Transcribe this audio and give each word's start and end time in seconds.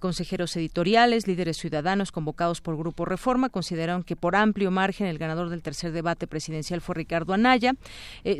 consejeros 0.00 0.56
editoriales, 0.56 1.28
líderes 1.28 1.58
ciudadanos 1.58 2.10
convocados 2.10 2.60
por 2.60 2.76
Grupo 2.76 3.04
Reforma 3.04 3.50
consideraron 3.50 4.02
que 4.02 4.16
por 4.16 4.34
amplio 4.34 4.70
margen 4.70 5.06
el 5.06 5.18
ganador 5.18 5.50
del 5.50 5.62
tercer 5.62 5.92
debate 5.92 6.26
presidencial 6.26 6.80
fue 6.80 6.96
Ricardo 6.96 7.34
Anaya. 7.34 7.74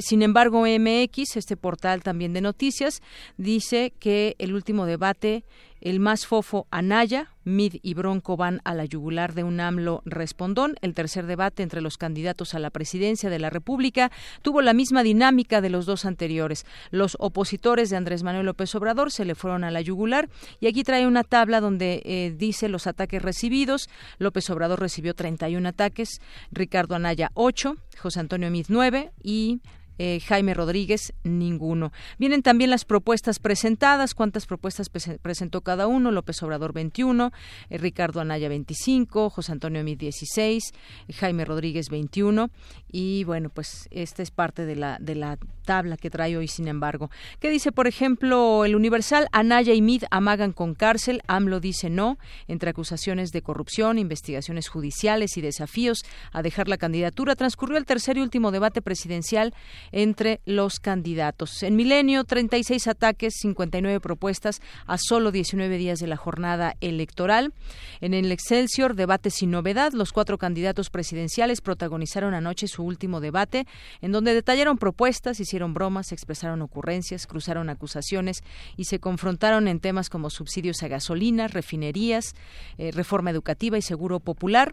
sin 0.00 0.22
embargo, 0.22 0.64
MX, 0.66 1.37
este 1.37 1.56
portal 1.56 2.02
también 2.02 2.32
de 2.32 2.40
noticias, 2.40 3.02
dice 3.37 3.93
que 3.99 4.34
el 4.38 4.55
último 4.55 4.87
debate 4.87 5.44
el 5.82 5.99
más 5.99 6.26
fofo 6.26 6.67
Anaya, 6.70 7.29
Mid 7.44 7.75
y 7.82 7.94
Bronco 7.94 8.37
van 8.37 8.61
a 8.64 8.73
la 8.73 8.84
yugular 8.84 9.34
de 9.34 9.43
un 9.43 9.58
AMLO 9.58 10.02
respondón. 10.05 10.76
El 10.81 10.94
tercer 10.94 11.26
debate 11.26 11.64
entre 11.64 11.81
los 11.81 11.99
candidatos 11.99 12.55
a 12.55 12.61
la 12.61 12.70
presidencia 12.70 13.31
de 13.31 13.40
la 13.40 13.50
República 13.50 14.12
tuvo 14.43 14.62
la 14.62 14.75
misma 14.75 15.02
dinámica 15.02 15.61
de 15.61 15.70
los 15.70 15.84
dos 15.84 16.05
anteriores. 16.05 16.64
Los 16.93 17.17
opositores 17.19 17.90
de 17.90 17.96
Andrés 17.96 18.23
Manuel 18.23 18.46
López 18.46 18.73
Obrador 18.76 19.11
se 19.11 19.25
le 19.25 19.34
fueron 19.34 19.64
a 19.64 19.73
la 19.73 19.81
yugular 19.81 20.29
y 20.61 20.69
aquí 20.69 20.84
trae 20.84 21.06
una 21.06 21.25
tabla 21.25 21.61
donde 21.61 22.00
eh, 22.05 22.32
dice 22.37 22.69
los 22.69 22.87
ataques 22.87 23.20
recibidos. 23.20 23.90
López 24.19 24.49
Obrador 24.50 24.78
recibió 24.78 25.14
31 25.14 25.69
ataques, 25.69 26.20
Ricardo 26.52 26.94
Anaya 26.94 27.32
8, 27.35 27.76
José 27.99 28.20
Antonio 28.20 28.50
Mid 28.52 28.67
9 28.69 29.11
y 29.23 29.61
eh, 29.98 30.20
Jaime 30.20 30.54
Rodríguez, 30.54 31.12
ninguno. 31.24 31.92
Vienen 32.18 32.42
también 32.42 32.70
las 32.70 32.84
propuestas 32.84 33.38
presentadas, 33.38 34.14
cuántas 34.14 34.46
propuestas 34.46 34.88
presentó 34.88 35.60
cada 35.60 35.86
uno, 35.86 36.10
López 36.10 36.42
Obrador 36.42 36.72
21, 36.72 37.32
eh, 37.70 37.78
Ricardo 37.78 38.20
Anaya 38.20 38.48
25, 38.48 39.30
José 39.30 39.52
Antonio 39.52 39.84
Mid 39.84 39.98
16, 39.98 40.72
Jaime 41.14 41.44
Rodríguez 41.44 41.88
21 41.88 42.50
y 42.90 43.24
bueno, 43.24 43.48
pues 43.48 43.88
esta 43.90 44.22
es 44.22 44.30
parte 44.30 44.66
de 44.66 44.76
la, 44.76 44.98
de 45.00 45.14
la 45.14 45.38
tabla 45.62 45.97
que 45.97 46.11
trae 46.11 46.37
hoy, 46.37 46.49
sin 46.49 46.69
embargo. 46.69 47.11
¿Qué 47.41 47.50
dice, 47.50 47.73
por 47.73 47.87
ejemplo, 47.87 48.64
el 48.64 48.76
Universal? 48.76 49.29
Anaya 49.32 49.73
y 49.73 49.82
Mid 49.82 50.05
amagan 50.11 50.53
con 50.53 50.75
cárcel, 50.75 51.23
AMLO 51.26 51.61
dice 51.61 51.91
no, 51.91 52.19
entre 52.49 52.70
acusaciones 52.70 53.31
de 53.31 53.43
corrupción, 53.43 53.99
investigaciones 53.99 54.69
judiciales 54.69 55.37
y 55.37 55.41
desafíos 55.41 56.03
a 56.32 56.43
dejar 56.43 56.69
la 56.69 56.76
candidatura. 56.76 57.37
Transcurrió 57.37 57.79
el 57.79 57.87
tercer 57.87 58.19
y 58.19 58.20
último 58.20 58.50
debate 58.50 58.82
presidencial 58.82 59.55
entre 59.93 60.41
los 60.44 60.81
candidatos. 60.81 61.62
En 61.62 61.76
Milenio, 61.76 62.25
36 62.25 62.87
ataques, 62.88 63.35
59 63.38 64.00
propuestas 64.00 64.61
a 64.87 64.99
solo 64.99 65.31
19 65.31 65.79
días 65.79 65.99
de 65.99 66.06
la 66.06 66.17
jornada 66.17 66.75
electoral. 66.81 67.53
En 68.00 68.14
el 68.14 68.32
Excelsior, 68.32 68.94
debate 68.94 69.31
sin 69.31 69.50
novedad, 69.50 69.93
los 69.93 70.12
cuatro 70.12 70.38
candidatos 70.38 70.91
presidenciales 70.91 71.61
protagonizaron 71.61 72.35
anoche 72.35 72.67
su 72.67 72.82
último 72.82 73.20
debate, 73.20 73.67
en 74.00 74.12
donde 74.12 74.35
detallaron 74.35 74.79
propuestas, 74.79 75.41
hicieron 75.52 75.75
bromas, 75.75 76.12
expresaron 76.12 76.62
ocurrencias, 76.62 77.26
cruzaron 77.26 77.69
acusaciones 77.69 78.43
y 78.78 78.84
se 78.84 79.00
confrontaron 79.00 79.69
en 79.69 79.81
temas 79.81 80.08
como 80.08 80.31
subsidios 80.31 80.82
a 80.82 80.88
gasolina, 80.88 81.46
refinerías, 81.46 82.34
eh, 82.78 82.90
reforma 82.90 83.31
educativa 83.31 83.76
y 83.76 83.82
seguro 83.82 84.19
popular 84.19 84.72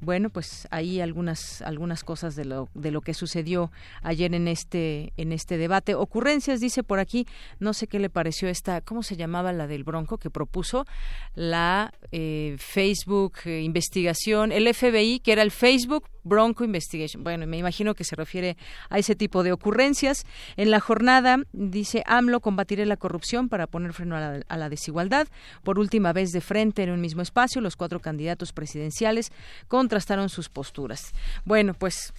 bueno, 0.00 0.30
pues 0.30 0.66
ahí 0.70 1.00
algunas 1.00 1.60
algunas 1.62 2.04
cosas 2.04 2.34
de 2.34 2.46
lo 2.46 2.68
de 2.74 2.90
lo 2.90 3.02
que 3.02 3.12
sucedió 3.12 3.70
ayer 4.02 4.34
en 4.34 4.48
este 4.48 5.12
en 5.18 5.32
este 5.32 5.58
debate. 5.58 5.94
Ocurrencias 5.94 6.60
dice 6.60 6.82
por 6.82 6.98
aquí, 6.98 7.26
no 7.58 7.74
sé 7.74 7.86
qué 7.86 7.98
le 7.98 8.08
pareció 8.08 8.48
esta, 8.48 8.80
¿cómo 8.80 9.02
se 9.02 9.16
llamaba 9.16 9.52
la 9.52 9.66
del 9.66 9.84
Bronco 9.84 10.16
que 10.16 10.30
propuso 10.30 10.86
la 11.34 11.92
eh, 12.12 12.56
Facebook 12.58 13.34
eh, 13.44 13.60
investigación, 13.60 14.52
el 14.52 14.72
FBI 14.72 15.20
que 15.20 15.32
era 15.32 15.42
el 15.42 15.50
Facebook 15.50 16.08
Bronco 16.24 16.64
Investigation. 16.64 17.24
Bueno, 17.24 17.46
me 17.46 17.58
imagino 17.58 17.94
que 17.94 18.04
se 18.04 18.16
refiere 18.16 18.56
a 18.88 18.98
ese 18.98 19.14
tipo 19.14 19.42
de 19.42 19.52
ocurrencias. 19.52 20.24
En 20.56 20.70
la 20.70 20.80
jornada 20.80 21.38
dice 21.52 22.02
AMLO 22.06 22.40
combatiré 22.40 22.86
la 22.86 22.96
corrupción 22.96 23.48
para 23.48 23.66
poner 23.66 23.92
freno 23.92 24.16
a 24.16 24.20
la, 24.20 24.40
a 24.48 24.56
la 24.56 24.68
desigualdad. 24.68 25.28
Por 25.62 25.78
última 25.78 26.12
vez 26.12 26.30
de 26.32 26.40
frente 26.40 26.82
en 26.82 26.90
un 26.90 27.00
mismo 27.00 27.22
espacio, 27.22 27.60
los 27.60 27.76
cuatro 27.76 28.00
candidatos 28.00 28.52
presidenciales 28.52 29.32
contrastaron 29.68 30.28
sus 30.28 30.48
posturas. 30.48 31.12
Bueno, 31.44 31.74
pues 31.74 32.12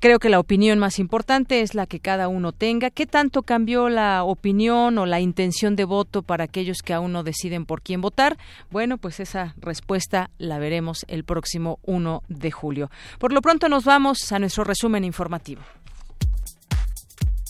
Creo 0.00 0.20
que 0.20 0.28
la 0.28 0.38
opinión 0.38 0.78
más 0.78 1.00
importante 1.00 1.60
es 1.60 1.74
la 1.74 1.86
que 1.86 1.98
cada 1.98 2.28
uno 2.28 2.52
tenga. 2.52 2.90
¿Qué 2.90 3.04
tanto 3.04 3.42
cambió 3.42 3.88
la 3.88 4.22
opinión 4.22 4.96
o 4.96 5.06
la 5.06 5.18
intención 5.18 5.74
de 5.74 5.84
voto 5.84 6.22
para 6.22 6.44
aquellos 6.44 6.82
que 6.82 6.94
aún 6.94 7.12
no 7.12 7.24
deciden 7.24 7.66
por 7.66 7.82
quién 7.82 8.00
votar? 8.00 8.38
Bueno, 8.70 8.98
pues 8.98 9.18
esa 9.18 9.54
respuesta 9.58 10.30
la 10.38 10.60
veremos 10.60 11.04
el 11.08 11.24
próximo 11.24 11.80
1 11.82 12.22
de 12.28 12.50
julio. 12.52 12.90
Por 13.18 13.32
lo 13.32 13.42
pronto 13.42 13.68
nos 13.68 13.84
vamos 13.84 14.30
a 14.30 14.38
nuestro 14.38 14.62
resumen 14.62 15.02
informativo. 15.02 15.62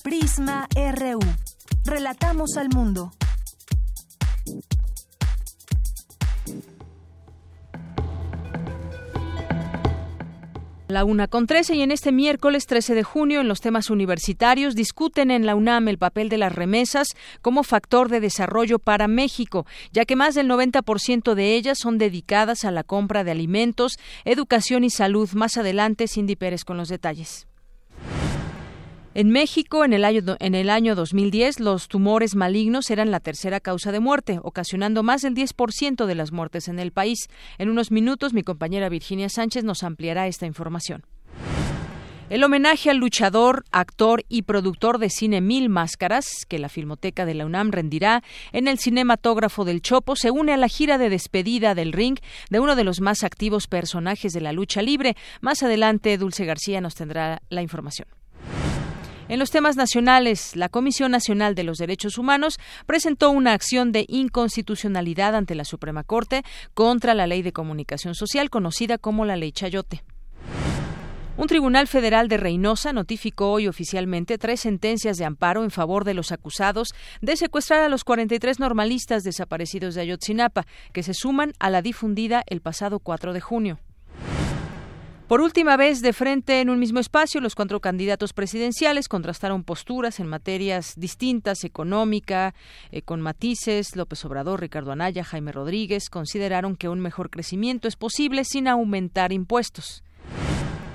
Prisma 0.03 0.69
RU. 0.75 1.21
Relatamos 1.85 2.57
al 2.57 2.71
mundo. 2.71 3.13
La 10.89 11.05
una 11.05 11.29
con 11.29 11.47
trece 11.47 11.75
y 11.75 11.83
en 11.83 11.93
este 11.93 12.13
miércoles 12.13 12.65
13 12.67 12.95
de 12.95 13.03
junio 13.03 13.43
en 13.43 13.49
los 13.49 13.61
temas 13.61 13.91
universitarios 13.91 14.75
discuten 14.75 15.31
en 15.31 15.45
la 15.45 15.55
UNAM 15.55 15.87
el 15.89 15.99
papel 15.99 16.31
de 16.31 16.39
las 16.39 16.55
remesas 16.55 17.09
como 17.43 17.63
factor 17.63 18.09
de 18.09 18.21
desarrollo 18.21 18.79
para 18.79 19.07
México, 19.07 19.67
ya 19.93 20.07
que 20.07 20.17
más 20.17 20.35
del 20.35 20.49
90% 20.49 21.35
de 21.35 21.57
ellas 21.57 21.77
son 21.79 21.99
dedicadas 21.99 22.65
a 22.65 22.71
la 22.71 22.85
compra 22.85 23.23
de 23.23 23.33
alimentos, 23.33 23.99
educación 24.25 24.83
y 24.83 24.89
salud. 24.89 25.29
Más 25.35 25.59
adelante, 25.59 26.09
Cindy 26.09 26.37
Pérez 26.37 26.65
con 26.65 26.79
los 26.79 26.89
detalles. 26.89 27.48
En 29.19 29.31
México, 29.31 29.85
en 29.85 29.93
el, 29.93 30.05
año, 30.05 30.37
en 30.39 30.55
el 30.55 30.71
año 30.71 30.95
2010, 30.95 31.59
los 31.59 31.89
tumores 31.89 32.37
malignos 32.37 32.89
eran 32.89 33.11
la 33.11 33.19
tercera 33.19 33.59
causa 33.59 33.91
de 33.91 33.99
muerte, 33.99 34.39
ocasionando 34.45 35.03
más 35.03 35.23
del 35.23 35.35
10% 35.35 36.07
de 36.07 36.15
las 36.15 36.31
muertes 36.31 36.69
en 36.69 36.79
el 36.79 36.93
país. 36.93 37.27
En 37.59 37.69
unos 37.69 37.91
minutos, 37.91 38.33
mi 38.33 38.45
compañera 38.45 38.89
Virginia 38.89 39.29
Sánchez 39.29 39.65
nos 39.65 39.83
ampliará 39.83 40.29
esta 40.29 40.47
información. 40.47 41.03
El 42.31 42.45
homenaje 42.45 42.91
al 42.91 42.99
luchador, 42.99 43.65
actor 43.73 44.23
y 44.29 44.43
productor 44.43 44.99
de 44.99 45.11
cine 45.11 45.41
Mil 45.41 45.69
Máscaras, 45.69 46.47
que 46.49 46.61
la 46.61 46.69
Filmoteca 46.69 47.27
de 47.27 47.35
la 47.35 47.45
UNAM 47.45 47.73
rendirá 47.73 48.23
en 48.53 48.69
el 48.69 48.79
cinematógrafo 48.79 49.65
del 49.65 49.83
Chopo, 49.83 50.15
se 50.15 50.31
une 50.31 50.53
a 50.53 50.57
la 50.57 50.69
gira 50.69 50.97
de 50.97 51.11
despedida 51.11 51.75
del 51.75 51.93
ring 51.93 52.21
de 52.51 52.61
uno 52.61 52.77
de 52.77 52.85
los 52.85 53.01
más 53.01 53.25
activos 53.25 53.67
personajes 53.67 54.33
de 54.33 54.43
la 54.43 54.53
lucha 54.53 54.81
libre. 54.81 55.17
Más 55.41 55.65
adelante, 55.65 56.17
Dulce 56.19 56.45
García 56.45 56.81
nos 56.81 56.95
tendrá 56.95 57.43
la 57.49 57.63
información. 57.63 58.07
En 59.29 59.39
los 59.39 59.51
temas 59.51 59.77
nacionales, 59.77 60.57
la 60.57 60.71
Comisión 60.71 61.11
Nacional 61.13 61.55
de 61.55 61.63
los 61.63 61.77
Derechos 61.77 62.17
Humanos 62.17 62.59
presentó 62.87 63.29
una 63.29 63.53
acción 63.53 63.93
de 63.93 64.07
inconstitucionalidad 64.09 65.35
ante 65.35 65.55
la 65.55 65.67
Suprema 65.67 66.03
Corte 66.03 66.45
contra 66.73 67.13
la 67.15 67.27
Ley 67.27 67.43
de 67.43 67.53
Comunicación 67.53 68.15
Social, 68.15 68.49
conocida 68.49 68.97
como 68.97 69.27
la 69.27 69.37
Ley 69.37 69.53
Chayote. 69.53 70.03
Un 71.37 71.47
tribunal 71.47 71.89
federal 71.89 72.29
de 72.29 72.39
Reynosa 72.39 72.95
notificó 72.95 73.53
hoy 73.53 73.69
oficialmente 73.69 74.39
tres 74.39 74.61
sentencias 74.61 75.19
de 75.19 75.27
amparo 75.27 75.63
en 75.63 75.71
favor 75.71 76.05
de 76.05 76.15
los 76.15 76.33
acusados 76.33 76.89
de 77.21 77.37
secuestrar 77.37 77.83
a 77.83 77.91
los 77.91 78.05
43 78.05 78.59
normalistas 78.59 79.25
desaparecidos 79.25 79.95
de 79.95 80.01
Ayotzinapa, 80.01 80.67
que 80.95 81.03
se 81.03 81.13
suman 81.13 81.53
a 81.61 81.69
la 81.69 81.83
difundida 81.83 82.45
el 82.47 82.63
pasado 82.63 82.99
4 82.99 83.35
de 83.35 83.41
junio. 83.43 83.79
Por 85.29 85.43
última 85.43 85.77
vez, 85.77 86.01
de 86.01 86.15
frente 86.15 86.63
en 86.63 86.71
un 86.71 86.79
mismo 86.79 87.01
espacio, 87.01 87.43
los 87.43 87.55
cuatro 87.55 87.81
candidatos 87.81 88.33
presidenciales 88.33 89.09
contrastaron 89.09 89.63
posturas 89.63 90.21
en 90.21 90.27
materias 90.27 90.95
distintas, 90.97 91.65
económica, 91.65 92.55
eh, 92.93 93.03
con 93.03 93.21
matices. 93.21 93.95
López 93.95 94.25
Obrador, 94.25 94.63
Ricardo 94.63 94.91
Anaya, 94.91 95.25
Jaime 95.25 95.53
Rodríguez 95.53 96.09
consideraron 96.09 96.77
que 96.77 96.89
un 96.89 97.01
mejor 97.01 97.29
crecimiento 97.29 97.89
es 97.89 97.97
posible 97.97 98.45
sin 98.45 98.69
aumentar 98.69 99.35
impuestos. 99.35 100.03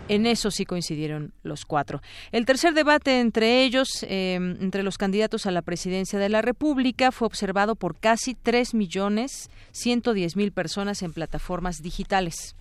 En 0.10 0.26
eso 0.26 0.50
sí 0.50 0.66
coincidieron 0.66 1.32
los 1.44 1.64
cuatro. 1.64 2.02
El 2.32 2.48
tercer 2.48 2.74
debate 2.74 3.20
entre 3.20 3.64
ellos, 3.64 4.02
eh, 4.02 4.34
entre 4.34 4.82
los 4.82 4.98
candidatos 4.98 5.46
a 5.46 5.52
la 5.52 5.62
presidencia 5.62 6.18
de 6.18 6.30
la 6.30 6.42
República, 6.42 7.12
fue 7.12 7.28
observado 7.28 7.76
por 7.76 8.00
casi 8.00 8.34
tres 8.34 8.74
millones 8.74 9.52
ciento 9.72 10.14
diez 10.14 10.36
mil 10.36 10.52
personas 10.52 11.04
en 11.04 11.14
plataformas 11.14 11.84
digitales. 11.84 12.56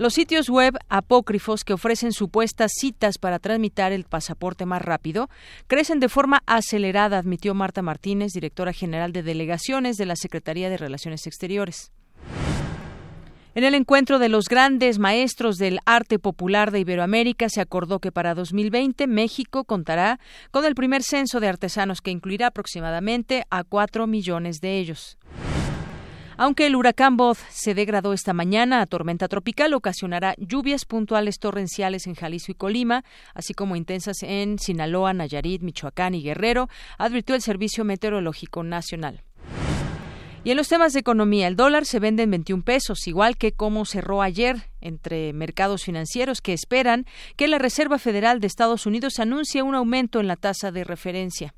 Los 0.00 0.14
sitios 0.14 0.48
web 0.48 0.78
apócrifos 0.88 1.62
que 1.62 1.74
ofrecen 1.74 2.12
supuestas 2.12 2.72
citas 2.74 3.18
para 3.18 3.38
tramitar 3.38 3.92
el 3.92 4.04
pasaporte 4.04 4.64
más 4.64 4.80
rápido 4.80 5.28
crecen 5.66 6.00
de 6.00 6.08
forma 6.08 6.42
acelerada, 6.46 7.18
admitió 7.18 7.52
Marta 7.52 7.82
Martínez, 7.82 8.32
directora 8.32 8.72
general 8.72 9.12
de 9.12 9.22
delegaciones 9.22 9.98
de 9.98 10.06
la 10.06 10.16
Secretaría 10.16 10.70
de 10.70 10.78
Relaciones 10.78 11.26
Exteriores. 11.26 11.92
En 13.54 13.62
el 13.62 13.74
encuentro 13.74 14.18
de 14.18 14.30
los 14.30 14.46
grandes 14.46 14.98
maestros 14.98 15.58
del 15.58 15.80
arte 15.84 16.18
popular 16.18 16.70
de 16.70 16.80
Iberoamérica 16.80 17.50
se 17.50 17.60
acordó 17.60 17.98
que 17.98 18.10
para 18.10 18.34
2020 18.34 19.06
México 19.06 19.64
contará 19.64 20.18
con 20.50 20.64
el 20.64 20.74
primer 20.74 21.02
censo 21.02 21.40
de 21.40 21.48
artesanos 21.48 22.00
que 22.00 22.10
incluirá 22.10 22.46
aproximadamente 22.46 23.44
a 23.50 23.64
cuatro 23.64 24.06
millones 24.06 24.62
de 24.62 24.78
ellos. 24.78 25.18
Aunque 26.42 26.64
el 26.64 26.74
huracán 26.74 27.18
Boz 27.18 27.36
se 27.50 27.74
degradó 27.74 28.14
esta 28.14 28.32
mañana 28.32 28.80
a 28.80 28.86
tormenta 28.86 29.28
tropical, 29.28 29.74
ocasionará 29.74 30.34
lluvias 30.38 30.86
puntuales 30.86 31.38
torrenciales 31.38 32.06
en 32.06 32.14
Jalisco 32.14 32.52
y 32.52 32.54
Colima, 32.54 33.04
así 33.34 33.52
como 33.52 33.76
intensas 33.76 34.22
en 34.22 34.58
Sinaloa, 34.58 35.12
Nayarit, 35.12 35.60
Michoacán 35.60 36.14
y 36.14 36.22
Guerrero, 36.22 36.70
advirtió 36.96 37.34
el 37.34 37.42
Servicio 37.42 37.84
Meteorológico 37.84 38.62
Nacional. 38.62 39.22
Y 40.42 40.50
en 40.52 40.56
los 40.56 40.68
temas 40.68 40.94
de 40.94 41.00
economía, 41.00 41.46
el 41.46 41.56
dólar 41.56 41.84
se 41.84 42.00
vende 42.00 42.22
en 42.22 42.30
21 42.30 42.62
pesos, 42.62 43.06
igual 43.06 43.36
que 43.36 43.52
como 43.52 43.84
cerró 43.84 44.22
ayer 44.22 44.70
entre 44.80 45.34
mercados 45.34 45.84
financieros 45.84 46.40
que 46.40 46.54
esperan 46.54 47.04
que 47.36 47.48
la 47.48 47.58
Reserva 47.58 47.98
Federal 47.98 48.40
de 48.40 48.46
Estados 48.46 48.86
Unidos 48.86 49.18
anuncie 49.18 49.60
un 49.60 49.74
aumento 49.74 50.20
en 50.20 50.26
la 50.26 50.36
tasa 50.36 50.72
de 50.72 50.84
referencia. 50.84 51.52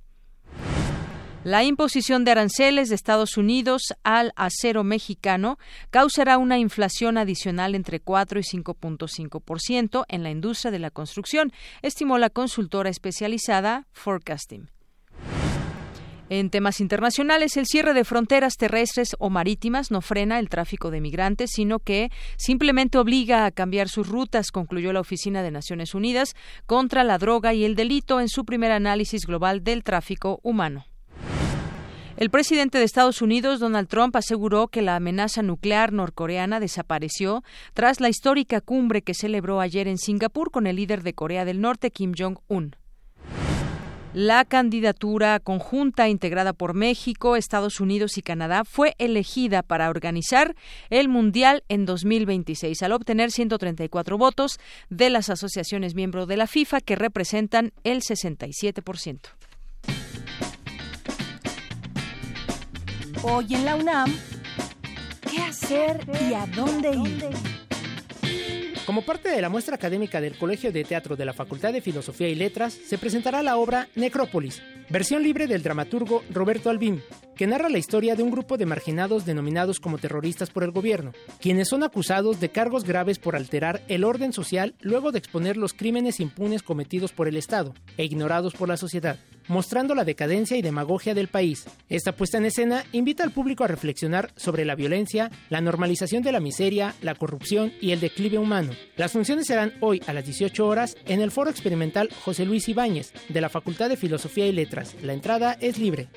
La 1.45 1.65
imposición 1.65 2.25
de 2.25 2.31
aranceles 2.31 2.89
de 2.89 2.95
Estados 2.95 3.37
Unidos 3.37 3.95
al 4.05 4.33
acero 4.37 4.85
mexicano 4.85 5.59
causará 5.91 6.39
una 6.39 6.59
inflación 6.59 7.19
adicional 7.19 7.75
entre 7.75 7.99
4 7.99 8.39
y 8.39 8.43
5.5% 8.45 10.05
en 10.07 10.23
la 10.23 10.31
industria 10.31 10.71
de 10.71 10.79
la 10.79 10.93
construcción, 10.93 11.53
estimó 11.83 12.19
la 12.19 12.31
consultora 12.31 12.91
especializada 12.91 13.89
Forecasting. 13.91 14.71
En 16.29 16.49
temas 16.49 16.81
internacionales, 16.81 17.57
el 17.57 17.67
cierre 17.67 17.93
de 17.93 18.05
fronteras 18.05 18.57
terrestres 18.57 19.17
o 19.19 19.29
marítimas 19.29 19.91
no 19.91 20.01
frena 20.01 20.39
el 20.39 20.49
tráfico 20.49 20.93
de 20.93 21.01
migrantes, 21.01 21.51
sino 21.53 21.81
que 21.81 22.11
simplemente 22.37 22.99
obliga 22.99 23.47
a 23.47 23.51
cambiar 23.51 23.89
sus 23.89 24.09
rutas, 24.09 24.53
concluyó 24.53 24.93
la 24.93 25.01
Oficina 25.01 25.43
de 25.43 25.51
Naciones 25.51 25.93
Unidas 25.93 26.35
contra 26.67 27.03
la 27.03 27.19
droga 27.19 27.53
y 27.53 27.65
el 27.65 27.75
delito 27.75 28.21
en 28.21 28.29
su 28.29 28.45
primer 28.45 28.71
análisis 28.71 29.27
global 29.27 29.65
del 29.65 29.83
tráfico 29.83 30.39
humano. 30.45 30.87
El 32.23 32.31
presidente 32.31 32.79
de 32.79 32.85
Estados 32.85 33.21
Unidos, 33.21 33.59
Donald 33.59 33.89
Trump, 33.89 34.15
aseguró 34.15 34.69
que 34.69 34.81
la 34.81 34.95
amenaza 34.95 35.43
nuclear 35.43 35.93
norcoreana 35.93 36.61
desapareció 36.61 37.43
tras 37.75 38.01
la 38.01 38.09
histórica 38.09 38.61
cumbre 38.61 39.03
que 39.03 39.13
celebró 39.13 39.59
ayer 39.59 39.89
en 39.89 39.99
Singapur 39.99 40.53
con 40.53 40.69
el 40.69 40.77
líder 40.77 41.03
de 41.03 41.15
Corea 41.15 41.45
del 41.45 41.61
Norte, 41.61 41.91
Kim 41.91 42.13
Jong-un. 42.17 42.77
La 44.15 44.45
candidatura 44.45 45.41
conjunta 45.41 46.09
integrada 46.09 46.53
por 46.53 46.75
México, 46.75 47.35
Estados 47.35 47.81
Unidos 47.81 48.17
y 48.17 48.23
Canadá 48.23 48.63
fue 48.65 48.95
elegida 48.99 49.65
para 49.65 49.91
organizar 49.91 50.55
el 50.91 51.09
Mundial 51.09 51.65
en 51.69 51.87
2026 51.87 52.85
al 52.85 52.93
obtener 52.93 53.33
134 53.33 54.17
votos 54.17 54.61
de 54.91 55.11
las 55.11 55.29
asociaciones 55.29 55.97
miembros 55.97 56.29
de 56.29 56.37
la 56.37 56.47
FIFA 56.47 56.83
que 56.83 56.95
representan 56.95 57.73
el 57.83 58.03
67%. 58.03 59.19
Hoy 63.25 63.47
en 63.55 63.65
la 63.65 63.77
UNAM, 63.77 64.13
¿qué 65.31 65.39
hacer 65.43 66.01
y 66.29 66.35
a 66.35 66.45
dónde 66.47 66.91
ir? 66.91 67.31
Como 68.85 69.03
parte 69.03 69.29
de 69.29 69.41
la 69.41 69.49
muestra 69.49 69.77
académica 69.77 70.21
del 70.21 70.37
Colegio 70.37 70.73
de 70.73 70.83
Teatro 70.83 71.15
de 71.15 71.25
la 71.25 71.33
Facultad 71.33 71.73
de 71.73 71.81
Filosofía 71.81 72.29
y 72.29 72.35
Letras, 72.35 72.73
se 72.73 72.99
presentará 72.99 73.45
la 73.45 73.59
obra 73.59 73.87
Necrópolis, 73.95 74.61
versión 74.89 75.23
libre 75.23 75.47
del 75.47 75.63
dramaturgo 75.63 76.25
Roberto 76.31 76.69
Albín, 76.69 77.01
que 77.37 77.47
narra 77.47 77.69
la 77.69 77.79
historia 77.79 78.17
de 78.17 78.25
un 78.25 78.33
grupo 78.33 78.57
de 78.57 78.67
marginados 78.67 79.25
denominados 79.25 79.79
como 79.79 79.99
terroristas 79.99 80.51
por 80.51 80.65
el 80.65 80.73
gobierno, 80.73 81.13
quienes 81.41 81.69
son 81.69 81.85
acusados 81.85 82.41
de 82.41 82.49
cargos 82.49 82.83
graves 82.83 83.21
por 83.21 83.37
alterar 83.37 83.83
el 83.87 84.03
orden 84.03 84.33
social 84.33 84.75
luego 84.81 85.13
de 85.13 85.21
exponer 85.21 85.57
los 85.57 85.75
crímenes 85.75 86.19
impunes 86.19 86.65
cometidos 86.65 87.13
por 87.13 87.29
el 87.29 87.37
Estado 87.37 87.73
e 87.97 88.05
ignorados 88.05 88.55
por 88.55 88.69
la 88.69 88.77
sociedad 88.77 89.17
mostrando 89.49 89.95
la 89.95 90.05
decadencia 90.05 90.57
y 90.57 90.63
demagogia 90.63 91.15
del 91.15 91.29
país. 91.29 91.65
Esta 91.89 92.13
puesta 92.13 92.39
en 92.39 92.47
escena 92.47 92.85
invita 92.93 93.25
al 93.25 93.33
público 93.33 93.65
a 93.65 93.69
reflexionar 93.69 94.33
sobre 94.37 94.65
la 94.65 94.75
violencia, 94.75 95.31
la 95.51 95.61
normalización 95.61 96.23
de 96.23 96.33
la 96.33 96.41
miseria, 96.41 96.95
la 97.03 97.15
corrupción 97.15 97.73
y 97.81 97.93
el 97.93 98.01
declive 98.01 98.39
humano. 98.39 98.73
Las 98.97 99.13
funciones 99.13 99.47
serán 99.47 99.75
hoy 99.81 100.03
a 100.07 100.13
las 100.13 100.25
18 100.25 100.67
horas 100.67 100.97
en 101.07 101.21
el 101.21 101.31
Foro 101.31 101.51
Experimental 101.51 102.09
José 102.25 102.45
Luis 102.45 102.69
Ibáñez 102.69 103.13
de 103.29 103.41
la 103.41 103.49
Facultad 103.49 103.89
de 103.89 103.97
Filosofía 103.97 104.47
y 104.47 104.53
Letras. 104.53 104.95
La 105.03 105.13
entrada 105.13 105.57
es 105.61 105.79
libre. 105.79 106.09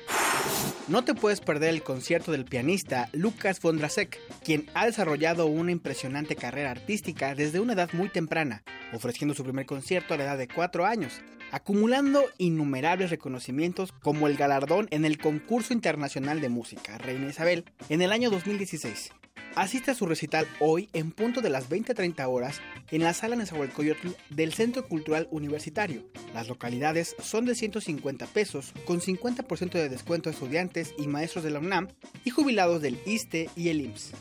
No 0.88 1.02
te 1.02 1.14
puedes 1.14 1.40
perder 1.40 1.70
el 1.70 1.82
concierto 1.82 2.30
del 2.30 2.44
pianista 2.44 3.08
Lucas 3.12 3.60
Vondrasek, 3.60 4.20
quien 4.44 4.66
ha 4.74 4.86
desarrollado 4.86 5.46
una 5.46 5.72
impresionante 5.72 6.36
carrera 6.36 6.70
artística 6.70 7.34
desde 7.34 7.58
una 7.58 7.72
edad 7.72 7.90
muy 7.92 8.08
temprana, 8.08 8.62
ofreciendo 8.92 9.34
su 9.34 9.42
primer 9.42 9.66
concierto 9.66 10.14
a 10.14 10.16
la 10.16 10.24
edad 10.24 10.38
de 10.38 10.46
4 10.46 10.86
años 10.86 11.20
acumulando 11.50 12.24
innumerables 12.38 13.10
reconocimientos 13.10 13.92
como 13.92 14.26
el 14.26 14.36
galardón 14.36 14.88
en 14.90 15.04
el 15.04 15.18
concurso 15.18 15.72
internacional 15.72 16.40
de 16.40 16.48
música 16.48 16.98
Reina 16.98 17.28
Isabel 17.28 17.64
en 17.88 18.02
el 18.02 18.12
año 18.12 18.30
2016. 18.30 19.12
Asiste 19.56 19.90
a 19.90 19.94
su 19.94 20.04
recital 20.04 20.46
hoy 20.60 20.90
en 20.92 21.12
punto 21.12 21.40
de 21.40 21.48
las 21.48 21.70
20.30 21.70 22.28
horas 22.28 22.60
en 22.90 23.02
la 23.02 23.14
sala 23.14 23.36
Nezahualcóyotl 23.36 24.08
del 24.28 24.52
Centro 24.52 24.86
Cultural 24.86 25.28
Universitario. 25.30 26.04
Las 26.34 26.48
localidades 26.48 27.16
son 27.22 27.46
de 27.46 27.54
150 27.54 28.26
pesos 28.26 28.74
con 28.84 29.00
50% 29.00 29.70
de 29.70 29.88
descuento 29.88 30.28
a 30.28 30.32
estudiantes 30.32 30.92
y 30.98 31.06
maestros 31.06 31.42
de 31.42 31.50
la 31.50 31.60
UNAM 31.60 31.88
y 32.22 32.30
jubilados 32.30 32.82
del 32.82 33.00
ISTE 33.06 33.48
y 33.56 33.70
el 33.70 33.80
IMSS. 33.80 34.12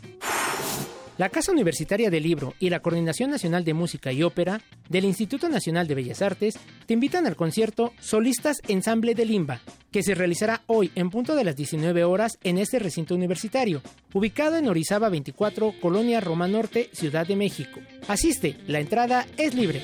La 1.17 1.29
Casa 1.29 1.53
Universitaria 1.53 2.09
del 2.09 2.23
Libro 2.23 2.55
y 2.59 2.69
la 2.69 2.81
Coordinación 2.81 3.29
Nacional 3.29 3.63
de 3.63 3.73
Música 3.73 4.11
y 4.11 4.21
Ópera 4.21 4.59
del 4.89 5.05
Instituto 5.05 5.47
Nacional 5.47 5.87
de 5.87 5.95
Bellas 5.95 6.21
Artes 6.21 6.59
te 6.85 6.93
invitan 6.93 7.25
al 7.25 7.37
concierto 7.37 7.93
Solistas 8.01 8.57
Ensamble 8.67 9.15
de 9.15 9.23
Limba, 9.23 9.61
que 9.91 10.03
se 10.03 10.13
realizará 10.13 10.63
hoy 10.67 10.91
en 10.95 11.09
punto 11.09 11.35
de 11.35 11.45
las 11.45 11.55
19 11.55 12.03
horas 12.03 12.37
en 12.43 12.57
este 12.57 12.79
recinto 12.79 13.15
universitario, 13.15 13.81
ubicado 14.13 14.57
en 14.57 14.67
Orizaba 14.67 15.07
24, 15.07 15.75
Colonia 15.81 16.19
Roma 16.19 16.49
Norte, 16.49 16.89
Ciudad 16.91 17.25
de 17.25 17.37
México. 17.37 17.79
Asiste, 18.09 18.57
la 18.67 18.81
entrada 18.81 19.25
es 19.37 19.55
libre. 19.55 19.81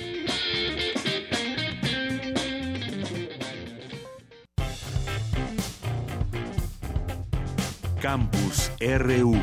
Campus 8.01 8.69
RU 8.81 9.37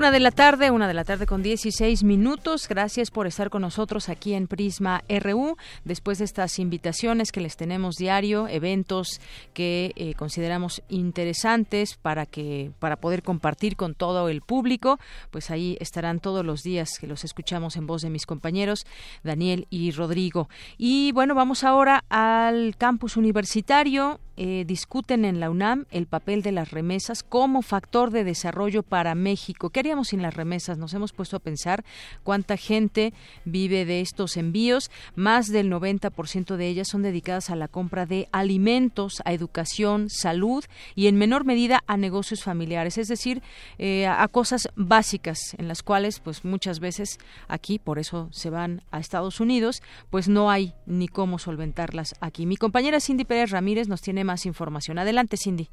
Una 0.00 0.10
de 0.10 0.20
la 0.20 0.30
tarde, 0.30 0.70
una 0.70 0.88
de 0.88 0.94
la 0.94 1.04
tarde 1.04 1.26
con 1.26 1.42
16 1.42 2.04
minutos. 2.04 2.66
Gracias 2.66 3.10
por 3.10 3.26
estar 3.26 3.50
con 3.50 3.60
nosotros 3.60 4.08
aquí 4.08 4.32
en 4.32 4.46
Prisma 4.46 5.04
RU. 5.10 5.58
Después 5.84 6.16
de 6.16 6.24
estas 6.24 6.58
invitaciones 6.58 7.32
que 7.32 7.42
les 7.42 7.58
tenemos 7.58 7.96
diario, 7.96 8.48
eventos 8.48 9.20
que 9.52 9.92
eh, 9.96 10.14
consideramos 10.14 10.82
interesantes 10.88 11.98
para 12.00 12.24
que 12.24 12.70
para 12.78 12.96
poder 12.96 13.22
compartir 13.22 13.76
con 13.76 13.94
todo 13.94 14.30
el 14.30 14.40
público, 14.40 14.98
pues 15.30 15.50
ahí 15.50 15.76
estarán 15.80 16.18
todos 16.18 16.46
los 16.46 16.62
días 16.62 16.92
que 16.98 17.06
los 17.06 17.22
escuchamos 17.22 17.76
en 17.76 17.86
voz 17.86 18.00
de 18.00 18.08
mis 18.08 18.24
compañeros 18.24 18.86
Daniel 19.22 19.66
y 19.68 19.90
Rodrigo. 19.90 20.48
Y 20.78 21.12
bueno, 21.12 21.34
vamos 21.34 21.62
ahora 21.62 22.04
al 22.08 22.74
campus 22.78 23.18
universitario 23.18 24.18
eh, 24.42 24.64
discuten 24.66 25.26
en 25.26 25.38
la 25.38 25.50
UNAM 25.50 25.84
el 25.90 26.06
papel 26.06 26.40
de 26.40 26.50
las 26.50 26.70
remesas 26.70 27.22
como 27.22 27.60
factor 27.60 28.10
de 28.10 28.24
desarrollo 28.24 28.82
para 28.82 29.14
México. 29.14 29.68
¿Qué 29.68 29.80
haríamos 29.80 30.08
sin 30.08 30.22
las 30.22 30.32
remesas? 30.32 30.78
Nos 30.78 30.94
hemos 30.94 31.12
puesto 31.12 31.36
a 31.36 31.40
pensar 31.40 31.84
cuánta 32.22 32.56
gente 32.56 33.12
vive 33.44 33.84
de 33.84 34.00
estos 34.00 34.38
envíos. 34.38 34.90
Más 35.14 35.48
del 35.48 35.70
90% 35.70 36.56
de 36.56 36.68
ellas 36.68 36.88
son 36.88 37.02
dedicadas 37.02 37.50
a 37.50 37.54
la 37.54 37.68
compra 37.68 38.06
de 38.06 38.30
alimentos, 38.32 39.20
a 39.26 39.34
educación, 39.34 40.08
salud 40.08 40.64
y 40.94 41.08
en 41.08 41.16
menor 41.16 41.44
medida 41.44 41.84
a 41.86 41.98
negocios 41.98 42.42
familiares, 42.42 42.96
es 42.96 43.08
decir, 43.08 43.42
eh, 43.76 44.06
a 44.06 44.26
cosas 44.28 44.70
básicas 44.74 45.54
en 45.58 45.68
las 45.68 45.82
cuales 45.82 46.18
pues 46.18 46.46
muchas 46.46 46.80
veces 46.80 47.18
aquí, 47.46 47.78
por 47.78 47.98
eso 47.98 48.30
se 48.32 48.48
van 48.48 48.80
a 48.90 49.00
Estados 49.00 49.38
Unidos, 49.38 49.82
pues 50.08 50.30
no 50.30 50.50
hay 50.50 50.72
ni 50.86 51.08
cómo 51.08 51.38
solventarlas 51.38 52.14
aquí. 52.22 52.46
Mi 52.46 52.56
compañera 52.56 53.00
Cindy 53.00 53.26
Pérez 53.26 53.50
Ramírez 53.50 53.86
nos 53.86 54.00
tiene 54.00 54.29
más 54.30 54.46
información. 54.46 54.98
Adelante, 54.98 55.36
Cindy. 55.36 55.68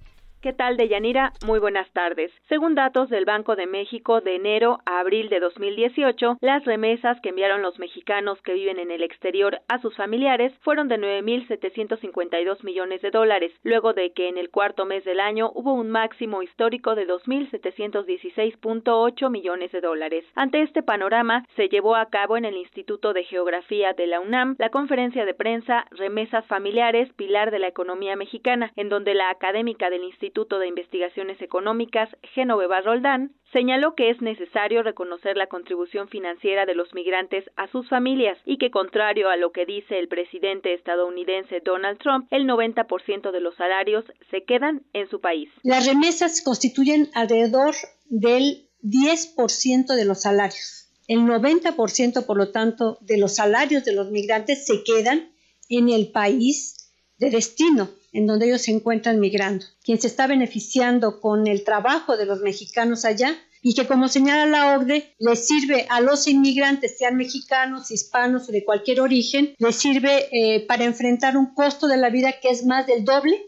¿Qué 0.47 0.53
tal, 0.53 0.77
Deyanira? 0.77 1.33
Muy 1.45 1.59
buenas 1.59 1.91
tardes. 1.91 2.31
Según 2.47 2.73
datos 2.73 3.09
del 3.09 3.25
Banco 3.25 3.57
de 3.57 3.67
México, 3.67 4.21
de 4.21 4.35
enero 4.35 4.79
a 4.85 5.01
abril 5.01 5.27
de 5.27 5.41
2018, 5.41 6.37
las 6.39 6.63
remesas 6.63 7.19
que 7.19 7.27
enviaron 7.27 7.61
los 7.61 7.77
mexicanos 7.79 8.41
que 8.43 8.53
viven 8.53 8.79
en 8.79 8.89
el 8.89 9.03
exterior 9.03 9.59
a 9.67 9.81
sus 9.81 9.93
familiares 9.97 10.53
fueron 10.61 10.87
de 10.87 10.99
9.752 10.99 12.63
millones 12.63 13.01
de 13.01 13.11
dólares, 13.11 13.51
luego 13.63 13.91
de 13.91 14.13
que 14.13 14.29
en 14.29 14.37
el 14.37 14.49
cuarto 14.49 14.85
mes 14.85 15.03
del 15.03 15.19
año 15.19 15.51
hubo 15.53 15.73
un 15.73 15.89
máximo 15.89 16.41
histórico 16.41 16.95
de 16.95 17.09
2.716.8 17.09 19.29
millones 19.29 19.73
de 19.73 19.81
dólares. 19.81 20.23
Ante 20.33 20.61
este 20.61 20.81
panorama, 20.81 21.45
se 21.57 21.67
llevó 21.67 21.97
a 21.97 22.05
cabo 22.05 22.37
en 22.37 22.45
el 22.45 22.55
Instituto 22.55 23.11
de 23.11 23.25
Geografía 23.25 23.91
de 23.91 24.07
la 24.07 24.21
UNAM 24.21 24.55
la 24.59 24.69
conferencia 24.69 25.25
de 25.25 25.33
prensa 25.33 25.87
Remesas 25.91 26.45
Familiares, 26.45 27.11
Pilar 27.17 27.51
de 27.51 27.59
la 27.59 27.67
Economía 27.67 28.15
Mexicana, 28.15 28.71
en 28.77 28.87
donde 28.87 29.13
la 29.13 29.29
académica 29.29 29.89
del 29.89 30.05
Instituto 30.05 30.36
Instituto 30.37 30.59
de 30.59 30.67
Investigaciones 30.67 31.41
Económicas, 31.41 32.09
Genoveva 32.35 32.79
Roldán, 32.81 33.33
señaló 33.51 33.95
que 33.95 34.11
es 34.11 34.21
necesario 34.21 34.83
reconocer 34.83 35.35
la 35.35 35.47
contribución 35.47 36.09
financiera 36.09 36.67
de 36.67 36.75
los 36.75 36.93
migrantes 36.93 37.43
a 37.55 37.67
sus 37.71 37.89
familias 37.89 38.37
y 38.45 38.59
que, 38.59 38.69
contrario 38.69 39.29
a 39.29 39.35
lo 39.35 39.51
que 39.51 39.65
dice 39.65 39.97
el 39.97 40.07
presidente 40.07 40.75
estadounidense 40.75 41.59
Donald 41.65 41.97
Trump, 41.97 42.27
el 42.29 42.45
90% 42.45 43.31
de 43.31 43.39
los 43.39 43.55
salarios 43.55 44.05
se 44.29 44.43
quedan 44.43 44.83
en 44.93 45.09
su 45.09 45.21
país. 45.21 45.49
Las 45.63 45.87
remesas 45.87 46.43
constituyen 46.43 47.09
alrededor 47.15 47.73
del 48.05 48.69
10% 48.83 49.95
de 49.95 50.05
los 50.05 50.21
salarios. 50.21 50.91
El 51.07 51.21
90%, 51.21 52.27
por 52.27 52.37
lo 52.37 52.51
tanto, 52.51 52.99
de 53.01 53.17
los 53.17 53.33
salarios 53.33 53.85
de 53.85 53.95
los 53.95 54.11
migrantes 54.11 54.67
se 54.67 54.83
quedan 54.83 55.31
en 55.67 55.89
el 55.89 56.11
país 56.11 56.91
de 57.17 57.31
destino 57.31 57.89
en 58.11 58.25
donde 58.25 58.47
ellos 58.47 58.61
se 58.61 58.71
encuentran 58.71 59.19
migrando. 59.19 59.65
Quien 59.83 59.99
se 59.99 60.07
está 60.07 60.27
beneficiando 60.27 61.19
con 61.19 61.47
el 61.47 61.63
trabajo 61.63 62.17
de 62.17 62.25
los 62.25 62.39
mexicanos 62.41 63.05
allá 63.05 63.35
y 63.61 63.73
que 63.73 63.87
como 63.87 64.07
señala 64.07 64.45
la 64.45 64.77
OCDE, 64.77 65.15
les 65.19 65.47
sirve 65.47 65.87
a 65.89 65.99
los 65.99 66.27
inmigrantes, 66.27 66.97
sean 66.97 67.17
mexicanos, 67.17 67.91
hispanos 67.91 68.47
o 68.47 68.51
de 68.51 68.63
cualquier 68.63 69.01
origen, 69.01 69.55
les 69.57 69.75
sirve 69.75 70.29
eh, 70.31 70.65
para 70.67 70.85
enfrentar 70.85 71.37
un 71.37 71.53
costo 71.53 71.87
de 71.87 71.97
la 71.97 72.09
vida 72.09 72.35
que 72.41 72.49
es 72.49 72.65
más 72.65 72.87
del 72.87 73.03
doble 73.03 73.47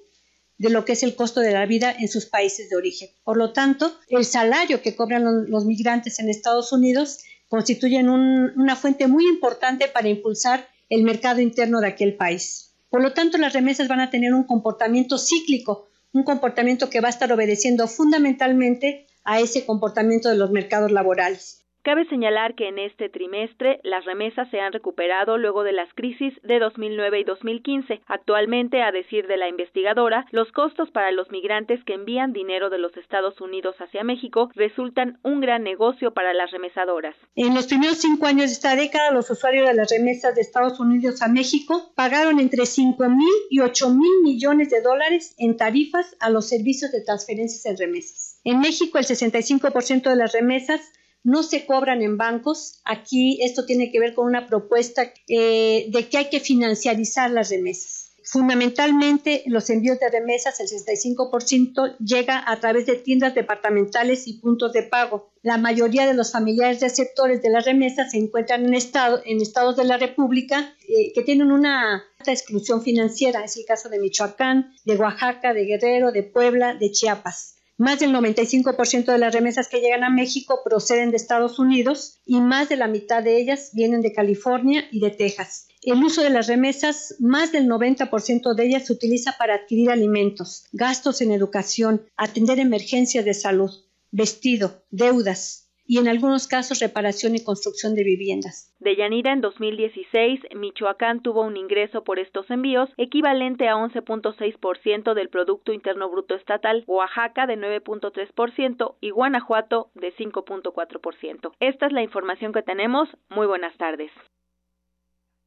de 0.59 0.69
lo 0.69 0.83
que 0.85 0.91
es 0.91 1.03
el 1.03 1.15
costo 1.15 1.39
de 1.39 1.53
la 1.53 1.65
vida 1.65 1.95
en 1.97 2.09
sus 2.09 2.25
países 2.25 2.69
de 2.69 2.75
origen. 2.75 3.09
Por 3.23 3.37
lo 3.37 3.53
tanto, 3.53 3.97
el 4.09 4.25
salario 4.25 4.81
que 4.81 4.93
cobran 4.93 5.49
los, 5.49 5.65
migrantes 5.65 6.19
en 6.19 6.29
Estados 6.29 6.73
Unidos 6.73 7.19
constituyen 7.47 8.09
una 8.09 8.75
fuente 8.75 9.07
muy 9.07 9.25
importante 9.25 9.87
para 9.87 10.09
impulsar 10.09 10.67
el 10.89 11.03
mercado 11.03 11.39
interno 11.39 11.79
de 11.79 11.87
aquel 11.87 12.15
país. 12.15 12.68
Por 12.89 13.01
lo 13.01 13.13
tanto, 13.13 13.37
las 13.37 13.53
remesas 13.53 13.87
van 13.87 13.99
a 13.99 14.09
tener 14.09 14.33
un 14.33 14.43
comportamiento 14.43 15.17
cíclico, 15.17 15.87
un 16.11 16.23
comportamiento 16.23 16.89
que 16.89 17.01
va 17.01 17.07
a 17.07 17.11
estar 17.11 17.31
obedeciendo 17.31 17.87
fundamentalmente 17.87 19.07
a 19.23 19.39
ese 19.39 19.65
comportamiento 19.65 20.29
de 20.29 20.37
los 20.37 20.49
mercados 20.51 20.91
laborales. 20.91 21.58
Cabe 21.81 22.05
señalar 22.09 22.55
que 22.55 22.67
en 22.67 22.77
este 22.77 23.07
trimestre 23.07 23.79
las 23.83 24.03
remesas 24.03 24.49
se 24.51 24.59
han 24.59 24.73
recuperado 24.73 25.37
luego 25.37 25.63
de 25.63 25.71
las 25.71 25.87
crisis 25.93 26.33
de 26.43 26.59
2009 26.59 27.21
y 27.21 27.23
2015. 27.23 28.01
Actualmente, 28.05 28.81
a 28.81 28.91
decir 28.91 29.27
de 29.27 29.37
la 29.37 29.47
investigadora, 29.47 30.25
los 30.31 30.51
costos 30.51 30.91
para 30.91 31.11
los 31.11 31.31
migrantes 31.31 31.81
que 31.85 31.93
envían 31.93 32.33
dinero 32.33 32.69
de 32.69 32.79
los 32.79 32.95
Estados 32.97 33.39
Unidos 33.39 33.77
hacia 33.79 34.03
México 34.03 34.49
resultan 34.55 35.19
un 35.23 35.39
gran 35.39 35.63
negocio 35.63 36.13
para 36.13 36.33
las 36.33 36.51
remesadoras. 36.51 37.15
En 37.35 37.55
los 37.55 37.67
primeros 37.67 37.99
cinco 37.99 38.25
años 38.25 38.47
de 38.47 38.53
esta 38.53 38.75
década, 38.75 39.11
los 39.11 39.29
usuarios 39.29 39.65
de 39.65 39.73
las 39.73 39.89
remesas 39.89 40.35
de 40.35 40.41
Estados 40.41 40.81
Unidos 40.81 41.21
a 41.21 41.29
México 41.29 41.93
pagaron 41.95 42.41
entre 42.41 42.65
5 42.65 43.09
mil 43.09 43.33
y 43.49 43.61
8 43.61 43.89
mil 43.91 44.21
millones 44.23 44.69
de 44.69 44.81
dólares 44.81 45.33
en 45.37 45.55
tarifas 45.55 46.17
a 46.19 46.29
los 46.29 46.49
servicios 46.49 46.91
de 46.91 47.01
transferencias 47.01 47.65
en 47.65 47.77
remesas. 47.77 48.41
En 48.43 48.59
México, 48.59 48.97
el 48.97 49.05
65% 49.05 50.09
de 50.09 50.15
las 50.15 50.33
remesas 50.33 50.81
no 51.23 51.43
se 51.43 51.65
cobran 51.65 52.01
en 52.01 52.17
bancos. 52.17 52.81
Aquí 52.85 53.39
esto 53.41 53.65
tiene 53.65 53.91
que 53.91 53.99
ver 53.99 54.13
con 54.13 54.25
una 54.25 54.47
propuesta 54.47 55.11
eh, 55.27 55.87
de 55.89 56.09
que 56.09 56.17
hay 56.17 56.29
que 56.29 56.39
financiarizar 56.39 57.31
las 57.31 57.49
remesas. 57.49 58.09
Fundamentalmente, 58.31 59.41
los 59.47 59.71
envíos 59.71 59.99
de 59.99 60.07
remesas, 60.07 60.59
el 60.59 60.67
65%, 60.67 61.97
llega 61.97 62.43
a 62.45 62.59
través 62.59 62.85
de 62.85 62.93
tiendas 62.93 63.33
departamentales 63.33 64.27
y 64.27 64.33
puntos 64.33 64.71
de 64.71 64.83
pago. 64.83 65.31
La 65.41 65.57
mayoría 65.57 66.05
de 66.05 66.13
los 66.13 66.31
familiares 66.31 66.79
receptores 66.79 67.41
de 67.41 67.49
las 67.49 67.65
remesas 67.65 68.11
se 68.11 68.19
encuentran 68.19 68.65
en, 68.65 68.75
estado, 68.75 69.19
en 69.25 69.41
estados 69.41 69.77
de 69.77 69.85
la 69.85 69.97
República 69.97 70.75
eh, 70.87 71.11
que 71.15 71.23
tienen 71.23 71.51
una 71.51 72.03
alta 72.19 72.31
exclusión 72.31 72.83
financiera. 72.83 73.43
Es 73.43 73.57
el 73.57 73.65
caso 73.65 73.89
de 73.89 73.97
Michoacán, 73.97 74.75
de 74.85 74.95
Oaxaca, 74.95 75.55
de 75.55 75.65
Guerrero, 75.65 76.11
de 76.11 76.21
Puebla, 76.21 76.75
de 76.75 76.91
Chiapas. 76.91 77.55
Más 77.79 77.97
del 77.97 78.13
95% 78.13 79.05
de 79.05 79.17
las 79.17 79.33
remesas 79.33 79.69
que 79.69 79.79
llegan 79.79 80.03
a 80.03 80.09
México 80.09 80.59
proceden 80.65 81.11
de 81.11 81.15
Estados 81.15 81.59
Unidos 81.59 82.19
y 82.25 82.41
más 82.41 82.67
de 82.67 82.75
la 82.75 82.89
mitad 82.89 83.23
de 83.23 83.39
ellas 83.39 83.69
vienen 83.71 84.01
de 84.01 84.11
California 84.11 84.83
y 84.91 84.99
de 84.99 85.11
Texas. 85.11 85.69
El 85.81 86.03
uso 86.03 86.21
de 86.21 86.29
las 86.29 86.47
remesas, 86.47 87.15
más 87.19 87.53
del 87.53 87.69
90% 87.69 88.53
de 88.53 88.65
ellas 88.65 88.85
se 88.85 88.91
utiliza 88.91 89.37
para 89.37 89.55
adquirir 89.55 89.91
alimentos, 89.91 90.65
gastos 90.73 91.21
en 91.21 91.31
educación, 91.31 92.03
atender 92.17 92.59
emergencias 92.59 93.23
de 93.23 93.33
salud, 93.33 93.71
vestido, 94.11 94.83
deudas, 94.89 95.68
y 95.89 95.97
en 95.97 96.07
algunos 96.07 96.47
casos 96.47 96.79
reparación 96.81 97.35
y 97.35 97.43
construcción 97.43 97.95
de 97.95 98.03
viviendas. 98.03 98.71
De 98.79 98.95
Yanira, 98.95 99.33
en 99.33 99.41
2016, 99.41 100.39
Michoacán 100.55 101.23
tuvo 101.23 101.41
un 101.41 101.57
ingreso 101.57 102.03
por 102.03 102.19
estos 102.19 102.47
envíos 102.51 102.91
equivalente 102.97 103.67
a 103.67 103.73
11.6% 103.73 105.15
del 105.15 105.29
Producto 105.29 105.73
Interno 105.73 106.07
Bruto 106.07 106.35
Estatal, 106.35 106.83
Oaxaca 106.85 107.47
de 107.47 107.57
9.3% 107.57 108.97
y 109.01 109.09
Guanajuato 109.09 109.89
de 109.95 110.13
5.4%. 110.13 111.53
Esta 111.59 111.87
es 111.87 111.91
la 111.91 112.03
información 112.03 112.53
que 112.53 112.61
tenemos. 112.61 113.09
Muy 113.29 113.47
buenas 113.47 113.75
tardes. 113.77 114.11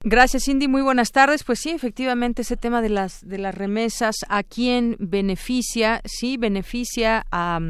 Gracias, 0.05 0.45
Cindy. 0.47 0.67
Muy 0.67 0.83
buenas 0.83 1.13
tardes. 1.13 1.45
Pues 1.45 1.61
sí, 1.61 1.71
efectivamente, 1.71 2.43
ese 2.43 2.57
tema 2.57 2.83
de 2.83 2.89
las 2.89 3.21
de 3.25 3.39
las 3.39 3.55
remesas, 3.55 4.17
¿a 4.29 4.43
quién 4.43 4.97
beneficia? 4.99 6.01
Sí, 6.05 6.37
beneficia 6.37 7.25
a 7.31 7.61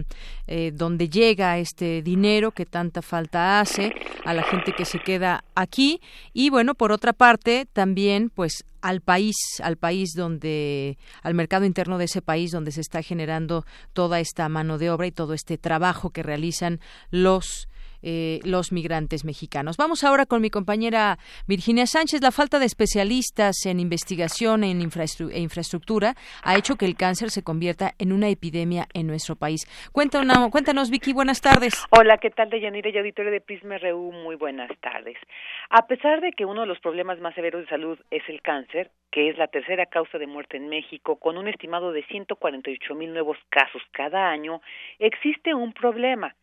eh, 0.47 0.73
donde 0.75 1.11
llega 1.11 1.59
este 1.59 2.01
dinero 2.01 2.53
que 2.53 2.65
tanta 2.65 3.03
falta 3.03 3.61
hace, 3.61 3.93
a 4.25 4.33
la 4.33 4.45
gente 4.45 4.73
que 4.73 4.87
se 4.87 4.99
queda 4.99 5.45
aquí 5.55 6.01
y 6.33 6.49
bueno, 6.49 6.75
por 6.75 6.91
otra 6.91 7.13
parte, 7.13 7.67
también 7.71 8.31
pues 8.31 8.65
al 8.81 9.01
país, 9.03 9.37
al 9.63 9.77
país 9.77 10.15
donde, 10.15 10.99
al 11.23 11.35
mercado 11.35 11.67
interno 11.67 11.99
de 11.99 12.07
ese 12.07 12.23
país 12.23 12.51
donde 12.51 12.73
se 12.73 12.81
está 12.81 13.03
generando 13.03 13.65
toda 13.93 14.21
esta 14.21 14.49
mano 14.49 14.79
de 14.79 14.91
obra 14.91 15.07
y 15.07 15.13
todo 15.13 15.35
este 15.35 15.59
trabajo 15.59 16.11
que 16.11 16.23
realizan 16.23 16.81
los 17.11 17.69
eh, 18.03 18.41
los 18.45 18.73
migrantes 18.73 19.25
mexicanos. 19.25 19.77
Vamos 19.77 20.05
ahora 20.05 20.27
con 20.27 20.43
mi 20.43 20.51
compañera 20.51 21.19
Virginia 21.47 21.87
Sánchez. 21.87 22.21
La 22.23 22.31
falta 22.31 22.59
de 22.59 22.67
especialistas 22.67 23.67
en 23.67 23.81
investigación 23.81 24.65
en 24.65 24.81
e 24.81 25.39
infraestructura 25.39 26.15
ha 26.43 26.57
hecho 26.57 26.77
que 26.77 26.87
el 26.87 26.97
cáncer 26.97 27.31
se 27.31 27.43
convierta 27.43 27.93
en 27.99 28.13
una 28.13 28.29
epidemia 28.29 28.87
en 28.95 29.07
nuestro 29.07 29.37
país. 29.37 29.67
Cuéntanos, 29.93 30.51
cuéntanos 30.51 30.91
Vicky, 30.91 31.13
buenas 31.13 31.41
tardes. 31.41 31.75
Hola, 31.91 32.19
¿qué 32.19 32.31
tal, 32.31 32.51
Deyanira 32.51 32.91
y 32.91 32.99
auditorio 32.99 33.31
de 33.31 33.41
Prisma 33.41 33.79
RU? 33.79 34.13
Muy 34.13 34.37
buenas 34.37 34.71
tardes. 34.81 35.17
A 35.71 35.87
pesar 35.87 36.21
de 36.21 36.33
que 36.33 36.45
uno 36.45 36.63
de 36.63 36.67
los 36.67 36.81
problemas 36.81 37.21
más 37.21 37.35
severos 37.35 37.63
de 37.63 37.69
salud 37.69 37.99
es 38.11 38.23
el 38.29 38.43
cáncer, 38.43 38.91
que 39.11 39.29
es 39.29 39.39
la 39.39 39.49
tercera 39.49 39.87
causa 39.87 40.19
de 40.19 40.27
muerte 40.27 40.57
en 40.57 40.69
México, 40.69 41.17
con 41.17 41.37
un 41.37 41.49
estimado 41.49 41.93
de 41.93 42.05
148 42.05 42.95
mil 42.95 43.13
nuevos 43.13 43.39
casos 43.49 43.83
cada 43.93 44.31
año, 44.31 44.61
existe 44.99 45.55
un 45.55 45.73
problema 45.73 46.35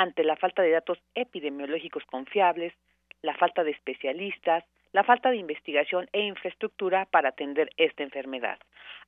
ante 0.00 0.24
la 0.24 0.36
falta 0.36 0.62
de 0.62 0.70
datos 0.70 0.98
epidemiológicos 1.14 2.04
confiables, 2.06 2.72
la 3.20 3.34
falta 3.34 3.62
de 3.64 3.72
especialistas, 3.72 4.64
la 4.92 5.04
falta 5.04 5.28
de 5.30 5.36
investigación 5.36 6.08
e 6.14 6.22
infraestructura 6.22 7.04
para 7.04 7.28
atender 7.28 7.68
esta 7.76 8.02
enfermedad. 8.02 8.58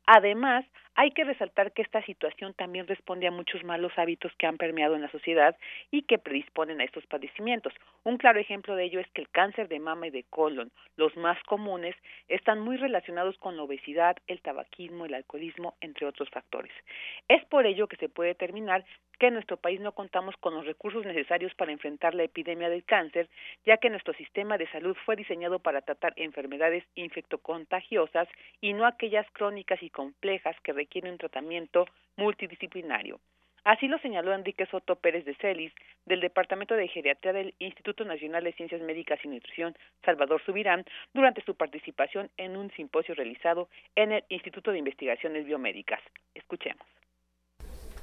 Además, 0.05 0.67
hay 0.95 1.11
que 1.13 1.25
resaltar 1.25 1.73
que 1.73 1.83
esta 1.83 2.03
situación 2.05 2.55
también 2.55 2.87
responde 2.87 3.27
a 3.27 3.31
muchos 3.31 3.65
malos 3.65 3.93
hábitos 3.97 4.33
que 4.39 4.47
han 4.47 4.59
permeado 4.59 4.95
en 4.95 5.03
la 5.03 5.11
sociedad 5.11 5.57
y 5.91 6.03
que 6.03 6.19
predisponen 6.19 6.81
a 6.81 6.85
estos 6.85 7.07
padecimientos. 7.07 7.73
Un 8.05 8.19
claro 8.19 8.39
ejemplo 8.39 8.77
de 8.77 8.85
ello 8.85 9.01
es 9.01 9.09
que 9.13 9.23
el 9.23 9.31
cáncer 9.31 9.69
de 9.69 9.81
mama 9.81 10.09
y 10.09 10.11
de 10.11 10.25
colon, 10.25 10.71
los 10.97 11.17
más 11.17 11.43
comunes, 11.45 11.97
están 12.29 12.61
muy 12.61 12.77
relacionados 12.77 13.39
con 13.39 13.57
la 13.57 13.63
obesidad, 13.63 14.17
el 14.27 14.43
tabaquismo, 14.43 15.07
el 15.07 15.15
alcoholismo, 15.15 15.75
entre 15.81 16.07
otros 16.07 16.29
factores. 16.31 16.73
Es 17.29 17.45
por 17.47 17.67
ello 17.67 17.87
que 17.87 17.97
se 17.97 18.09
puede 18.09 18.31
determinar 18.31 18.85
que 19.19 19.29
en 19.29 19.35
nuestro 19.35 19.57
país 19.57 19.81
no 19.81 19.93
contamos 19.93 20.37
con 20.39 20.55
los 20.55 20.67
recursos 20.67 21.07
necesarios 21.07 21.55
para 21.55 21.71
enfrentar 21.71 22.13
la 22.15 22.25
epidemia 22.25 22.69
del 22.69 22.85
cáncer, 22.85 23.29
ya 23.65 23.77
que 23.77 23.89
nuestro 23.89 24.15
sistema 24.15 24.59
de 24.59 24.69
salud 24.73 24.97
fue 25.05 25.15
diseñado 25.15 25.61
para 25.61 25.83
tratar 25.83 26.13
enfermedades 26.17 26.85
infectocontagiosas 26.97 28.29
y 28.61 28.73
no 28.73 28.85
aquellas 28.85 29.27
crónicas 29.33 29.81
y 29.83 29.91
complejas 29.91 30.57
que 30.65 30.73
requieren 30.83 31.13
un 31.13 31.19
tratamiento 31.19 31.87
multidisciplinario. 32.17 33.21
Así 33.65 33.87
lo 33.87 33.99
señaló 33.99 34.35
Enrique 34.35 34.67
Soto 34.67 34.97
Pérez 34.97 35.25
de 35.25 35.37
Celis, 35.37 35.73
del 36.05 36.21
Departamento 36.21 36.75
de 36.75 36.89
Geriatría 36.89 37.33
del 37.33 37.55
Instituto 37.61 38.05
Nacional 38.05 38.43
de 38.43 38.53
Ciencias 38.55 38.81
Médicas 38.81 39.21
y 39.23 39.29
Nutrición 39.29 39.77
Salvador 40.05 40.43
Subirán 40.45 40.85
durante 41.15 41.45
su 41.45 41.55
participación 41.55 42.29
en 42.37 42.57
un 42.57 42.73
simposio 42.73 43.15
realizado 43.15 43.69
en 43.95 44.11
el 44.11 44.25
Instituto 44.29 44.73
de 44.73 44.79
Investigaciones 44.79 45.47
Biomédicas. 45.47 46.01
Escuchemos. 46.35 46.85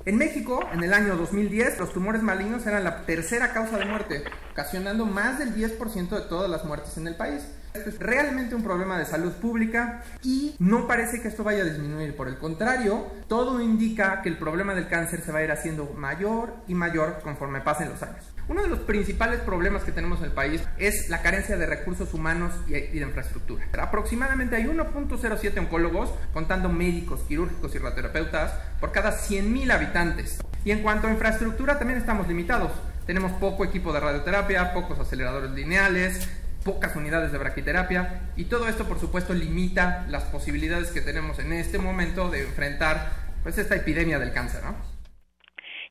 En 0.06 0.18
México, 0.18 0.66
en 0.72 0.82
el 0.82 0.94
año 0.94 1.18
2010, 1.18 1.78
los 1.78 1.92
tumores 1.92 2.22
malignos 2.22 2.66
eran 2.66 2.86
la 2.86 3.06
tercera 3.06 3.52
causa 3.52 3.78
de 3.78 3.86
muerte, 3.86 4.24
ocasionando 4.52 5.06
más 5.06 5.40
del 5.40 5.50
10% 5.50 6.10
de 6.10 6.30
todas 6.30 6.50
las 6.50 6.64
muertes 6.64 6.98
en 6.98 7.08
el 7.08 7.18
país. 7.18 7.59
Esto 7.74 7.90
es 7.90 8.00
realmente 8.00 8.56
un 8.56 8.64
problema 8.64 8.98
de 8.98 9.06
salud 9.06 9.32
pública 9.34 10.02
y 10.24 10.56
no 10.60 10.88
parece 10.88 11.22
que 11.22 11.28
esto 11.28 11.44
vaya 11.44 11.62
a 11.62 11.66
disminuir. 11.66 12.16
Por 12.16 12.28
el 12.28 12.38
contrario, 12.38 13.06
todo 13.28 13.62
indica 13.62 14.22
que 14.22 14.30
el 14.30 14.38
problema 14.38 14.74
del 14.74 14.88
cáncer 14.88 15.22
se 15.22 15.32
va 15.32 15.40
a 15.40 15.44
ir 15.44 15.52
haciendo 15.52 15.94
mayor 15.96 16.56
y 16.68 16.74
mayor 16.74 17.20
conforme 17.24 17.62
pasen 17.62 17.90
los 17.90 18.02
años. 18.02 18.26
Uno 18.48 18.64
de 18.64 18.68
los 18.68 18.80
principales 18.80 19.42
problemas 19.42 19.84
que 19.84 19.92
tenemos 19.92 20.18
en 20.20 20.26
el 20.26 20.32
país 20.32 20.64
es 20.80 21.08
la 21.10 21.22
carencia 21.22 21.56
de 21.56 21.68
recursos 21.68 22.12
humanos 22.16 22.52
y 22.66 22.72
de 22.72 23.06
infraestructura. 23.06 23.64
Aproximadamente 23.80 24.56
hay 24.56 24.64
1.07 24.64 25.60
oncólogos, 25.60 26.12
contando 26.34 26.70
médicos, 26.70 27.22
quirúrgicos 27.28 27.76
y 27.76 27.78
radioterapeutas, 27.78 28.54
por 28.80 28.92
cada 28.92 29.16
100.000 29.16 29.72
habitantes. 29.72 30.40
Y 30.66 30.72
en 30.72 30.82
cuanto 30.82 31.06
a 31.06 31.12
infraestructura, 31.12 31.78
también 31.78 32.00
estamos 32.00 32.28
limitados. 32.28 32.72
Tenemos 33.06 33.32
poco 33.34 33.64
equipo 33.64 33.94
de 33.94 34.00
radioterapia, 34.00 34.74
pocos 34.74 35.00
aceleradores 35.00 35.52
lineales, 35.52 36.28
pocas 36.64 36.96
unidades 36.96 37.32
de 37.32 37.38
braquiterapia 37.38 38.32
y 38.36 38.46
todo 38.46 38.68
esto 38.68 38.88
por 38.88 39.00
supuesto 39.00 39.34
limita 39.34 40.06
las 40.10 40.26
posibilidades 40.26 40.92
que 40.92 41.02
tenemos 41.02 41.40
en 41.40 41.54
este 41.54 41.80
momento 41.80 42.30
de 42.30 42.44
enfrentar 42.44 43.12
pues 43.44 43.58
esta 43.58 43.76
epidemia 43.76 44.20
del 44.20 44.34
cáncer, 44.34 44.64
¿no? 44.64 44.76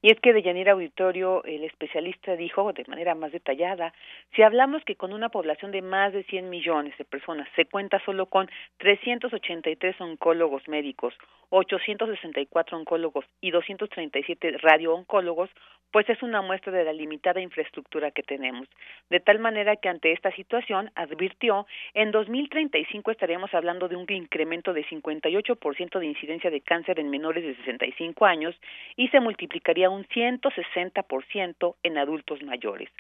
Y 0.01 0.13
es 0.13 0.21
que 0.21 0.33
de 0.33 0.43
Yanira 0.43 0.73
Auditorio, 0.73 1.43
el 1.43 1.65
especialista 1.65 2.37
dijo 2.37 2.73
de 2.73 2.85
manera 2.87 3.17
más 3.17 3.33
detallada, 3.33 3.93
si 4.35 4.43
hablamos 4.43 4.85
que 4.85 4.95
con 4.95 5.13
una 5.13 5.29
población 5.29 5.73
de 5.73 5.83
más 5.83 6.13
de 6.13 6.23
100 6.23 6.49
millones 6.49 6.97
de 6.99 7.05
personas 7.05 7.49
se 7.57 7.65
cuenta 7.65 8.01
solo 8.05 8.27
con 8.27 8.49
383 8.77 10.01
oncólogos 10.01 10.69
médicos, 10.69 11.15
864 11.51 12.77
oncólogos 12.77 13.25
y 13.41 13.51
237 13.51 14.59
radiooncólogos, 14.59 15.51
pues 15.91 16.09
es 16.09 16.23
una 16.23 16.43
muestra 16.43 16.73
de 16.73 16.85
la 16.85 16.93
limitada 16.93 17.41
infraestructura 17.41 18.11
que 18.11 18.23
tenemos. 18.23 18.69
De 19.11 19.21
tal 19.21 19.39
manera 19.39 19.77
que 19.77 19.89
ante 19.89 20.13
esta 20.13 20.31
situación, 20.33 20.91
advirtió, 20.95 21.67
en 21.95 22.11
2035 22.11 23.11
estaríamos 23.11 23.53
hablando 23.55 23.89
de 23.89 23.97
un 23.97 24.07
incremento 24.09 24.73
de 24.73 24.85
58% 24.87 25.99
de 25.99 26.07
incidencia 26.07 26.51
de 26.51 26.61
cáncer 26.61 27.01
en 27.01 27.11
menores 27.11 27.45
de 27.45 27.57
65 27.57 28.27
años 28.27 28.55
y 28.97 29.09
se 29.09 29.21
multiplicaría 29.21 29.91
un 29.91 30.05
160% 30.05 31.75
en 31.83 31.99
adultos 31.99 32.43
mayores. 32.43 32.91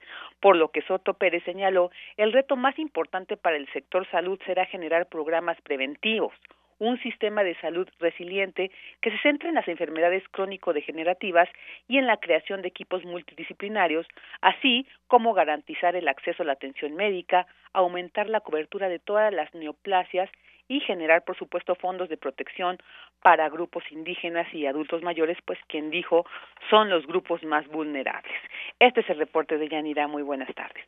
Por 0.41 0.57
lo 0.57 0.69
que 0.69 0.83
Soto 0.83 1.15
Pérez 1.15 1.43
señaló, 1.45 1.91
el 2.17 2.33
reto 2.33 2.57
más 2.57 2.79
importante 2.79 3.37
para 3.37 3.57
el 3.57 3.71
sector 3.73 4.07
salud 4.11 4.39
será 4.47 4.67
generar 4.67 5.07
programas 5.07 5.61
preventivos, 5.63 6.33
un 6.79 6.99
sistema 7.01 7.45
de 7.45 7.55
salud 7.61 7.89
resiliente 7.99 8.71
que 9.01 9.11
se 9.11 9.19
centre 9.19 9.49
en 9.49 9.55
las 9.55 9.69
enfermedades 9.69 10.23
crónico-degenerativas 10.31 11.49
y 11.89 11.99
en 11.99 12.07
la 12.07 12.19
creación 12.19 12.63
de 12.63 12.69
equipos 12.69 13.05
multidisciplinarios, 13.05 14.07
así 14.41 14.87
como 15.07 15.35
garantizar 15.35 15.97
el 15.97 16.09
acceso 16.09 16.43
a 16.43 16.47
la 16.47 16.53
atención 16.53 16.95
médica, 16.95 17.47
aumentar 17.73 18.29
la 18.29 18.41
cobertura 18.41 18.89
de 18.89 18.99
todas 18.99 19.33
las 19.33 19.53
neoplasias 19.55 20.31
y 20.69 20.81
generar, 20.81 21.25
por 21.25 21.37
supuesto, 21.37 21.75
fondos 21.75 22.09
de 22.09 22.19
protección 22.19 22.79
para 23.23 23.49
grupos 23.49 23.85
indígenas 23.91 24.53
y 24.53 24.67
adultos 24.67 25.03
mayores, 25.03 25.39
pues 25.45 25.59
quien 25.67 25.91
dijo 25.91 26.27
son 26.69 26.91
los 26.91 27.07
grupos 27.07 27.43
más 27.43 27.67
vulnerables. 27.69 28.33
Este 28.79 29.01
es 29.01 29.11
el 29.11 29.19
reporte 29.19 29.57
de 29.57 29.69
Yanira. 29.69 30.07
Muy 30.07 30.23
buenas 30.23 30.55
tardes. 30.55 30.85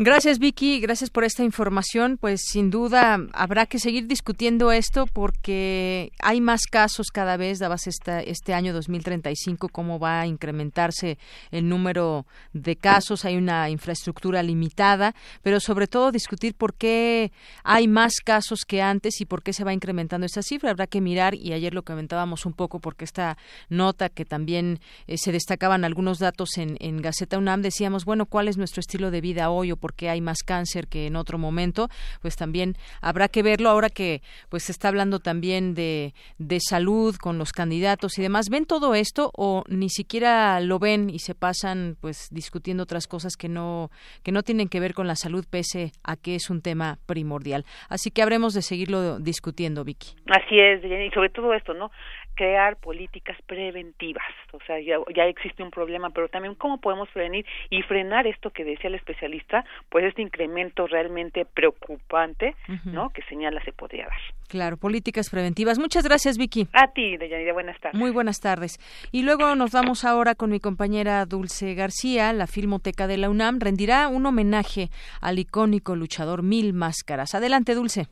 Gracias 0.00 0.38
Vicky, 0.38 0.78
gracias 0.78 1.10
por 1.10 1.24
esta 1.24 1.42
información. 1.42 2.18
Pues 2.18 2.42
sin 2.44 2.70
duda 2.70 3.18
habrá 3.32 3.66
que 3.66 3.80
seguir 3.80 4.06
discutiendo 4.06 4.70
esto 4.70 5.06
porque 5.12 6.12
hay 6.20 6.40
más 6.40 6.66
casos 6.70 7.08
cada 7.08 7.36
vez, 7.36 7.58
dabas 7.58 7.88
esta, 7.88 8.20
este 8.20 8.54
año 8.54 8.72
2035, 8.72 9.68
cómo 9.70 9.98
va 9.98 10.20
a 10.20 10.26
incrementarse 10.28 11.18
el 11.50 11.68
número 11.68 12.26
de 12.52 12.76
casos, 12.76 13.24
hay 13.24 13.36
una 13.36 13.70
infraestructura 13.70 14.40
limitada, 14.44 15.16
pero 15.42 15.58
sobre 15.58 15.88
todo 15.88 16.12
discutir 16.12 16.54
por 16.54 16.74
qué 16.74 17.32
hay 17.64 17.88
más 17.88 18.20
casos 18.24 18.60
que 18.64 18.80
antes 18.80 19.20
y 19.20 19.24
por 19.24 19.42
qué 19.42 19.52
se 19.52 19.64
va 19.64 19.72
incrementando 19.72 20.26
esta 20.26 20.42
cifra. 20.42 20.70
Habrá 20.70 20.86
que 20.86 21.00
mirar, 21.00 21.34
y 21.34 21.54
ayer 21.54 21.74
lo 21.74 21.82
comentábamos 21.82 22.46
un 22.46 22.52
poco 22.52 22.78
porque 22.78 23.04
esta 23.04 23.36
nota 23.68 24.10
que 24.10 24.24
también 24.24 24.78
eh, 25.08 25.18
se 25.18 25.32
destacaban 25.32 25.84
algunos 25.84 26.20
datos 26.20 26.56
en, 26.56 26.76
en 26.78 27.02
Gaceta 27.02 27.36
UNAM, 27.36 27.62
decíamos, 27.62 28.04
bueno, 28.04 28.26
¿cuál 28.26 28.46
es 28.46 28.56
nuestro 28.56 28.78
estilo 28.78 29.10
de 29.10 29.20
vida 29.20 29.50
hoy 29.50 29.72
o 29.72 29.76
porque 29.88 30.10
hay 30.10 30.20
más 30.20 30.42
cáncer 30.42 30.86
que 30.86 31.06
en 31.06 31.16
otro 31.16 31.38
momento, 31.38 31.88
pues 32.20 32.36
también 32.36 32.74
habrá 33.00 33.28
que 33.28 33.42
verlo 33.42 33.70
ahora 33.70 33.88
que 33.88 34.20
pues 34.50 34.64
se 34.64 34.72
está 34.72 34.88
hablando 34.88 35.18
también 35.18 35.74
de, 35.74 36.12
de 36.36 36.58
salud 36.60 37.16
con 37.16 37.38
los 37.38 37.52
candidatos 37.52 38.18
y 38.18 38.22
demás. 38.22 38.50
¿Ven 38.50 38.66
todo 38.66 38.94
esto 38.94 39.30
o 39.34 39.64
ni 39.66 39.88
siquiera 39.88 40.60
lo 40.60 40.78
ven 40.78 41.08
y 41.08 41.20
se 41.20 41.34
pasan 41.34 41.96
pues 42.02 42.28
discutiendo 42.30 42.82
otras 42.82 43.06
cosas 43.06 43.34
que 43.38 43.48
no 43.48 43.88
que 44.22 44.30
no 44.30 44.42
tienen 44.42 44.68
que 44.68 44.78
ver 44.78 44.92
con 44.92 45.06
la 45.06 45.16
salud 45.16 45.46
pese 45.48 45.92
a 46.04 46.16
que 46.16 46.34
es 46.34 46.50
un 46.50 46.60
tema 46.60 46.98
primordial? 47.06 47.64
Así 47.88 48.10
que 48.10 48.20
habremos 48.20 48.52
de 48.52 48.60
seguirlo 48.60 49.18
discutiendo, 49.20 49.84
Vicky. 49.84 50.16
Así 50.26 50.58
es, 50.58 50.84
y 50.84 51.10
sobre 51.14 51.30
todo 51.30 51.54
esto, 51.54 51.72
¿no? 51.72 51.90
Crear 52.38 52.76
políticas 52.76 53.36
preventivas. 53.46 54.24
O 54.52 54.60
sea, 54.64 54.78
ya, 54.78 54.98
ya, 55.12 55.24
existe 55.24 55.60
un 55.64 55.72
problema, 55.72 56.10
pero 56.10 56.28
también 56.28 56.54
cómo 56.54 56.78
podemos 56.78 57.08
prevenir 57.08 57.44
y 57.68 57.82
frenar 57.82 58.28
esto 58.28 58.50
que 58.50 58.64
decía 58.64 58.88
el 58.88 58.94
especialista, 58.94 59.64
pues 59.88 60.04
este 60.04 60.22
incremento 60.22 60.86
realmente 60.86 61.44
preocupante, 61.44 62.54
¿no? 62.84 63.10
Que 63.10 63.22
señala 63.22 63.60
se 63.64 63.72
podría 63.72 64.04
dar. 64.04 64.20
Claro, 64.46 64.76
políticas 64.76 65.30
preventivas. 65.30 65.80
Muchas 65.80 66.04
gracias, 66.04 66.38
Vicky. 66.38 66.68
A 66.72 66.92
ti, 66.92 67.16
Deyanira, 67.16 67.52
buenas 67.52 67.78
tardes. 67.80 67.98
Muy 67.98 68.12
buenas 68.12 68.38
tardes. 68.38 68.78
Y 69.10 69.22
luego 69.22 69.56
nos 69.56 69.72
vamos 69.72 70.04
ahora 70.04 70.36
con 70.36 70.50
mi 70.50 70.60
compañera 70.60 71.26
Dulce 71.26 71.74
García. 71.74 72.32
La 72.32 72.46
Filmoteca 72.46 73.08
de 73.08 73.16
la 73.16 73.30
UNAM 73.30 73.58
rendirá 73.58 74.06
un 74.06 74.26
homenaje 74.26 74.90
al 75.20 75.40
icónico 75.40 75.96
luchador 75.96 76.44
Mil 76.44 76.72
Máscaras. 76.72 77.34
Adelante, 77.34 77.74
Dulce. 77.74 78.06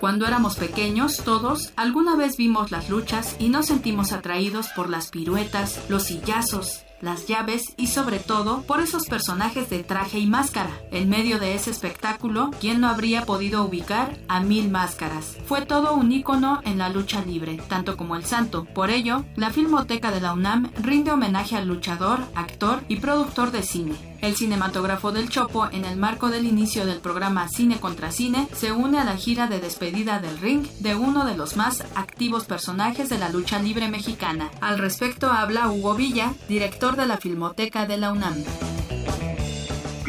Cuando 0.00 0.26
éramos 0.26 0.54
pequeños, 0.54 1.16
todos 1.24 1.72
alguna 1.74 2.14
vez 2.14 2.36
vimos 2.36 2.70
las 2.70 2.88
luchas 2.88 3.34
y 3.40 3.48
nos 3.48 3.66
sentimos 3.66 4.12
atraídos 4.12 4.68
por 4.76 4.88
las 4.88 5.10
piruetas, 5.10 5.80
los 5.88 6.04
sillazos, 6.04 6.84
las 7.00 7.26
llaves 7.26 7.74
y 7.76 7.88
sobre 7.88 8.18
todo 8.18 8.62
por 8.62 8.80
esos 8.80 9.06
personajes 9.06 9.70
de 9.70 9.82
traje 9.82 10.18
y 10.18 10.26
máscara. 10.26 10.70
En 10.90 11.08
medio 11.08 11.38
de 11.38 11.54
ese 11.54 11.70
espectáculo, 11.70 12.50
¿quién 12.60 12.80
no 12.80 12.88
habría 12.88 13.24
podido 13.24 13.64
ubicar 13.64 14.18
a 14.28 14.40
Mil 14.40 14.70
Máscaras? 14.70 15.36
Fue 15.46 15.62
todo 15.62 15.94
un 15.94 16.10
ícono 16.12 16.60
en 16.64 16.78
la 16.78 16.88
lucha 16.88 17.24
libre, 17.24 17.60
tanto 17.68 17.96
como 17.96 18.16
el 18.16 18.24
santo. 18.24 18.64
Por 18.64 18.90
ello, 18.90 19.24
la 19.36 19.50
Filmoteca 19.50 20.10
de 20.10 20.20
la 20.20 20.32
UNAM 20.32 20.70
rinde 20.82 21.12
homenaje 21.12 21.56
al 21.56 21.68
luchador, 21.68 22.20
actor 22.34 22.82
y 22.88 22.96
productor 22.96 23.50
de 23.50 23.62
cine. 23.62 24.08
El 24.20 24.34
cinematógrafo 24.34 25.12
del 25.12 25.28
Chopo, 25.28 25.68
en 25.70 25.84
el 25.84 25.96
marco 25.96 26.28
del 26.28 26.44
inicio 26.44 26.84
del 26.86 26.98
programa 26.98 27.48
Cine 27.48 27.78
contra 27.78 28.10
Cine, 28.10 28.48
se 28.52 28.72
une 28.72 28.98
a 28.98 29.04
la 29.04 29.16
gira 29.16 29.46
de 29.46 29.60
despedida 29.60 30.18
del 30.18 30.38
ring 30.38 30.66
de 30.80 30.96
uno 30.96 31.24
de 31.24 31.36
los 31.36 31.56
más 31.56 31.84
activos 31.94 32.44
personajes 32.44 33.08
de 33.08 33.18
la 33.18 33.28
lucha 33.28 33.60
libre 33.60 33.88
mexicana. 33.88 34.50
Al 34.60 34.78
respecto 34.78 35.30
habla 35.30 35.70
Hugo 35.70 35.94
Villa, 35.94 36.34
director 36.48 36.87
de 36.96 37.06
la 37.06 37.16
Filmoteca 37.16 37.86
de 37.86 37.96
la 37.98 38.12
UNAM. 38.12 38.44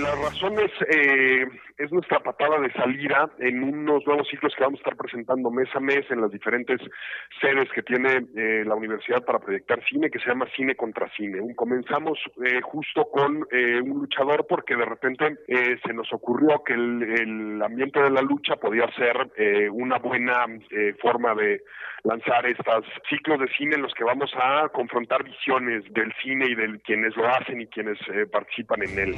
La 0.02 0.16
razón 0.16 0.54
es, 0.60 0.72
eh, 0.90 1.46
es 1.78 1.92
nuestra 1.92 2.22
patada 2.22 2.58
de 2.60 2.72
salida 2.72 3.30
en 3.40 3.62
unos 3.64 4.06
nuevos 4.08 4.30
ciclos 4.30 4.54
que 4.56 4.64
vamos 4.64 4.80
a 4.80 4.84
estar 4.84 4.96
presentando 4.96 5.52
mes 5.52 5.68
a 5.76 5.82
mes 5.82 6.10
en 6.10 6.22
las 6.22 6.32
diferentes 6.32 6.80
sedes 7.42 7.70
que 7.76 7.84
tiene 7.84 8.26
eh, 8.34 8.64
la 8.66 8.76
universidad 8.76 9.26
para 9.26 9.40
proyectar 9.40 9.84
cine, 9.90 10.10
que 10.10 10.20
se 10.20 10.28
llama 10.28 10.48
Cine 10.56 10.76
contra 10.76 11.10
Cine. 11.18 11.54
comenzamos 11.54 12.18
eh, 12.46 12.62
justo 12.62 13.10
con 13.12 13.46
un 13.52 14.00
luchador 14.00 14.46
porque 14.48 14.76
de 14.76 14.86
repente 14.86 15.38
se 15.48 15.94
nos 15.94 16.12
ocurrió 16.14 16.64
que 16.64 16.74
el, 16.74 17.04
el, 17.04 17.62
ambiente 17.62 18.02
de 18.02 18.12
la 18.12 18.22
lucha 18.22 18.56
podía 18.56 18.88
ser 18.96 19.30
una 19.72 19.98
buena 19.98 20.46
forma 21.02 21.36
de 21.36 21.62
lanzar 22.04 22.46
estos 22.46 22.86
ciclos 23.10 23.40
de 23.40 23.48
cine 23.58 23.76
en 23.76 23.82
los 23.82 23.94
que 23.94 24.04
vamos 24.04 24.32
a 24.36 24.70
confrontar 24.70 25.24
visiones 25.24 25.84
del 25.94 26.14
cine 26.22 26.46
y 26.48 26.56
de 26.56 26.80
quienes 26.82 27.16
lo 27.16 27.28
hacen 27.28 27.62
y 27.62 27.68
quienes 27.68 27.98
participan 28.32 28.84
en 28.84 29.00
él. 29.00 29.16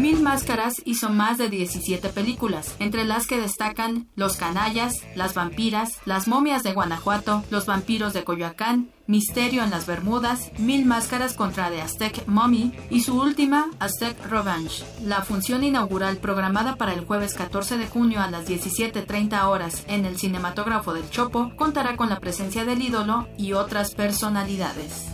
Mil 0.00 0.22
Máscaras 0.22 0.80
hizo 0.86 1.10
más 1.10 1.36
de 1.36 1.50
17 1.50 2.08
películas, 2.08 2.74
entre 2.78 3.04
las 3.04 3.26
que 3.26 3.38
destacan 3.38 4.08
Los 4.16 4.38
Canallas, 4.38 4.94
Las 5.14 5.34
Vampiras, 5.34 5.98
Las 6.06 6.26
Momias 6.26 6.62
de 6.62 6.72
Guanajuato, 6.72 7.44
Los 7.50 7.66
Vampiros 7.66 8.14
de 8.14 8.24
Coyoacán, 8.24 8.88
Misterio 9.06 9.62
en 9.62 9.68
las 9.68 9.86
Bermudas, 9.86 10.52
Mil 10.56 10.86
Máscaras 10.86 11.34
contra 11.34 11.68
The 11.68 11.82
Aztec 11.82 12.26
Mummy 12.26 12.72
y 12.88 13.02
su 13.02 13.20
última, 13.20 13.68
Aztec 13.78 14.16
Revenge. 14.30 14.84
La 15.04 15.20
función 15.20 15.64
inaugural 15.64 16.16
programada 16.16 16.76
para 16.76 16.94
el 16.94 17.04
jueves 17.04 17.34
14 17.34 17.76
de 17.76 17.86
junio 17.86 18.22
a 18.22 18.30
las 18.30 18.48
17.30 18.48 19.44
horas 19.44 19.84
en 19.86 20.06
el 20.06 20.16
cinematógrafo 20.16 20.94
del 20.94 21.10
Chopo 21.10 21.52
contará 21.56 21.96
con 21.96 22.08
la 22.08 22.20
presencia 22.20 22.64
del 22.64 22.80
ídolo 22.80 23.28
y 23.36 23.52
otras 23.52 23.94
personalidades 23.94 25.10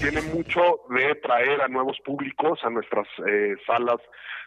tiene 0.00 0.22
mucho 0.22 0.80
de 0.90 1.14
traer 1.16 1.60
a 1.60 1.68
nuevos 1.68 1.98
públicos 2.04 2.58
a 2.62 2.70
nuestras 2.70 3.06
eh, 3.26 3.54
salas 3.66 4.00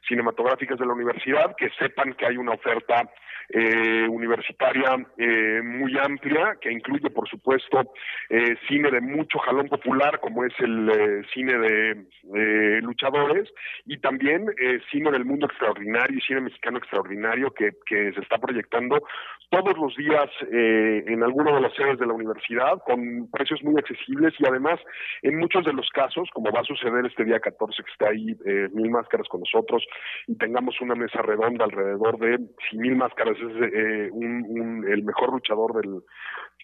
cinematográficas 0.07 0.79
de 0.79 0.85
la 0.85 0.93
universidad, 0.93 1.55
que 1.55 1.69
sepan 1.79 2.13
que 2.13 2.25
hay 2.25 2.37
una 2.37 2.53
oferta 2.53 3.09
eh, 3.53 4.07
universitaria 4.07 4.95
eh, 5.17 5.61
muy 5.63 5.97
amplia, 5.97 6.57
que 6.61 6.71
incluye, 6.71 7.09
por 7.09 7.27
supuesto, 7.27 7.93
eh, 8.29 8.55
cine 8.67 8.89
de 8.91 9.01
mucho 9.01 9.39
jalón 9.39 9.67
popular, 9.67 10.19
como 10.19 10.45
es 10.45 10.53
el 10.59 10.89
eh, 10.89 11.21
cine 11.33 11.57
de 11.57 12.81
luchadores, 12.81 13.49
y 13.85 13.97
también 13.97 14.45
cine 14.91 15.11
del 15.11 15.25
mundo 15.25 15.47
extraordinario 15.47 16.17
y 16.17 16.21
cine 16.21 16.41
mexicano 16.41 16.77
extraordinario 16.77 17.51
que, 17.51 17.71
que 17.85 18.13
se 18.13 18.21
está 18.21 18.37
proyectando 18.37 19.01
todos 19.49 19.77
los 19.77 19.95
días 19.97 20.29
en 20.49 21.23
alguno 21.23 21.53
de 21.55 21.61
las 21.61 21.73
sedes 21.73 21.99
de 21.99 22.05
la 22.05 22.13
universidad, 22.13 22.81
con 22.85 23.29
precios 23.31 23.61
muy 23.63 23.77
accesibles 23.77 24.33
y 24.39 24.47
además, 24.47 24.79
en 25.23 25.37
muchos 25.37 25.65
de 25.65 25.73
los 25.73 25.89
casos, 25.89 26.29
como 26.33 26.51
va 26.51 26.61
a 26.61 26.63
suceder 26.63 27.05
este 27.05 27.25
día 27.25 27.39
14 27.39 27.83
que 27.83 27.91
está 27.91 28.09
ahí 28.09 28.35
Mil 28.73 28.91
Máscaras 28.91 29.27
con 29.27 29.41
nosotros, 29.41 29.85
y 30.27 30.37
tengamos 30.37 30.79
una 30.79 30.95
mesa 30.95 31.21
redonda 31.21 31.65
alrededor 31.65 32.17
de 32.19 32.39
si 32.69 32.77
Mil 32.77 32.95
Máscaras 32.95 33.40
es 33.41 33.73
eh, 33.73 34.09
un, 34.11 34.85
el 34.87 35.03
mejor 35.03 35.31
luchador 35.33 35.81
del 35.81 36.01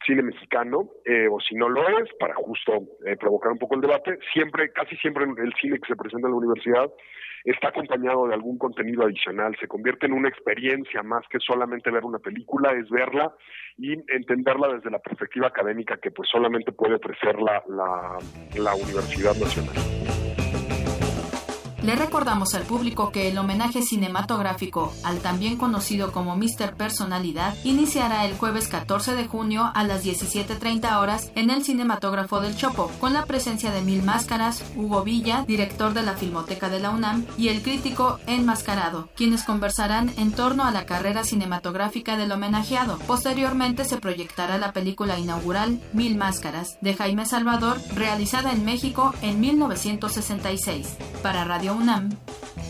cine 0.06 0.24
mexicano, 0.24 0.90
eh, 1.06 1.28
o 1.30 1.40
si 1.40 1.56
no 1.56 1.70
lo 1.70 1.82
es, 2.00 2.10
para 2.20 2.36
justo 2.36 2.72
eh, 3.06 3.18
provocar 3.18 3.52
un 3.52 3.58
poco 3.58 3.76
el 3.76 3.82
debate, 3.82 4.20
siempre, 4.34 4.72
casi 4.72 4.96
siempre 4.98 5.26
el 5.26 5.54
cine 5.60 5.80
que 5.80 5.88
se 5.88 5.96
presenta 5.96 6.28
en 6.28 6.34
la 6.34 6.38
universidad 6.38 6.92
está 7.44 7.70
acompañado 7.70 8.28
de 8.28 8.34
algún 8.34 8.58
contenido 8.58 9.04
adicional, 9.04 9.56
se 9.60 9.68
convierte 9.68 10.06
en 10.06 10.14
una 10.14 10.28
experiencia 10.28 11.02
más 11.02 11.24
que 11.30 11.40
solamente 11.40 11.92
ver 11.92 12.04
una 12.04 12.20
película, 12.20 12.74
es 12.74 12.90
verla 12.90 13.34
y 13.78 13.94
entenderla 13.94 14.74
desde 14.74 14.92
la 14.92 15.00
perspectiva 15.00 15.48
académica 15.48 15.98
que 15.98 16.12
pues 16.12 16.28
solamente 16.30 16.74
puede 16.74 16.96
ofrecer 16.96 17.40
la, 17.40 17.64
la 18.58 18.76
Universidad 18.76 19.36
Nacional. 19.36 20.47
Le 21.84 21.96
recordamos 21.96 22.56
al 22.56 22.64
público 22.64 23.12
que 23.12 23.30
el 23.30 23.38
homenaje 23.38 23.84
cinematográfico 23.84 24.94
al 25.04 25.20
también 25.20 25.58
conocido 25.58 26.12
como 26.12 26.36
Mr. 26.36 26.76
Personalidad 26.76 27.54
iniciará 27.64 28.26
el 28.26 28.36
jueves 28.36 28.68
14 28.68 29.14
de 29.14 29.28
junio 29.28 29.72
a 29.76 29.84
las 29.84 30.04
17.30 30.04 30.98
horas 30.98 31.32
en 31.36 31.52
el 31.52 31.64
Cinematógrafo 31.64 32.42
del 32.42 32.56
Chopo, 32.56 32.92
con 33.00 33.14
la 33.14 33.26
presencia 33.26 33.72
de 33.72 33.82
Mil 33.82 34.02
Máscaras, 34.02 34.64
Hugo 34.76 35.04
Villa, 35.04 35.46
director 35.48 35.94
de 35.94 36.02
la 36.02 36.14
Filmoteca 36.14 36.70
de 36.70 36.80
la 36.80 36.90
UNAM, 36.90 37.26
y 37.38 37.50
el 37.50 37.62
crítico 37.62 38.20
Enmascarado, 38.26 39.10
quienes 39.16 39.44
conversarán 39.44 40.12
en 40.18 40.32
torno 40.32 40.64
a 40.64 40.72
la 40.72 40.86
carrera 40.86 41.24
cinematográfica 41.24 42.18
del 42.18 42.32
homenajeado. 42.32 42.98
Posteriormente 43.06 43.86
se 43.86 43.98
proyectará 43.98 44.58
la 44.58 44.74
película 44.74 45.20
inaugural 45.20 45.80
Mil 45.94 46.18
Máscaras, 46.18 46.78
de 46.82 46.96
Jaime 46.96 47.26
Salvador, 47.26 47.78
realizada 47.94 48.52
en 48.52 48.66
México 48.66 49.14
en 49.22 49.40
1966. 49.40 50.98
Para 51.22 51.44
Radio 51.44 51.67
UNAM, 51.72 52.10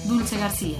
Dulce 0.05 0.37
García. 0.37 0.77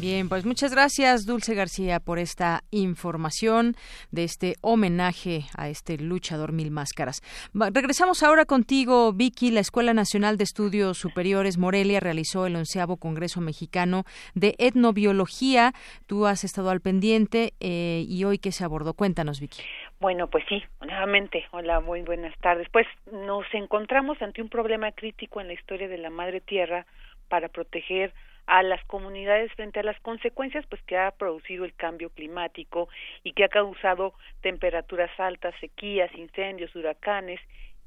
Bien, 0.00 0.30
pues 0.30 0.46
muchas 0.46 0.72
gracias 0.72 1.26
Dulce 1.26 1.54
García 1.54 2.00
por 2.00 2.18
esta 2.18 2.62
información 2.70 3.74
de 4.10 4.24
este 4.24 4.54
homenaje 4.62 5.42
a 5.58 5.68
este 5.68 5.98
luchador 5.98 6.52
mil 6.52 6.70
máscaras. 6.70 7.20
regresamos 7.52 8.22
ahora 8.22 8.46
contigo, 8.46 9.12
Vicky. 9.12 9.50
La 9.50 9.60
Escuela 9.60 9.92
Nacional 9.92 10.38
de 10.38 10.44
Estudios 10.44 10.96
Superiores 10.96 11.58
Morelia 11.58 12.00
realizó 12.00 12.46
el 12.46 12.56
onceavo 12.56 12.96
Congreso 12.96 13.42
Mexicano 13.42 14.04
de 14.34 14.54
Etnobiología. 14.58 15.72
Tú 16.06 16.24
has 16.24 16.44
estado 16.44 16.70
al 16.70 16.80
pendiente 16.80 17.52
eh, 17.60 18.06
y 18.08 18.24
hoy 18.24 18.38
qué 18.38 18.52
se 18.52 18.64
abordó. 18.64 18.94
Cuéntanos, 18.94 19.38
Vicky. 19.38 19.62
Bueno, 20.00 20.28
pues 20.28 20.44
sí, 20.48 20.62
nuevamente, 20.80 21.44
hola, 21.50 21.80
muy 21.80 22.00
buenas 22.00 22.34
tardes. 22.38 22.68
Pues 22.72 22.86
nos 23.12 23.44
encontramos 23.52 24.22
ante 24.22 24.40
un 24.40 24.48
problema 24.48 24.92
crítico 24.92 25.42
en 25.42 25.48
la 25.48 25.52
historia 25.52 25.88
de 25.88 25.98
la 25.98 26.08
Madre 26.08 26.40
Tierra 26.40 26.86
para 27.28 27.48
proteger 27.48 28.14
a 28.46 28.62
las 28.62 28.84
comunidades 28.84 29.52
frente 29.52 29.80
a 29.80 29.84
las 29.84 29.98
consecuencias 30.00 30.64
pues 30.68 30.82
que 30.82 30.96
ha 30.96 31.10
producido 31.10 31.64
el 31.64 31.74
cambio 31.74 32.10
climático 32.10 32.88
y 33.22 33.32
que 33.32 33.44
ha 33.44 33.48
causado 33.48 34.14
temperaturas 34.40 35.10
altas, 35.18 35.54
sequías, 35.60 36.12
incendios, 36.14 36.74
huracanes 36.74 37.40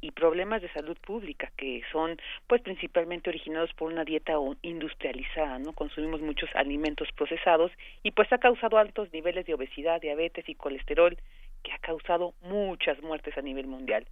y 0.03 0.11
problemas 0.11 0.61
de 0.61 0.69
salud 0.73 0.97
pública 0.97 1.49
que 1.55 1.81
son 1.91 2.19
pues 2.47 2.61
principalmente 2.61 3.29
originados 3.29 3.73
por 3.73 3.91
una 3.91 4.03
dieta 4.03 4.33
industrializada, 4.61 5.59
¿no? 5.59 5.71
Consumimos 5.71 6.21
muchos 6.21 6.49
alimentos 6.55 7.07
procesados 7.15 7.71
y 8.03 8.11
pues 8.11 8.31
ha 8.33 8.37
causado 8.37 8.77
altos 8.77 9.11
niveles 9.13 9.45
de 9.45 9.53
obesidad, 9.53 10.01
diabetes 10.01 10.47
y 10.49 10.55
colesterol 10.55 11.17
que 11.63 11.71
ha 11.71 11.77
causado 11.77 12.33
muchas 12.41 13.01
muertes 13.01 13.37
a 13.37 13.41
nivel 13.41 13.67
mundial. 13.67 14.05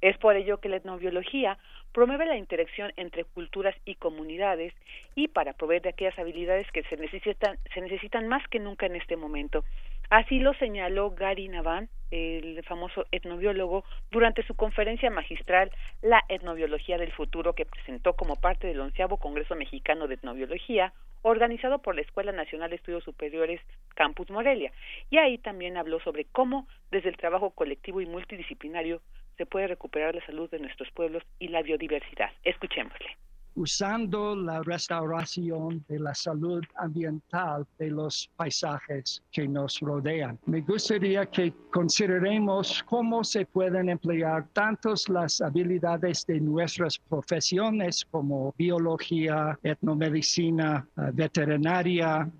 Es 0.00 0.16
por 0.18 0.36
ello 0.36 0.58
que 0.58 0.68
la 0.68 0.76
etnobiología 0.76 1.58
promueve 1.92 2.26
la 2.26 2.36
interacción 2.36 2.92
entre 2.96 3.24
culturas 3.24 3.74
y 3.84 3.94
comunidades 3.94 4.74
y 5.14 5.28
para 5.28 5.54
proveer 5.54 5.82
de 5.82 5.88
aquellas 5.90 6.18
habilidades 6.18 6.70
que 6.72 6.82
se 6.84 6.96
necesitan, 6.96 7.58
se 7.72 7.80
necesitan 7.80 8.28
más 8.28 8.46
que 8.48 8.60
nunca 8.60 8.86
en 8.86 8.96
este 8.96 9.16
momento. 9.16 9.64
Así 10.10 10.38
lo 10.38 10.54
señaló 10.54 11.10
Gary 11.10 11.48
Navan, 11.48 11.88
el 12.10 12.62
famoso 12.64 13.06
etnobiólogo, 13.10 13.84
durante 14.10 14.44
su 14.44 14.54
conferencia 14.54 15.10
magistral 15.10 15.72
La 16.02 16.22
etnobiología 16.28 16.96
del 16.98 17.12
futuro 17.12 17.54
que 17.54 17.66
presentó 17.66 18.12
como 18.14 18.36
parte 18.36 18.68
del 18.68 18.80
onceavo 18.80 19.16
Congreso 19.16 19.56
Mexicano 19.56 20.06
de 20.06 20.14
Etnobiología, 20.14 20.92
organizado 21.22 21.80
por 21.80 21.96
la 21.96 22.02
Escuela 22.02 22.30
Nacional 22.30 22.70
de 22.70 22.76
Estudios 22.76 23.02
Superiores 23.02 23.60
Campus 23.96 24.30
Morelia. 24.30 24.70
Y 25.10 25.18
ahí 25.18 25.38
también 25.38 25.76
habló 25.76 25.98
sobre 26.00 26.26
cómo, 26.26 26.68
desde 26.92 27.08
el 27.08 27.16
trabajo 27.16 27.50
colectivo 27.50 28.00
y 28.00 28.06
multidisciplinario, 28.06 29.00
se 29.36 29.46
puede 29.46 29.68
recuperar 29.68 30.14
la 30.14 30.24
salud 30.26 30.50
de 30.50 30.58
nuestros 30.58 30.90
pueblos 30.92 31.22
y 31.38 31.48
la 31.48 31.62
biodiversidad. 31.62 32.30
Escuchémosle 32.42 33.16
usando 33.56 34.36
la 34.36 34.62
restauración 34.62 35.84
de 35.88 35.98
la 35.98 36.14
salud 36.14 36.62
ambiental 36.76 37.66
de 37.78 37.90
los 37.90 38.30
paisajes 38.36 39.22
que 39.32 39.48
nos 39.48 39.80
rodean. 39.80 40.38
Me 40.44 40.60
gustaría 40.60 41.26
que 41.26 41.52
consideremos 41.72 42.82
cómo 42.84 43.24
se 43.24 43.46
pueden 43.46 43.88
emplear 43.88 44.46
tantas 44.52 45.08
las 45.08 45.40
habilidades 45.40 46.26
de 46.26 46.38
nuestras 46.38 46.98
profesiones 46.98 48.06
como 48.10 48.54
biología, 48.58 49.58
etnomedicina, 49.62 50.86
eh, 50.96 51.10
veterinaria, 51.14 52.30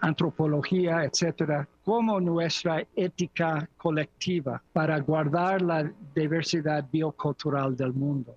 antropología, 0.00 1.04
etcétera, 1.04 1.68
como 1.84 2.20
nuestra 2.20 2.84
ética 2.94 3.68
colectiva 3.76 4.62
para 4.72 4.98
guardar 5.00 5.62
la 5.62 5.90
diversidad 6.14 6.84
biocultural 6.90 7.76
del 7.76 7.92
mundo. 7.92 8.36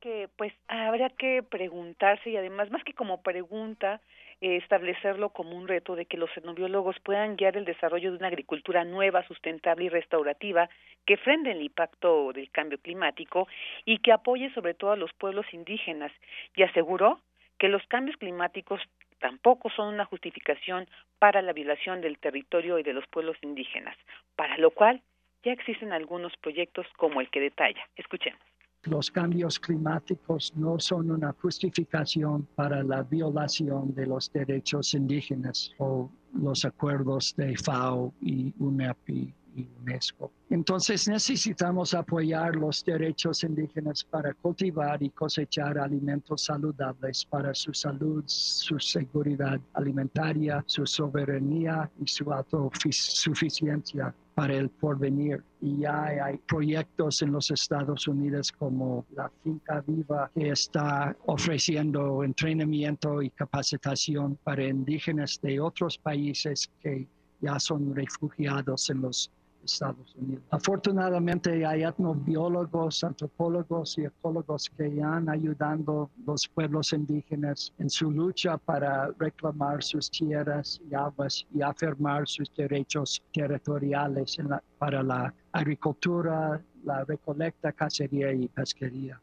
Que 0.00 0.28
pues 0.36 0.52
habría 0.68 1.08
que 1.08 1.42
preguntarse 1.42 2.28
y 2.28 2.36
además 2.36 2.70
más 2.70 2.84
que 2.84 2.92
como 2.92 3.22
pregunta 3.22 4.02
eh, 4.42 4.56
establecerlo 4.56 5.30
como 5.30 5.56
un 5.56 5.66
reto 5.66 5.96
de 5.96 6.04
que 6.04 6.18
los 6.18 6.28
etnobiólogos 6.36 7.00
puedan 7.00 7.36
guiar 7.36 7.56
el 7.56 7.64
desarrollo 7.64 8.10
de 8.10 8.18
una 8.18 8.28
agricultura 8.28 8.84
nueva, 8.84 9.26
sustentable 9.26 9.86
y 9.86 9.88
restaurativa 9.88 10.68
que 11.06 11.16
frene 11.16 11.52
el 11.52 11.62
impacto 11.62 12.34
del 12.34 12.50
cambio 12.50 12.76
climático 12.78 13.48
y 13.86 13.98
que 13.98 14.12
apoye 14.12 14.52
sobre 14.52 14.74
todo 14.74 14.92
a 14.92 14.96
los 14.96 15.10
pueblos 15.14 15.46
indígenas. 15.52 16.12
Y 16.54 16.64
aseguró 16.64 17.20
que 17.58 17.68
los 17.68 17.82
cambios 17.86 18.16
climáticos 18.18 18.80
tampoco 19.24 19.70
son 19.70 19.94
una 19.94 20.04
justificación 20.04 20.86
para 21.18 21.40
la 21.40 21.54
violación 21.54 22.02
del 22.02 22.18
territorio 22.18 22.78
y 22.78 22.82
de 22.82 22.92
los 22.92 23.06
pueblos 23.06 23.38
indígenas, 23.40 23.96
para 24.36 24.58
lo 24.58 24.70
cual 24.70 25.00
ya 25.42 25.52
existen 25.52 25.94
algunos 25.94 26.36
proyectos 26.36 26.86
como 26.98 27.22
el 27.22 27.30
que 27.30 27.40
detalla. 27.40 27.88
Escuchemos 27.96 28.38
los 28.82 29.10
cambios 29.10 29.58
climáticos 29.58 30.52
no 30.54 30.78
son 30.78 31.10
una 31.10 31.32
justificación 31.40 32.46
para 32.54 32.82
la 32.82 33.02
violación 33.02 33.94
de 33.94 34.04
los 34.04 34.30
derechos 34.30 34.92
indígenas 34.92 35.72
o 35.78 36.10
los 36.34 36.66
acuerdos 36.66 37.34
de 37.34 37.56
FAO 37.56 38.12
y 38.20 38.52
UNEP 38.58 39.32
UNESCO. 39.54 40.30
Entonces 40.50 41.08
necesitamos 41.08 41.94
apoyar 41.94 42.56
los 42.56 42.84
derechos 42.84 43.44
indígenas 43.44 44.04
para 44.04 44.34
cultivar 44.34 45.02
y 45.02 45.10
cosechar 45.10 45.78
alimentos 45.78 46.44
saludables 46.44 47.24
para 47.24 47.54
su 47.54 47.72
salud, 47.72 48.24
su 48.26 48.78
seguridad 48.78 49.60
alimentaria, 49.74 50.62
su 50.66 50.86
soberanía 50.86 51.90
y 52.00 52.06
su 52.06 52.32
autosuficiencia 52.32 54.14
para 54.34 54.54
el 54.54 54.68
porvenir. 54.68 55.42
Y 55.60 55.78
ya 55.78 56.04
hay 56.04 56.38
proyectos 56.38 57.22
en 57.22 57.32
los 57.32 57.50
Estados 57.50 58.08
Unidos 58.08 58.52
como 58.52 59.06
la 59.14 59.30
Finca 59.42 59.82
Viva 59.86 60.30
que 60.34 60.50
está 60.50 61.16
ofreciendo 61.26 62.24
entrenamiento 62.24 63.22
y 63.22 63.30
capacitación 63.30 64.38
para 64.42 64.64
indígenas 64.64 65.40
de 65.40 65.60
otros 65.60 65.96
países 65.98 66.70
que 66.80 67.06
ya 67.40 67.58
son 67.60 67.94
refugiados 67.94 68.90
en 68.90 69.02
los 69.02 69.30
Estados 69.64 70.14
Unidos. 70.16 70.44
Afortunadamente 70.50 71.64
hay 71.66 71.82
etnobiólogos, 71.82 73.02
antropólogos 73.04 73.98
y 73.98 74.04
ecólogos 74.04 74.70
que 74.76 75.02
han 75.02 75.28
ayudando 75.28 76.10
los 76.26 76.48
pueblos 76.48 76.92
indígenas 76.92 77.72
en 77.78 77.90
su 77.90 78.10
lucha 78.10 78.58
para 78.58 79.10
reclamar 79.18 79.82
sus 79.82 80.10
tierras 80.10 80.80
y 80.90 80.94
aguas 80.94 81.46
y 81.54 81.62
afirmar 81.62 82.26
sus 82.26 82.54
derechos 82.54 83.22
territoriales 83.32 84.38
para 84.78 85.02
la 85.02 85.34
agricultura, 85.52 86.60
la 86.84 87.04
recolecta, 87.04 87.72
cacería 87.72 88.32
y 88.32 88.48
pesquería. 88.48 89.20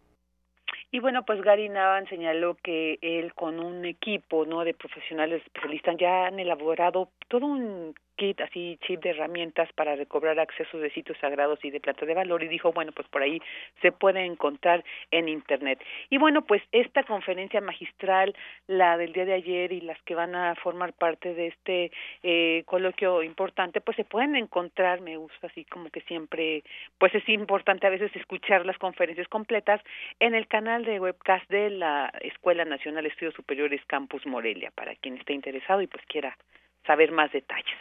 Y 0.93 0.99
bueno, 0.99 1.23
pues 1.23 1.41
Gary 1.41 1.69
Navan 1.69 2.05
señaló 2.07 2.57
que 2.61 2.99
él 3.01 3.33
con 3.33 3.59
un 3.59 3.85
equipo 3.85 4.45
no 4.45 4.65
de 4.65 4.73
profesionales 4.73 5.41
especialistas 5.45 5.95
ya 5.97 6.27
han 6.27 6.37
elaborado 6.37 7.09
todo 7.29 7.45
un 7.45 7.95
kit, 8.15 8.39
así 8.41 8.77
chip 8.85 9.01
de 9.01 9.11
herramientas 9.11 9.71
para 9.73 9.95
recobrar 9.95 10.39
acceso 10.39 10.77
de 10.77 10.91
sitios 10.91 11.17
sagrados 11.19 11.59
y 11.63 11.71
de 11.71 11.79
plata 11.79 12.05
de 12.05 12.13
valor 12.13 12.43
y 12.43 12.47
dijo, 12.47 12.71
bueno, 12.71 12.91
pues 12.91 13.07
por 13.07 13.21
ahí 13.21 13.41
se 13.81 13.91
puede 13.91 14.25
encontrar 14.25 14.83
en 15.11 15.27
Internet. 15.29 15.79
Y 16.09 16.17
bueno, 16.17 16.43
pues 16.43 16.61
esta 16.71 17.03
conferencia 17.03 17.61
magistral, 17.61 18.35
la 18.67 18.97
del 18.97 19.13
día 19.13 19.25
de 19.25 19.33
ayer 19.33 19.71
y 19.71 19.81
las 19.81 20.01
que 20.03 20.15
van 20.15 20.35
a 20.35 20.55
formar 20.55 20.93
parte 20.93 21.33
de 21.33 21.47
este 21.47 21.91
eh, 22.23 22.63
coloquio 22.65 23.23
importante, 23.23 23.81
pues 23.81 23.95
se 23.97 24.03
pueden 24.03 24.35
encontrar, 24.35 25.01
me 25.01 25.17
gusta 25.17 25.47
así 25.47 25.65
como 25.65 25.89
que 25.89 26.01
siempre, 26.01 26.63
pues 26.97 27.13
es 27.15 27.27
importante 27.29 27.87
a 27.87 27.89
veces 27.91 28.15
escuchar 28.15 28.65
las 28.65 28.77
conferencias 28.77 29.27
completas 29.27 29.81
en 30.19 30.35
el 30.35 30.47
canal 30.47 30.85
de 30.85 30.99
webcast 30.99 31.49
de 31.49 31.69
la 31.69 32.11
Escuela 32.21 32.65
Nacional 32.65 33.03
de 33.03 33.09
Estudios 33.09 33.35
Superiores 33.35 33.81
Campus 33.85 34.25
Morelia, 34.25 34.71
para 34.75 34.95
quien 34.95 35.17
esté 35.17 35.33
interesado 35.33 35.81
y 35.81 35.87
pues 35.87 36.03
quiera 36.05 36.37
saber 36.85 37.11
más 37.11 37.31
detalles. 37.31 37.77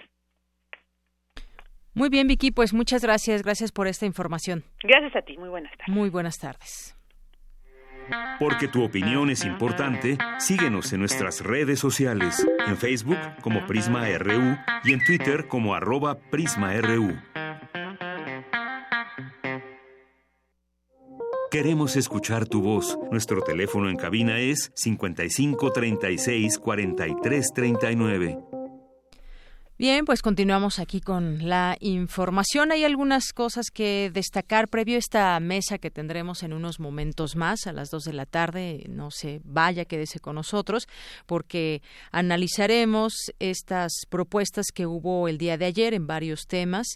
Muy 1.94 2.08
bien, 2.08 2.26
Vicky, 2.28 2.50
pues 2.50 2.72
muchas 2.72 3.02
gracias, 3.02 3.42
gracias 3.42 3.72
por 3.72 3.86
esta 3.86 4.06
información. 4.06 4.64
Gracias 4.82 5.16
a 5.16 5.22
ti, 5.22 5.36
muy 5.36 5.48
buenas 5.48 5.72
tardes. 5.76 5.94
Muy 5.94 6.08
buenas 6.08 6.38
tardes. 6.38 6.96
Porque 8.38 8.68
tu 8.68 8.82
opinión 8.82 9.30
es 9.30 9.44
importante, 9.44 10.18
síguenos 10.38 10.92
en 10.92 11.00
nuestras 11.00 11.42
redes 11.42 11.78
sociales, 11.78 12.46
en 12.66 12.76
Facebook 12.76 13.18
como 13.40 13.66
Prisma 13.66 14.06
RU 14.18 14.56
y 14.84 14.92
en 14.92 15.04
Twitter 15.04 15.46
como 15.46 15.74
arroba 15.74 16.18
PrismaRU. 16.30 17.16
Queremos 21.50 21.96
escuchar 21.96 22.46
tu 22.46 22.62
voz. 22.62 22.96
Nuestro 23.10 23.42
teléfono 23.42 23.90
en 23.90 23.96
cabina 23.96 24.38
es 24.38 24.70
55 24.76 25.72
36 25.72 26.58
43 26.58 27.52
39. 27.52 28.38
Bien, 29.80 30.04
pues 30.04 30.20
continuamos 30.20 30.78
aquí 30.78 31.00
con 31.00 31.48
la 31.48 31.74
información. 31.80 32.70
Hay 32.70 32.84
algunas 32.84 33.32
cosas 33.32 33.70
que 33.72 34.10
destacar 34.12 34.68
previo 34.68 34.96
a 34.96 34.98
esta 34.98 35.40
mesa 35.40 35.78
que 35.78 35.90
tendremos 35.90 36.42
en 36.42 36.52
unos 36.52 36.80
momentos 36.80 37.34
más, 37.34 37.66
a 37.66 37.72
las 37.72 37.88
dos 37.88 38.02
de 38.02 38.12
la 38.12 38.26
tarde. 38.26 38.84
No 38.90 39.10
se 39.10 39.40
vaya, 39.42 39.86
quédese 39.86 40.20
con 40.20 40.34
nosotros, 40.34 40.86
porque 41.24 41.80
analizaremos 42.12 43.14
estas 43.38 43.92
propuestas 44.10 44.66
que 44.66 44.84
hubo 44.84 45.28
el 45.28 45.38
día 45.38 45.56
de 45.56 45.64
ayer 45.64 45.94
en 45.94 46.06
varios 46.06 46.46
temas 46.46 46.86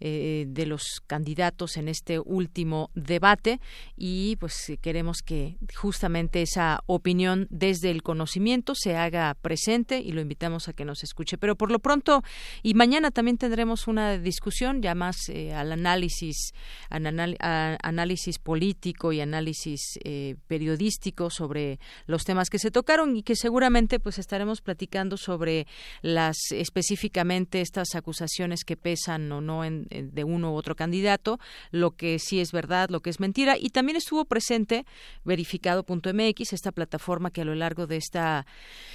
eh, 0.00 0.44
de 0.46 0.66
los 0.66 1.00
candidatos 1.06 1.78
en 1.78 1.88
este 1.88 2.18
último 2.18 2.90
debate 2.94 3.58
y 3.96 4.36
pues 4.36 4.70
queremos 4.82 5.22
que 5.24 5.56
justamente 5.74 6.42
esa 6.42 6.80
opinión 6.84 7.46
desde 7.48 7.90
el 7.90 8.02
conocimiento 8.02 8.74
se 8.74 8.98
haga 8.98 9.32
presente 9.32 10.00
y 10.00 10.12
lo 10.12 10.20
invitamos 10.20 10.68
a 10.68 10.74
que 10.74 10.84
nos 10.84 11.02
escuche. 11.04 11.38
Pero 11.38 11.56
por 11.56 11.72
lo 11.72 11.78
pronto, 11.78 12.22
y 12.62 12.74
mañana 12.74 13.10
también 13.10 13.38
tendremos 13.38 13.86
una 13.86 14.18
discusión 14.18 14.82
ya 14.82 14.94
más 14.94 15.28
eh, 15.28 15.52
al 15.52 15.72
análisis, 15.72 16.52
análisis 16.90 18.38
político 18.38 19.12
y 19.12 19.20
análisis 19.20 19.98
eh, 20.04 20.36
periodístico 20.46 21.30
sobre 21.30 21.78
los 22.06 22.24
temas 22.24 22.50
que 22.50 22.58
se 22.58 22.70
tocaron 22.70 23.16
y 23.16 23.22
que 23.22 23.36
seguramente 23.36 24.00
pues 24.00 24.18
estaremos 24.18 24.60
platicando 24.60 25.16
sobre 25.16 25.66
las 26.02 26.36
específicamente 26.50 27.60
estas 27.60 27.94
acusaciones 27.94 28.64
que 28.64 28.76
pesan 28.76 29.30
o 29.32 29.40
no 29.40 29.64
en, 29.64 29.86
de 29.90 30.24
uno 30.24 30.52
u 30.52 30.56
otro 30.56 30.76
candidato, 30.76 31.38
lo 31.70 31.92
que 31.92 32.18
sí 32.18 32.40
es 32.40 32.52
verdad, 32.52 32.90
lo 32.90 33.00
que 33.00 33.10
es 33.10 33.20
mentira. 33.20 33.56
Y 33.58 33.70
también 33.70 33.96
estuvo 33.96 34.24
presente 34.24 34.84
verificado.mx, 35.24 36.52
esta 36.52 36.72
plataforma 36.72 37.30
que 37.30 37.42
a 37.42 37.44
lo 37.44 37.54
largo 37.54 37.86
de 37.86 37.96
esta 37.96 38.46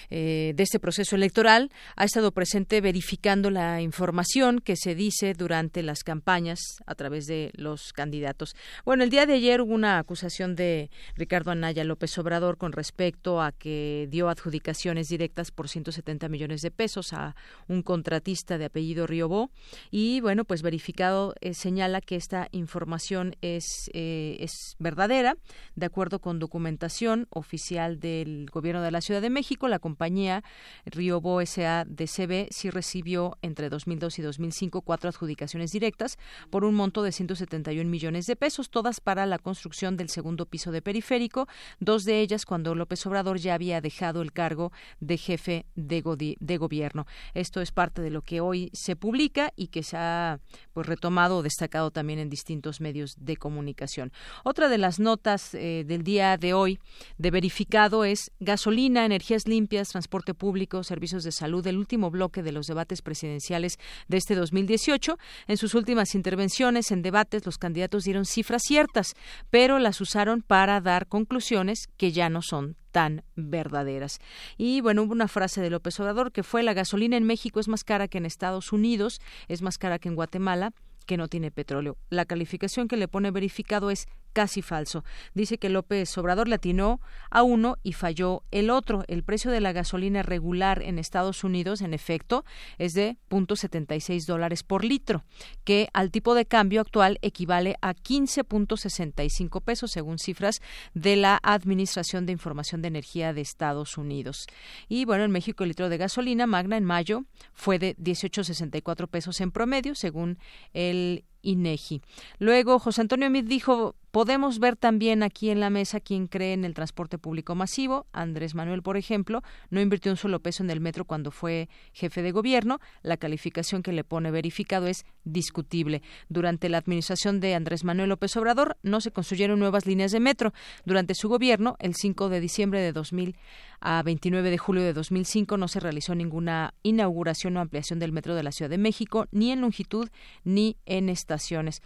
eh, 0.10 0.54
de 0.56 0.64
este 0.64 0.80
proceso 0.80 1.16
electoral 1.16 1.72
ha 1.96 2.06
estado 2.06 2.32
presente 2.32 2.82
la 3.30 3.80
información 3.80 4.60
que 4.60 4.76
se 4.76 4.96
dice 4.96 5.36
durante 5.36 5.84
las 5.84 6.04
campañas 6.04 6.60
a 6.88 6.96
través 6.96 7.28
de 7.28 7.52
los 7.54 7.94
candidatos. 7.94 8.56
Bueno, 8.86 9.04
el 9.04 9.12
día 9.12 9.28
de 9.28 9.36
ayer 9.36 9.62
hubo 9.62 9.76
una 9.76 10.00
acusación 10.00 10.56
de 10.56 10.90
Ricardo 11.16 11.52
Anaya 11.52 11.84
López 11.84 12.18
Obrador 12.18 12.58
con 12.58 12.72
respecto 12.72 13.40
a 13.40 13.52
que 13.52 14.08
dio 14.10 14.30
adjudicaciones 14.30 15.10
directas 15.10 15.52
por 15.52 15.70
170 15.70 16.28
millones 16.28 16.62
de 16.62 16.72
pesos 16.72 17.14
a 17.14 17.36
un 17.68 17.84
contratista 17.84 18.58
de 18.58 18.66
apellido 18.66 19.06
Riobó 19.06 19.52
y 19.92 20.22
bueno, 20.22 20.44
pues 20.44 20.64
verificado 20.64 21.36
eh, 21.40 21.54
señala 21.54 22.02
que 22.02 22.16
esta 22.16 22.48
información 22.52 23.36
es, 23.42 23.92
eh, 23.94 24.38
es 24.40 24.76
verdadera. 24.80 25.38
De 25.76 25.86
acuerdo 25.86 26.18
con 26.18 26.40
documentación 26.40 27.28
oficial 27.30 28.00
del 28.00 28.50
gobierno 28.52 28.82
de 28.82 28.90
la 28.90 29.02
Ciudad 29.02 29.22
de 29.22 29.30
México, 29.30 29.68
la 29.68 29.78
compañía 29.78 30.44
Riobó 30.86 31.42
S.A.D.C.B. 31.42 32.48
sí 32.50 32.72
recibió 32.72 33.19
entre 33.42 33.70
2002 33.70 34.20
y 34.20 34.22
2005 34.22 34.82
cuatro 34.82 35.10
adjudicaciones 35.10 35.72
directas 35.72 36.18
por 36.50 36.64
un 36.64 36.76
monto 36.76 37.04
de 37.04 37.12
171 37.12 37.90
millones 37.90 38.26
de 38.26 38.36
pesos, 38.36 38.70
todas 38.70 39.02
para 39.02 39.26
la 39.26 39.40
construcción 39.40 39.98
del 39.98 40.10
segundo 40.10 40.46
piso 40.46 40.72
de 40.72 40.82
periférico, 40.82 41.48
dos 41.80 42.06
de 42.06 42.22
ellas 42.22 42.46
cuando 42.46 42.76
López 42.76 43.06
Obrador 43.06 43.38
ya 43.38 43.54
había 43.54 43.82
dejado 43.82 44.22
el 44.22 44.32
cargo 44.32 44.72
de 45.00 45.18
jefe 45.18 45.66
de, 45.76 46.58
gobierno. 46.58 47.06
Esto 47.34 47.62
es 47.62 47.72
parte 47.72 48.02
de 48.02 48.10
lo 48.10 48.22
que 48.22 48.42
hoy 48.42 48.70
se 48.74 48.96
publica 48.96 49.52
y 49.56 49.68
que 49.68 49.84
se 49.84 49.98
ha 49.98 50.40
pues, 50.74 50.88
retomado 50.88 51.38
o 51.38 51.44
destacado 51.44 51.92
también 51.92 52.20
en 52.20 52.30
distintos 52.30 52.82
medios 52.82 53.16
de 53.20 53.38
comunicación. 53.38 54.12
Otra 54.44 54.70
de 54.70 54.78
las 54.78 55.00
notas 55.00 55.54
eh, 55.54 55.84
del 55.86 56.04
día 56.04 56.38
de 56.38 56.54
hoy 56.54 56.80
de 57.18 57.32
verificado 57.32 58.04
es 58.06 58.32
gasolina, 58.40 59.06
energías 59.06 59.48
limpias, 59.48 59.90
transporte 59.90 60.34
público, 60.34 60.84
servicios 60.84 61.24
de 61.24 61.32
salud, 61.32 61.66
el 61.68 61.78
último 61.78 62.12
bloque 62.12 62.44
de 62.44 62.52
los 62.52 62.68
debates 62.68 62.99
presidenciales 63.02 63.78
de 64.08 64.18
este 64.18 64.36
2018. 64.36 65.18
En 65.48 65.58
sus 65.58 65.76
últimas 65.76 66.16
intervenciones 66.16 66.92
en 66.92 67.02
debates, 67.02 67.46
los 67.46 67.58
candidatos 67.58 68.04
dieron 68.04 68.26
cifras 68.26 68.64
ciertas, 68.64 69.14
pero 69.50 69.80
las 69.80 70.02
usaron 70.02 70.42
para 70.42 70.82
dar 70.82 71.08
conclusiones 71.08 71.88
que 71.98 72.12
ya 72.12 72.30
no 72.30 72.42
son 72.42 72.76
tan 72.92 73.24
verdaderas. 73.36 74.20
Y 74.58 74.82
bueno, 74.82 75.04
hubo 75.04 75.12
una 75.12 75.28
frase 75.28 75.62
de 75.62 75.70
López 75.70 76.00
Obrador 76.00 76.32
que 76.32 76.44
fue 76.44 76.64
la 76.64 76.74
gasolina 76.74 77.18
en 77.18 77.24
México 77.24 77.60
es 77.60 77.68
más 77.68 77.84
cara 77.84 78.08
que 78.08 78.18
en 78.18 78.26
Estados 78.26 78.72
Unidos, 78.72 79.22
es 79.48 79.62
más 79.62 79.78
cara 79.78 80.00
que 80.00 80.10
en 80.10 80.16
Guatemala, 80.16 80.74
que 81.06 81.18
no 81.18 81.28
tiene 81.28 81.50
petróleo. 81.50 81.98
La 82.10 82.26
calificación 82.26 82.88
que 82.88 82.96
le 82.96 83.08
pone 83.08 83.32
verificado 83.32 83.90
es 83.90 84.08
casi 84.34 84.62
falso. 84.62 85.04
Dice 85.34 85.58
que 85.58 85.70
López 85.70 86.18
Obrador 86.18 86.48
latinó 86.48 87.02
a 87.30 87.44
uno 87.44 87.78
y 87.84 87.94
falló 87.94 88.44
el 88.52 88.70
otro. 88.70 89.04
El 89.08 89.24
precio 89.24 89.52
de 89.52 89.62
la 89.62 89.72
gasolina 89.72 90.24
regular 90.24 90.82
en 90.82 91.00
Estados 91.00 91.44
Unidos, 91.44 91.82
en 91.82 91.94
efecto, 91.94 92.46
es 92.78 92.94
de 92.94 93.18
0.76 93.30 94.26
dólares 94.26 94.64
por 94.64 94.84
litro, 94.84 95.24
que 95.64 95.90
al 95.94 96.12
tipo 96.12 96.36
de 96.36 96.46
cambio 96.46 96.82
actual 96.82 97.20
equivale 97.22 97.76
a 97.82 97.94
15.65 97.94 99.62
pesos, 99.62 99.92
según 99.92 100.20
cifras 100.20 100.62
de 100.94 101.16
la 101.16 101.40
Administración 101.44 102.26
de 102.26 102.34
Información 102.34 102.82
de 102.82 102.88
Energía 102.90 103.34
de 103.34 103.42
Estados 103.42 103.98
Unidos. 103.98 104.48
Y 104.88 105.06
bueno, 105.06 105.24
en 105.24 105.32
México 105.32 105.64
el 105.64 105.70
litro 105.70 105.90
de 105.90 105.98
gasolina 105.98 106.48
magna 106.48 106.78
en 106.78 106.86
mayo 106.86 107.26
fue 107.54 107.80
de 107.80 107.96
18.64 107.98 109.08
pesos 109.08 109.42
en 109.42 109.52
promedio, 109.52 109.96
según 109.96 110.38
el 110.74 111.26
INEGI. 111.42 112.02
Luego, 112.38 112.80
José 112.80 113.02
Antonio 113.02 113.30
Mit 113.30 113.46
dijo, 113.46 113.96
podemos 114.12 114.60
ver 114.60 114.76
también 114.76 115.24
aquí 115.24 115.50
en 115.50 115.60
la 115.60 115.70
mesa 115.70 116.00
quién 116.00 116.28
cree 116.28 116.54
en 116.54 116.66
el 116.66 116.74
transporte 116.74 117.18
público 117.18 117.56
masivo. 117.56 118.08
Andrés 118.12 118.56
Manuel, 118.56 118.82
por 118.82 118.98
ejemplo, 118.98 119.42
no 119.70 119.82
invirtió 119.82 120.12
un 120.12 120.18
solo 120.18 120.40
peso 120.40 120.64
en 120.64 120.70
el 120.70 120.80
metro 120.80 121.06
cuando 121.06 121.32
fue 121.32 121.70
jefe 121.94 122.22
de 122.22 122.32
gobierno. 122.32 122.80
La 123.02 123.18
calificación 123.18 123.84
que 123.84 123.94
le 123.94 124.04
pone 124.04 124.32
verificado 124.32 124.88
es 124.88 125.06
discutible. 125.24 126.02
Durante 126.28 126.70
la 126.70 126.78
administración 126.78 127.40
de 127.40 127.56
Andrés 127.56 127.84
Manuel 127.84 128.10
López 128.10 128.36
Obrador 128.38 128.78
no 128.84 129.02
se 129.02 129.12
construyeron 129.12 129.60
nuevas 129.60 129.86
líneas 129.86 130.12
de 130.12 130.20
metro. 130.20 130.54
Durante 130.86 131.16
su 131.16 131.30
gobierno, 131.30 131.76
el 131.80 131.96
5 131.96 132.30
de 132.30 132.40
diciembre 132.40 132.82
de 132.82 132.94
2000 132.94 133.36
a 133.82 134.04
29 134.04 134.50
de 134.50 134.58
julio 134.58 134.84
de 134.84 134.94
2005, 134.94 135.58
no 135.58 135.68
se 135.68 135.80
realizó 135.80 136.16
ninguna 136.16 136.74
inauguración 136.84 137.56
o 137.58 137.62
ampliación 137.62 138.00
del 138.00 138.12
metro 138.12 138.36
de 138.36 138.44
la 138.44 138.52
Ciudad 138.52 138.70
de 138.70 138.78
México, 138.78 139.28
ni 139.32 139.52
en 139.52 139.62
longitud 139.62 140.10
ni 140.44 140.78
en 140.86 141.10
estaciones. 141.10 141.82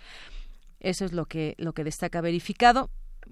Eso 0.84 1.06
es 1.06 1.14
lo 1.14 1.26
que, 1.26 1.56
lo 1.58 1.74
que 1.74 1.84
destaca 1.84 2.22
verificado. 2.22 2.90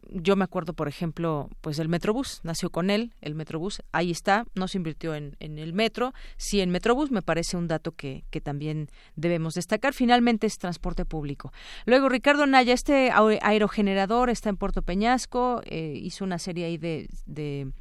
Yo 0.09 0.37
me 0.37 0.45
acuerdo, 0.45 0.73
por 0.73 0.87
ejemplo, 0.87 1.49
pues 1.59 1.77
el 1.77 1.89
Metrobús, 1.89 2.39
nació 2.43 2.69
con 2.69 2.89
él, 2.89 3.13
el 3.19 3.35
Metrobús, 3.35 3.81
ahí 3.91 4.09
está, 4.09 4.45
no 4.55 4.69
se 4.69 4.77
invirtió 4.77 5.15
en, 5.15 5.35
en 5.41 5.59
el 5.59 5.73
metro, 5.73 6.13
sí 6.37 6.61
en 6.61 6.71
Metrobús, 6.71 7.11
me 7.11 7.21
parece 7.21 7.57
un 7.57 7.67
dato 7.67 7.91
que, 7.91 8.23
que, 8.29 8.39
también 8.39 8.87
debemos 9.17 9.53
destacar. 9.55 9.93
Finalmente 9.93 10.47
es 10.47 10.57
transporte 10.57 11.03
público. 11.03 11.51
Luego, 11.85 12.07
Ricardo 12.07 12.45
Naya, 12.45 12.73
este 12.73 13.11
aerogenerador 13.11 14.29
está 14.29 14.49
en 14.49 14.57
Puerto 14.57 14.81
Peñasco, 14.81 15.61
eh, 15.65 15.93
hizo 16.01 16.23
una 16.23 16.39
serie 16.39 16.65
ahí 16.65 16.77
de... 16.77 17.09
de 17.25 17.71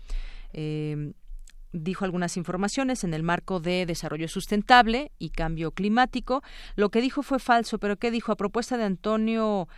eh, 0.52 1.12
dijo 1.72 2.04
algunas 2.04 2.36
informaciones 2.36 3.04
en 3.04 3.14
el 3.14 3.22
marco 3.22 3.60
de 3.60 3.86
desarrollo 3.86 4.28
sustentable 4.28 5.12
y 5.18 5.30
cambio 5.30 5.72
climático. 5.72 6.42
Lo 6.76 6.90
que 6.90 7.00
dijo 7.00 7.22
fue 7.22 7.38
falso, 7.38 7.78
pero 7.78 7.96
¿qué 7.96 8.10
dijo? 8.10 8.32
A 8.32 8.36
propuesta 8.36 8.76
de 8.76 8.84
Antonio 8.84 9.68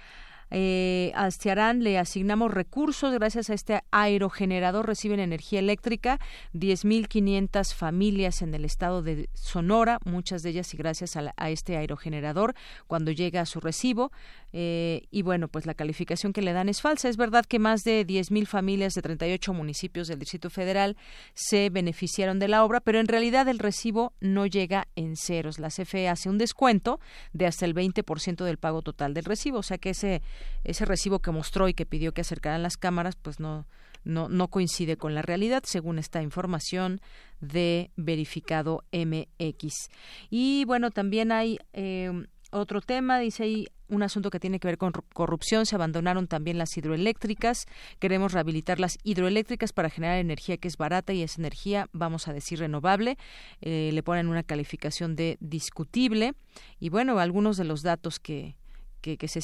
Eh, 0.55 1.13
a 1.15 1.31
Stiarán 1.31 1.83
le 1.83 1.99
asignamos 1.99 2.53
recursos 2.53 3.15
gracias 3.15 3.49
a 3.49 3.55
este 3.55 3.81
aerogenerador 3.91 4.87
reciben 4.87 5.19
energía 5.19 5.61
eléctrica 5.61 6.21
10.500 6.53 7.75
familias 7.75 8.43
en 8.43 8.55
el 8.55 8.67
estado 8.67 9.01
de 9.01 9.31
Sonora, 9.33 9.99
muchas 10.05 10.43
de 10.43 10.51
ellas 10.51 10.75
y 10.75 10.77
gracias 10.77 11.17
a, 11.17 11.33
a 11.39 11.49
este 11.49 11.79
aerogenerador 11.79 12.55
cuando 12.87 13.13
llega 13.13 13.41
a 13.41 13.47
su 13.47 13.61
recibo 13.61 14.13
eh, 14.53 15.05
y 15.11 15.23
bueno, 15.23 15.49
pues 15.49 15.65
la 15.65 15.75
calificación 15.75 16.33
que 16.33 16.43
le 16.43 16.53
dan 16.53 16.69
es 16.69 16.83
falsa. 16.83 17.09
Es 17.09 17.17
verdad 17.17 17.45
que 17.47 17.59
más 17.59 17.85
de 17.85 18.07
10.000 18.07 18.47
familias 18.47 18.95
de 18.95 19.03
38 19.03 19.53
municipios 19.55 20.09
del 20.09 20.19
Distrito 20.19 20.51
Federal 20.51 20.97
se 21.35 21.71
beneficiaron 21.71 22.39
de 22.39 22.49
la 22.49 22.65
obra, 22.65 22.81
pero 22.81 23.01
en 23.01 23.09
realidad 23.09 23.49
el 23.49 23.59
recibo 23.59 24.13
no 24.21 24.47
llega 24.47 24.89
en 24.95 25.17
ceros. 25.17 25.59
La 25.59 25.69
CFE 25.69 26.09
hace 26.09 26.29
un 26.29 26.39
descuento 26.39 27.01
de 27.33 27.47
hasta 27.47 27.65
el 27.65 27.75
20% 27.75 28.45
del 28.45 28.59
pago 28.59 28.83
total 28.83 29.15
del 29.15 29.25
recibo, 29.25 29.59
o 29.59 29.63
sea 29.63 29.79
que 29.79 29.91
ese, 29.91 30.23
ese 30.65 30.85
recibo 30.85 31.21
que 31.21 31.31
mostró 31.31 31.69
y 31.69 31.75
que 31.75 31.87
pidió 31.87 32.13
que 32.13 32.21
acercaran 32.21 32.63
las 32.63 32.77
cámaras, 32.77 33.17
pues 33.17 33.41
no, 33.41 33.67
no, 34.05 34.29
no 34.29 34.49
coincide 34.49 34.97
con 34.97 35.15
la 35.15 35.23
realidad, 35.23 35.63
según 35.67 35.99
esta 35.99 36.23
información 36.23 37.01
de 37.41 37.91
verificado 37.97 38.85
MX. 38.93 39.89
Y 40.31 40.65
bueno, 40.65 40.91
también 40.91 41.33
hay 41.33 41.59
eh, 41.73 42.27
otro 42.51 42.81
tema, 42.81 43.19
dice 43.19 43.45
ahí 43.45 43.67
un 43.93 44.03
asunto 44.03 44.31
que 44.31 44.41
tiene 44.41 44.59
que 44.59 44.69
ver 44.69 44.79
con 44.79 44.93
corrupción. 45.13 45.67
Se 45.67 45.75
abandonaron 45.75 46.27
también 46.27 46.59
las 46.59 46.77
hidroeléctricas. 46.77 47.67
Queremos 47.99 48.33
rehabilitar 48.33 48.81
las 48.81 48.99
hidroeléctricas 49.05 49.73
para 49.73 49.91
generar 49.91 50.19
energía 50.19 50.57
que 50.57 50.69
es 50.69 50.77
barata 50.77 51.13
y 51.13 51.23
esa 51.23 51.41
energía, 51.41 51.89
vamos 51.93 52.27
a 52.27 52.33
decir, 52.33 52.59
renovable. 52.59 53.19
Eh, 53.61 53.91
le 53.93 54.03
ponen 54.03 54.29
una 54.29 54.43
calificación 54.43 55.15
de 55.15 55.37
discutible. 55.41 56.35
Y 56.81 56.89
bueno, 56.89 57.19
algunos 57.19 57.57
de 57.59 57.65
los 57.65 57.83
datos 57.83 58.19
que, 58.19 58.57
que, 59.03 59.29
se 59.29 59.41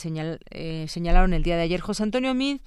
eh, 0.51 0.87
señalaron 0.89 1.35
el 1.35 1.43
día 1.43 1.57
de 1.57 1.63
ayer. 1.63 1.81
José 1.81 2.05
Antonio 2.05 2.33
Mid 2.33 2.61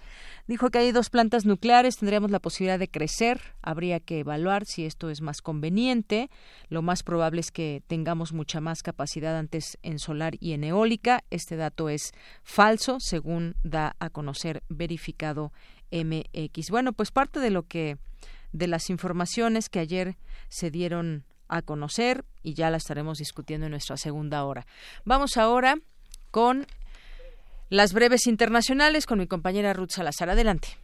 dijo 0.48 0.70
que 0.70 0.80
hay 0.80 0.92
dos 0.92 1.10
plantas 1.10 1.46
nucleares, 1.46 1.98
tendríamos 1.98 2.30
la 2.30 2.40
posibilidad 2.40 2.78
de 2.78 2.90
crecer, 2.90 3.42
habría 3.62 4.00
que 4.00 4.20
evaluar 4.20 4.66
si 4.66 4.86
esto 4.86 5.10
es 5.10 5.22
más 5.22 5.42
conveniente. 5.42 6.30
Lo 6.70 6.82
más 6.82 7.02
probable 7.02 7.42
es 7.42 7.52
que 7.52 7.82
tengamos 7.88 8.34
mucha 8.34 8.60
más 8.62 8.84
capacidad 8.84 9.38
antes 9.38 9.80
en 9.82 9.98
solar 9.98 10.36
y 10.40 10.54
en 10.54 10.64
eólica. 10.64 11.24
Este 11.32 11.56
dato 11.56 11.90
es 11.90 12.12
falso, 12.44 12.98
según 13.00 13.56
da 13.64 13.96
a 14.00 14.10
conocer 14.10 14.62
verificado 14.70 15.52
MX. 15.92 16.70
Bueno, 16.70 16.94
pues 16.94 17.12
parte 17.12 17.40
de 17.40 17.50
lo 17.50 17.64
que 17.64 17.98
de 18.52 18.68
las 18.68 18.90
informaciones 18.90 19.70
que 19.70 19.80
ayer 19.80 20.18
se 20.50 20.72
dieron 20.72 21.24
a 21.48 21.62
conocer 21.62 22.26
y 22.44 22.54
ya 22.54 22.70
la 22.70 22.78
estaremos 22.78 23.18
discutiendo 23.18 23.66
en 23.68 23.72
nuestra 23.72 23.98
segunda 23.98 24.44
hora. 24.46 24.66
Vamos 25.06 25.38
ahora 25.38 25.78
con 26.32 26.66
las 27.72 27.94
breves 27.94 28.28
internacionales 28.28 29.06
con 29.06 29.18
mi 29.18 29.28
compañera 29.28 29.72
Ruth 29.72 29.92
Salazar. 29.92 30.30
Adelante. 30.30 30.78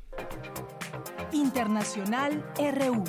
Internacional 1.33 2.45
RU. 2.57 3.03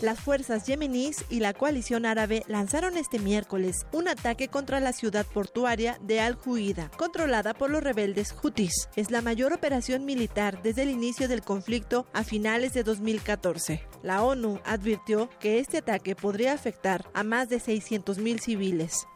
Las 0.00 0.20
fuerzas 0.20 0.66
yemeníes 0.66 1.26
y 1.28 1.40
la 1.40 1.52
coalición 1.52 2.06
árabe 2.06 2.42
lanzaron 2.46 2.96
este 2.96 3.18
miércoles 3.18 3.86
un 3.92 4.08
ataque 4.08 4.48
contra 4.48 4.80
la 4.80 4.94
ciudad 4.94 5.26
portuaria 5.26 5.98
de 6.00 6.20
Al-Huida, 6.20 6.90
controlada 6.96 7.52
por 7.52 7.70
los 7.70 7.82
rebeldes 7.82 8.32
Houthis. 8.32 8.88
Es 8.96 9.10
la 9.10 9.20
mayor 9.20 9.52
operación 9.52 10.06
militar 10.06 10.62
desde 10.62 10.84
el 10.84 10.90
inicio 10.90 11.28
del 11.28 11.42
conflicto 11.42 12.06
a 12.14 12.24
finales 12.24 12.72
de 12.72 12.82
2014. 12.82 13.86
La 14.02 14.22
ONU 14.22 14.58
advirtió 14.64 15.28
que 15.38 15.58
este 15.58 15.78
ataque 15.78 16.16
podría 16.16 16.54
afectar 16.54 17.04
a 17.12 17.24
más 17.24 17.50
de 17.50 17.58
600.000 17.58 18.38
civiles. 18.40 19.06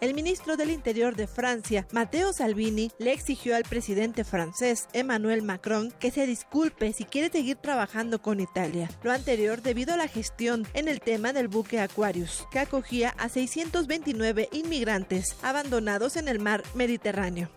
El 0.00 0.14
ministro 0.14 0.56
del 0.56 0.70
Interior 0.70 1.14
de 1.14 1.26
Francia, 1.26 1.86
Matteo 1.92 2.32
Salvini, 2.32 2.90
le 2.98 3.12
exigió 3.12 3.54
al 3.54 3.64
presidente 3.64 4.24
francés, 4.24 4.88
Emmanuel 4.94 5.42
Macron, 5.42 5.92
que 6.00 6.10
se 6.10 6.26
disculpe 6.26 6.94
si 6.94 7.04
quiere 7.04 7.28
seguir 7.28 7.56
trabajando 7.56 8.22
con 8.22 8.40
Italia. 8.40 8.88
Lo 9.02 9.12
anterior 9.12 9.60
debido 9.60 9.92
a 9.92 9.98
la 9.98 10.08
gestión 10.08 10.66
en 10.72 10.88
el 10.88 11.00
tema 11.00 11.34
del 11.34 11.48
buque 11.48 11.80
Aquarius, 11.80 12.46
que 12.50 12.60
acogía 12.60 13.10
a 13.18 13.28
629 13.28 14.48
inmigrantes 14.52 15.36
abandonados 15.42 16.16
en 16.16 16.28
el 16.28 16.38
mar 16.38 16.62
Mediterráneo. 16.74 17.50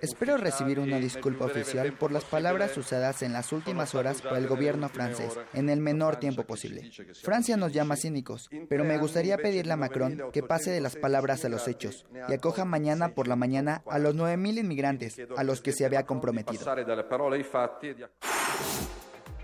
Espero 0.00 0.36
recibir 0.36 0.78
una 0.78 0.98
disculpa 0.98 1.46
oficial 1.46 1.92
por 1.94 2.12
las 2.12 2.24
palabras 2.24 2.76
usadas 2.76 3.22
en 3.22 3.32
las 3.32 3.52
últimas 3.52 3.94
horas 3.94 4.22
por 4.22 4.38
el 4.38 4.46
gobierno 4.46 4.88
francés 4.88 5.38
en 5.52 5.68
el 5.68 5.80
menor 5.80 6.16
tiempo 6.16 6.44
posible. 6.44 6.90
Francia 7.22 7.56
nos 7.56 7.72
llama 7.72 7.96
cínicos, 7.96 8.50
pero 8.68 8.84
me 8.84 8.98
gustaría 8.98 9.36
pedirle 9.36 9.72
a 9.72 9.76
Macron 9.76 10.30
que 10.32 10.42
pase 10.42 10.70
de 10.70 10.80
las 10.80 10.96
palabras 10.96 11.44
a 11.44 11.48
los 11.48 11.66
hechos 11.66 12.06
y 12.28 12.32
acoja 12.32 12.64
mañana 12.64 13.14
por 13.14 13.26
la 13.26 13.36
mañana 13.36 13.82
a 13.86 13.98
los 13.98 14.14
9.000 14.14 14.58
inmigrantes 14.58 15.20
a 15.36 15.42
los 15.42 15.60
que 15.60 15.72
se 15.72 15.84
había 15.84 16.06
comprometido. 16.06 16.64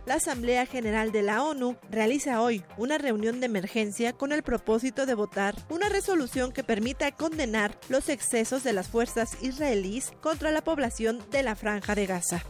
La 0.06 0.16
Asamblea 0.16 0.66
General 0.66 1.12
de 1.12 1.22
la 1.22 1.42
ONU 1.42 1.76
realiza 1.90 2.42
hoy 2.42 2.62
una 2.76 2.98
reunión 2.98 3.40
de 3.40 3.46
emergencia 3.46 4.12
con 4.12 4.32
el 4.32 4.42
propósito 4.42 5.06
de 5.06 5.14
votar 5.14 5.54
una 5.70 5.88
resolución 5.88 6.52
que 6.52 6.62
permita 6.62 7.10
condenar 7.12 7.78
los 7.88 8.10
excesos 8.10 8.62
de 8.64 8.74
las 8.74 8.88
fuerzas 8.88 9.42
israelíes 9.42 10.12
contra 10.20 10.50
la 10.50 10.62
población 10.62 11.24
de 11.30 11.42
la 11.42 11.54
franja 11.54 11.94
de 11.94 12.04
Gaza. 12.04 12.44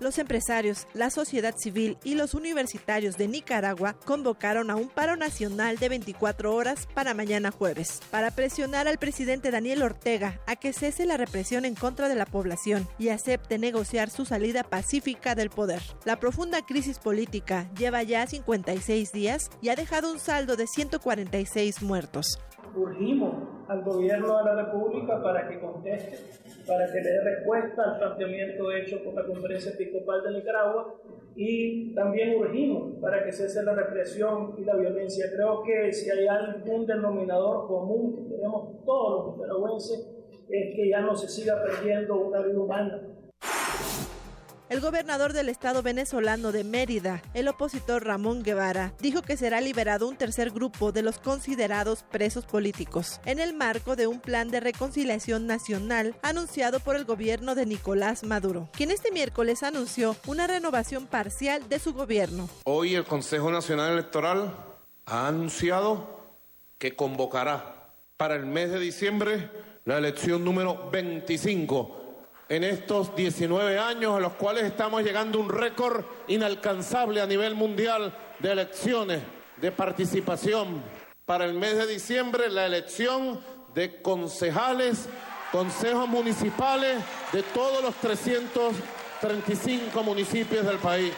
Los 0.00 0.18
empresarios, 0.18 0.86
la 0.94 1.10
sociedad 1.10 1.54
civil 1.56 1.98
y 2.04 2.14
los 2.14 2.32
universitarios 2.32 3.18
de 3.18 3.28
Nicaragua 3.28 3.96
convocaron 4.06 4.70
a 4.70 4.76
un 4.76 4.88
paro 4.88 5.14
nacional 5.14 5.76
de 5.76 5.90
24 5.90 6.54
horas 6.54 6.88
para 6.94 7.12
mañana 7.12 7.50
jueves, 7.50 8.00
para 8.10 8.30
presionar 8.30 8.88
al 8.88 8.96
presidente 8.96 9.50
Daniel 9.50 9.82
Ortega 9.82 10.40
a 10.46 10.56
que 10.56 10.72
cese 10.72 11.04
la 11.04 11.18
represión 11.18 11.66
en 11.66 11.74
contra 11.74 12.08
de 12.08 12.14
la 12.14 12.24
población 12.24 12.88
y 12.98 13.10
acepte 13.10 13.58
negociar 13.58 14.08
su 14.08 14.24
salida 14.24 14.62
pacífica 14.62 15.34
del 15.34 15.50
poder. 15.50 15.82
La 16.06 16.18
profunda 16.18 16.62
crisis 16.62 16.98
política 16.98 17.70
lleva 17.76 18.02
ya 18.02 18.26
56 18.26 19.12
días 19.12 19.50
y 19.60 19.68
ha 19.68 19.76
dejado 19.76 20.10
un 20.10 20.18
saldo 20.18 20.56
de 20.56 20.66
146 20.66 21.82
muertos 21.82 22.38
urgimos 22.74 23.34
al 23.68 23.82
gobierno 23.82 24.38
de 24.38 24.44
la 24.44 24.54
República 24.64 25.22
para 25.22 25.48
que 25.48 25.60
conteste, 25.60 26.39
para 26.70 26.86
que 26.86 27.00
le 27.00 27.10
dé 27.10 27.20
respuesta 27.20 27.82
al 27.82 27.98
planteamiento 27.98 28.70
hecho 28.70 29.02
por 29.02 29.14
la 29.14 29.24
Conferencia 29.24 29.72
Episcopal 29.72 30.22
de 30.22 30.34
Nicaragua 30.34 30.94
y 31.34 31.92
también 31.94 32.38
urgimos 32.38 32.94
para 33.00 33.24
que 33.24 33.32
cese 33.32 33.64
la 33.64 33.74
represión 33.74 34.54
y 34.56 34.64
la 34.64 34.76
violencia. 34.76 35.26
Creo 35.34 35.64
que 35.64 35.92
si 35.92 36.08
hay 36.08 36.28
algún 36.28 36.86
denominador 36.86 37.66
común 37.66 38.14
que 38.14 38.36
tenemos 38.36 38.84
todos 38.84 39.26
los 39.26 39.36
nicaragüenses 39.36 40.16
es 40.48 40.76
que 40.76 40.88
ya 40.88 41.00
no 41.00 41.16
se 41.16 41.28
siga 41.28 41.60
perdiendo 41.60 42.20
una 42.20 42.40
vida 42.40 42.60
humana 42.60 43.02
el 44.70 44.80
gobernador 44.80 45.32
del 45.32 45.48
estado 45.48 45.82
venezolano 45.82 46.52
de 46.52 46.62
Mérida, 46.62 47.22
el 47.34 47.48
opositor 47.48 48.06
Ramón 48.06 48.44
Guevara, 48.44 48.94
dijo 49.00 49.20
que 49.20 49.36
será 49.36 49.60
liberado 49.60 50.08
un 50.08 50.16
tercer 50.16 50.50
grupo 50.50 50.92
de 50.92 51.02
los 51.02 51.18
considerados 51.18 52.04
presos 52.04 52.46
políticos, 52.46 53.20
en 53.24 53.40
el 53.40 53.52
marco 53.52 53.96
de 53.96 54.06
un 54.06 54.20
plan 54.20 54.48
de 54.48 54.60
reconciliación 54.60 55.48
nacional 55.48 56.14
anunciado 56.22 56.78
por 56.78 56.94
el 56.94 57.04
gobierno 57.04 57.56
de 57.56 57.66
Nicolás 57.66 58.22
Maduro, 58.22 58.68
quien 58.72 58.92
este 58.92 59.10
miércoles 59.10 59.64
anunció 59.64 60.14
una 60.28 60.46
renovación 60.46 61.08
parcial 61.08 61.68
de 61.68 61.80
su 61.80 61.92
gobierno. 61.92 62.48
Hoy 62.64 62.94
el 62.94 63.04
Consejo 63.04 63.50
Nacional 63.50 63.94
Electoral 63.94 64.54
ha 65.04 65.26
anunciado 65.26 66.20
que 66.78 66.94
convocará 66.94 67.90
para 68.16 68.36
el 68.36 68.46
mes 68.46 68.70
de 68.70 68.78
diciembre 68.78 69.50
la 69.84 69.98
elección 69.98 70.44
número 70.44 70.90
25 70.92 71.99
en 72.50 72.64
estos 72.64 73.14
19 73.14 73.78
años 73.78 74.16
a 74.16 74.20
los 74.20 74.32
cuales 74.32 74.64
estamos 74.64 75.04
llegando 75.04 75.38
un 75.38 75.48
récord 75.48 76.04
inalcanzable 76.26 77.20
a 77.20 77.26
nivel 77.26 77.54
mundial 77.54 78.12
de 78.40 78.50
elecciones, 78.50 79.22
de 79.56 79.70
participación. 79.70 80.82
Para 81.24 81.44
el 81.44 81.54
mes 81.54 81.76
de 81.76 81.86
diciembre, 81.86 82.50
la 82.50 82.66
elección 82.66 83.40
de 83.72 84.02
concejales, 84.02 85.08
consejos 85.52 86.08
municipales 86.08 86.98
de 87.32 87.44
todos 87.44 87.84
los 87.84 87.94
335 87.94 90.02
municipios 90.02 90.66
del 90.66 90.78
país. 90.78 91.12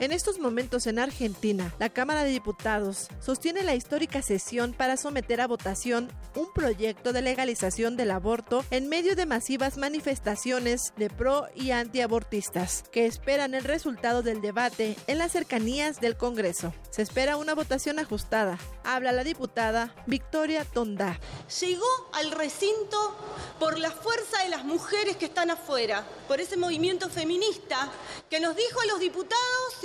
En 0.00 0.10
estos 0.10 0.40
momentos 0.40 0.88
en 0.88 0.98
Argentina, 0.98 1.72
la 1.78 1.88
Cámara 1.88 2.24
de 2.24 2.30
Diputados 2.30 3.06
sostiene 3.20 3.62
la 3.62 3.76
histórica 3.76 4.22
sesión 4.22 4.72
para 4.72 4.96
someter 4.96 5.40
a 5.40 5.46
votación 5.46 6.10
un 6.34 6.52
proyecto 6.52 7.12
de 7.12 7.22
legalización 7.22 7.96
del 7.96 8.10
aborto 8.10 8.64
en 8.72 8.88
medio 8.88 9.14
de 9.14 9.24
masivas 9.24 9.76
manifestaciones 9.76 10.92
de 10.96 11.10
pro 11.10 11.46
y 11.54 11.70
antiabortistas 11.70 12.82
que 12.90 13.06
esperan 13.06 13.54
el 13.54 13.62
resultado 13.62 14.22
del 14.22 14.40
debate 14.40 14.96
en 15.06 15.18
las 15.18 15.30
cercanías 15.30 16.00
del 16.00 16.16
Congreso. 16.16 16.74
Se 16.90 17.02
espera 17.02 17.36
una 17.36 17.54
votación 17.54 18.00
ajustada. 18.00 18.58
Habla 18.82 19.12
la 19.12 19.22
diputada 19.22 19.94
Victoria 20.06 20.64
Tonda. 20.64 21.20
Llegó 21.60 21.86
al 22.14 22.32
recinto 22.32 23.16
por 23.60 23.78
la 23.78 23.92
fuerza 23.92 24.42
de 24.42 24.48
las 24.48 24.64
mujeres 24.64 25.16
que 25.16 25.26
están 25.26 25.50
afuera, 25.50 26.04
por 26.26 26.40
ese 26.40 26.56
movimiento 26.56 27.08
feminista 27.08 27.92
que 28.28 28.40
nos 28.40 28.56
dijo 28.56 28.80
a 28.80 28.86
los 28.86 28.98
diputados 28.98 29.83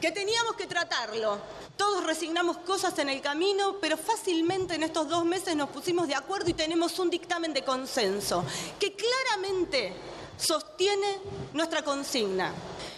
que 0.00 0.12
teníamos 0.12 0.56
que 0.56 0.66
tratarlo. 0.66 1.38
Todos 1.76 2.04
resignamos 2.04 2.58
cosas 2.58 2.98
en 2.98 3.08
el 3.08 3.20
camino, 3.20 3.76
pero 3.80 3.96
fácilmente 3.96 4.74
en 4.74 4.82
estos 4.82 5.08
dos 5.08 5.24
meses 5.24 5.56
nos 5.56 5.70
pusimos 5.70 6.08
de 6.08 6.14
acuerdo 6.14 6.50
y 6.50 6.54
tenemos 6.54 6.98
un 6.98 7.10
dictamen 7.10 7.52
de 7.52 7.62
consenso 7.62 8.44
que 8.78 8.94
claramente 8.94 9.94
sostiene 10.38 11.18
nuestra 11.52 11.82
consigna. 11.82 12.52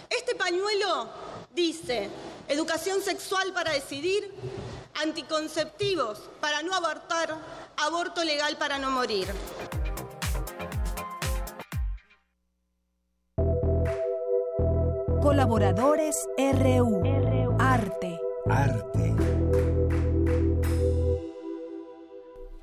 Este 0.09 0.35
pañuelo 0.35 1.09
dice, 1.53 2.09
educación 2.47 3.01
sexual 3.01 3.53
para 3.53 3.73
decidir, 3.73 4.33
anticonceptivos 5.01 6.19
para 6.39 6.63
no 6.63 6.73
abortar, 6.73 7.37
aborto 7.77 8.23
legal 8.23 8.57
para 8.57 8.77
no 8.77 8.91
morir. 8.91 9.27
Colaboradores 15.21 16.29
RU. 16.37 17.57
Arte. 17.59 18.17
Arte. 18.49 19.15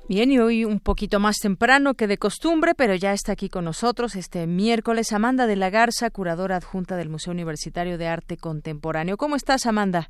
Bien, 0.09 0.31
y 0.31 0.39
hoy 0.39 0.65
un 0.65 0.79
poquito 0.79 1.19
más 1.19 1.37
temprano 1.37 1.93
que 1.93 2.07
de 2.07 2.17
costumbre, 2.17 2.73
pero 2.75 2.95
ya 2.95 3.13
está 3.13 3.33
aquí 3.33 3.47
con 3.49 3.65
nosotros 3.65 4.15
este 4.15 4.47
miércoles 4.47 5.13
Amanda 5.13 5.45
de 5.45 5.55
la 5.55 5.69
Garza, 5.69 6.09
curadora 6.09 6.55
adjunta 6.55 6.95
del 6.95 7.09
Museo 7.09 7.31
Universitario 7.31 7.99
de 7.99 8.07
Arte 8.07 8.37
Contemporáneo. 8.37 9.17
¿Cómo 9.17 9.35
estás, 9.35 9.67
Amanda? 9.67 10.09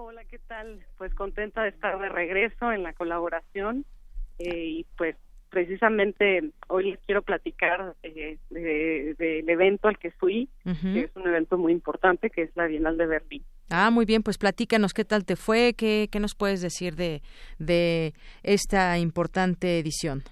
Hola, 0.00 0.24
¿qué 0.24 0.38
tal? 0.38 0.86
Pues 0.96 1.14
contenta 1.14 1.62
de 1.62 1.68
estar 1.68 1.98
de 1.98 2.08
regreso 2.08 2.72
en 2.72 2.82
la 2.82 2.94
colaboración 2.94 3.84
eh, 4.38 4.48
y 4.54 4.86
pues 4.96 5.16
precisamente 5.54 6.50
hoy 6.66 6.90
les 6.90 6.98
quiero 7.06 7.22
platicar 7.22 7.94
eh, 8.02 8.38
del 8.50 9.48
evento 9.48 9.86
al 9.86 9.98
que 9.98 10.10
fui, 10.10 10.48
que 10.64 11.00
es 11.02 11.14
un 11.14 11.28
evento 11.28 11.56
muy 11.56 11.70
importante, 11.70 12.28
que 12.28 12.42
es 12.42 12.50
la 12.56 12.66
Bienal 12.66 12.96
de 12.96 13.06
Berlín. 13.06 13.44
Ah, 13.70 13.92
muy 13.92 14.04
bien, 14.04 14.24
pues 14.24 14.36
platícanos 14.36 14.92
qué 14.92 15.04
tal 15.04 15.24
te 15.24 15.36
fue, 15.36 15.74
qué, 15.78 16.08
qué 16.10 16.18
nos 16.18 16.34
puedes 16.34 16.60
decir 16.60 16.96
de, 16.96 17.22
de 17.60 18.14
esta 18.42 18.98
importante 18.98 19.78
edición. 19.78 20.24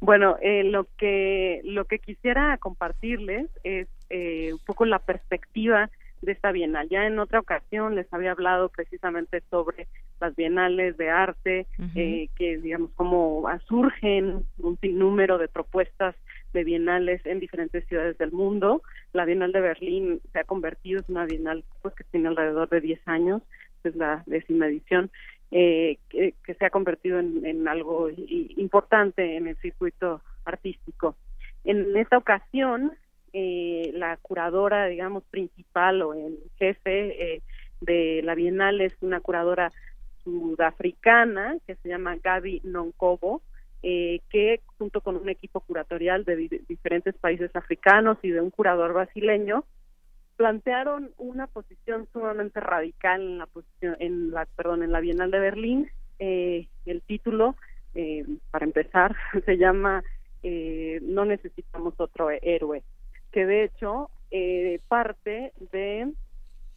Bueno, 0.00 0.36
eh, 0.42 0.64
lo 0.64 0.88
que 0.96 1.60
lo 1.62 1.84
que 1.84 2.00
quisiera 2.00 2.56
compartirles 2.58 3.48
es 3.62 3.86
eh, 4.10 4.52
un 4.52 4.60
poco 4.66 4.86
la 4.86 4.98
perspectiva 4.98 5.88
de 6.22 6.32
esta 6.32 6.52
bienal. 6.52 6.88
Ya 6.88 7.06
en 7.06 7.18
otra 7.18 7.40
ocasión 7.40 7.94
les 7.94 8.12
había 8.12 8.32
hablado 8.32 8.68
precisamente 8.68 9.42
sobre 9.50 9.86
las 10.20 10.34
bienales 10.34 10.96
de 10.96 11.10
arte, 11.10 11.66
eh, 11.94 12.28
que 12.36 12.58
digamos 12.58 12.90
como 12.94 13.46
surgen 13.66 14.44
un 14.58 14.78
sinnúmero 14.80 15.38
de 15.38 15.48
propuestas 15.48 16.14
de 16.52 16.64
bienales 16.64 17.24
en 17.24 17.40
diferentes 17.40 17.86
ciudades 17.86 18.18
del 18.18 18.32
mundo. 18.32 18.82
La 19.12 19.24
Bienal 19.24 19.52
de 19.52 19.60
Berlín 19.60 20.20
se 20.32 20.40
ha 20.40 20.44
convertido 20.44 21.00
en 21.00 21.14
una 21.14 21.26
bienal 21.26 21.64
pues 21.82 21.94
que 21.94 22.04
tiene 22.04 22.28
alrededor 22.28 22.68
de 22.68 22.80
10 22.80 23.00
años, 23.06 23.42
es 23.84 23.94
la 23.96 24.22
décima 24.26 24.66
edición, 24.66 25.10
eh, 25.50 25.98
que, 26.10 26.34
se 26.46 26.64
ha 26.64 26.70
convertido 26.70 27.18
en, 27.18 27.68
algo 27.68 28.10
importante 28.10 29.36
en 29.36 29.46
el 29.46 29.56
circuito 29.56 30.20
artístico. 30.44 31.16
En 31.64 31.96
esta 31.96 32.18
ocasión, 32.18 32.92
eh, 33.40 33.92
la 33.94 34.16
curadora, 34.16 34.86
digamos, 34.86 35.22
principal 35.30 36.02
o 36.02 36.12
el 36.12 36.38
jefe 36.58 37.34
eh, 37.36 37.42
de 37.80 38.20
la 38.24 38.34
Bienal 38.34 38.80
es 38.80 38.92
una 39.00 39.20
curadora 39.20 39.70
sudafricana 40.24 41.56
que 41.64 41.76
se 41.76 41.88
llama 41.88 42.16
Gaby 42.16 42.62
Nonkobo, 42.64 43.42
eh, 43.84 44.22
que 44.30 44.60
junto 44.76 45.02
con 45.02 45.14
un 45.14 45.28
equipo 45.28 45.60
curatorial 45.60 46.24
de 46.24 46.64
diferentes 46.68 47.14
países 47.14 47.54
africanos 47.54 48.18
y 48.22 48.30
de 48.30 48.40
un 48.40 48.50
curador 48.50 48.92
brasileño 48.92 49.64
plantearon 50.36 51.12
una 51.16 51.46
posición 51.46 52.08
sumamente 52.12 52.58
radical 52.58 53.20
en 53.20 53.38
la 53.38 53.46
posición, 53.46 53.96
en 54.00 54.32
la 54.32 54.46
perdón 54.46 54.82
en 54.82 54.90
la 54.90 55.00
Bienal 55.00 55.30
de 55.30 55.38
Berlín. 55.38 55.90
Eh, 56.18 56.66
el 56.86 57.02
título 57.02 57.54
eh, 57.94 58.24
para 58.50 58.64
empezar 58.64 59.14
se 59.46 59.56
llama 59.56 60.02
no 61.02 61.24
necesitamos 61.24 61.94
otro 61.98 62.30
héroe 62.30 62.82
que 63.32 63.46
de 63.46 63.64
hecho 63.64 64.10
parte 64.88 65.52
de 65.72 66.12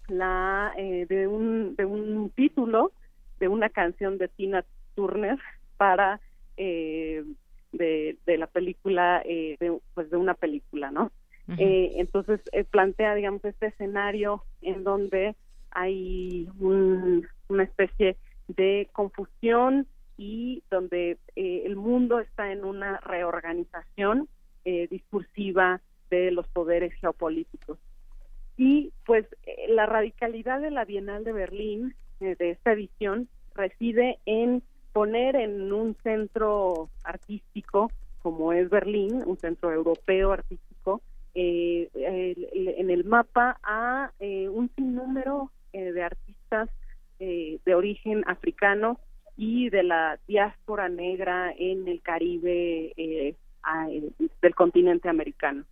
la 0.08 0.74
de 0.78 1.28
un 1.28 1.76
de 1.76 1.86
un 1.86 2.30
título 2.32 2.92
de 3.40 3.48
una 3.48 3.70
canción 3.70 4.18
de 4.18 4.28
Tina 4.30 4.64
Turner 4.96 5.38
para 5.78 6.22
eh, 6.58 7.24
de, 7.72 8.18
de, 8.26 8.38
la 8.38 8.48
película, 8.48 9.22
eh, 9.26 9.58
de, 9.60 9.80
pues 9.94 10.10
de 10.12 10.18
una 10.18 10.36
película, 10.36 10.92
¿no? 10.92 11.12
eh, 11.58 11.94
entonces 11.96 12.40
eh, 12.54 12.64
plantea, 12.64 13.16
digamos, 13.16 13.44
este 13.44 13.68
escenario 13.68 14.44
en 14.62 14.84
donde 14.84 15.36
hay 15.72 16.48
un, 16.60 17.28
una 17.50 17.64
especie 17.64 18.16
de 18.48 18.88
confusión 18.94 19.88
y 20.18 20.64
donde 20.70 21.18
eh, 21.36 21.64
el 21.66 21.76
mundo 21.76 22.20
está 22.20 22.52
en 22.52 22.64
una 22.64 23.00
reorganización 23.00 24.30
eh, 24.66 24.88
discursiva 24.90 25.82
de 26.12 26.30
los 26.30 26.48
poderes 26.48 26.94
geopolíticos. 27.02 27.80
Y 28.58 28.94
pues 29.06 29.26
la 29.70 29.88
radicalidad 29.88 30.62
de 30.62 30.70
la 30.70 30.86
Bienal 30.86 31.24
de 31.24 31.34
Berlín 31.34 31.96
eh, 32.20 32.36
de 32.38 32.52
esta 32.52 32.74
edición 32.74 33.28
reside 33.56 34.20
en 34.28 34.62
poner 34.94 35.36
en 35.36 35.74
un 35.74 35.96
centro 36.04 36.90
artístico 37.04 37.90
como 38.22 38.54
es 38.54 38.70
Berlín, 38.70 39.24
un 39.26 39.38
centro 39.38 39.72
europeo 39.72 40.32
artístico, 40.32 41.02
eh, 41.34 41.90
en 41.96 42.90
el 42.90 43.06
mapa 43.06 43.58
a 43.64 44.12
eh, 44.20 44.50
un 44.50 44.70
sinnúmero 44.76 45.50
eh, 45.74 45.92
de 45.92 46.04
artistas 46.04 46.70
de 47.20 47.76
origen 47.76 48.24
africano 48.26 49.00
y 49.38 49.70
de 49.70 49.84
la 49.84 50.18
diáspora 50.28 50.90
negra 50.90 51.54
en 51.56 51.88
el 51.88 52.02
Caribe 52.02 52.96
del 54.42 54.56
continente 54.56 55.08
americano. 55.08 55.64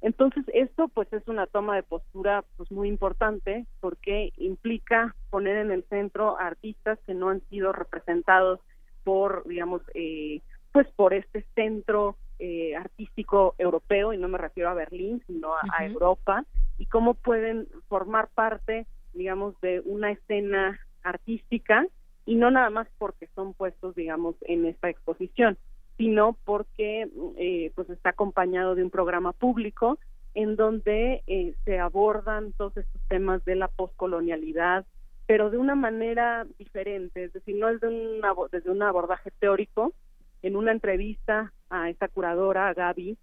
Entonces, 0.00 0.44
esto 0.54 0.88
pues 0.88 1.12
es 1.12 1.26
una 1.26 1.46
toma 1.46 1.74
de 1.74 1.82
postura 1.82 2.44
pues 2.56 2.70
muy 2.70 2.88
importante 2.88 3.66
porque 3.80 4.32
implica 4.36 5.14
poner 5.30 5.56
en 5.56 5.72
el 5.72 5.84
centro 5.84 6.38
artistas 6.38 6.98
que 7.06 7.14
no 7.14 7.30
han 7.30 7.40
sido 7.48 7.72
representados 7.72 8.60
por, 9.02 9.46
digamos, 9.46 9.82
eh, 9.94 10.40
pues 10.72 10.86
por 10.94 11.14
este 11.14 11.44
centro 11.54 12.16
eh, 12.38 12.76
artístico 12.76 13.56
europeo, 13.58 14.12
y 14.12 14.18
no 14.18 14.28
me 14.28 14.38
refiero 14.38 14.70
a 14.70 14.74
Berlín, 14.74 15.22
sino 15.26 15.54
a, 15.54 15.84
Europa, 15.84 16.44
y 16.78 16.86
cómo 16.86 17.14
pueden 17.14 17.66
formar 17.88 18.28
parte, 18.28 18.86
digamos, 19.12 19.60
de 19.60 19.80
una 19.84 20.12
escena 20.12 20.78
artística, 21.02 21.86
y 22.26 22.36
no 22.36 22.50
nada 22.50 22.70
más 22.70 22.86
porque 22.98 23.28
son 23.34 23.54
puestos, 23.54 23.96
digamos, 23.96 24.36
en 24.42 24.66
esta 24.66 24.88
exposición, 24.88 25.58
sino 25.98 26.38
porque 26.44 27.10
eh, 27.36 27.72
pues 27.74 27.90
está 27.90 28.10
acompañado 28.10 28.74
de 28.74 28.84
un 28.84 28.90
programa 28.90 29.32
público 29.32 29.98
en 30.34 30.56
donde 30.56 31.22
eh, 31.26 31.54
se 31.64 31.78
abordan 31.80 32.52
todos 32.52 32.76
estos 32.76 33.02
temas 33.08 33.44
de 33.44 33.56
la 33.56 33.66
poscolonialidad, 33.68 34.86
pero 35.26 35.50
de 35.50 35.58
una 35.58 35.74
manera 35.74 36.46
diferente, 36.58 37.24
es 37.24 37.32
decir, 37.32 37.56
no 37.56 37.68
es 37.68 37.80
de 37.80 37.88
una, 37.88 38.32
desde 38.50 38.70
un 38.70 38.82
abordaje 38.82 39.30
teórico. 39.38 39.92
En 40.40 40.54
una 40.54 40.70
entrevista 40.70 41.52
a 41.68 41.90
esta 41.90 42.06
curadora, 42.06 42.68
a 42.68 42.74
Gaby, 42.74 43.18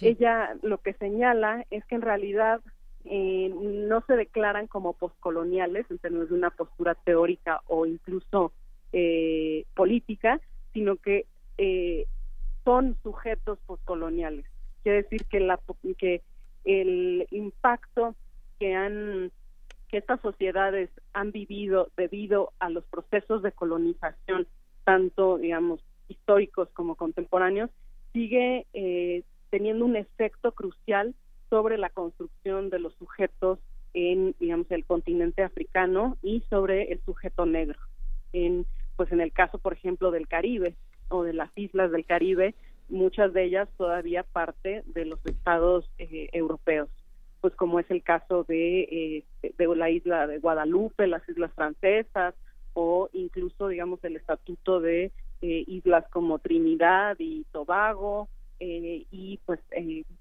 ella 0.00 0.54
lo 0.62 0.78
que 0.78 0.94
señala 0.94 1.66
es 1.70 1.84
que 1.86 1.96
en 1.96 2.02
realidad 2.02 2.60
eh, 3.04 3.52
no 3.52 4.00
se 4.06 4.14
declaran 4.14 4.68
como 4.68 4.92
poscoloniales 4.92 5.90
en 5.90 5.98
términos 5.98 6.28
de 6.28 6.36
una 6.36 6.50
postura 6.50 6.94
teórica 6.94 7.60
o 7.66 7.84
incluso 7.84 8.52
eh, 8.92 9.64
política, 9.74 10.40
sino 10.72 10.96
que 10.96 11.26
eh, 11.58 12.06
son 12.64 12.96
sujetos 13.02 13.58
postcoloniales. 13.66 14.46
Quiere 14.82 15.02
decir 15.02 15.24
que, 15.26 15.40
la, 15.40 15.60
que 15.98 16.22
el 16.64 17.26
impacto 17.30 18.14
que 18.58 18.74
han 18.74 19.30
que 19.88 19.98
estas 19.98 20.22
sociedades 20.22 20.88
han 21.12 21.32
vivido 21.32 21.90
debido 21.98 22.52
a 22.60 22.70
los 22.70 22.82
procesos 22.84 23.42
de 23.42 23.52
colonización, 23.52 24.46
tanto 24.84 25.36
digamos 25.36 25.84
históricos 26.08 26.70
como 26.72 26.94
contemporáneos, 26.94 27.68
sigue 28.14 28.66
eh, 28.72 29.22
teniendo 29.50 29.84
un 29.84 29.96
efecto 29.96 30.52
crucial 30.52 31.14
sobre 31.50 31.76
la 31.76 31.90
construcción 31.90 32.70
de 32.70 32.78
los 32.78 32.94
sujetos 32.94 33.58
en 33.92 34.34
digamos 34.40 34.70
el 34.70 34.86
continente 34.86 35.42
africano 35.42 36.16
y 36.22 36.40
sobre 36.48 36.90
el 36.90 37.00
sujeto 37.04 37.44
negro. 37.44 37.78
En 38.32 38.64
pues 38.96 39.12
en 39.12 39.20
el 39.20 39.32
caso, 39.32 39.58
por 39.58 39.72
ejemplo, 39.72 40.10
del 40.10 40.28
Caribe, 40.28 40.74
o 41.12 41.22
de 41.22 41.32
las 41.32 41.50
islas 41.56 41.90
del 41.90 42.04
Caribe, 42.04 42.54
muchas 42.88 43.32
de 43.32 43.44
ellas 43.44 43.68
todavía 43.76 44.22
parte 44.22 44.82
de 44.86 45.04
los 45.04 45.24
estados 45.26 45.88
eh, 45.98 46.28
europeos, 46.32 46.88
pues 47.40 47.54
como 47.54 47.78
es 47.78 47.90
el 47.90 48.02
caso 48.02 48.44
de, 48.44 49.24
eh, 49.42 49.52
de 49.56 49.76
la 49.76 49.90
isla 49.90 50.26
de 50.26 50.38
Guadalupe, 50.38 51.06
las 51.06 51.26
islas 51.28 51.52
francesas 51.54 52.34
o 52.74 53.10
incluso, 53.12 53.68
digamos, 53.68 54.02
el 54.04 54.16
estatuto 54.16 54.80
de 54.80 55.12
eh, 55.42 55.64
islas 55.66 56.04
como 56.10 56.38
Trinidad 56.38 57.16
y 57.18 57.44
Tobago 57.52 58.28
y 58.64 59.40
pues 59.44 59.58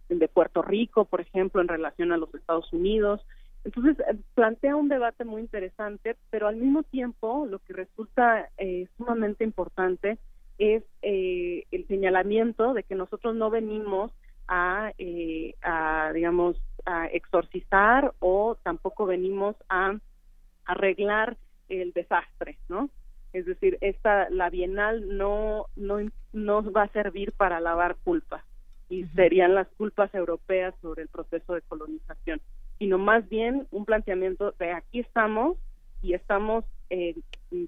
de 0.10 0.28
Puerto 0.28 0.64
Rico, 0.64 1.06
por 1.06 1.22
ejemplo, 1.22 1.62
en 1.62 1.68
relación 1.68 2.12
a 2.12 2.18
los 2.18 2.34
Estados 2.34 2.74
Unidos. 2.74 3.22
Entonces, 3.64 4.00
eh, 4.00 4.18
plantea 4.34 4.76
un 4.76 4.90
debate 4.90 5.26
muy 5.26 5.42
interesante, 5.42 6.16
pero 6.30 6.48
al 6.48 6.56
mismo 6.56 6.84
tiempo 6.84 7.46
lo 7.46 7.60
que 7.60 7.74
resulta 7.74 8.50
eh, 8.58 8.88
sumamente 8.98 9.44
importante 9.44 10.18
es 10.62 10.84
eh, 11.02 11.66
el 11.72 11.88
señalamiento 11.88 12.76
de 12.76 12.84
que 12.84 12.94
nosotros 12.94 13.36
no 13.36 13.50
venimos 13.50 14.12
a, 14.48 14.92
a, 15.64 16.12
digamos, 16.14 16.56
a 16.86 17.08
exorcizar 17.08 18.14
o 18.20 18.56
tampoco 18.62 19.08
venimos 19.08 19.56
a 19.70 19.98
arreglar 20.66 21.36
el 21.68 21.94
desastre, 21.94 22.60
¿no? 22.70 22.92
Es 23.34 23.48
decir, 23.48 23.80
esta 23.82 24.30
la 24.30 24.52
Bienal 24.52 25.18
no 25.18 25.66
no 25.76 25.98
no 26.32 26.72
va 26.72 26.84
a 26.84 26.92
servir 26.92 27.32
para 27.32 27.60
lavar 27.60 27.96
culpas 28.04 28.44
y 28.88 29.06
serían 29.16 29.56
las 29.56 29.68
culpas 29.78 30.14
europeas 30.14 30.76
sobre 30.82 31.04
el 31.04 31.08
proceso 31.08 31.54
de 31.56 31.62
colonización, 31.62 32.40
sino 32.78 33.00
más 33.00 33.28
bien 33.30 33.68
un 33.72 33.86
planteamiento 33.86 34.52
de 34.60 34.74
aquí 34.74 35.00
estamos 35.00 35.58
y 36.02 36.14
estamos 36.14 36.66
eh, 36.90 37.16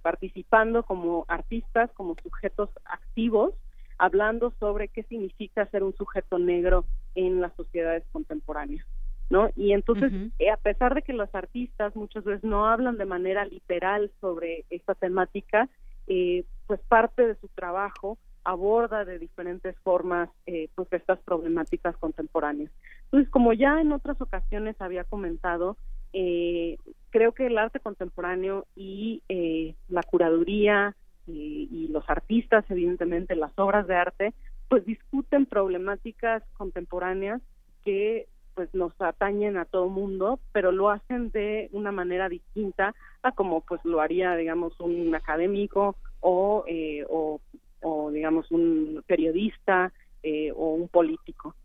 participando 0.02 0.84
como 0.84 1.26
artistas, 1.28 1.92
como 1.94 2.16
sujetos 2.22 2.70
activos, 2.86 3.54
hablando 3.98 4.54
sobre 4.60 4.88
qué 4.88 5.04
significa 5.04 5.66
ser 5.68 5.84
un 5.84 5.96
sujeto 5.96 6.40
negro 6.40 6.86
en 7.16 7.42
las 7.42 7.54
sociedades 7.56 8.04
contemporáneas. 8.12 8.86
¿No? 9.30 9.50
Y 9.56 9.72
entonces, 9.72 10.12
eh, 10.38 10.52
a 10.52 10.58
pesar 10.58 10.94
de 10.94 11.02
que 11.02 11.14
los 11.14 11.34
artistas 11.34 11.96
muchas 11.96 12.24
veces 12.24 12.44
no 12.44 12.68
hablan 12.68 12.98
de 12.98 13.06
manera 13.06 13.46
literal 13.46 14.12
sobre 14.20 14.66
esta 14.70 14.94
temática, 14.94 15.70
eh, 16.08 16.44
pues 16.68 16.80
parte 16.82 17.26
de 17.26 17.36
su 17.36 17.48
trabajo 17.48 18.18
aborda 18.44 19.06
de 19.06 19.20
diferentes 19.20 19.76
formas 19.80 20.30
eh, 20.46 20.70
pues 20.76 20.92
estas 20.92 21.20
problemáticas 21.20 21.96
contemporáneas. 21.98 22.72
Entonces, 23.06 23.30
como 23.30 23.54
ya 23.54 23.80
en 23.80 23.92
otras 23.92 24.20
ocasiones 24.22 24.76
había 24.80 25.04
comentado, 25.06 25.78
eh, 26.14 26.78
creo 27.10 27.34
que 27.34 27.48
el 27.48 27.58
arte 27.58 27.80
contemporáneo 27.80 28.66
y 28.76 29.22
eh, 29.30 29.76
la 29.90 30.04
curaduría 30.04 30.96
y, 31.28 31.68
y 31.72 31.88
los 31.90 32.10
artistas, 32.10 32.66
evidentemente, 32.70 33.36
las 33.36 33.52
obras 33.58 33.88
de 33.88 33.96
arte, 33.96 34.34
pues 34.70 34.86
discuten 34.86 35.46
problemáticas 35.46 36.44
contemporáneas 36.54 37.42
que 37.84 38.28
pues 38.56 38.74
nos 38.74 38.94
atañen 39.02 39.58
a 39.58 39.66
todo 39.66 39.90
mundo, 39.90 40.40
pero 40.52 40.72
lo 40.72 40.90
hacen 40.90 41.32
de 41.32 41.70
una 41.72 41.92
manera 41.92 42.30
distinta 42.30 42.94
a 43.24 43.32
como 43.32 43.62
pues 43.62 43.84
lo 43.84 44.00
haría, 44.00 44.36
digamos, 44.36 44.80
un 44.80 45.14
académico 45.16 45.96
o, 46.20 46.64
eh, 46.68 47.04
o 47.10 47.42
o 47.84 48.12
digamos 48.12 48.50
un 48.50 49.04
periodista 49.06 49.94
eh, 50.24 50.52
o 50.56 50.74
un 50.74 50.88
político. 50.88 51.56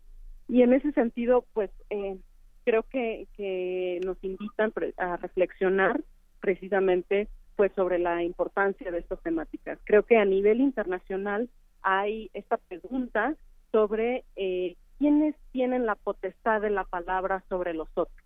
Y 0.47 0.61
en 0.61 0.73
ese 0.73 0.91
sentido, 0.91 1.45
pues 1.53 1.71
eh, 1.89 2.17
creo 2.63 2.83
que, 2.83 3.27
que 3.35 3.99
nos 4.05 4.17
invitan 4.23 4.71
a 4.97 5.17
reflexionar 5.17 6.01
precisamente 6.39 7.27
pues 7.55 7.71
sobre 7.75 7.99
la 7.99 8.23
importancia 8.23 8.89
de 8.91 8.99
estas 8.99 9.21
temáticas. 9.21 9.79
Creo 9.83 10.03
que 10.03 10.17
a 10.17 10.25
nivel 10.25 10.61
internacional 10.61 11.49
hay 11.81 12.29
esta 12.33 12.57
pregunta 12.57 13.35
sobre 13.71 14.23
eh, 14.35 14.75
quiénes 14.97 15.35
tienen 15.51 15.85
la 15.85 15.95
potestad 15.95 16.61
de 16.61 16.69
la 16.69 16.83
palabra 16.83 17.43
sobre 17.49 17.73
los 17.73 17.89
otros. 17.95 18.25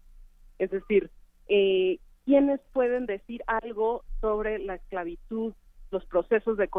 Es 0.60 0.72
decir, 0.72 1.10
eh, 1.48 1.98
quiénes 2.26 2.60
pueden 2.74 3.06
decir 3.06 3.44
algo 3.48 4.04
sobre 4.22 4.60
la 4.60 4.76
esclavitud, 4.76 5.54
los 5.92 6.06
procesos 6.06 6.58
de, 6.58 6.70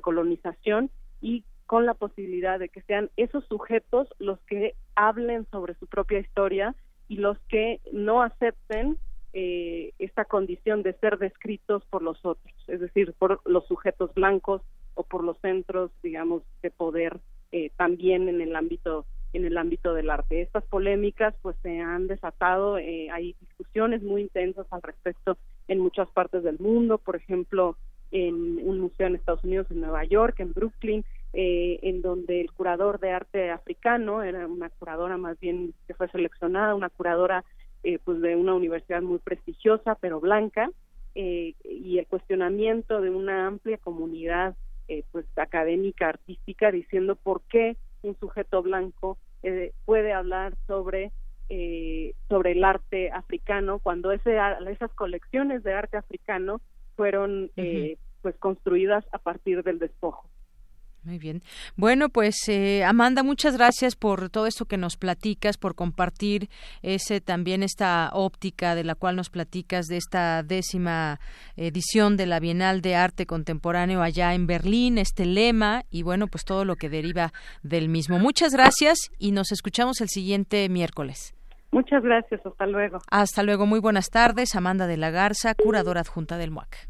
colonización 0.00 0.90
y 1.20 1.44
con 1.66 1.86
la 1.86 1.94
posibilidad 1.94 2.58
de 2.58 2.68
que 2.68 2.82
sean 2.82 3.10
esos 3.16 3.46
sujetos 3.46 4.08
los 4.18 4.40
que 4.40 4.74
hablen 4.94 5.46
sobre 5.50 5.74
su 5.74 5.86
propia 5.86 6.18
historia 6.18 6.74
y 7.10 7.16
los 7.16 7.36
que 7.48 7.80
no 7.92 8.22
acepten 8.22 8.96
eh, 9.32 9.92
esta 9.98 10.24
condición 10.24 10.84
de 10.84 10.92
ser 10.94 11.18
descritos 11.18 11.84
por 11.86 12.02
los 12.02 12.24
otros, 12.24 12.54
es 12.68 12.78
decir, 12.78 13.14
por 13.18 13.40
los 13.44 13.66
sujetos 13.66 14.14
blancos 14.14 14.62
o 14.94 15.02
por 15.02 15.24
los 15.24 15.36
centros, 15.38 15.90
digamos, 16.04 16.44
de 16.62 16.70
poder 16.70 17.18
eh, 17.50 17.70
también 17.76 18.28
en 18.28 18.40
el 18.40 18.54
ámbito 18.54 19.04
en 19.32 19.44
el 19.44 19.58
ámbito 19.58 19.94
del 19.94 20.10
arte. 20.10 20.40
Estas 20.40 20.64
polémicas 20.64 21.34
pues 21.42 21.56
se 21.62 21.80
han 21.80 22.06
desatado, 22.06 22.78
eh, 22.78 23.10
hay 23.10 23.34
discusiones 23.40 24.02
muy 24.02 24.22
intensas 24.22 24.66
al 24.70 24.82
respecto 24.82 25.36
en 25.66 25.80
muchas 25.80 26.08
partes 26.10 26.44
del 26.44 26.58
mundo, 26.60 26.98
por 26.98 27.16
ejemplo, 27.16 27.76
en 28.12 28.34
un 28.62 28.80
museo 28.80 29.08
en 29.08 29.16
Estados 29.16 29.42
Unidos, 29.42 29.66
en 29.70 29.80
Nueva 29.80 30.04
York, 30.04 30.38
en 30.38 30.52
Brooklyn, 30.52 31.04
eh, 31.32 31.78
en 31.82 32.02
donde 32.02 32.40
el 32.40 32.52
curador 32.52 33.00
de 33.00 33.10
arte 33.12 33.50
africano, 33.50 34.22
era 34.22 34.46
una 34.46 34.70
curadora 34.70 35.16
más 35.16 35.38
bien 35.40 35.74
que 35.86 35.94
fue 35.94 36.08
seleccionada, 36.08 36.74
una 36.74 36.90
curadora 36.90 37.44
eh, 37.82 37.98
pues 38.04 38.20
de 38.20 38.36
una 38.36 38.54
universidad 38.54 39.02
muy 39.02 39.18
prestigiosa, 39.18 39.94
pero 39.94 40.20
blanca, 40.20 40.70
eh, 41.14 41.54
y 41.64 41.98
el 41.98 42.06
cuestionamiento 42.06 43.00
de 43.00 43.10
una 43.10 43.46
amplia 43.46 43.78
comunidad 43.78 44.56
pues 45.12 45.24
académica, 45.36 46.08
artística, 46.08 46.72
diciendo 46.72 47.14
por 47.14 47.42
qué 47.42 47.76
un 48.02 48.18
sujeto 48.18 48.60
blanco 48.60 49.18
puede 49.84 50.12
hablar 50.12 50.54
sobre 50.66 51.12
sobre 52.28 52.52
el 52.52 52.64
arte 52.64 53.10
africano 53.10 53.80
cuando 53.80 54.12
ese, 54.12 54.36
esas 54.68 54.92
colecciones 54.94 55.62
de 55.64 55.74
arte 55.74 55.96
africano 55.96 56.60
fueron 57.00 57.50
eh, 57.56 57.96
pues 58.20 58.36
construidas 58.36 59.04
a 59.12 59.18
partir 59.18 59.62
del 59.62 59.78
despojo. 59.78 60.29
Muy 61.02 61.18
bien. 61.18 61.42
Bueno, 61.76 62.10
pues 62.10 62.36
eh, 62.48 62.84
Amanda, 62.84 63.22
muchas 63.22 63.56
gracias 63.56 63.96
por 63.96 64.28
todo 64.28 64.46
esto 64.46 64.66
que 64.66 64.76
nos 64.76 64.98
platicas, 64.98 65.56
por 65.56 65.74
compartir 65.74 66.50
ese 66.82 67.22
también 67.22 67.62
esta 67.62 68.10
óptica 68.12 68.74
de 68.74 68.84
la 68.84 68.94
cual 68.94 69.16
nos 69.16 69.30
platicas 69.30 69.86
de 69.86 69.96
esta 69.96 70.42
décima 70.42 71.18
edición 71.56 72.18
de 72.18 72.26
la 72.26 72.38
Bienal 72.38 72.82
de 72.82 72.96
Arte 72.96 73.24
Contemporáneo 73.24 74.02
allá 74.02 74.34
en 74.34 74.46
Berlín, 74.46 74.98
este 74.98 75.24
lema 75.24 75.84
y 75.90 76.02
bueno, 76.02 76.26
pues 76.26 76.44
todo 76.44 76.66
lo 76.66 76.76
que 76.76 76.90
deriva 76.90 77.32
del 77.62 77.88
mismo. 77.88 78.18
Muchas 78.18 78.52
gracias 78.52 78.98
y 79.18 79.32
nos 79.32 79.52
escuchamos 79.52 80.02
el 80.02 80.10
siguiente 80.10 80.68
miércoles. 80.68 81.34
Muchas 81.72 82.02
gracias, 82.02 82.44
hasta 82.44 82.66
luego. 82.66 82.98
Hasta 83.10 83.42
luego, 83.42 83.64
muy 83.64 83.80
buenas 83.80 84.10
tardes. 84.10 84.54
Amanda 84.54 84.86
de 84.86 84.98
la 84.98 85.10
Garza, 85.10 85.54
curadora 85.54 86.00
adjunta 86.00 86.36
del 86.36 86.50
MUAC. 86.50 86.89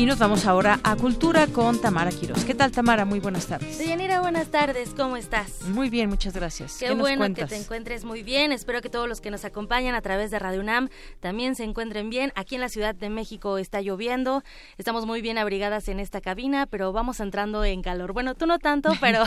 Y 0.00 0.06
nos 0.06 0.18
vamos 0.18 0.46
ahora 0.46 0.80
a 0.82 0.96
Cultura 0.96 1.46
con 1.46 1.78
Tamara 1.78 2.10
Quiroz. 2.10 2.46
¿Qué 2.46 2.54
tal, 2.54 2.72
Tamara? 2.72 3.04
Muy 3.04 3.20
buenas 3.20 3.46
tardes. 3.48 3.76
Deyanira, 3.76 4.22
buenas 4.22 4.50
tardes. 4.50 4.94
¿Cómo 4.96 5.18
estás? 5.18 5.60
Muy 5.64 5.90
bien, 5.90 6.08
muchas 6.08 6.32
gracias. 6.32 6.78
Qué, 6.78 6.94
bueno 6.94 7.34
que 7.34 7.44
te 7.44 7.56
encuentres 7.56 8.06
muy 8.06 8.22
bien. 8.22 8.50
Espero 8.50 8.80
que 8.80 8.88
todos 8.88 9.06
los 9.06 9.20
que 9.20 9.30
nos 9.30 9.44
acompañan 9.44 9.94
a 9.94 10.00
través 10.00 10.30
de 10.30 10.38
Radio 10.38 10.60
UNAM 10.60 10.88
también 11.20 11.54
se 11.54 11.64
encuentren 11.64 12.08
bien. 12.08 12.32
Aquí 12.34 12.54
en 12.54 12.62
la 12.62 12.70
Ciudad 12.70 12.94
de 12.94 13.10
México 13.10 13.58
está 13.58 13.82
lloviendo. 13.82 14.42
Estamos 14.78 15.04
muy 15.04 15.20
bien 15.20 15.36
abrigadas 15.36 15.86
en 15.88 16.00
esta 16.00 16.22
cabina, 16.22 16.64
pero 16.64 16.94
vamos 16.94 17.20
entrando 17.20 17.62
en 17.62 17.82
calor. 17.82 18.14
Bueno, 18.14 18.34
tú 18.34 18.46
no 18.46 18.58
tanto, 18.58 18.94
pero, 19.02 19.24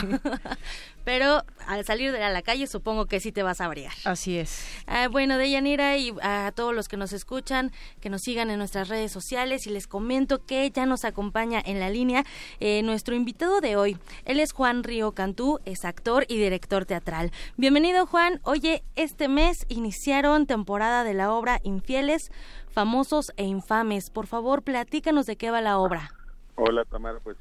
pero 1.04 1.44
al 1.68 1.84
salir 1.84 2.10
de 2.10 2.18
la 2.18 2.42
calle 2.42 2.66
supongo 2.66 3.06
que 3.06 3.20
sí 3.20 3.30
te 3.30 3.44
vas 3.44 3.60
a 3.60 3.66
abrigar. 3.66 3.94
Así 4.02 4.38
es. 4.38 4.66
Ah, 4.88 5.06
bueno, 5.06 5.38
Deyanira 5.38 5.96
y 5.98 6.12
a 6.20 6.50
todos 6.52 6.74
los 6.74 6.88
que 6.88 6.96
nos 6.96 7.12
escuchan, 7.12 7.70
que 8.00 8.10
nos 8.10 8.22
sigan 8.22 8.50
en 8.50 8.58
nuestras 8.58 8.88
redes 8.88 9.12
sociales 9.12 9.68
y 9.68 9.70
les 9.70 9.86
comento 9.86 10.44
que 10.44 10.63
ya 10.70 10.86
nos 10.86 11.04
acompaña 11.04 11.60
en 11.64 11.80
la 11.80 11.90
línea 11.90 12.24
eh, 12.60 12.82
nuestro 12.82 13.14
invitado 13.14 13.60
de 13.60 13.76
hoy. 13.76 13.96
Él 14.24 14.40
es 14.40 14.52
Juan 14.52 14.84
Río 14.84 15.12
Cantú, 15.12 15.60
es 15.64 15.84
actor 15.84 16.24
y 16.28 16.36
director 16.38 16.84
teatral. 16.84 17.30
Bienvenido 17.56 18.06
Juan. 18.06 18.40
Oye, 18.42 18.82
este 18.96 19.28
mes 19.28 19.66
iniciaron 19.68 20.46
temporada 20.46 21.04
de 21.04 21.14
la 21.14 21.32
obra 21.32 21.60
Infieles, 21.62 22.30
famosos 22.70 23.32
e 23.36 23.44
infames. 23.44 24.10
Por 24.10 24.26
favor, 24.26 24.62
platícanos 24.62 25.26
de 25.26 25.36
qué 25.36 25.50
va 25.50 25.60
la 25.60 25.78
obra. 25.78 26.10
Hola 26.56 26.84
Tamara, 26.84 27.18
pues 27.22 27.36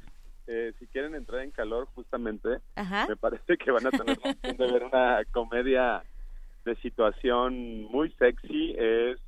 eh, 0.47 0.73
si 0.79 0.87
quieren 0.87 1.15
entrar 1.15 1.41
en 1.41 1.51
calor 1.51 1.87
justamente, 1.95 2.59
me 3.07 3.15
parece 3.15 3.57
que 3.57 3.71
van 3.71 3.87
a 3.87 3.91
tener 3.91 4.17
la 4.23 4.31
opción 4.31 4.57
de 4.57 4.71
ver 4.71 4.83
una 4.83 5.23
comedia 5.31 6.03
de 6.65 6.75
situación 6.77 7.83
muy 7.83 8.11
sexy. 8.13 8.75
Es 8.77 9.19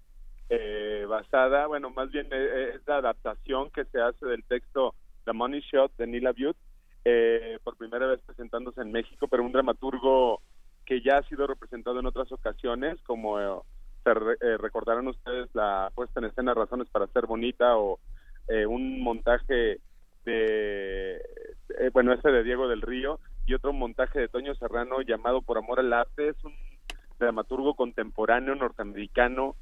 eh, 0.49 1.05
basada, 1.07 1.67
bueno, 1.67 1.89
más 1.89 2.11
bien 2.11 2.27
eh, 2.27 2.29
eh, 2.31 2.71
es 2.75 2.87
la 2.87 2.97
adaptación 2.97 3.69
que 3.71 3.85
se 3.85 4.01
hace 4.01 4.25
del 4.25 4.43
texto 4.43 4.93
The 5.25 5.33
Money 5.33 5.61
Shot 5.61 5.95
de 5.97 6.07
Nila 6.07 6.31
Butte, 6.31 6.57
eh, 7.03 7.59
por 7.63 7.77
primera 7.77 8.07
vez 8.07 8.19
presentándose 8.25 8.81
en 8.81 8.91
México, 8.91 9.27
pero 9.27 9.43
un 9.43 9.51
dramaturgo 9.51 10.41
que 10.85 11.01
ya 11.01 11.17
ha 11.17 11.23
sido 11.23 11.47
representado 11.47 11.99
en 11.99 12.05
otras 12.05 12.31
ocasiones, 12.31 13.01
como 13.03 13.63
se 14.03 14.13
recordarán 14.57 15.07
ustedes 15.07 15.49
la 15.53 15.91
puesta 15.95 16.19
en 16.19 16.27
escena 16.27 16.53
Razones 16.53 16.87
para 16.89 17.07
ser 17.07 17.25
bonita 17.25 17.75
o 17.77 17.99
un 18.67 19.01
montaje 19.01 19.79
de 20.25 21.21
eh, 21.79 21.89
bueno, 21.93 22.13
este 22.13 22.31
de 22.31 22.43
Diego 22.43 22.67
del 22.67 22.81
Río 22.81 23.19
y 23.45 23.53
otro 23.53 23.73
montaje 23.73 24.19
de 24.19 24.27
Toño 24.27 24.55
Serrano 24.55 25.01
llamado 25.01 25.41
Por 25.41 25.57
Amor 25.57 25.79
al 25.79 25.93
Arte. 25.93 26.29
Es 26.29 26.43
un 26.43 26.53
dramaturgo 27.19 27.75
contemporáneo 27.75 28.55
norteamericano 28.55 29.55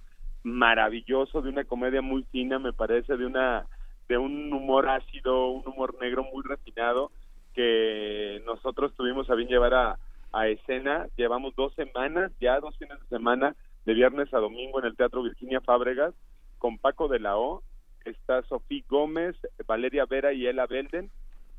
maravilloso, 0.44 1.42
de 1.42 1.50
una 1.50 1.64
comedia 1.64 2.02
muy 2.02 2.24
fina, 2.32 2.60
me 2.60 2.74
parece, 2.74 3.18
de 3.18 3.26
una 3.26 3.66
de 4.10 4.18
un 4.18 4.52
humor 4.52 4.90
ácido, 4.90 5.48
un 5.48 5.66
humor 5.66 5.96
negro 6.02 6.24
muy 6.24 6.44
refinado 6.44 7.12
que 7.54 8.42
nosotros 8.46 8.94
tuvimos 8.96 9.30
a 9.30 9.36
bien 9.36 9.48
llevar 9.48 9.74
a, 9.74 10.00
a 10.34 10.48
escena. 10.48 11.08
Llevamos 11.16 11.56
dos 11.56 11.74
semanas, 11.76 12.32
ya 12.42 12.60
dos 12.60 12.78
fines 12.78 13.00
de 13.00 13.08
semana, 13.08 13.56
de 13.86 13.94
viernes 13.94 14.34
a 14.34 14.40
domingo 14.40 14.80
en 14.80 14.86
el 14.86 14.98
Teatro 14.98 15.24
Virginia 15.24 15.62
Fábregas, 15.62 16.14
con 16.58 16.78
Paco 16.78 17.08
de 17.08 17.20
la 17.20 17.38
O, 17.38 17.64
está 18.06 18.42
Sofía 18.44 18.84
Gómez, 18.90 19.36
Valeria 19.66 20.06
Vera 20.06 20.34
y 20.34 20.48
Ela 20.48 20.68
Belden, 20.68 21.10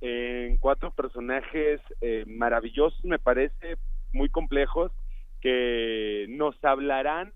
en 0.01 0.57
cuatro 0.59 0.91
personajes 0.91 1.81
eh, 2.01 2.25
maravillosos, 2.27 3.03
me 3.05 3.19
parece, 3.19 3.77
muy 4.13 4.29
complejos, 4.29 4.93
que 5.41 6.27
nos 6.31 6.63
hablarán 6.65 7.33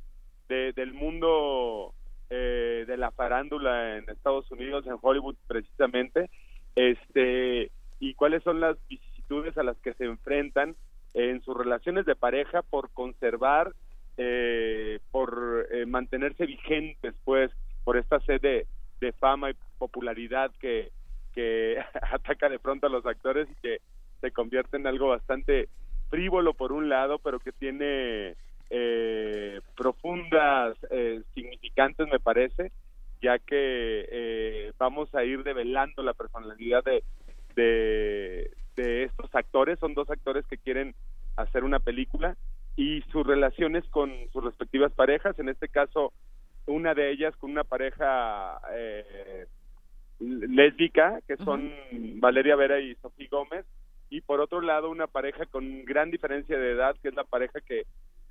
del 0.49 0.93
mundo 0.95 1.95
eh, 2.31 2.85
de 2.87 2.97
la 2.97 3.11
farándula 3.11 3.97
en 3.99 4.09
Estados 4.09 4.51
Unidos, 4.51 4.87
en 4.87 4.97
Hollywood 5.01 5.37
precisamente, 5.47 6.31
este 6.75 7.71
y 8.01 8.15
cuáles 8.15 8.43
son 8.43 8.61
las 8.61 8.77
vicisitudes 8.89 9.59
a 9.59 9.63
las 9.63 9.77
que 9.79 9.95
se 9.95 10.05
enfrentan 10.05 10.77
en 11.15 11.43
sus 11.43 11.57
relaciones 11.57 12.07
de 12.07 12.15
pareja 12.15 12.63
por 12.63 12.91
conservar, 12.91 13.73
eh, 14.17 15.01
por 15.11 15.67
mantenerse 15.87 16.47
vigentes, 16.47 17.15
pues, 17.25 17.51
por 17.85 17.97
esta 17.97 18.21
sed 18.21 18.41
de, 18.41 18.67
de 19.01 19.13
fama 19.13 19.51
y 19.51 19.55
popularidad 19.79 20.51
que, 20.61 20.91
que 21.35 21.79
ataca 22.13 22.49
de 22.49 22.59
pronto 22.59 22.87
a 22.87 22.91
los 22.91 23.07
actores 23.07 23.49
y 23.51 23.55
que 23.61 23.79
se 24.21 24.31
convierte 24.33 24.77
en 24.77 24.87
algo 24.87 25.09
bastante 25.09 25.69
frívolo 26.11 26.55
por 26.55 26.73
un 26.73 26.89
lado, 26.89 27.19
pero 27.19 27.39
que 27.39 27.53
tiene 27.53 28.35
eh, 28.71 29.61
profundas 29.77 30.77
eh, 30.91 31.23
significantes, 31.35 32.07
me 32.11 32.21
parece, 32.21 32.73
ya 33.21 33.39
que 33.39 34.07
eh, 34.11 34.73
vamos 34.79 35.15
a 35.15 35.25
ir 35.25 35.43
develando 35.43 36.03
la 36.03 36.15
personalidad 36.15 36.85
de, 36.85 37.03
de, 37.57 38.51
de 38.77 39.05
estos 39.05 39.35
actores. 39.35 39.79
Son 39.79 39.95
dos 39.95 40.11
actores 40.11 40.47
que 40.47 40.59
quieren 40.59 40.95
hacer 41.37 41.65
una 41.65 41.81
película 41.81 42.37
y 42.77 43.03
sus 43.11 43.27
relaciones 43.27 43.85
con 43.91 44.13
sus 44.33 44.45
respectivas 44.45 44.93
parejas, 44.93 45.39
en 45.39 45.49
este 45.49 45.69
caso 45.69 46.13
una 46.67 46.95
de 46.95 47.11
ellas 47.11 47.35
con 47.37 47.51
una 47.51 47.65
pareja 47.65 48.61
eh, 48.73 49.47
lésbica, 50.21 51.21
que 51.27 51.37
son 51.39 51.73
Valeria 52.21 52.57
Vera 52.57 52.79
y 52.79 52.95
Sofía 52.97 53.29
Gómez, 53.31 53.65
y 54.11 54.21
por 54.21 54.41
otro 54.41 54.61
lado 54.61 54.91
una 54.91 55.07
pareja 55.07 55.47
con 55.47 55.85
gran 55.85 56.11
diferencia 56.11 56.59
de 56.59 56.73
edad, 56.73 56.97
que 57.03 57.09
es 57.09 57.15
la 57.15 57.25
pareja 57.25 57.61
que 57.61 57.85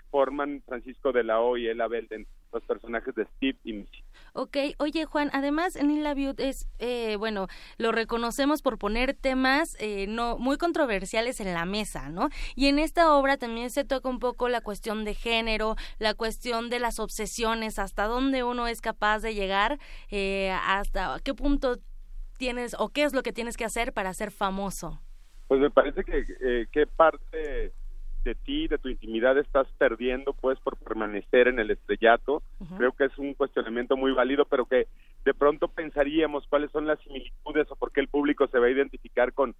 forman 0.09 0.63
Francisco 0.65 1.11
de 1.11 1.23
la 1.23 1.39
O 1.39 1.57
y 1.57 1.67
Ella 1.67 1.87
Belden, 1.87 2.27
los 2.51 2.63
personajes 2.63 3.13
de 3.15 3.25
Steve 3.25 3.57
y 3.63 3.73
Missy. 3.73 4.03
Ok, 4.33 4.57
oye 4.79 5.05
Juan, 5.05 5.29
además 5.33 5.75
en 5.75 6.03
La 6.03 6.15
es, 6.37 6.67
eh, 6.79 7.15
bueno, 7.17 7.47
lo 7.77 7.91
reconocemos 7.91 8.61
por 8.61 8.77
poner 8.77 9.13
temas 9.13 9.75
eh, 9.79 10.05
no 10.07 10.37
muy 10.37 10.57
controversiales 10.57 11.39
en 11.39 11.53
la 11.53 11.65
mesa, 11.65 12.09
¿no? 12.09 12.29
Y 12.55 12.67
en 12.67 12.79
esta 12.79 13.13
obra 13.13 13.37
también 13.37 13.69
se 13.69 13.83
toca 13.83 14.09
un 14.09 14.19
poco 14.19 14.49
la 14.49 14.61
cuestión 14.61 15.05
de 15.05 15.13
género, 15.13 15.75
la 15.99 16.13
cuestión 16.13 16.69
de 16.69 16.79
las 16.79 16.99
obsesiones, 16.99 17.79
hasta 17.79 18.05
dónde 18.05 18.43
uno 18.43 18.67
es 18.67 18.81
capaz 18.81 19.19
de 19.19 19.33
llegar, 19.33 19.79
eh, 20.09 20.51
hasta 20.65 21.19
qué 21.23 21.33
punto 21.33 21.77
tienes 22.37 22.75
o 22.79 22.89
qué 22.89 23.03
es 23.03 23.13
lo 23.13 23.23
que 23.23 23.33
tienes 23.33 23.57
que 23.57 23.65
hacer 23.65 23.93
para 23.93 24.13
ser 24.13 24.31
famoso. 24.31 25.01
Pues 25.47 25.61
me 25.61 25.71
parece 25.71 26.03
que 26.03 26.25
eh, 26.41 26.67
qué 26.71 26.85
parte 26.85 27.73
de 28.27 28.35
ti, 28.35 28.67
de 28.67 28.77
tu 28.77 28.89
intimidad 28.89 29.37
estás 29.37 29.67
perdiendo 29.77 30.33
pues 30.33 30.59
por 30.59 30.75
permanecer 30.77 31.47
en 31.47 31.59
el 31.59 31.71
estrellato. 31.71 32.43
Creo 32.77 32.91
que 32.91 33.05
es 33.05 33.17
un 33.17 33.33
cuestionamiento 33.33 33.95
muy 33.95 34.11
válido, 34.11 34.43
pero 34.43 34.65
que 34.65 34.87
de 35.23 35.33
pronto 35.33 35.69
pensaríamos 35.69 36.45
cuáles 36.47 36.69
son 36.71 36.85
las 36.85 36.99
similitudes 36.99 37.71
o 37.71 37.75
por 37.77 37.93
qué 37.93 38.01
el 38.01 38.09
público 38.09 38.47
se 38.47 38.59
va 38.59 38.67
a 38.67 38.71
identificar 38.71 39.31
con 39.31 39.55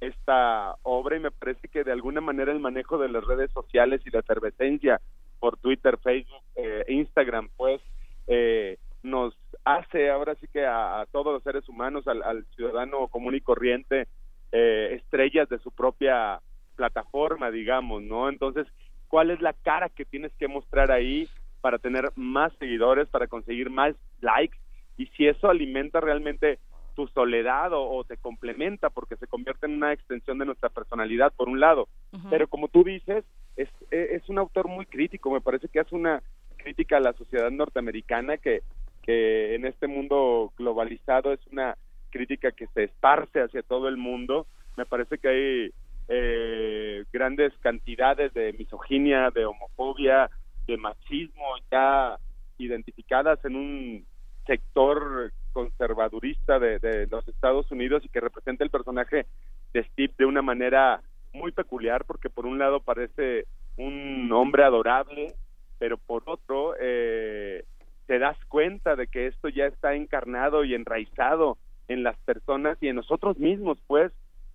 esta 0.00 0.76
obra 0.82 1.16
y 1.16 1.20
me 1.20 1.32
parece 1.32 1.66
que 1.66 1.82
de 1.82 1.90
alguna 1.90 2.20
manera 2.20 2.52
el 2.52 2.60
manejo 2.60 2.96
de 2.96 3.08
las 3.08 3.24
redes 3.24 3.50
sociales 3.50 4.00
y 4.04 4.10
la 4.10 4.20
efervescencia 4.20 5.00
por 5.40 5.58
Twitter, 5.58 5.98
Facebook, 5.98 6.44
eh, 6.54 6.84
Instagram, 6.86 7.48
pues 7.56 7.80
eh, 8.28 8.78
nos 9.02 9.36
hace 9.64 10.10
ahora 10.10 10.36
sí 10.36 10.46
que 10.46 10.64
a, 10.64 11.04
todos 11.10 11.32
los 11.32 11.42
seres 11.42 11.68
humanos, 11.68 12.06
al, 12.06 12.46
ciudadano 12.54 13.08
común 13.08 13.34
y 13.34 13.40
corriente, 13.40 14.06
eh, 14.52 15.00
estrellas 15.00 15.48
de 15.48 15.58
su 15.58 15.72
propia 15.72 16.40
plataforma, 16.72 17.50
digamos, 17.50 18.02
¿no? 18.02 18.28
Entonces, 18.28 18.66
¿cuál 19.08 19.30
es 19.30 19.40
la 19.40 19.52
cara 19.52 19.88
que 19.88 20.04
tienes 20.04 20.32
que 20.38 20.48
mostrar 20.48 20.90
ahí 20.90 21.28
para 21.60 21.78
tener 21.78 22.10
más 22.16 22.52
seguidores, 22.58 23.08
para 23.08 23.26
conseguir 23.26 23.70
más 23.70 23.94
likes? 24.20 24.58
Y 24.96 25.06
si 25.06 25.26
eso 25.26 25.48
alimenta 25.48 26.00
realmente 26.00 26.58
tu 26.94 27.06
soledad 27.08 27.70
o, 27.72 28.04
te 28.04 28.18
complementa 28.18 28.90
porque 28.90 29.16
se 29.16 29.26
convierte 29.26 29.66
en 29.66 29.74
una 29.74 29.92
extensión 29.92 30.38
de 30.38 30.44
nuestra 30.44 30.68
personalidad, 30.68 31.32
por 31.32 31.48
un 31.48 31.60
lado. 31.60 31.88
Pero 32.28 32.46
como 32.48 32.68
tú 32.68 32.84
dices, 32.84 33.24
es, 33.56 33.68
es 33.90 34.28
un 34.28 34.38
autor 34.38 34.68
muy 34.68 34.84
crítico, 34.84 35.30
me 35.30 35.40
parece 35.40 35.68
que 35.68 35.80
hace 35.80 35.94
una 35.94 36.22
crítica 36.58 36.98
a 36.98 37.00
la 37.00 37.12
sociedad 37.14 37.50
norteamericana 37.50 38.36
que, 38.36 38.62
que 39.02 39.54
en 39.54 39.66
este 39.66 39.86
mundo 39.86 40.52
globalizado 40.56 41.32
es 41.32 41.40
una 41.50 41.76
crítica 42.10 42.52
que 42.52 42.68
se 42.68 42.84
esparce 42.84 43.40
hacia 43.40 43.62
todo 43.62 43.88
el 43.88 43.96
mundo. 43.96 44.46
Me 44.76 44.86
parece 44.86 45.18
que 45.18 45.28
hay 45.28 45.72
eh, 46.08 47.04
grandes 47.12 47.52
cantidades 47.60 48.32
de 48.34 48.52
misoginia, 48.54 49.30
de 49.30 49.44
homofobia, 49.44 50.30
de 50.66 50.76
machismo 50.76 51.44
ya 51.70 52.18
identificadas 52.58 53.44
en 53.44 53.56
un 53.56 54.06
sector 54.46 55.32
conservadurista 55.52 56.58
de, 56.58 57.06
los 57.10 57.26
Estados 57.28 57.70
Unidos 57.70 58.02
y 58.04 58.08
que 58.08 58.20
representa 58.20 58.64
el 58.64 58.70
personaje 58.70 59.26
de 59.72 59.84
Steve 59.84 60.14
de 60.18 60.26
una 60.26 60.42
manera 60.42 61.02
muy 61.32 61.52
peculiar 61.52 62.04
porque 62.04 62.30
por 62.30 62.46
un 62.46 62.58
lado 62.58 62.80
parece 62.80 63.46
un 63.76 64.30
hombre 64.32 64.64
adorable, 64.64 65.34
pero 65.78 65.98
por 65.98 66.22
otro 66.26 66.74
eh, 66.80 67.64
te 68.06 68.18
das 68.18 68.36
cuenta 68.46 68.96
de 68.96 69.06
que 69.06 69.26
esto 69.26 69.48
ya 69.48 69.66
está 69.66 69.94
encarnado 69.94 70.64
y 70.64 70.74
enraizado 70.74 71.58
en 71.88 72.02
las 72.02 72.16
personas 72.18 72.78
y 72.80 72.88
en 72.88 72.96
nosotros 72.96 73.38
mismos, 73.38 73.78
pues, 73.86 74.12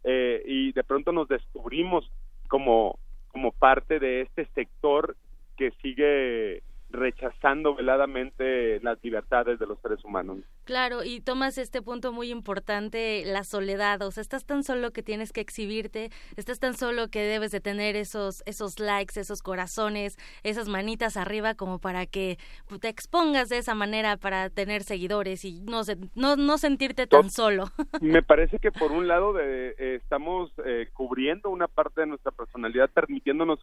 eh, 0.10 0.42
y 0.46 0.72
de 0.72 0.86
pronto 0.86 1.12
nos 1.12 1.28
descubrimos 1.28 2.10
como, 2.48 2.98
como 3.28 3.52
parte 3.52 4.00
de 4.00 4.22
este 4.22 4.46
sector 4.56 5.18
que 5.58 5.72
sigue 5.82 6.64
rechazando 6.90 7.76
veladamente 7.76 8.80
las 8.82 9.02
libertades 9.04 9.60
de 9.60 9.66
los 9.66 9.80
seres 9.82 10.04
humanos. 10.06 10.40
Claro, 10.64 11.04
y 11.04 11.22
tomas 11.22 11.58
este 11.58 11.82
punto 11.82 12.12
muy 12.12 12.32
importante, 12.32 13.24
la 13.26 13.44
soledad, 13.44 14.02
o 14.02 14.12
sea, 14.12 14.22
estás 14.22 14.46
tan 14.46 14.64
solo 14.64 14.92
que 14.92 15.04
tienes 15.04 15.32
que 15.32 15.42
exhibirte, 15.42 16.10
estás 16.36 16.60
tan 16.60 16.76
solo 16.76 17.10
que 17.10 17.22
debes 17.22 17.52
de 17.52 17.62
tener 17.62 17.96
esos 17.96 18.44
esos 18.46 18.80
likes, 18.80 19.20
esos 19.20 19.42
corazones, 19.42 20.18
esas 20.44 20.70
manitas 20.70 21.18
arriba 21.18 21.56
como 21.56 21.80
para 21.80 22.06
que 22.06 22.38
te 22.80 22.90
expongas 22.90 23.50
de 23.50 23.58
esa 23.58 23.76
manera 23.76 24.18
para 24.18 24.50
tener 24.50 24.84
seguidores 24.84 25.44
y 25.46 25.62
no 25.62 25.82
no, 26.16 26.36
no 26.36 26.58
sentirte 26.58 27.08
tan 27.08 27.30
solo. 27.30 27.66
Me 28.02 28.24
parece 28.24 28.60
que 28.60 28.72
por 28.72 28.92
un 28.92 29.08
lado 29.08 29.34
de, 29.34 29.76
eh, 29.78 29.96
estamos 29.96 30.52
eh, 30.66 30.90
cubriendo 30.94 31.50
una 31.50 31.68
parte 31.68 32.02
de 32.02 32.08
nuestra 32.08 32.32
personalidad 32.32 32.90
permitiéndonos 32.90 33.60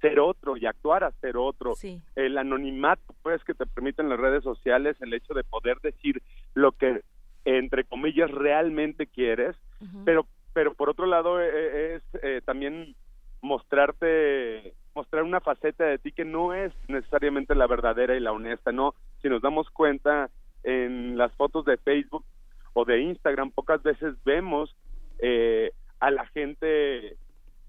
ser 0.00 0.20
otro 0.20 0.56
y 0.56 0.66
actuar 0.66 1.04
a 1.04 1.12
ser 1.12 1.36
otro. 1.36 1.74
El 2.14 2.38
anonimato, 2.38 3.14
pues, 3.22 3.42
que 3.44 3.54
te 3.54 3.66
permiten 3.66 4.08
las 4.08 4.18
redes 4.18 4.44
sociales, 4.44 4.96
el 5.00 5.14
hecho 5.14 5.34
de 5.34 5.44
poder 5.44 5.78
decir 5.80 6.22
lo 6.54 6.72
que, 6.72 7.02
entre 7.44 7.84
comillas, 7.84 8.30
realmente 8.30 9.06
quieres, 9.06 9.56
pero, 10.04 10.26
pero 10.52 10.74
por 10.74 10.90
otro 10.90 11.06
lado 11.06 11.40
e, 11.40 11.48
e, 11.48 11.94
es, 11.96 12.02
eh, 12.22 12.40
también 12.44 12.94
mostrarte, 13.40 14.74
mostrar 14.94 15.22
una 15.22 15.40
faceta 15.40 15.84
de 15.84 15.98
ti 15.98 16.12
que 16.12 16.24
no 16.24 16.54
es 16.54 16.72
necesariamente 16.88 17.54
la 17.54 17.66
verdadera 17.66 18.16
y 18.16 18.20
la 18.20 18.32
honesta, 18.32 18.72
¿no? 18.72 18.94
Si 19.22 19.28
nos 19.28 19.42
damos 19.42 19.70
cuenta 19.70 20.30
en 20.64 21.16
las 21.16 21.32
fotos 21.36 21.64
de 21.64 21.76
Facebook 21.76 22.24
o 22.72 22.84
de 22.84 23.00
Instagram, 23.00 23.50
pocas 23.52 23.82
veces 23.82 24.14
vemos 24.24 24.74
eh, 25.20 25.72
a 26.00 26.10
la 26.10 26.26
gente 26.26 27.16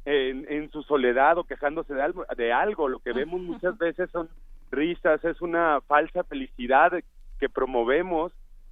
en, 0.09 0.71
su 0.71 0.81
soledad 0.83 1.37
o 1.37 1.43
quejándose 1.43 1.93
de 1.93 2.01
algo, 2.01 2.25
de 2.35 2.51
algo. 2.51 2.89
Lo 2.89 2.99
que 2.99 3.13
vemos 3.13 3.41
muchas 3.41 3.77
veces 3.77 4.09
son 4.09 4.27
risas, 4.71 5.23
es 5.23 5.41
una 5.41 5.81
falsa 5.81 6.23
felicidad 6.23 6.91
que 7.39 7.49
promovemos, 7.49 8.31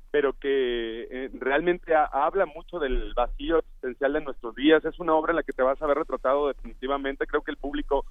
pero 0.10 0.34
que 0.34 1.08
eh, 1.12 1.30
realmente 1.34 1.94
habla 1.96 2.46
mucho 2.46 2.80
del 2.80 3.14
vacío 3.14 3.60
existencial 3.60 4.14
de 4.14 4.22
nuestros 4.22 4.56
días. 4.56 4.84
Es 4.84 5.00
una 5.00 5.14
obra 5.14 5.32
en 5.32 5.38
la 5.38 5.44
que 5.44 5.54
te 5.54 5.62
vas 5.62 5.80
a 5.82 5.86
ver 5.86 5.98
retratado 5.98 6.48
definitivamente. 6.48 7.28
Creo 7.28 7.44
que 7.44 7.52
el 7.52 7.58
público 7.58 8.06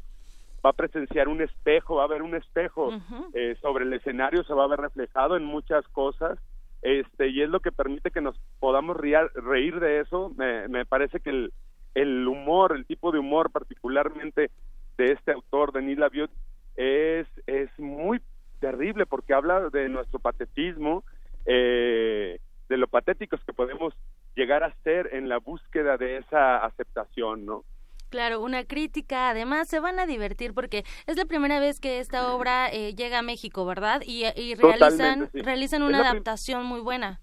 va 0.64 0.70
a 0.70 0.74
presenciar 0.74 1.29
un 1.29 1.43
espejo, 1.43 1.97
va 1.97 2.05
a 2.05 2.09
ver 2.09 2.22
un 2.22 2.35
espejo 2.35 2.91
eh, 3.35 3.57
sobre 3.61 3.85
el 3.85 3.93
escenario, 3.93 4.45
se 4.45 4.55
va 4.55 4.64
a 4.64 4.68
ver 4.68 4.81
reflejado 4.81 5.37
en 5.37 5.45
muchas 5.45 5.87
cosas. 5.89 6.39
este 6.83 7.29
y 7.29 7.43
es 7.43 7.49
lo 7.49 7.59
que 7.59 7.72
permite 7.72 8.12
que 8.12 8.20
nos 8.20 8.39
podamos 8.61 8.97
reír 8.97 9.81
de 9.81 10.01
eso. 10.01 10.33
Me, 10.37 10.68
me 10.68 10.85
parece 10.85 11.18
que 11.20 11.31
el, 11.31 11.53
el 11.97 12.29
humor, 12.29 12.77
el 12.77 12.85
tipo 12.85 13.11
de 13.11 13.19
humor 13.19 13.51
particularmente 13.51 14.51
de 14.99 15.13
este 15.13 15.33
autor, 15.33 15.73
de 15.73 15.81
Neil 15.81 16.03
Abiot, 16.03 16.31
es, 16.77 17.27
es 17.47 17.71
muy 17.79 18.21
terrible 18.61 19.07
porque 19.07 19.33
habla 19.33 19.71
de 19.71 19.89
nuestro 19.89 20.19
patetismo, 20.19 21.05
eh, 21.47 22.39
de 22.69 22.77
lo 22.77 22.87
patéticos 22.87 23.41
que 23.45 23.55
podemos 23.55 23.95
llegar 24.35 24.63
a 24.63 24.75
ser 24.85 25.09
en 25.15 25.31
la 25.31 25.39
búsqueda 25.39 25.97
de 25.97 26.19
esa 26.19 26.59
aceptación, 26.59 27.47
¿no? 27.47 27.65
Claro, 28.11 28.43
una 28.43 28.65
crítica. 28.65 29.31
Además, 29.31 29.67
se 29.67 29.81
van 29.81 29.99
a 29.99 30.07
divertir 30.07 30.53
porque 30.53 30.85
es 31.07 31.17
la 31.17 31.25
primera 31.25 31.61
vez 31.61 31.81
que 31.81 31.99
esta 31.99 32.35
obra 32.35 32.69
eh, 32.69 32.95
llega 32.95 33.21
a 33.21 33.23
México, 33.23 33.65
¿verdad? 33.65 34.03
Y, 34.05 34.25
realizan, 34.55 35.31
realizan 35.33 35.83
una 35.83 36.01
adaptación 36.01 36.67
muy 36.67 36.81
buena. 36.81 37.21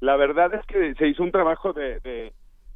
La 0.00 0.16
verdad 0.16 0.54
es 0.54 0.64
que 0.66 0.94
se 0.94 1.08
hizo 1.08 1.24
un 1.24 1.32
trabajo 1.32 1.72
de, 1.72 1.98
de, 2.00 2.32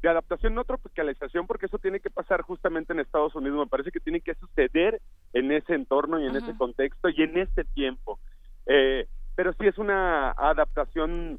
adaptación, 0.09 0.55
no 0.55 0.64
tropicalización, 0.64 1.46
porque 1.46 1.66
eso 1.66 1.78
tiene 1.78 2.00
que 2.00 2.11
pasar 2.11 2.42
justamente 2.42 2.92
en 2.92 3.00
Estados 3.00 3.34
Unidos. 3.34 3.59
Me 3.59 3.66
parece 3.66 3.90
que 3.90 4.00
tiene 4.00 4.20
que 4.20 4.34
suceder 4.34 5.00
en 5.32 5.53
ese 5.53 5.74
entorno 5.74 6.20
y 6.20 6.26
en 6.26 6.36
ese 6.36 6.57
contexto 6.57 7.09
y 7.09 7.22
en 7.22 7.38
este 7.38 7.64
tiempo. 7.64 8.18
Eh, 8.66 9.07
pero 9.34 9.53
sí 9.55 9.66
es 9.66 9.78
una 9.78 10.32
adaptación 10.32 11.38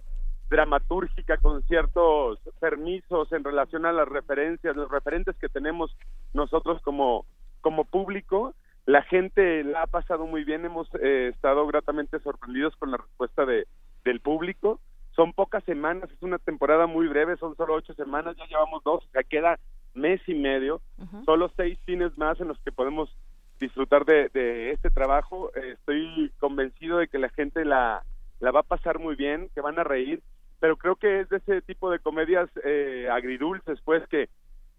dramatúrgica 0.49 1.37
con 1.37 1.63
ciertos 1.63 2.39
permisos 2.59 3.31
en 3.31 3.43
relación 3.43 3.85
a 3.85 3.91
las 3.91 4.07
referencias, 4.07 4.75
los 4.75 4.89
referentes 4.89 5.35
que 5.37 5.49
tenemos 5.49 5.95
nosotros 6.33 6.81
como, 6.83 7.25
como 7.61 7.85
público. 7.85 8.53
La 8.85 9.01
gente 9.03 9.63
la 9.63 9.83
ha 9.83 9.87
pasado 9.87 10.27
muy 10.27 10.43
bien, 10.43 10.65
hemos 10.65 10.87
eh, 11.01 11.31
estado 11.33 11.65
gratamente 11.67 12.19
sorprendidos 12.19 12.75
con 12.75 12.91
la 12.91 12.97
respuesta 12.97 13.45
de, 13.45 13.65
del 14.03 14.19
público. 14.19 14.79
Son 15.15 15.33
pocas 15.33 15.63
semanas, 15.63 16.09
es 16.11 16.21
una 16.21 16.39
temporada 16.39 16.87
muy 16.87 17.07
breve, 17.07 17.37
son 17.37 17.55
solo 17.55 17.75
ocho 17.75 17.93
semanas, 17.93 18.35
ya 18.37 18.45
llevamos 18.47 18.83
dos, 18.83 19.05
o 19.05 19.11
sea, 19.11 19.23
queda 19.23 19.59
mes 19.93 20.21
y 20.27 20.33
medio, 20.33 20.81
solo 21.25 21.51
seis 21.55 21.77
fines 21.85 22.17
más 22.17 22.39
en 22.39 22.47
los 22.47 22.59
que 22.61 22.71
podemos 22.71 23.15
disfrutar 23.59 24.05
de, 24.05 24.29
de 24.29 24.71
este 24.71 24.89
trabajo. 24.89 25.53
estoy 25.53 26.31
convencido 26.39 26.97
de 26.97 27.07
que 27.07 27.19
la 27.19 27.29
gente 27.29 27.63
la, 27.63 28.03
la 28.39 28.51
va 28.51 28.61
a 28.61 28.63
pasar 28.63 28.97
muy 28.97 29.15
bien, 29.15 29.49
que 29.53 29.61
van 29.61 29.77
a 29.77 29.83
reír 29.83 30.21
pero 30.63 30.77
creo 30.77 30.95
que 30.95 31.19
es 31.19 31.27
de 31.27 31.35
ese 31.35 31.61
tipo 31.61 31.91
de 31.91 31.99
comedias 31.99 32.49
eh, 32.63 33.09
agridulces, 33.11 33.81
pues, 33.83 34.07
que, 34.07 34.29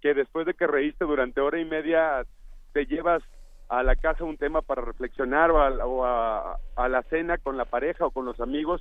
que 0.01 0.15
después 0.15 0.47
de 0.47 0.55
que 0.55 0.67
reíste 0.67 1.05
durante 1.05 1.43
hora 1.43 1.61
y 1.61 1.67
media 1.67 2.25
te 2.73 2.87
llevas 2.87 3.23
a 3.69 3.83
la 3.83 3.95
casa 3.95 4.25
un 4.25 4.39
tema 4.39 4.63
para 4.63 4.81
reflexionar 4.81 5.51
o, 5.51 6.07
a, 6.07 6.59
a, 6.77 6.89
la 6.89 7.03
cena 7.11 7.37
con 7.37 7.59
la 7.59 7.67
pareja 7.67 8.07
o 8.07 8.13
con 8.13 8.25
los 8.25 8.41
amigos 8.41 8.81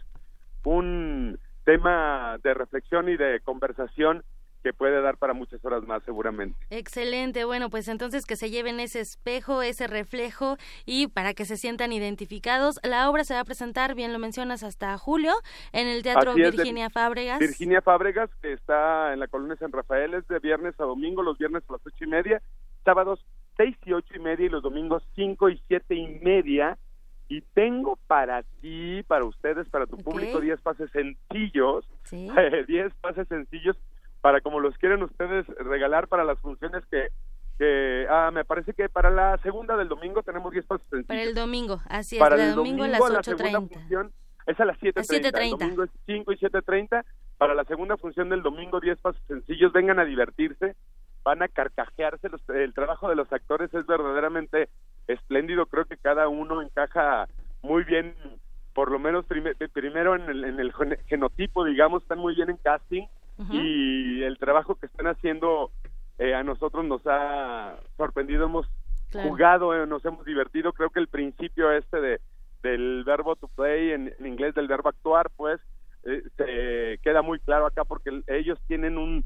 un 0.64 1.39
tema 1.66 2.38
de 2.43 2.53
reflexión 2.53 3.09
y 3.09 3.18
de 3.18 3.39
conversación 3.41 4.24
que 4.64 4.74
puede 4.74 5.01
dar 5.01 5.18
para 5.18 5.34
muchas 5.34 5.64
horas 5.66 5.84
más 5.84 6.01
seguramente. 6.03 6.57
Excelente, 6.70 7.43
bueno, 7.43 7.70
pues 7.70 7.89
entonces 7.89 8.26
que 8.26 8.38
se 8.38 8.49
lleven 8.49 8.80
ese 8.80 9.01
espejo, 9.01 9.61
ese 9.61 9.88
reflejo 9.88 10.55
y 10.86 11.07
para 11.07 11.34
que 11.34 11.43
se 11.43 11.57
sientan 11.57 11.91
identificados. 11.91 12.80
La 12.82 13.09
obra 13.09 13.26
se 13.26 13.34
va 13.34 13.41
a 13.41 13.45
presentar, 13.45 13.93
bien 13.93 14.14
lo 14.14 14.20
mencionas, 14.20 14.64
hasta 14.64 14.97
julio 14.97 15.34
en 15.74 15.88
el 15.88 16.01
Teatro 16.01 16.34
Virginia 16.34 16.89
Fábregas. 16.89 17.39
Virginia 17.39 17.82
Fábregas, 17.82 18.30
que 18.41 18.53
está 18.53 19.14
en 19.14 19.20
la 19.20 19.28
Colonia 19.28 19.57
San 19.57 19.72
Rafael, 19.72 20.14
es 20.14 20.26
de 20.30 20.39
viernes 20.39 20.80
a 20.80 20.86
domingo, 20.86 21.22
los 21.24 21.38
viernes 21.38 21.64
a 21.68 21.74
las 21.74 21.82
ocho 21.86 22.05
y 22.05 22.07
media, 22.07 22.41
sábados 22.86 23.24
seis 23.57 23.76
y 23.86 23.91
ocho 23.91 24.16
y 24.16 24.20
media 24.20 24.45
y 24.45 24.49
los 24.49 24.64
domingos 24.64 25.03
cinco 25.14 25.49
y 25.49 25.61
siete 25.68 25.95
y 25.95 26.07
media. 26.22 26.78
Y 27.34 27.42
tengo 27.56 27.98
para 28.06 28.44
ti, 28.62 29.02
para 29.08 29.26
ustedes, 29.26 29.68
para 29.70 29.88
tu 29.88 29.98
público, 29.98 30.40
diez 30.40 30.62
pases 30.62 30.92
sencillos, 30.92 31.84
diez 32.68 32.94
pases 33.02 33.28
sencillos 33.28 33.76
para 34.22 34.40
como 34.42 34.60
los 34.60 34.78
quieren 34.78 35.02
ustedes 35.02 35.48
regalar 35.58 36.08
para 36.08 36.24
las 36.24 36.40
funciones 36.40 36.86
que 36.92 37.08
que 37.58 38.06
ah, 38.08 38.30
me 38.32 38.46
parece 38.46 38.74
que 38.74 38.88
para 38.88 39.10
la 39.10 39.40
segunda 39.40 39.76
del 39.78 39.88
domingo 39.88 40.22
tenemos 40.22 40.52
10 40.52 40.66
pasos 40.66 40.86
sencillos. 40.90 41.08
Para 41.08 41.24
el 41.24 41.34
domingo, 41.34 41.82
así 41.88 42.18
es, 42.18 42.20
para 42.20 42.36
el 42.36 42.56
domingo, 42.56 42.84
a 42.84 42.88
las 42.88 43.02
8.30. 43.02 44.12
Es 44.46 44.60
a 44.60 44.66
las 44.66 44.78
7.30. 44.80 45.40
El 45.40 45.50
domingo 45.52 45.84
es 45.84 45.92
5 46.06 46.32
y 46.34 46.38
7.30. 46.38 47.04
Para 47.38 47.56
la 47.56 47.64
segunda 47.66 47.98
función 47.98 48.30
del 48.30 48.44
domingo, 48.44 48.80
10 48.80 49.00
pasos 49.00 49.22
sencillos. 49.28 49.72
Vengan 49.72 50.00
a 50.00 50.06
divertirse, 50.06 50.76
van 51.24 51.42
a 51.42 51.48
carcajearse. 51.48 52.28
el 52.50 52.74
trabajo 52.74 53.08
de 53.10 53.16
los 53.16 53.32
actores 53.32 53.74
es 53.74 53.86
verdaderamente 53.86 54.70
espléndido. 55.08 55.66
Creo 55.66 55.86
que 55.86 55.97
cada 55.97 56.28
uno 56.28 56.62
encaja 56.62 57.28
muy 57.62 57.84
bien, 57.84 58.16
por 58.74 58.91
lo 58.91 58.99
menos 58.99 59.26
primero 59.26 60.16
en 60.16 60.30
el, 60.30 60.43
en 60.43 60.60
el 60.60 60.74
genotipo, 61.08 61.64
digamos, 61.64 62.04
están 62.04 62.20
muy 62.20 62.36
bien 62.36 62.49
en 62.49 62.58
casting 62.58 63.08
y 63.49 64.22
el 64.24 64.38
trabajo 64.38 64.76
que 64.76 64.86
están 64.86 65.08
haciendo 65.08 65.72
eh, 66.20 66.36
a 66.36 66.43
nosotros 66.43 66.86
nos 66.86 67.01
ha 67.06 67.78
sorprendido, 67.97 68.45
hemos 68.45 68.68
jugado, 69.12 69.74
eh, 69.74 69.88
nos 69.88 70.06
hemos 70.06 70.26
divertido, 70.26 70.74
creo 70.74 70.89
que 70.89 70.99
el 70.99 71.08
principio 71.08 71.72
este 71.72 71.99
de 71.99 72.22
del 72.62 73.04
verbo 73.04 73.36
to 73.36 73.49
play 73.49 73.91
en, 73.91 74.14
inglés 74.26 74.56
del 74.56 74.70
verbo 74.70 74.88
actuar 74.88 75.30
pues 75.36 75.60
eh, 76.06 76.24
se 76.38 76.97
queda 77.04 77.22
muy 77.22 77.39
claro 77.39 77.66
acá 77.66 77.84
porque 77.84 78.22
ellos 78.28 78.58
tienen 78.68 78.97
un 78.97 79.22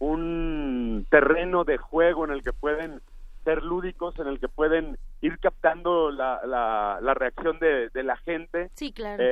un 0.00 1.06
terreno 1.08 1.64
de 1.64 1.78
juego 1.78 2.26
en 2.26 2.32
el 2.32 2.42
que 2.42 2.52
pueden 2.52 3.00
ser 3.44 3.62
lúdicos, 3.62 4.18
en 4.18 4.26
el 4.26 4.40
que 4.40 4.48
pueden 4.48 4.98
ir 5.20 5.38
captando 5.38 6.10
la, 6.10 6.40
la, 6.46 6.98
la 7.00 7.14
reacción 7.14 7.58
de, 7.58 7.88
de, 7.90 8.02
la 8.02 8.16
gente 8.16 8.70
sí, 8.74 8.92
claro. 8.92 9.22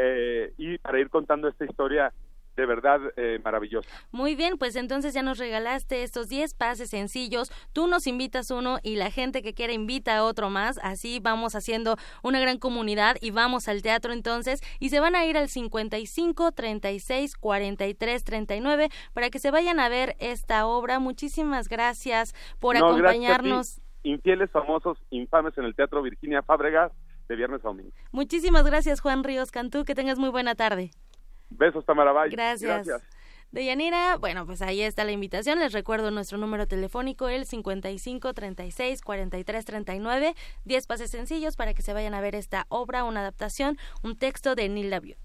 y 0.57 0.79
para 0.79 1.01
ir 1.01 1.11
contando 1.11 1.49
esta 1.49 1.65
historia 1.65 2.13
de 2.57 2.67
verdad 2.67 3.01
eh, 3.17 3.41
maravilloso. 3.43 3.89
Muy 4.11 4.35
bien, 4.35 4.59
pues 4.59 4.77
entonces 4.77 5.15
ya 5.15 5.23
nos 5.23 5.39
regalaste 5.39 6.03
estos 6.03 6.29
10 6.29 6.55
pases 6.55 6.91
sencillos, 6.91 7.51
tú 7.73 7.87
nos 7.87 8.07
invitas 8.07 8.51
uno 8.51 8.79
y 8.83 8.97
la 8.97 9.11
gente 9.11 9.43
que 9.43 9.55
quiera 9.55 9.73
invita 9.73 10.17
a 10.17 10.25
otro 10.25 10.51
más, 10.51 10.79
así 10.83 11.19
vamos 11.21 11.55
haciendo 11.55 11.97
una 12.23 12.41
gran 12.41 12.59
comunidad 12.59 13.17
y 13.21 13.31
vamos 13.31 13.69
al 13.69 13.83
teatro 13.83 14.13
entonces 14.13 14.61
y 14.81 14.91
se 14.91 15.01
van 15.01 15.17
a 15.17 15.25
ir 15.25 15.37
al 15.37 15.49
55 15.49 16.53
36 16.53 17.37
43 17.37 18.25
39 18.25 18.89
para 19.13 19.31
que 19.31 19.39
se 19.39 19.51
vayan 19.51 19.81
a 19.81 19.89
ver 19.89 20.17
esta 20.19 20.67
obra. 20.67 20.99
Muchísimas 20.99 21.69
gracias 21.69 22.35
por 22.61 22.77
acompañarnos. 22.77 23.81
Infieles 24.03 24.51
famosos 24.51 24.99
infames 25.11 25.57
en 25.59 25.65
el 25.65 25.75
Teatro 25.75 26.03
Virginia 26.03 26.43
Fábregas 26.43 26.93
de 27.29 27.37
viernes 27.37 27.61
a 27.65 27.69
domingo. 27.69 27.93
Muchísimas 28.11 28.65
gracias 28.65 29.01
Juan 29.01 29.25
Ríos 29.25 29.51
Cantú, 29.51 29.85
que 29.85 29.95
tengas 29.95 30.19
muy 30.19 30.31
buena 30.31 30.55
tarde. 30.55 30.91
Besos, 31.51 31.85
Tamara 31.85 32.13
Gracias. 32.29 32.63
Gracias. 32.63 33.03
Deyanira, 33.53 34.17
bueno, 34.17 34.47
pues 34.47 34.63
ahí 34.63 34.81
está 34.81 35.05
la 35.05 35.13
invitación. 35.13 35.59
Les 35.59 35.75
recuerdo 35.75 36.11
nuestro 36.11 36.39
número 36.39 36.67
telefónico, 36.67 37.29
el 37.29 37.45
55 37.45 38.33
36 38.33 39.03
43 39.03 39.65
39. 39.67 40.35
10 40.65 40.87
pases 40.87 41.11
sencillos 41.11 41.57
para 41.57 41.75
que 41.75 41.83
se 41.83 41.93
vayan 41.93 42.15
a 42.15 42.23
ver 42.23 42.35
esta 42.35 42.65
obra, 42.71 43.05
una 43.05 43.21
adaptación, 43.21 43.77
un 44.03 44.17
texto 44.17 44.55
de 44.55 44.71
Neil 44.71 44.89
Daviau. 44.89 45.19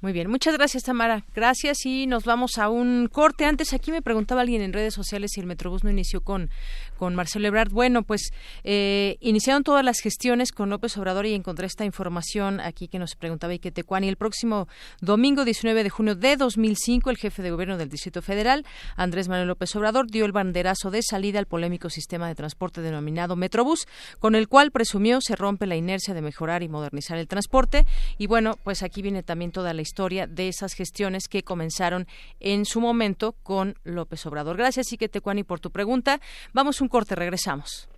Muy 0.00 0.12
bien, 0.12 0.28
muchas 0.28 0.54
gracias 0.58 0.82
Tamara. 0.82 1.24
Gracias 1.34 1.86
y 1.86 2.06
nos 2.06 2.24
vamos 2.24 2.58
a 2.58 2.68
un 2.68 3.08
corte. 3.10 3.46
Antes 3.46 3.72
aquí 3.72 3.90
me 3.90 4.02
preguntaba 4.02 4.42
alguien 4.42 4.60
en 4.60 4.74
redes 4.74 4.92
sociales 4.92 5.30
si 5.32 5.40
el 5.40 5.46
Metrobús 5.46 5.82
no 5.82 5.90
inició 5.90 6.20
con, 6.20 6.50
con 6.98 7.14
Marcelo 7.14 7.48
Ebrard. 7.48 7.70
Bueno, 7.70 8.02
pues 8.02 8.30
eh, 8.64 9.16
iniciaron 9.20 9.62
todas 9.62 9.82
las 9.82 10.00
gestiones 10.00 10.52
con 10.52 10.68
López 10.68 10.96
Obrador 10.98 11.24
y 11.24 11.32
encontré 11.32 11.66
esta 11.66 11.86
información 11.86 12.60
aquí 12.60 12.86
que 12.88 12.98
nos 12.98 13.14
preguntaba 13.14 13.54
Ike 13.54 13.70
Tecuani. 13.70 14.08
El 14.08 14.16
próximo 14.16 14.68
domingo 15.00 15.46
19 15.46 15.82
de 15.82 15.88
junio 15.88 16.14
de 16.14 16.36
2005, 16.36 17.08
el 17.08 17.16
jefe 17.16 17.42
de 17.42 17.50
gobierno 17.50 17.78
del 17.78 17.88
Distrito 17.88 18.20
Federal, 18.20 18.66
Andrés 18.96 19.28
Manuel 19.28 19.48
López 19.48 19.74
Obrador, 19.74 20.10
dio 20.10 20.26
el 20.26 20.32
banderazo 20.32 20.90
de 20.90 21.02
salida 21.02 21.38
al 21.38 21.46
polémico 21.46 21.88
sistema 21.88 22.28
de 22.28 22.34
transporte 22.34 22.82
denominado 22.82 23.36
Metrobús, 23.36 23.86
con 24.18 24.34
el 24.34 24.48
cual 24.48 24.70
presumió 24.70 25.22
se 25.22 25.34
rompe 25.34 25.66
la 25.66 25.76
inercia 25.76 26.12
de 26.12 26.20
mejorar 26.20 26.62
y 26.62 26.68
modernizar 26.68 27.16
el 27.16 27.26
transporte. 27.26 27.86
Y 28.18 28.26
bueno, 28.26 28.58
pues 28.62 28.82
aquí 28.82 29.00
viene 29.00 29.22
también 29.22 29.50
toda 29.50 29.72
la 29.72 29.80
historia 29.94 30.26
de 30.26 30.48
esas 30.48 30.72
gestiones 30.74 31.28
que 31.28 31.44
comenzaron 31.44 32.08
en 32.40 32.64
su 32.64 32.80
momento 32.80 33.36
con 33.44 33.78
López 33.84 34.26
Obrador. 34.26 34.56
Gracias, 34.56 34.90
Ike 34.90 35.08
Tecuani, 35.08 35.44
por 35.44 35.60
tu 35.60 35.70
pregunta. 35.70 36.20
Vamos 36.52 36.80
un 36.80 36.88
corte, 36.88 37.14
regresamos. 37.14 37.88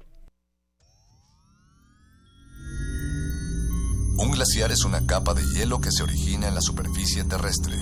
Un 4.19 4.31
glaciar 4.31 4.73
es 4.73 4.85
una 4.85 5.07
capa 5.07 5.33
de 5.33 5.43
hielo 5.55 5.81
que 5.81 5.91
se 5.91 6.03
origina 6.03 6.49
en 6.49 6.55
la 6.55 6.61
superficie 6.61 7.25
terrestre. 7.25 7.77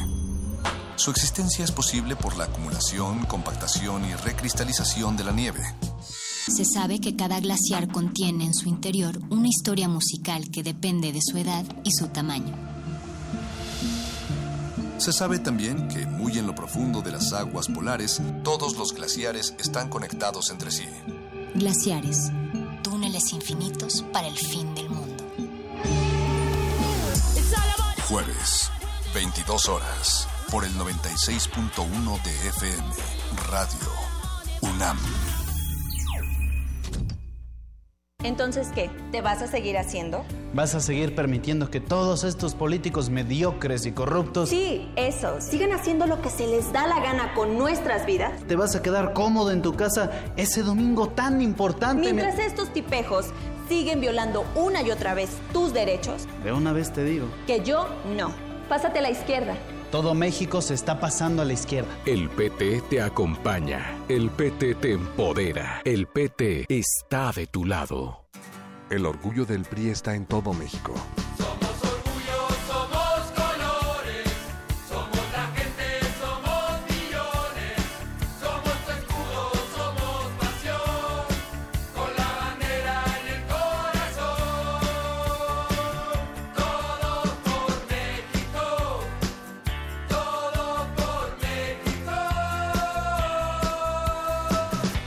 Su 0.95 1.11
existencia 1.11 1.65
es 1.65 1.73
posible 1.73 2.15
por 2.15 2.37
la 2.37 2.45
acumulación, 2.45 3.25
compactación 3.27 4.05
y 4.05 4.15
recristalización 4.15 5.17
de 5.17 5.25
la 5.25 5.33
nieve. 5.33 5.61
Se 6.47 6.65
sabe 6.65 7.01
que 7.01 7.17
cada 7.17 7.41
glaciar 7.41 7.89
contiene 7.91 8.45
en 8.45 8.55
su 8.55 8.69
interior 8.69 9.19
una 9.31 9.49
historia 9.49 9.89
musical 9.89 10.51
que 10.53 10.63
depende 10.63 11.11
de 11.11 11.21
su 11.21 11.37
edad 11.37 11.65
y 11.83 11.91
su 11.91 12.07
tamaño. 12.09 12.74
Se 15.05 15.13
sabe 15.13 15.39
también 15.39 15.87
que 15.89 16.07
muy 16.07 16.39
en 16.39 16.47
lo 16.47 16.55
profundo 16.55 17.03
de 17.03 17.13
las 17.13 17.35
aguas 17.35 17.69
polares, 17.69 18.23
todos 18.43 18.79
los 18.79 18.95
glaciares 18.95 19.55
están 19.59 19.91
conectados 19.91 20.49
entre 20.49 20.71
sí. 20.71 20.87
Glaciares, 21.55 22.33
túneles 22.83 23.35
infinitos 23.35 24.03
para 24.15 24.29
el 24.29 24.35
fin 24.35 24.75
del 24.75 24.89
mundo. 24.89 25.23
Jueves, 28.09 28.71
22 29.13 29.69
horas. 29.69 30.27
por 30.51 30.65
el 30.65 30.73
96.1 30.73 32.23
de 32.23 32.49
FM. 32.49 32.89
Radio 33.51 33.91
UNAM. 34.63 34.99
Entonces, 38.23 38.69
¿qué? 38.75 38.89
¿Te 39.13 39.21
vas 39.21 39.43
a 39.43 39.49
seguir 39.49 39.77
haciendo? 39.77 40.25
¿Vas 40.55 40.77
a 40.77 40.81
seguir 40.81 41.17
permitiendo 41.17 41.69
que 41.69 41.81
todos 41.81 42.23
estos 42.23 42.55
políticos 42.55 43.11
mediocres 43.11 43.87
y 43.87 43.93
corruptos... 43.93 44.51
Sí, 44.51 44.89
eso. 44.95 45.41
Sigan 45.41 45.73
haciendo 45.73 46.07
lo 46.07 46.23
que 46.23 46.31
se 46.31 46.47
les 46.47 46.73
da 46.73 46.87
la 46.87 47.01
gana 47.01 47.35
con 47.35 47.59
nuestras 47.59 48.07
vidas. 48.07 48.41
¿Te 48.47 48.55
vas 48.55 48.77
a 48.77 48.81
quedar 48.81 49.15
cómodo 49.15 49.51
en 49.51 49.63
tu 49.63 49.75
casa 49.75 50.13
ese 50.37 50.63
domingo 50.63 51.09
tan 51.09 51.43
importante? 51.43 52.03
Mientras 52.03 52.39
estos 52.39 52.73
tipejos 52.73 53.31
siguen 53.69 54.01
violando 54.01 54.45
una 54.55 54.81
y 54.83 54.93
otra 54.93 55.15
vez 55.15 55.31
tus 55.53 55.73
derechos. 55.73 56.29
De 56.45 56.53
una 56.53 56.73
vez 56.73 56.93
te 56.93 57.03
digo. 57.03 57.27
Que 57.49 57.65
yo 57.65 57.89
no. 58.17 58.33
Pásate 58.69 59.01
a 59.01 59.03
la 59.03 59.11
izquierda. 59.11 59.57
Todo 59.91 60.15
México 60.15 60.63
se 60.63 60.75
está 60.75 61.01
pasando 61.01 61.43
a 61.43 61.45
la 61.45 61.53
izquierda. 61.53 61.91
El 62.07 62.31
PT 62.31 62.83
te 62.91 63.03
acompaña. 63.03 63.99
El 64.09 64.31
PT 64.31 64.77
te 64.77 64.93
empodera. 64.93 65.83
El 65.85 66.07
PT 66.07 66.67
está 66.69 67.33
de 67.33 67.49
tu 67.49 67.65
lado. 67.65 68.24
El 68.91 69.07
orgullo 69.07 69.47
del 69.47 69.63
PRI 69.63 69.89
está 69.89 70.15
en 70.15 70.27
todo 70.27 70.53
México. 70.53 70.95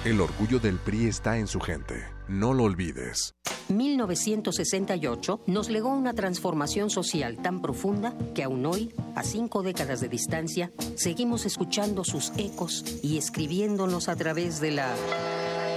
El 0.07 0.21
orgullo 0.21 0.57
del 0.59 0.77
PRI 0.77 1.07
está 1.07 1.37
en 1.37 1.47
su 1.47 1.59
gente. 1.59 2.05
No 2.29 2.53
lo 2.53 2.63
olvides. 2.63 3.35
1968 3.67 5.41
nos 5.47 5.69
legó 5.69 5.89
una 5.89 6.13
transformación 6.13 6.89
social 6.89 7.35
tan 7.41 7.61
profunda 7.61 8.13
que 8.33 8.43
aún 8.43 8.65
hoy, 8.65 8.93
a 9.15 9.23
cinco 9.23 9.63
décadas 9.63 9.99
de 9.99 10.07
distancia, 10.07 10.71
seguimos 10.95 11.45
escuchando 11.45 12.05
sus 12.05 12.31
ecos 12.37 12.85
y 13.03 13.17
escribiéndonos 13.17 14.07
a 14.07 14.15
través 14.15 14.61
de 14.61 14.71
la 14.71 14.95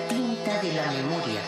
tinta 0.08 0.62
de 0.62 0.74
la 0.74 0.92
memoria 0.92 1.40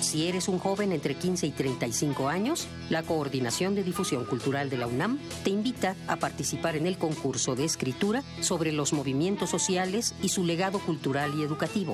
si 0.00 0.26
eres 0.26 0.48
un 0.48 0.58
joven 0.58 0.92
entre 0.92 1.14
15 1.14 1.46
y 1.46 1.50
35 1.50 2.28
años, 2.28 2.68
la 2.88 3.02
Coordinación 3.02 3.74
de 3.74 3.84
Difusión 3.84 4.24
Cultural 4.24 4.70
de 4.70 4.78
la 4.78 4.86
UNAM 4.86 5.18
te 5.44 5.50
invita 5.50 5.96
a 6.08 6.16
participar 6.16 6.76
en 6.76 6.86
el 6.86 6.98
concurso 6.98 7.54
de 7.54 7.64
escritura 7.64 8.22
sobre 8.40 8.72
los 8.72 8.92
movimientos 8.92 9.50
sociales 9.50 10.14
y 10.22 10.30
su 10.30 10.44
legado 10.44 10.78
cultural 10.78 11.32
y 11.38 11.42
educativo. 11.42 11.92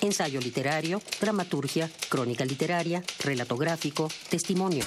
Ensayo 0.00 0.40
literario, 0.40 1.00
dramaturgia, 1.20 1.88
crónica 2.08 2.44
literaria, 2.44 3.02
relato 3.20 3.56
gráfico, 3.56 4.08
testimonio. 4.28 4.84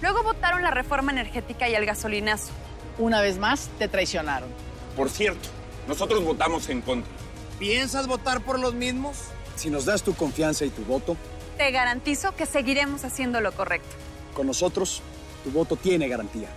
Luego 0.00 0.22
votaron 0.22 0.62
la 0.62 0.70
reforma 0.70 1.12
energética 1.12 1.68
y 1.68 1.74
el 1.74 1.86
gasolinazo. 1.86 2.52
Una 2.98 3.20
vez 3.20 3.38
más, 3.38 3.70
te 3.78 3.88
traicionaron. 3.88 4.48
Por 4.96 5.08
cierto, 5.08 5.48
nosotros 5.88 6.22
votamos 6.24 6.68
en 6.68 6.82
contra. 6.82 7.12
¿Piensas 7.58 8.06
votar 8.06 8.42
por 8.42 8.58
los 8.58 8.74
mismos? 8.74 9.18
Si 9.56 9.70
nos 9.70 9.84
das 9.84 10.02
tu 10.02 10.14
confianza 10.14 10.64
y 10.64 10.70
tu 10.70 10.84
voto, 10.84 11.16
te 11.56 11.70
garantizo 11.70 12.34
que 12.34 12.46
seguiremos 12.46 13.04
haciendo 13.04 13.40
lo 13.40 13.52
correcto. 13.52 13.94
Con 14.34 14.46
nosotros, 14.46 15.02
tu 15.44 15.50
voto 15.50 15.76
tiene 15.76 16.08
garantía. 16.08 16.48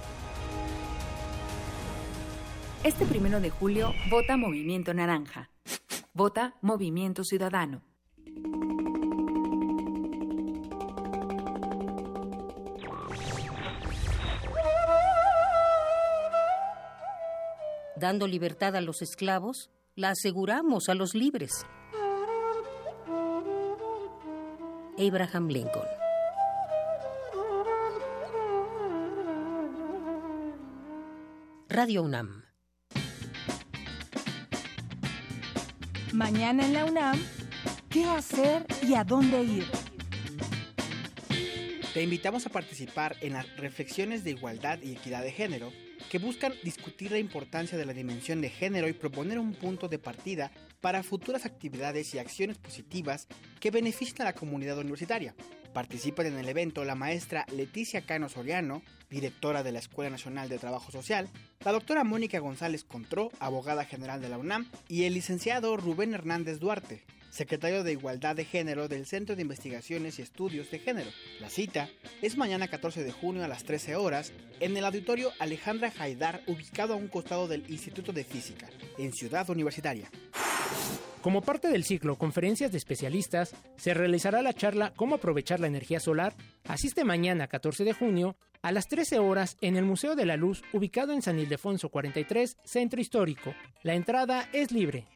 Este 2.84 3.06
primero 3.06 3.40
de 3.40 3.50
julio, 3.50 3.94
vota 4.10 4.38
Movimiento 4.38 4.94
Naranja. 4.94 5.50
Vota 6.14 6.56
Movimiento 6.62 7.24
Ciudadano. 7.24 7.82
Dando 17.98 18.28
libertad 18.28 18.76
a 18.76 18.82
los 18.82 19.02
esclavos, 19.02 19.72
la 19.96 20.12
aseguramos 20.12 20.90
a 20.90 20.96
los 20.96 21.16
libres. 21.16 21.66
Abraham 24.98 25.48
Lincoln. 25.50 25.88
Radio 31.68 32.04
UNAM. 32.04 32.45
Mañana 36.16 36.66
en 36.66 36.72
la 36.72 36.86
UNAM, 36.86 37.22
¿qué 37.90 38.06
hacer 38.06 38.66
y 38.82 38.94
a 38.94 39.04
dónde 39.04 39.44
ir? 39.44 39.66
Te 41.94 42.04
invitamos 42.04 42.46
a 42.46 42.50
participar 42.50 43.18
en 43.20 43.34
las 43.34 43.54
reflexiones 43.58 44.24
de 44.24 44.30
igualdad 44.30 44.80
y 44.82 44.94
equidad 44.94 45.24
de 45.24 45.34
género 45.34 45.74
que 46.10 46.18
buscan 46.18 46.54
discutir 46.64 47.12
la 47.12 47.20
importancia 47.20 47.78
de 47.78 47.86
la 47.86 47.92
dimensión 47.92 48.40
de 48.40 48.50
género 48.50 48.88
y 48.88 48.94
proponer 48.94 49.40
un 49.40 49.56
punto 49.56 49.90
de 49.90 50.00
partida 50.00 50.52
para 50.80 51.04
futuras 51.04 51.46
actividades 51.46 52.16
y 52.16 52.20
acciones 52.20 52.58
positivas 52.60 53.28
que 53.60 53.72
beneficien 53.72 54.22
a 54.22 54.26
la 54.26 54.36
comunidad 54.36 54.78
universitaria. 54.78 55.36
Participan 55.76 56.28
en 56.28 56.38
el 56.40 56.48
evento 56.48 56.86
la 56.86 56.96
maestra 56.96 57.46
Leticia 57.52 58.06
Cano 58.06 58.30
Soriano, 58.30 58.82
directora 59.10 59.62
de 59.62 59.74
la 59.74 59.80
Escuela 59.80 60.10
Nacional 60.10 60.48
de 60.48 60.58
Trabajo 60.58 60.90
Social, 60.90 61.28
la 61.66 61.74
doctora 61.74 62.06
Mónica 62.06 62.40
González 62.40 62.86
Contró, 62.86 63.30
abogada 63.42 63.84
general 63.84 64.22
de 64.22 64.30
la 64.30 64.38
UNAM, 64.38 64.72
y 64.88 65.04
el 65.04 65.16
licenciado 65.16 65.76
Rubén 65.76 66.14
Hernández 66.14 66.60
Duarte, 66.60 67.04
secretario 67.30 67.84
de 67.84 67.92
Igualdad 67.92 68.38
de 68.38 68.46
Género 68.46 68.88
del 68.88 69.06
Centro 69.06 69.36
de 69.36 69.42
Investigaciones 69.42 70.18
y 70.18 70.22
Estudios 70.22 70.72
de 70.72 70.80
Género. 70.80 71.10
La 71.42 71.50
cita 71.50 71.90
es 72.22 72.38
mañana 72.38 72.70
14 72.70 73.04
de 73.04 73.12
junio 73.12 73.44
a 73.44 73.50
las 73.50 73.66
13 73.66 73.98
horas 73.98 74.32
en 74.62 74.78
el 74.78 74.86
auditorio 74.86 75.34
Alejandra 75.40 75.92
Haidar, 76.00 76.42
ubicado 76.48 76.94
a 76.94 76.98
un 76.98 77.10
costado 77.10 77.50
del 77.50 77.70
Instituto 77.70 78.14
de 78.14 78.24
Física, 78.24 78.70
en 78.98 79.12
Ciudad 79.12 79.50
Universitaria. 79.50 80.10
Como 81.26 81.42
parte 81.42 81.70
del 81.70 81.84
ciclo 81.84 82.20
Conferencias 82.20 82.72
de 82.72 82.78
Especialistas, 82.78 83.56
se 83.78 83.96
realizará 83.96 84.44
la 84.44 84.54
charla 84.54 84.94
Cómo 84.96 85.16
aprovechar 85.16 85.60
la 85.60 85.66
energía 85.66 86.00
solar. 86.00 86.36
Asiste 86.68 87.04
mañana 87.04 87.48
14 87.48 87.84
de 87.84 87.94
junio 87.94 88.36
a 88.62 88.72
las 88.72 88.88
13 88.88 89.18
horas 89.18 89.58
en 89.62 89.76
el 89.76 89.86
Museo 89.86 90.16
de 90.16 90.28
la 90.28 90.38
Luz, 90.38 90.62
ubicado 90.72 91.14
en 91.14 91.24
San 91.24 91.40
Ildefonso 91.40 91.90
43, 91.90 92.58
Centro 92.64 93.02
Histórico. 93.02 93.56
La 93.82 93.96
entrada 93.96 94.48
es 94.54 94.72
libre. 94.72 95.08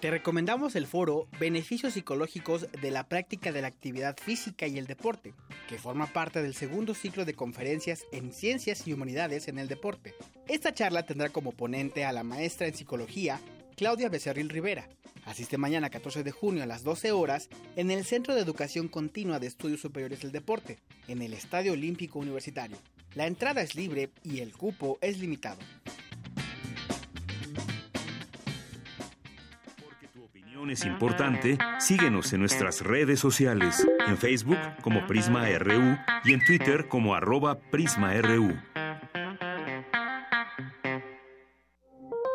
Te 0.00 0.10
recomendamos 0.10 0.74
el 0.74 0.86
foro 0.86 1.28
Beneficios 1.38 1.92
Psicológicos 1.92 2.66
de 2.80 2.90
la 2.90 3.06
Práctica 3.06 3.52
de 3.52 3.60
la 3.60 3.68
Actividad 3.68 4.16
Física 4.18 4.66
y 4.66 4.78
el 4.78 4.86
Deporte, 4.86 5.34
que 5.68 5.76
forma 5.76 6.06
parte 6.06 6.40
del 6.40 6.54
segundo 6.54 6.94
ciclo 6.94 7.26
de 7.26 7.34
conferencias 7.34 8.06
en 8.10 8.32
Ciencias 8.32 8.86
y 8.86 8.94
Humanidades 8.94 9.48
en 9.48 9.58
el 9.58 9.68
Deporte. 9.68 10.14
Esta 10.48 10.72
charla 10.72 11.04
tendrá 11.04 11.28
como 11.28 11.52
ponente 11.52 12.06
a 12.06 12.12
la 12.12 12.22
maestra 12.22 12.66
en 12.66 12.74
Psicología, 12.74 13.38
Claudia 13.76 14.08
Becerril 14.08 14.48
Rivera, 14.48 14.88
Asiste 15.26 15.56
mañana 15.56 15.88
14 15.88 16.22
de 16.22 16.32
junio 16.32 16.62
a 16.62 16.66
las 16.66 16.84
12 16.84 17.12
horas 17.12 17.48
en 17.76 17.90
el 17.90 18.04
Centro 18.04 18.34
de 18.34 18.42
Educación 18.42 18.88
Continua 18.88 19.38
de 19.38 19.46
Estudios 19.46 19.80
Superiores 19.80 20.20
del 20.20 20.32
Deporte, 20.32 20.78
en 21.08 21.22
el 21.22 21.32
Estadio 21.32 21.72
Olímpico 21.72 22.18
Universitario. 22.18 22.76
La 23.14 23.26
entrada 23.26 23.62
es 23.62 23.74
libre 23.74 24.10
y 24.22 24.40
el 24.40 24.52
cupo 24.52 24.98
es 25.00 25.18
limitado. 25.18 25.58
Porque 29.82 30.08
tu 30.08 30.24
opinión 30.24 30.70
es 30.70 30.84
importante, 30.84 31.56
síguenos 31.78 32.32
en 32.34 32.40
nuestras 32.40 32.82
redes 32.82 33.18
sociales, 33.18 33.86
en 34.06 34.18
Facebook 34.18 34.58
como 34.82 35.06
Prisma 35.06 35.48
RU 35.58 35.96
y 36.24 36.34
en 36.34 36.44
Twitter 36.44 36.86
como 36.88 37.14
arroba 37.14 37.58
PrismaRU. 37.58 38.54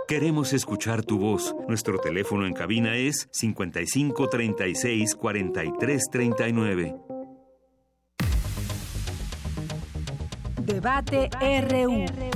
Queremos 0.09 0.53
escuchar 0.53 1.03
tu 1.03 1.19
voz. 1.19 1.55
Nuestro 1.67 1.99
teléfono 1.99 2.47
en 2.47 2.53
cabina 2.53 2.95
es 2.95 3.29
55 3.31 4.27
36 4.27 5.13
43 5.13 6.09
39. 6.09 6.95
Debate 10.65 11.29
RU. 11.61 12.28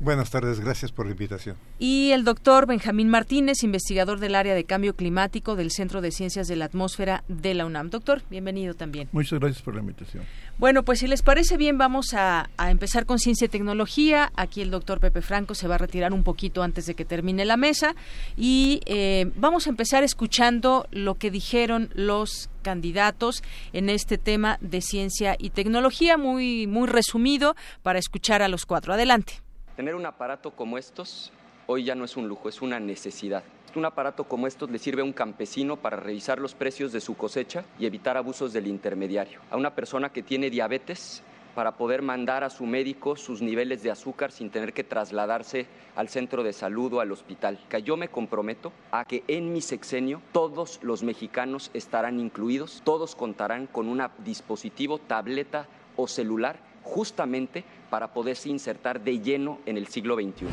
Buenas 0.00 0.30
tardes, 0.30 0.60
gracias 0.60 0.90
por 0.92 1.06
la 1.06 1.12
invitación. 1.12 1.56
Y 1.78 2.10
el 2.10 2.24
doctor 2.24 2.66
Benjamín 2.66 3.08
Martínez, 3.08 3.62
investigador 3.62 4.18
del 4.18 4.34
área 4.34 4.54
de 4.54 4.64
cambio 4.64 4.96
climático 4.96 5.56
del 5.56 5.70
Centro 5.70 6.00
de 6.00 6.10
Ciencias 6.10 6.48
de 6.48 6.56
la 6.56 6.64
Atmósfera 6.64 7.24
de 7.28 7.54
la 7.54 7.64
UNAM. 7.64 7.90
Doctor, 7.90 8.22
bienvenido 8.28 8.74
también. 8.74 9.08
Muchas 9.12 9.38
gracias 9.38 9.62
por 9.62 9.74
la 9.74 9.80
invitación. 9.80 10.24
Bueno, 10.58 10.82
pues 10.82 10.98
si 10.98 11.06
les 11.06 11.22
parece 11.22 11.56
bien, 11.56 11.78
vamos 11.78 12.12
a, 12.12 12.50
a, 12.56 12.70
empezar 12.70 13.06
con 13.06 13.18
ciencia 13.18 13.46
y 13.46 13.48
tecnología. 13.48 14.32
Aquí 14.36 14.62
el 14.62 14.70
doctor 14.70 14.98
Pepe 14.98 15.22
Franco 15.22 15.54
se 15.54 15.68
va 15.68 15.76
a 15.76 15.78
retirar 15.78 16.12
un 16.12 16.24
poquito 16.24 16.62
antes 16.62 16.86
de 16.86 16.94
que 16.94 17.04
termine 17.04 17.44
la 17.44 17.56
mesa 17.56 17.94
y 18.36 18.80
eh, 18.86 19.30
vamos 19.36 19.66
a 19.66 19.70
empezar 19.70 20.02
escuchando 20.02 20.88
lo 20.90 21.14
que 21.14 21.30
dijeron 21.30 21.90
los 21.94 22.50
candidatos 22.62 23.42
en 23.72 23.88
este 23.90 24.18
tema 24.18 24.58
de 24.60 24.80
ciencia 24.80 25.36
y 25.38 25.50
tecnología, 25.50 26.16
muy, 26.16 26.66
muy 26.66 26.88
resumido 26.88 27.54
para 27.82 28.00
escuchar 28.00 28.42
a 28.42 28.48
los 28.48 28.66
cuatro. 28.66 28.92
Adelante. 28.92 29.43
Tener 29.76 29.96
un 29.96 30.06
aparato 30.06 30.52
como 30.52 30.78
estos 30.78 31.32
hoy 31.66 31.82
ya 31.82 31.96
no 31.96 32.04
es 32.04 32.16
un 32.16 32.28
lujo, 32.28 32.48
es 32.48 32.62
una 32.62 32.78
necesidad. 32.78 33.42
Un 33.74 33.84
aparato 33.84 34.22
como 34.22 34.46
estos 34.46 34.70
le 34.70 34.78
sirve 34.78 35.02
a 35.02 35.04
un 35.04 35.12
campesino 35.12 35.76
para 35.76 35.96
revisar 35.96 36.38
los 36.38 36.54
precios 36.54 36.92
de 36.92 37.00
su 37.00 37.16
cosecha 37.16 37.64
y 37.76 37.86
evitar 37.86 38.16
abusos 38.16 38.52
del 38.52 38.68
intermediario. 38.68 39.40
A 39.50 39.56
una 39.56 39.74
persona 39.74 40.12
que 40.12 40.22
tiene 40.22 40.48
diabetes 40.48 41.24
para 41.56 41.72
poder 41.72 42.02
mandar 42.02 42.44
a 42.44 42.50
su 42.50 42.66
médico 42.66 43.16
sus 43.16 43.42
niveles 43.42 43.82
de 43.82 43.90
azúcar 43.90 44.30
sin 44.30 44.50
tener 44.50 44.72
que 44.72 44.84
trasladarse 44.84 45.66
al 45.96 46.08
centro 46.08 46.44
de 46.44 46.52
salud 46.52 46.92
o 46.92 47.00
al 47.00 47.10
hospital. 47.10 47.58
Yo 47.82 47.96
me 47.96 48.06
comprometo 48.06 48.72
a 48.92 49.04
que 49.04 49.24
en 49.26 49.52
mi 49.52 49.60
sexenio 49.60 50.22
todos 50.30 50.78
los 50.84 51.02
mexicanos 51.02 51.72
estarán 51.74 52.20
incluidos, 52.20 52.80
todos 52.84 53.16
contarán 53.16 53.66
con 53.66 53.88
un 53.88 54.00
dispositivo, 54.24 54.98
tableta 54.98 55.66
o 55.96 56.06
celular 56.06 56.73
justamente 56.84 57.64
para 57.90 58.12
poderse 58.12 58.48
insertar 58.48 59.00
de 59.00 59.20
lleno 59.20 59.58
en 59.66 59.76
el 59.76 59.88
siglo 59.88 60.14
XXI. 60.14 60.46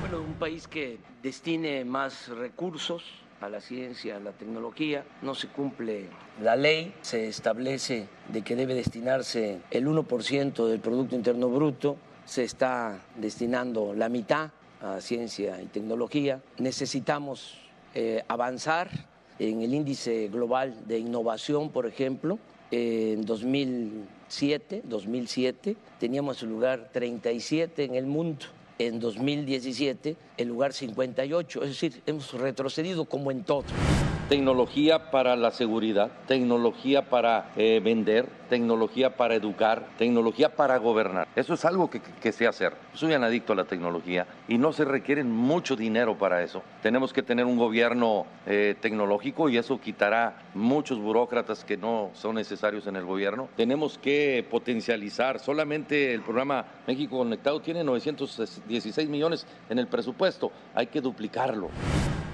Bueno, 0.00 0.20
un 0.20 0.34
país 0.34 0.68
que 0.68 0.98
destine 1.22 1.84
más 1.84 2.28
recursos 2.28 3.02
a 3.40 3.48
la 3.48 3.60
ciencia, 3.60 4.16
a 4.16 4.20
la 4.20 4.32
tecnología, 4.32 5.04
no 5.22 5.34
se 5.34 5.48
cumple 5.48 6.06
la 6.42 6.56
ley, 6.56 6.94
se 7.02 7.28
establece 7.28 8.08
de 8.32 8.42
que 8.42 8.56
debe 8.56 8.74
destinarse 8.74 9.60
el 9.70 9.86
1% 9.86 10.66
del 10.66 10.80
Producto 10.80 11.16
Interno 11.16 11.48
Bruto, 11.48 11.96
se 12.24 12.44
está 12.44 13.00
destinando 13.16 13.94
la 13.94 14.08
mitad 14.08 14.50
a 14.80 15.00
ciencia 15.00 15.60
y 15.62 15.66
tecnología, 15.66 16.42
necesitamos 16.58 17.58
eh, 17.94 18.22
avanzar 18.28 18.90
en 19.38 19.62
el 19.62 19.74
índice 19.74 20.28
global 20.28 20.86
de 20.86 20.98
innovación, 20.98 21.70
por 21.70 21.86
ejemplo, 21.86 22.38
en 22.70 23.26
2007, 24.26 24.82
2007 24.84 25.76
teníamos 26.00 26.42
el 26.42 26.50
lugar 26.50 26.90
37 26.92 27.84
en 27.84 27.94
el 27.94 28.06
mundo. 28.06 28.46
En 28.78 29.00
2017 29.00 30.16
el 30.36 30.48
lugar 30.48 30.72
58, 30.72 31.62
es 31.62 31.68
decir, 31.68 32.02
hemos 32.04 32.32
retrocedido 32.34 33.06
como 33.06 33.30
en 33.30 33.42
todo. 33.42 33.64
Tecnología 34.28 35.12
para 35.12 35.36
la 35.36 35.52
seguridad, 35.52 36.10
tecnología 36.26 37.08
para 37.08 37.52
eh, 37.54 37.80
vender, 37.80 38.28
tecnología 38.48 39.16
para 39.16 39.36
educar, 39.36 39.86
tecnología 39.98 40.48
para 40.48 40.78
gobernar. 40.78 41.28
Eso 41.36 41.54
es 41.54 41.64
algo 41.64 41.88
que, 41.88 42.00
que 42.00 42.32
sé 42.32 42.48
hacer. 42.48 42.72
Soy 42.92 43.14
un 43.14 43.22
adicto 43.22 43.52
a 43.52 43.56
la 43.56 43.66
tecnología 43.66 44.26
y 44.48 44.58
no 44.58 44.72
se 44.72 44.84
requiere 44.84 45.22
mucho 45.22 45.76
dinero 45.76 46.18
para 46.18 46.42
eso. 46.42 46.64
Tenemos 46.82 47.12
que 47.12 47.22
tener 47.22 47.44
un 47.44 47.56
gobierno 47.56 48.26
eh, 48.46 48.74
tecnológico 48.80 49.48
y 49.48 49.58
eso 49.58 49.80
quitará 49.80 50.38
muchos 50.54 50.98
burócratas 50.98 51.64
que 51.64 51.76
no 51.76 52.10
son 52.14 52.34
necesarios 52.34 52.88
en 52.88 52.96
el 52.96 53.04
gobierno. 53.04 53.48
Tenemos 53.56 53.96
que 53.96 54.44
potencializar. 54.50 55.38
Solamente 55.38 56.12
el 56.12 56.22
programa 56.22 56.64
México 56.88 57.18
Conectado 57.18 57.60
tiene 57.60 57.84
916 57.84 59.08
millones 59.08 59.46
en 59.70 59.78
el 59.78 59.86
presupuesto. 59.86 60.50
Hay 60.74 60.88
que 60.88 61.00
duplicarlo. 61.00 61.70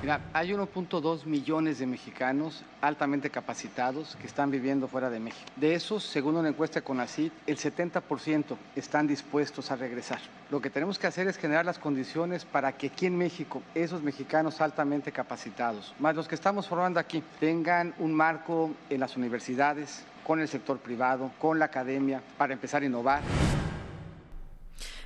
Mira, 0.03 0.20
hay 0.32 0.51
1.2 0.51 1.26
millones 1.26 1.78
de 1.78 1.82
mexicanos 1.87 2.64
altamente 2.80 3.30
capacitados 3.30 4.16
que 4.20 4.26
están 4.26 4.51
viviendo 4.51 4.89
fuera 4.89 5.11
de 5.11 5.20
México. 5.20 5.51
De 5.57 5.74
esos, 5.74 6.05
según 6.05 6.37
una 6.37 6.49
encuesta 6.49 6.80
con 6.83 7.07
CID, 7.07 7.33
el 7.47 7.59
70% 7.59 8.57
están 8.76 9.07
dispuestos 9.07 9.70
a 9.70 9.76
regresar. 9.76 10.20
Lo 10.51 10.61
que 10.61 10.70
tenemos 10.70 10.99
que 10.99 11.07
hacer 11.07 11.28
es 11.28 11.37
generar 11.37 11.64
las 11.64 11.78
condiciones 11.78 12.45
para 12.45 12.72
que 12.72 12.89
aquí 12.89 13.07
en 13.07 13.16
México 13.16 13.62
esos 13.74 14.03
mexicanos 14.03 14.61
altamente 14.61 15.12
capacitados, 15.12 15.95
más 15.99 16.14
los 16.14 16.28
que 16.28 16.35
estamos 16.35 16.68
formando 16.68 17.01
aquí, 17.01 17.22
tengan 17.41 17.95
un 17.99 18.12
marco 18.12 18.70
en 18.91 19.01
las 19.01 19.16
universidades, 19.16 20.05
con 20.24 20.41
el 20.41 20.49
sector 20.49 20.78
privado, 20.78 21.33
con 21.39 21.59
la 21.59 21.66
academia, 21.66 22.22
para 22.39 22.53
empezar 22.53 22.83
a 22.83 22.87
innovar. 22.87 23.22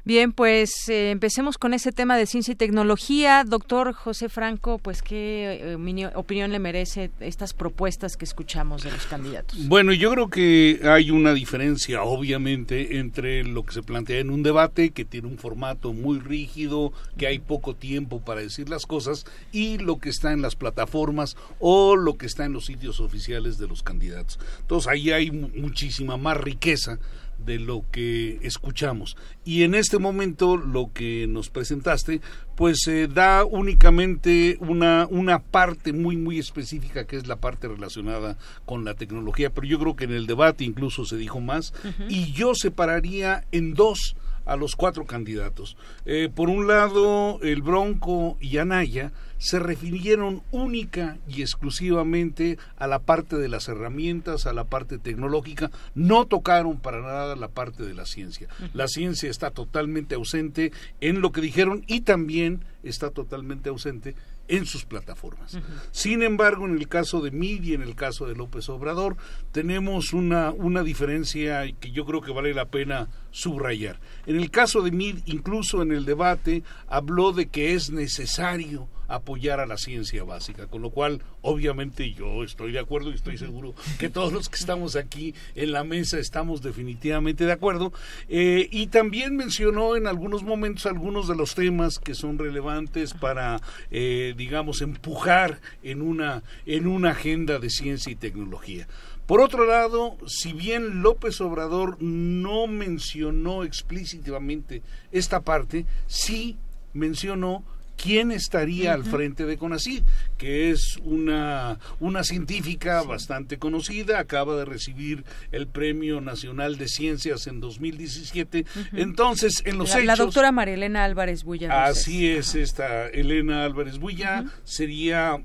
Bien, 0.06 0.32
pues 0.32 0.88
eh, 0.88 1.10
empecemos 1.10 1.58
con 1.58 1.74
ese 1.74 1.90
tema 1.90 2.16
de 2.16 2.26
ciencia 2.26 2.52
y 2.52 2.54
tecnología. 2.54 3.42
Doctor 3.42 3.92
José 3.92 4.28
Franco, 4.28 4.78
pues 4.78 5.02
qué 5.02 5.74
eh, 5.74 6.10
opinión 6.14 6.52
le 6.52 6.60
merece 6.60 7.10
estas 7.18 7.54
propuestas 7.54 8.16
que 8.16 8.24
escuchamos 8.24 8.84
de 8.84 8.92
los 8.92 9.04
candidatos. 9.06 9.66
Bueno, 9.66 9.92
yo 9.92 10.12
creo 10.12 10.30
que 10.30 10.80
hay 10.84 11.10
una 11.10 11.34
diferencia, 11.34 12.04
obviamente, 12.04 12.98
entre 12.98 13.42
lo 13.42 13.64
que 13.64 13.74
se 13.74 13.82
plantea 13.82 14.20
en 14.20 14.30
un 14.30 14.44
debate, 14.44 14.90
que 14.90 15.04
tiene 15.04 15.26
un 15.26 15.38
formato 15.38 15.92
muy 15.92 16.20
rígido, 16.20 16.92
que 17.18 17.26
hay 17.26 17.40
poco 17.40 17.74
tiempo 17.74 18.20
para 18.20 18.42
decir 18.42 18.68
las 18.68 18.86
cosas, 18.86 19.26
y 19.50 19.78
lo 19.78 19.98
que 19.98 20.10
está 20.10 20.30
en 20.30 20.40
las 20.40 20.54
plataformas 20.54 21.36
o 21.58 21.96
lo 21.96 22.16
que 22.16 22.26
está 22.26 22.44
en 22.44 22.52
los 22.52 22.66
sitios 22.66 23.00
oficiales 23.00 23.58
de 23.58 23.66
los 23.66 23.82
candidatos. 23.82 24.38
Entonces 24.60 24.86
ahí 24.86 25.10
hay 25.10 25.32
muchísima 25.32 26.16
más 26.16 26.36
riqueza 26.36 27.00
de 27.38 27.58
lo 27.58 27.84
que 27.90 28.38
escuchamos. 28.42 29.16
Y 29.44 29.62
en 29.62 29.74
este 29.74 29.98
momento 29.98 30.56
lo 30.56 30.92
que 30.92 31.26
nos 31.28 31.50
presentaste, 31.50 32.20
pues 32.56 32.78
se 32.82 33.06
da 33.06 33.44
únicamente 33.44 34.56
una, 34.60 35.06
una 35.10 35.40
parte 35.40 35.92
muy, 35.92 36.16
muy 36.16 36.38
específica, 36.38 37.06
que 37.06 37.16
es 37.16 37.26
la 37.26 37.36
parte 37.36 37.68
relacionada 37.68 38.36
con 38.64 38.84
la 38.84 38.94
tecnología, 38.94 39.50
pero 39.50 39.66
yo 39.66 39.78
creo 39.78 39.96
que 39.96 40.04
en 40.04 40.12
el 40.12 40.26
debate 40.26 40.64
incluso 40.64 41.04
se 41.04 41.16
dijo 41.16 41.40
más, 41.40 41.72
y 42.08 42.32
yo 42.32 42.54
separaría 42.54 43.44
en 43.52 43.74
dos 43.74 44.16
a 44.46 44.56
los 44.56 44.76
cuatro 44.76 45.04
candidatos. 45.04 45.76
Eh, 46.06 46.30
por 46.34 46.48
un 46.48 46.66
lado, 46.66 47.38
el 47.42 47.62
Bronco 47.62 48.38
y 48.40 48.56
Anaya 48.58 49.12
se 49.38 49.58
refirieron 49.58 50.42
única 50.50 51.18
y 51.28 51.42
exclusivamente 51.42 52.58
a 52.78 52.86
la 52.86 53.00
parte 53.00 53.36
de 53.36 53.48
las 53.48 53.68
herramientas, 53.68 54.46
a 54.46 54.52
la 54.52 54.64
parte 54.64 54.98
tecnológica, 54.98 55.70
no 55.94 56.24
tocaron 56.24 56.78
para 56.78 57.02
nada 57.02 57.36
la 57.36 57.48
parte 57.48 57.82
de 57.84 57.94
la 57.94 58.06
ciencia. 58.06 58.48
La 58.72 58.88
ciencia 58.88 59.28
está 59.28 59.50
totalmente 59.50 60.14
ausente 60.14 60.72
en 61.00 61.20
lo 61.20 61.32
que 61.32 61.42
dijeron 61.42 61.84
y 61.86 62.00
también 62.00 62.64
está 62.82 63.10
totalmente 63.10 63.68
ausente 63.68 64.14
en 64.48 64.66
sus 64.66 64.84
plataformas. 64.84 65.58
Sin 65.90 66.22
embargo, 66.22 66.66
en 66.66 66.76
el 66.76 66.88
caso 66.88 67.20
de 67.20 67.30
Mid 67.30 67.62
y 67.64 67.74
en 67.74 67.82
el 67.82 67.94
caso 67.94 68.26
de 68.26 68.34
López 68.34 68.68
Obrador, 68.68 69.16
tenemos 69.52 70.12
una, 70.12 70.50
una 70.50 70.82
diferencia 70.82 71.64
que 71.80 71.90
yo 71.90 72.04
creo 72.04 72.20
que 72.20 72.32
vale 72.32 72.54
la 72.54 72.66
pena 72.66 73.08
subrayar. 73.30 74.00
En 74.26 74.36
el 74.36 74.50
caso 74.50 74.82
de 74.82 74.90
Mid, 74.90 75.18
incluso 75.26 75.82
en 75.82 75.92
el 75.92 76.04
debate, 76.04 76.62
habló 76.86 77.32
de 77.32 77.46
que 77.46 77.74
es 77.74 77.90
necesario 77.90 78.88
apoyar 79.08 79.60
a 79.60 79.66
la 79.66 79.76
ciencia 79.76 80.24
básica, 80.24 80.66
con 80.66 80.82
lo 80.82 80.90
cual 80.90 81.22
obviamente 81.42 82.12
yo 82.12 82.42
estoy 82.44 82.72
de 82.72 82.78
acuerdo 82.78 83.10
y 83.10 83.14
estoy 83.14 83.38
seguro 83.38 83.74
que 83.98 84.08
todos 84.08 84.32
los 84.32 84.48
que 84.48 84.56
estamos 84.56 84.96
aquí 84.96 85.34
en 85.54 85.72
la 85.72 85.84
mesa 85.84 86.18
estamos 86.18 86.62
definitivamente 86.62 87.46
de 87.46 87.52
acuerdo. 87.52 87.92
Eh, 88.28 88.68
y 88.70 88.88
también 88.88 89.36
mencionó 89.36 89.96
en 89.96 90.06
algunos 90.06 90.42
momentos 90.42 90.86
algunos 90.86 91.28
de 91.28 91.36
los 91.36 91.54
temas 91.54 91.98
que 91.98 92.14
son 92.14 92.38
relevantes 92.38 93.14
para, 93.14 93.60
eh, 93.90 94.34
digamos, 94.36 94.82
empujar 94.82 95.60
en 95.82 96.02
una, 96.02 96.42
en 96.66 96.86
una 96.86 97.10
agenda 97.10 97.58
de 97.58 97.70
ciencia 97.70 98.12
y 98.12 98.16
tecnología. 98.16 98.86
Por 99.26 99.40
otro 99.40 99.66
lado, 99.66 100.16
si 100.26 100.52
bien 100.52 101.02
López 101.02 101.40
Obrador 101.40 102.00
no 102.00 102.68
mencionó 102.68 103.64
explícitamente 103.64 104.82
esta 105.10 105.40
parte, 105.40 105.84
sí 106.06 106.56
mencionó 106.92 107.64
quién 107.96 108.30
estaría 108.30 108.92
al 108.92 109.04
frente 109.04 109.46
de 109.46 109.56
CONACYT, 109.56 110.04
que 110.38 110.70
es 110.70 110.98
una, 111.02 111.78
una 112.00 112.24
científica 112.24 113.02
bastante 113.02 113.58
conocida, 113.58 114.18
acaba 114.18 114.56
de 114.56 114.64
recibir 114.64 115.24
el 115.52 115.66
Premio 115.66 116.20
Nacional 116.20 116.76
de 116.76 116.88
Ciencias 116.88 117.46
en 117.46 117.60
2017. 117.60 118.64
Entonces, 118.92 119.62
en 119.64 119.78
los 119.78 119.90
la, 119.90 119.96
hechos... 119.96 120.06
La 120.06 120.16
doctora 120.16 120.52
María 120.52 120.74
Elena 120.74 121.04
Álvarez 121.04 121.44
Bulla. 121.44 121.84
Así 121.84 122.28
es, 122.28 122.54
esta 122.54 123.08
Elena 123.08 123.64
Álvarez 123.64 123.98
Bulla 123.98 124.44
sería 124.64 125.38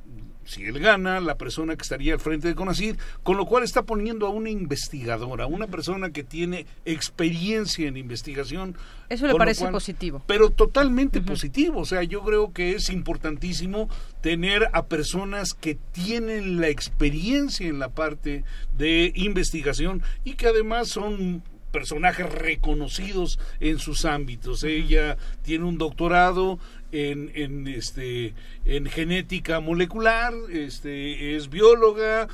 si 0.46 0.64
él 0.64 0.80
gana, 0.80 1.20
la 1.20 1.38
persona 1.38 1.76
que 1.76 1.84
estaría 1.84 2.14
al 2.14 2.20
frente 2.20 2.48
de 2.48 2.56
CONACYT, 2.56 3.00
con 3.24 3.38
lo 3.38 3.46
cual 3.46 3.64
está 3.64 3.84
poniendo 3.84 4.26
a 4.28 4.30
una 4.30 4.50
investigadora, 4.50 5.46
una 5.46 5.68
persona 5.68 6.12
que 6.12 6.24
tiene 6.24 6.66
experiencia 6.86 7.88
en 7.88 7.98
investigación. 7.98 8.76
Eso 9.10 9.28
le 9.28 9.36
parece 9.36 9.68
positivo. 9.68 10.24
Pero 10.28 10.50
totalmente 10.50 11.22
positivo, 11.22 11.82
o 11.82 11.86
sea, 11.86 12.04
yo 12.04 12.22
creo 12.24 12.54
que 12.54 12.72
es 12.72 12.90
importantísimo 12.90 13.90
tener 14.22 14.70
a 14.74 14.86
personas 14.86 15.54
que 15.54 15.76
tienen 15.92 16.60
la 16.60 16.70
experiencia 16.70 17.68
en 17.68 17.80
la 17.80 17.90
parte 17.90 18.44
de 18.78 19.12
investigación 19.16 20.02
y 20.24 20.34
que 20.34 20.48
además 20.48 20.90
son 20.90 21.44
personajes 21.72 22.32
reconocidos 22.32 23.40
en 23.60 23.80
sus 23.80 24.06
ámbitos. 24.06 24.64
Ella 24.64 25.18
tiene 25.42 25.66
un 25.66 25.78
doctorado 25.78 26.60
en, 26.92 27.32
en, 27.36 27.68
este 27.68 28.34
en 28.66 28.86
genética 28.86 29.60
molecular, 29.60 30.34
este 30.52 31.36
es 31.36 31.50
bióloga, 31.50 32.28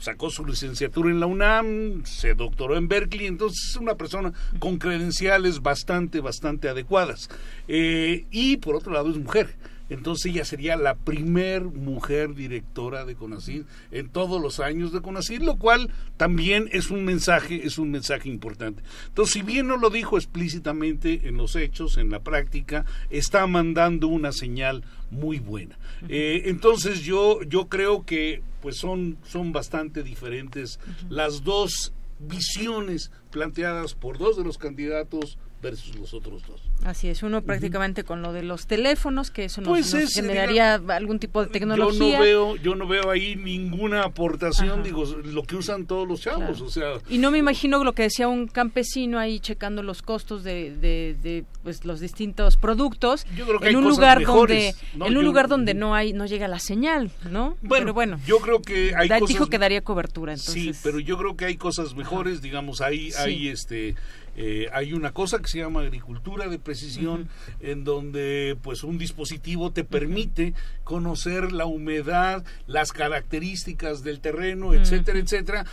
sacó 0.00 0.30
su 0.30 0.44
licenciatura 0.44 1.10
en 1.10 1.20
la 1.20 1.26
UNAM, 1.26 2.04
se 2.04 2.34
doctoró 2.34 2.76
en 2.76 2.88
Berkeley, 2.88 3.26
entonces 3.26 3.70
es 3.70 3.76
una 3.76 3.96
persona 3.96 4.32
con 4.58 4.78
credenciales 4.78 5.62
bastante 5.62 6.20
bastante 6.20 6.68
adecuadas. 6.68 7.28
Eh, 7.68 8.26
y 8.30 8.56
por 8.58 8.76
otro 8.76 8.92
lado 8.92 9.10
es 9.10 9.18
mujer 9.18 9.54
entonces 9.88 10.32
ella 10.32 10.44
sería 10.44 10.76
la 10.76 10.94
primer 10.94 11.64
mujer 11.64 12.34
directora 12.34 13.04
de 13.04 13.14
CONACYT 13.14 13.66
en 13.90 14.08
todos 14.08 14.40
los 14.40 14.60
años 14.60 14.92
de 14.92 15.00
CONACYT, 15.00 15.42
lo 15.42 15.56
cual 15.56 15.90
también 16.16 16.68
es 16.72 16.90
un 16.90 17.04
mensaje, 17.04 17.66
es 17.66 17.78
un 17.78 17.90
mensaje 17.90 18.28
importante. 18.28 18.82
Entonces, 19.08 19.34
si 19.34 19.42
bien 19.42 19.66
no 19.66 19.76
lo 19.76 19.90
dijo 19.90 20.16
explícitamente 20.16 21.28
en 21.28 21.36
los 21.36 21.56
hechos, 21.56 21.98
en 21.98 22.10
la 22.10 22.20
práctica, 22.20 22.84
está 23.10 23.46
mandando 23.46 24.08
una 24.08 24.32
señal 24.32 24.84
muy 25.10 25.38
buena. 25.38 25.78
Eh, 26.08 26.42
entonces 26.46 27.02
yo, 27.02 27.42
yo 27.42 27.68
creo 27.68 28.04
que 28.04 28.42
pues 28.62 28.76
son, 28.76 29.18
son 29.24 29.52
bastante 29.52 30.02
diferentes 30.02 30.80
las 31.10 31.44
dos 31.44 31.92
visiones 32.18 33.10
planteadas 33.30 33.94
por 33.94 34.18
dos 34.18 34.36
de 34.36 34.44
los 34.44 34.58
candidatos 34.58 35.38
versus 35.64 35.96
los 35.96 36.12
otros 36.12 36.42
dos. 36.46 36.60
Así 36.84 37.08
es, 37.08 37.22
uno 37.22 37.42
prácticamente 37.42 38.04
con 38.04 38.20
lo 38.20 38.32
de 38.32 38.42
los 38.42 38.66
teléfonos, 38.66 39.30
que 39.30 39.46
eso 39.46 39.62
nos, 39.62 39.70
pues 39.70 40.14
generaría 40.14 40.74
algún 40.74 41.18
tipo 41.18 41.42
de 41.42 41.50
tecnología. 41.50 41.98
Yo 41.98 42.18
no 42.18 42.20
veo, 42.20 42.56
yo 42.56 42.74
no 42.74 42.86
veo 42.86 43.10
ahí 43.10 43.36
ninguna 43.36 44.02
aportación, 44.02 44.82
digo, 44.82 45.04
lo 45.06 45.42
que 45.44 45.56
usan 45.56 45.86
todos 45.86 46.06
los 46.06 46.20
chavos, 46.20 46.60
o 46.60 46.68
sea. 46.68 47.00
Y 47.08 47.18
no 47.18 47.30
me 47.30 47.38
imagino 47.38 47.82
lo 47.82 47.94
que 47.94 48.02
decía 48.02 48.28
un 48.28 48.46
campesino 48.46 49.18
ahí 49.18 49.40
checando 49.40 49.82
los 49.82 50.02
costos 50.02 50.44
de, 50.44 50.76
de, 50.76 51.44
pues, 51.62 51.84
los 51.84 52.00
distintos 52.00 52.56
productos 52.56 53.26
en 53.62 53.76
un 53.76 53.84
lugar 53.84 54.22
donde 54.22 54.74
en 54.94 55.16
un 55.16 55.24
lugar 55.24 55.48
donde 55.48 55.74
no 55.74 55.94
hay 55.94 56.12
no 56.12 56.26
llega 56.26 56.48
la 56.48 56.58
señal, 56.58 57.10
¿no? 57.30 57.56
Bueno, 57.62 57.84
pero 57.86 57.94
bueno, 57.94 58.20
yo 58.26 58.38
creo 58.40 58.60
que 58.60 58.94
hay 58.94 59.08
dijo 59.26 59.46
que 59.46 59.58
daría 59.58 59.80
cobertura, 59.80 60.32
entonces. 60.32 60.54
Sí, 60.54 60.72
pero 60.82 61.00
yo 61.00 61.16
creo 61.16 61.36
que 61.36 61.46
hay 61.46 61.56
cosas 61.56 61.94
mejores, 61.94 62.42
digamos, 62.42 62.82
hay 62.82 63.10
hay 63.18 63.48
este 63.48 63.94
eh, 64.36 64.68
hay 64.72 64.92
una 64.92 65.12
cosa 65.12 65.38
que 65.38 65.48
se 65.48 65.58
llama 65.58 65.80
agricultura 65.80 66.48
de 66.48 66.58
precisión, 66.58 67.28
en 67.60 67.84
donde 67.84 68.56
pues 68.62 68.84
un 68.84 68.98
dispositivo 68.98 69.72
te 69.72 69.84
permite 69.84 70.54
conocer 70.82 71.52
la 71.52 71.66
humedad, 71.66 72.44
las 72.66 72.92
características 72.92 74.02
del 74.02 74.20
terreno, 74.20 74.74
etcétera, 74.74 75.18
etcétera. 75.18 75.66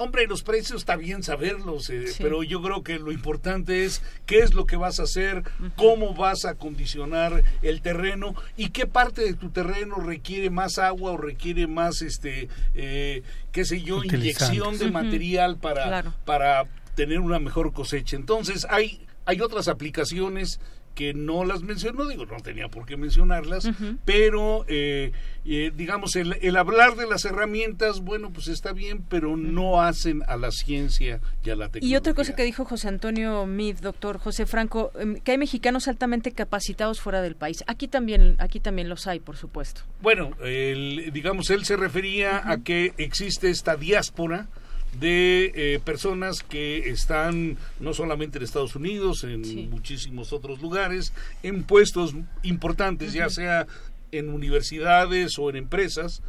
Hombre, 0.00 0.28
los 0.28 0.44
precios 0.44 0.82
está 0.82 0.94
bien 0.94 1.24
saberlos, 1.24 1.90
eh, 1.90 2.04
pero 2.18 2.44
yo 2.44 2.62
creo 2.62 2.84
que 2.84 3.00
lo 3.00 3.10
importante 3.10 3.84
es 3.84 4.00
qué 4.26 4.38
es 4.38 4.54
lo 4.54 4.64
que 4.64 4.76
vas 4.76 5.00
a 5.00 5.04
hacer, 5.04 5.42
cómo 5.74 6.14
vas 6.14 6.44
a 6.44 6.54
condicionar 6.54 7.42
el 7.62 7.82
terreno 7.82 8.36
y 8.56 8.68
qué 8.70 8.86
parte 8.86 9.22
de 9.22 9.34
tu 9.34 9.50
terreno 9.50 9.96
requiere 9.96 10.50
más 10.50 10.78
agua 10.78 11.10
o 11.10 11.16
requiere 11.16 11.66
más, 11.66 12.00
este, 12.02 12.48
eh, 12.76 13.24
qué 13.50 13.64
sé 13.64 13.82
yo, 13.82 14.04
inyección 14.04 14.78
de 14.78 14.88
material 14.92 15.56
para, 15.56 16.14
para 16.24 16.64
tener 16.98 17.20
una 17.20 17.38
mejor 17.38 17.72
cosecha. 17.72 18.16
Entonces 18.16 18.66
hay, 18.68 19.06
hay 19.24 19.40
otras 19.40 19.68
aplicaciones 19.68 20.58
que 20.96 21.14
no 21.14 21.44
las 21.44 21.62
menciono, 21.62 22.08
digo, 22.08 22.26
no 22.26 22.38
tenía 22.38 22.66
por 22.66 22.84
qué 22.84 22.96
mencionarlas, 22.96 23.70
pero 24.04 24.64
eh, 24.66 25.12
eh, 25.44 25.70
digamos, 25.72 26.16
el, 26.16 26.36
el, 26.40 26.56
hablar 26.56 26.96
de 26.96 27.06
las 27.06 27.24
herramientas, 27.24 28.00
bueno, 28.00 28.32
pues 28.32 28.48
está 28.48 28.72
bien, 28.72 29.04
pero 29.08 29.36
no 29.36 29.80
hacen 29.80 30.24
a 30.26 30.36
la 30.36 30.50
ciencia 30.50 31.20
y 31.44 31.50
a 31.50 31.54
la 31.54 31.66
tecnología. 31.66 31.88
Y 31.88 31.94
otra 31.94 32.14
cosa 32.14 32.34
que 32.34 32.42
dijo 32.42 32.64
José 32.64 32.88
Antonio 32.88 33.46
Mid, 33.46 33.76
doctor 33.76 34.18
José 34.18 34.44
Franco, 34.44 34.90
em, 34.98 35.20
que 35.20 35.30
hay 35.30 35.38
mexicanos 35.38 35.86
altamente 35.86 36.32
capacitados 36.32 37.00
fuera 37.00 37.22
del 37.22 37.36
país. 37.36 37.62
Aquí 37.68 37.86
también, 37.86 38.34
aquí 38.40 38.58
también 38.58 38.88
los 38.88 39.06
hay, 39.06 39.20
por 39.20 39.36
supuesto. 39.36 39.82
Bueno, 40.02 40.32
digamos, 40.42 41.48
él 41.50 41.64
se 41.64 41.76
refería 41.76 42.50
a 42.50 42.64
que 42.64 42.92
existe 42.96 43.50
esta 43.50 43.76
diáspora, 43.76 44.48
de 44.98 45.52
eh, 45.54 45.80
personas 45.84 46.42
que 46.42 46.90
están 46.90 47.56
no 47.80 47.94
solamente 47.94 48.38
en 48.38 48.44
Estados 48.44 48.74
Unidos, 48.74 49.24
en 49.24 49.70
muchísimos 49.70 50.32
otros 50.32 50.60
lugares, 50.60 51.12
en 51.42 51.64
puestos 51.64 52.14
importantes, 52.42 53.12
ya 53.12 53.28
sea 53.28 53.66
en 54.12 54.30
universidades 54.30 55.38
o 55.38 55.50
en 55.50 55.56
empresas. 55.56 56.22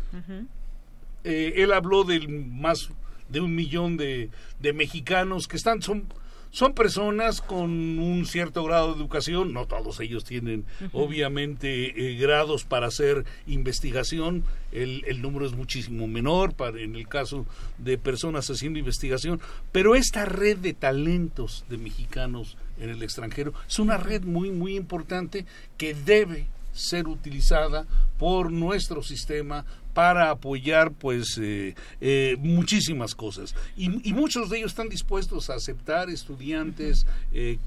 Eh, 1.24 1.54
él 1.58 1.72
habló 1.74 2.04
del 2.04 2.28
más 2.30 2.90
de 3.30 3.42
un 3.42 3.56
millón 3.56 3.98
de, 3.98 4.30
de 4.60 4.74
mexicanos 4.74 5.48
que 5.48 5.58
están, 5.58 5.82
son 5.82 6.06
son 6.52 6.74
personas 6.74 7.42
con 7.42 8.00
un 8.00 8.26
cierto 8.26 8.64
grado 8.64 8.94
de 8.94 9.00
educación, 9.00 9.54
no 9.54 9.68
todos 9.68 10.00
ellos 10.00 10.24
tienen 10.24 10.66
obviamente 10.94 12.12
eh, 12.12 12.16
grados 12.16 12.64
para 12.64 12.88
hacer 12.88 13.26
investigación, 13.46 14.44
el, 14.72 15.04
el, 15.08 15.22
número 15.22 15.46
es 15.46 15.54
muchísimo 15.54 16.08
menor 16.08 16.54
para, 16.54 16.80
en 16.80 16.96
el 16.96 17.08
caso 17.08 17.46
de 17.78 17.98
personas 17.98 18.50
haciendo 18.50 18.80
investigación, 18.80 19.40
pero 19.72 19.96
esta 19.96 20.26
red 20.26 20.58
de 20.58 20.74
talentos 20.74 21.66
de 21.70 21.78
mexicanos 21.78 22.58
en 22.80 22.90
el 22.90 23.04
extranjero 23.04 23.54
es 23.68 23.80
una 23.80 23.98
red 23.98 24.24
muy, 24.24 24.52
muy 24.52 24.76
importante 24.76 25.46
que 25.78 25.94
debe 25.94 26.48
ser 26.72 27.08
utilizada 27.08 27.86
por 28.18 28.52
nuestro 28.52 29.04
sistema 29.04 29.66
para 30.00 30.30
apoyar 30.30 30.94
pues 30.94 31.38
eh, 31.42 31.76
eh, 32.00 32.38
muchísimas 32.40 33.16
cosas. 33.16 33.54
Y, 33.76 33.90
muchos 34.14 34.50
de 34.50 34.60
ellos 34.60 34.72
están 34.72 34.88
dispuestos 34.88 35.50
a 35.50 35.56
aceptar 35.56 36.10
estudiantes 36.10 37.06
eh, 37.34 37.60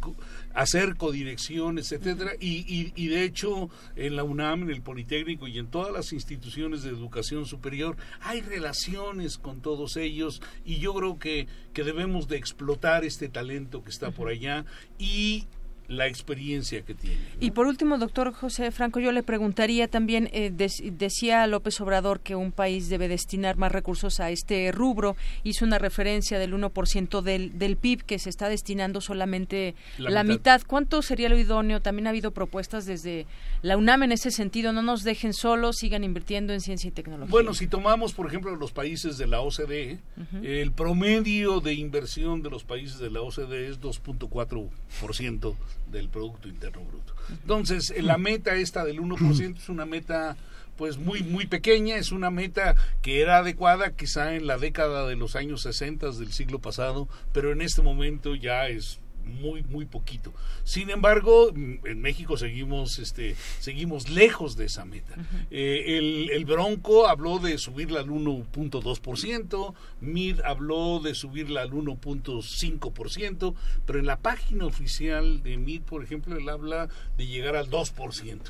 hacer 0.55 0.97
codirecciones 0.97 1.93
etcétera. 1.93 2.33
Y, 2.41 2.91
y, 2.97 3.09
de 3.09 3.25
hecho 3.25 3.69
en 3.97 4.17
la 4.17 4.25
UNAM 4.25 4.63
en 4.63 4.71
el 4.71 4.81
Politécnico 4.81 5.47
y 5.47 5.59
en 5.59 5.67
todas 5.67 5.93
las 5.93 6.15
instituciones 6.15 6.83
de 6.85 6.89
educación 6.89 7.45
superior 7.45 7.99
hay 8.23 8.41
relaciones 8.41 9.37
con 9.37 9.61
todos 9.61 9.99
ellos. 9.99 10.41
Y 10.65 10.79
yo 10.79 10.95
creo 10.95 11.19
que, 11.19 11.49
que 11.75 11.85
debemos 11.85 12.29
de 12.29 12.39
explotar 12.39 13.05
este 13.05 13.29
talento 13.29 13.85
que 13.85 13.91
está 13.91 14.11
por 14.11 14.29
allá. 14.29 14.65
Y 14.99 15.49
la 15.93 16.07
experiencia 16.07 16.83
que 16.83 16.95
tiene. 16.95 17.19
Y 17.41 17.51
por 17.53 17.67
último, 17.67 17.99
doctor 17.99 18.33
José 18.33 18.71
Franco, 18.71 19.01
yo 19.01 19.13
le 19.13 19.23
preguntaría 19.23 19.89
también, 19.89 20.29
eh, 20.33 20.51
decía 20.51 21.47
López 21.47 21.81
Obrador 21.81 22.21
que 22.21 22.35
un 22.35 22.53
país 22.53 22.89
debe 22.89 23.09
destinar 23.09 23.57
más 23.57 23.73
recursos 23.73 24.21
a 24.21 24.31
este 24.31 24.73
rubro, 24.73 25.17
hizo 25.45 25.65
una 25.65 25.79
referencia 25.79 26.39
del 26.39 26.55
1% 26.55 27.21
del, 27.23 27.59
del 27.59 27.77
PIB 27.77 28.05
que 28.05 28.19
se 28.19 28.31
está 28.31 28.49
destinando 28.49 29.01
solamente 29.01 29.75
la, 29.99 30.25
mitad. 30.25 30.63
¿Cuánto 30.67 31.03
sería 31.03 31.29
lo 31.29 31.39
idóneo? 31.39 31.81
También 31.81 32.07
ha 32.07 32.11
habido 32.11 32.31
propuestas 32.31 32.87
desde 32.87 33.27
la 33.63 33.77
UNAM 33.77 34.05
en 34.05 34.13
ese 34.13 34.31
sentido, 34.31 34.73
no 34.73 34.83
nos 34.83 35.03
dejen 35.03 35.33
solos, 35.33 35.77
sigan 35.77 36.05
invirtiendo 36.05 36.53
en 36.53 36.61
ciencia 36.61 36.89
y 36.89 36.91
tecnología. 36.91 37.31
Bueno, 37.31 37.55
si 37.55 37.67
tomamos, 37.67 38.13
por 38.15 38.27
ejemplo, 38.27 38.55
los 38.57 38.73
países 38.73 39.19
de 39.19 39.27
la 39.27 39.41
OCDE, 39.41 39.99
el 40.43 40.73
promedio 40.73 41.61
de 41.61 41.75
inversión 41.75 42.43
de 42.43 42.51
los 42.51 42.65
países 42.65 42.99
de 42.99 43.11
la 43.11 43.21
OCDE 43.21 43.69
es 43.69 43.81
2.4% 43.81 45.55
del 45.93 46.09
Producto 46.09 46.49
Interno 46.49 46.83
Bruto. 46.83 47.15
Entonces, 47.31 47.95
la 48.03 48.19
meta 48.19 48.57
esta 48.57 48.85
del 48.85 49.01
1% 49.01 49.57
es 49.59 49.69
una 49.69 49.87
meta 49.87 50.37
pues 50.77 50.97
muy 50.97 51.23
muy 51.23 51.47
pequeña, 51.47 51.97
es 51.97 52.13
una 52.13 52.31
meta 52.31 52.75
que 53.03 53.21
era 53.21 53.39
adecuada 53.39 53.95
quizá 53.95 54.35
en 54.35 54.47
la 54.47 54.57
década 54.57 55.07
de 55.07 55.17
los 55.17 55.37
años 55.37 55.63
60 55.63 56.11
del 56.13 56.33
siglo 56.33 56.59
pasado, 56.61 57.09
pero 57.33 57.53
en 57.53 57.61
este 57.61 57.83
momento 57.83 58.35
ya 58.35 58.69
es 58.69 58.99
muy 59.25 59.63
muy 59.63 59.87
poquito. 59.87 60.33
Sin 60.65 60.91
embargo, 60.91 61.51
en 61.55 62.01
México 62.01 62.37
seguimos 62.37 62.99
este 62.99 63.37
seguimos 63.61 64.09
lejos 64.09 64.57
de 64.57 64.67
esa 64.67 64.85
meta. 64.85 65.15
Eh, 65.51 65.99
el, 65.99 66.31
el, 66.31 66.45
Bronco 66.45 67.07
habló 67.09 67.39
de 67.39 67.59
subirla 67.59 68.01
al 68.01 68.09
1.2%, 68.09 69.75
MID 70.01 70.41
habló 70.45 71.01
de 71.01 71.15
subirla 71.15 71.63
al 71.63 71.71
1.5%, 71.71 73.55
pero 73.87 73.99
en 73.99 74.07
la 74.07 74.19
página 74.19 74.67
oficial 74.67 75.43
de 75.43 75.57
MID, 75.57 75.83
por 75.83 76.03
ejemplo, 76.03 76.37
él 76.37 76.49
habla 76.49 76.89
de 77.17 77.27
llegar 77.27 77.57
al 77.57 77.71
2%. 77.71 78.41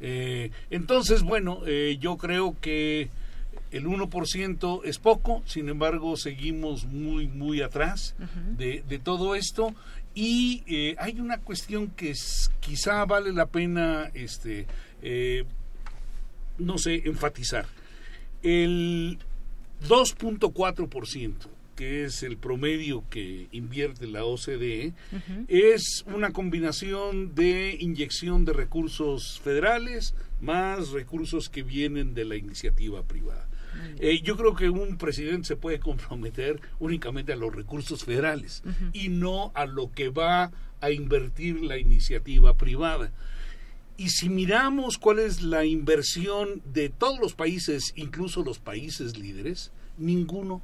Eh, 0.00 0.50
entonces, 0.70 1.22
bueno, 1.22 1.60
eh, 1.66 1.98
yo 2.00 2.16
creo 2.16 2.56
que 2.60 3.10
el 3.70 3.86
1% 3.86 4.80
es 4.84 4.98
poco, 4.98 5.42
sin 5.46 5.68
embargo, 5.68 6.16
seguimos 6.16 6.86
muy, 6.86 7.28
muy 7.28 7.62
atrás 7.62 8.16
de, 8.56 8.82
de, 8.88 8.98
todo 8.98 9.34
esto. 9.36 9.74
Y 10.20 10.62
eh, 10.66 10.96
hay 10.98 11.18
una 11.18 11.38
cuestión 11.38 11.88
que 11.88 12.10
es, 12.10 12.50
quizá 12.60 13.06
vale 13.06 13.32
la 13.32 13.46
pena, 13.46 14.10
este, 14.12 14.66
eh, 15.00 15.44
no 16.58 16.76
sé, 16.76 17.04
enfatizar. 17.06 17.64
El 18.42 19.18
2.4%, 19.88 21.34
que 21.74 22.04
es 22.04 22.22
el 22.22 22.36
promedio 22.36 23.02
que 23.08 23.48
invierte 23.50 24.06
la 24.06 24.26
OCDE, 24.26 24.92
es 25.48 26.04
una 26.06 26.32
combinación 26.32 27.34
de 27.34 27.78
inyección 27.80 28.44
de 28.44 28.52
recursos 28.52 29.40
federales 29.40 30.14
más 30.42 30.90
recursos 30.90 31.48
que 31.48 31.62
vienen 31.62 32.12
de 32.12 32.26
la 32.26 32.36
iniciativa 32.36 33.02
privada. 33.04 33.48
Eh, 33.98 34.20
yo 34.22 34.36
creo 34.36 34.54
que 34.54 34.70
un 34.70 34.96
presidente 34.96 35.48
se 35.48 35.56
puede 35.56 35.80
comprometer 35.80 36.60
únicamente 36.78 37.32
a 37.32 37.36
los 37.36 37.54
recursos 37.54 38.04
federales 38.04 38.62
y 38.92 39.08
no 39.08 39.52
a 39.54 39.66
lo 39.66 39.92
que 39.92 40.08
va 40.08 40.50
a 40.80 40.90
invertir 40.90 41.62
la 41.62 41.78
iniciativa 41.78 42.54
privada. 42.54 43.12
Y 43.96 44.08
si 44.08 44.30
miramos 44.30 44.96
cuál 44.96 45.18
es 45.18 45.42
la 45.42 45.66
inversión 45.66 46.62
de 46.64 46.88
todos 46.88 47.18
los 47.20 47.34
países, 47.34 47.92
incluso 47.96 48.42
los 48.42 48.58
países 48.58 49.18
líderes, 49.18 49.72
ninguno 49.98 50.62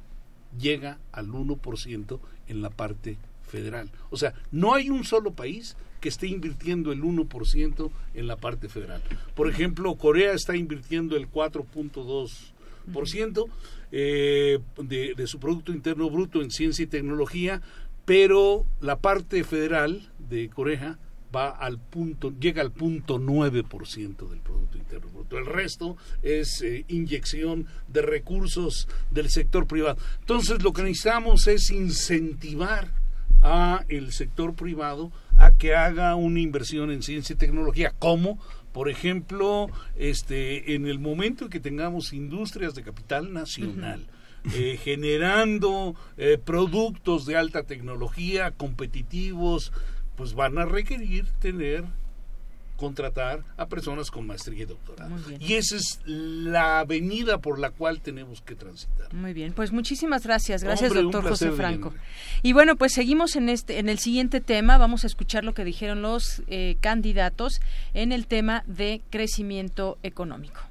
llega 0.59 0.97
al 1.11 1.27
1% 1.27 2.19
en 2.47 2.61
la 2.61 2.71
parte 2.71 3.17
federal. 3.47 3.91
O 4.09 4.17
sea, 4.17 4.33
no 4.51 4.73
hay 4.73 4.89
un 4.89 5.03
solo 5.03 5.33
país 5.33 5.77
que 6.01 6.09
esté 6.09 6.27
invirtiendo 6.27 6.91
el 6.91 7.03
1% 7.03 7.91
en 8.13 8.27
la 8.27 8.37
parte 8.37 8.69
federal. 8.69 9.01
Por 9.35 9.49
ejemplo, 9.49 9.95
Corea 9.95 10.33
está 10.33 10.55
invirtiendo 10.55 11.15
el 11.15 11.29
4.2 11.29 12.53
por 12.91 13.07
ciento 13.07 13.47
eh, 13.91 14.59
de, 14.77 15.13
de 15.15 15.27
su 15.27 15.39
Producto 15.39 15.71
Interno 15.71 16.09
Bruto 16.09 16.41
en 16.41 16.51
ciencia 16.51 16.83
y 16.83 16.87
tecnología, 16.87 17.61
pero 18.05 18.65
la 18.81 18.99
parte 18.99 19.43
federal 19.43 20.09
de 20.29 20.49
Corea 20.49 20.97
va 21.35 21.49
al 21.49 21.79
punto, 21.79 22.33
llega 22.39 22.61
al 22.61 22.71
punto 22.71 23.19
9% 23.19 24.29
del 24.29 24.39
Producto 24.39 24.77
Interno 24.77 25.09
Bruto. 25.13 25.37
El 25.37 25.45
resto 25.45 25.97
es 26.23 26.61
eh, 26.61 26.85
inyección 26.87 27.67
de 27.87 28.01
recursos 28.01 28.87
del 29.11 29.29
sector 29.29 29.67
privado. 29.67 29.97
Entonces 30.19 30.63
lo 30.63 30.73
que 30.73 30.83
necesitamos 30.83 31.47
es 31.47 31.69
incentivar 31.71 32.91
a 33.41 33.85
el 33.87 34.11
sector 34.13 34.55
privado 34.55 35.11
a 35.35 35.51
que 35.51 35.75
haga 35.75 36.15
una 36.15 36.39
inversión 36.39 36.91
en 36.91 37.03
ciencia 37.03 37.33
y 37.33 37.37
tecnología. 37.37 37.93
¿Cómo? 37.99 38.39
Por 38.77 38.89
ejemplo, 38.89 39.71
este, 39.95 40.75
en 40.75 40.85
el 40.85 40.99
momento 40.99 41.45
en 41.45 41.49
que 41.49 41.59
tengamos 41.59 42.13
industrias 42.13 42.75
de 42.75 42.83
capital 42.83 43.33
nacional, 43.33 44.05
eh, 44.53 44.77
generando 44.79 45.95
eh, 46.15 46.37
productos 46.37 47.25
de 47.25 47.37
alta 47.37 47.63
tecnología 47.63 48.51
competitivos, 48.51 49.73
pues 50.15 50.35
van 50.35 50.59
a 50.59 50.65
requerir 50.65 51.25
tener 51.39 51.85
contratar 52.77 53.43
a 53.57 53.67
personas 53.67 54.11
con 54.11 54.25
maestría 54.25 54.63
y 54.63 54.65
doctorado. 54.65 55.13
Y 55.39 55.55
esa 55.55 55.75
es 55.75 55.99
la 56.05 56.79
avenida 56.79 57.39
por 57.39 57.59
la 57.59 57.71
cual 57.71 57.99
tenemos 58.01 58.41
que 58.41 58.55
transitar. 58.55 59.13
Muy 59.13 59.33
bien, 59.33 59.51
pues 59.53 59.71
muchísimas 59.71 60.23
gracias. 60.23 60.63
Gracias, 60.63 60.93
doctor 60.93 61.27
José 61.27 61.51
Franco. 61.51 61.93
Y 62.43 62.53
bueno, 62.53 62.75
pues 62.75 62.93
seguimos 62.93 63.35
en 63.35 63.49
este 63.49 63.79
en 63.79 63.89
el 63.89 63.99
siguiente 63.99 64.39
tema. 64.39 64.77
Vamos 64.77 65.03
a 65.03 65.07
escuchar 65.07 65.43
lo 65.43 65.53
que 65.53 65.65
dijeron 65.65 66.01
los 66.01 66.43
eh, 66.47 66.77
candidatos 66.79 67.59
en 67.93 68.11
el 68.11 68.27
tema 68.27 68.63
de 68.67 69.01
crecimiento 69.09 69.97
económico 70.03 70.61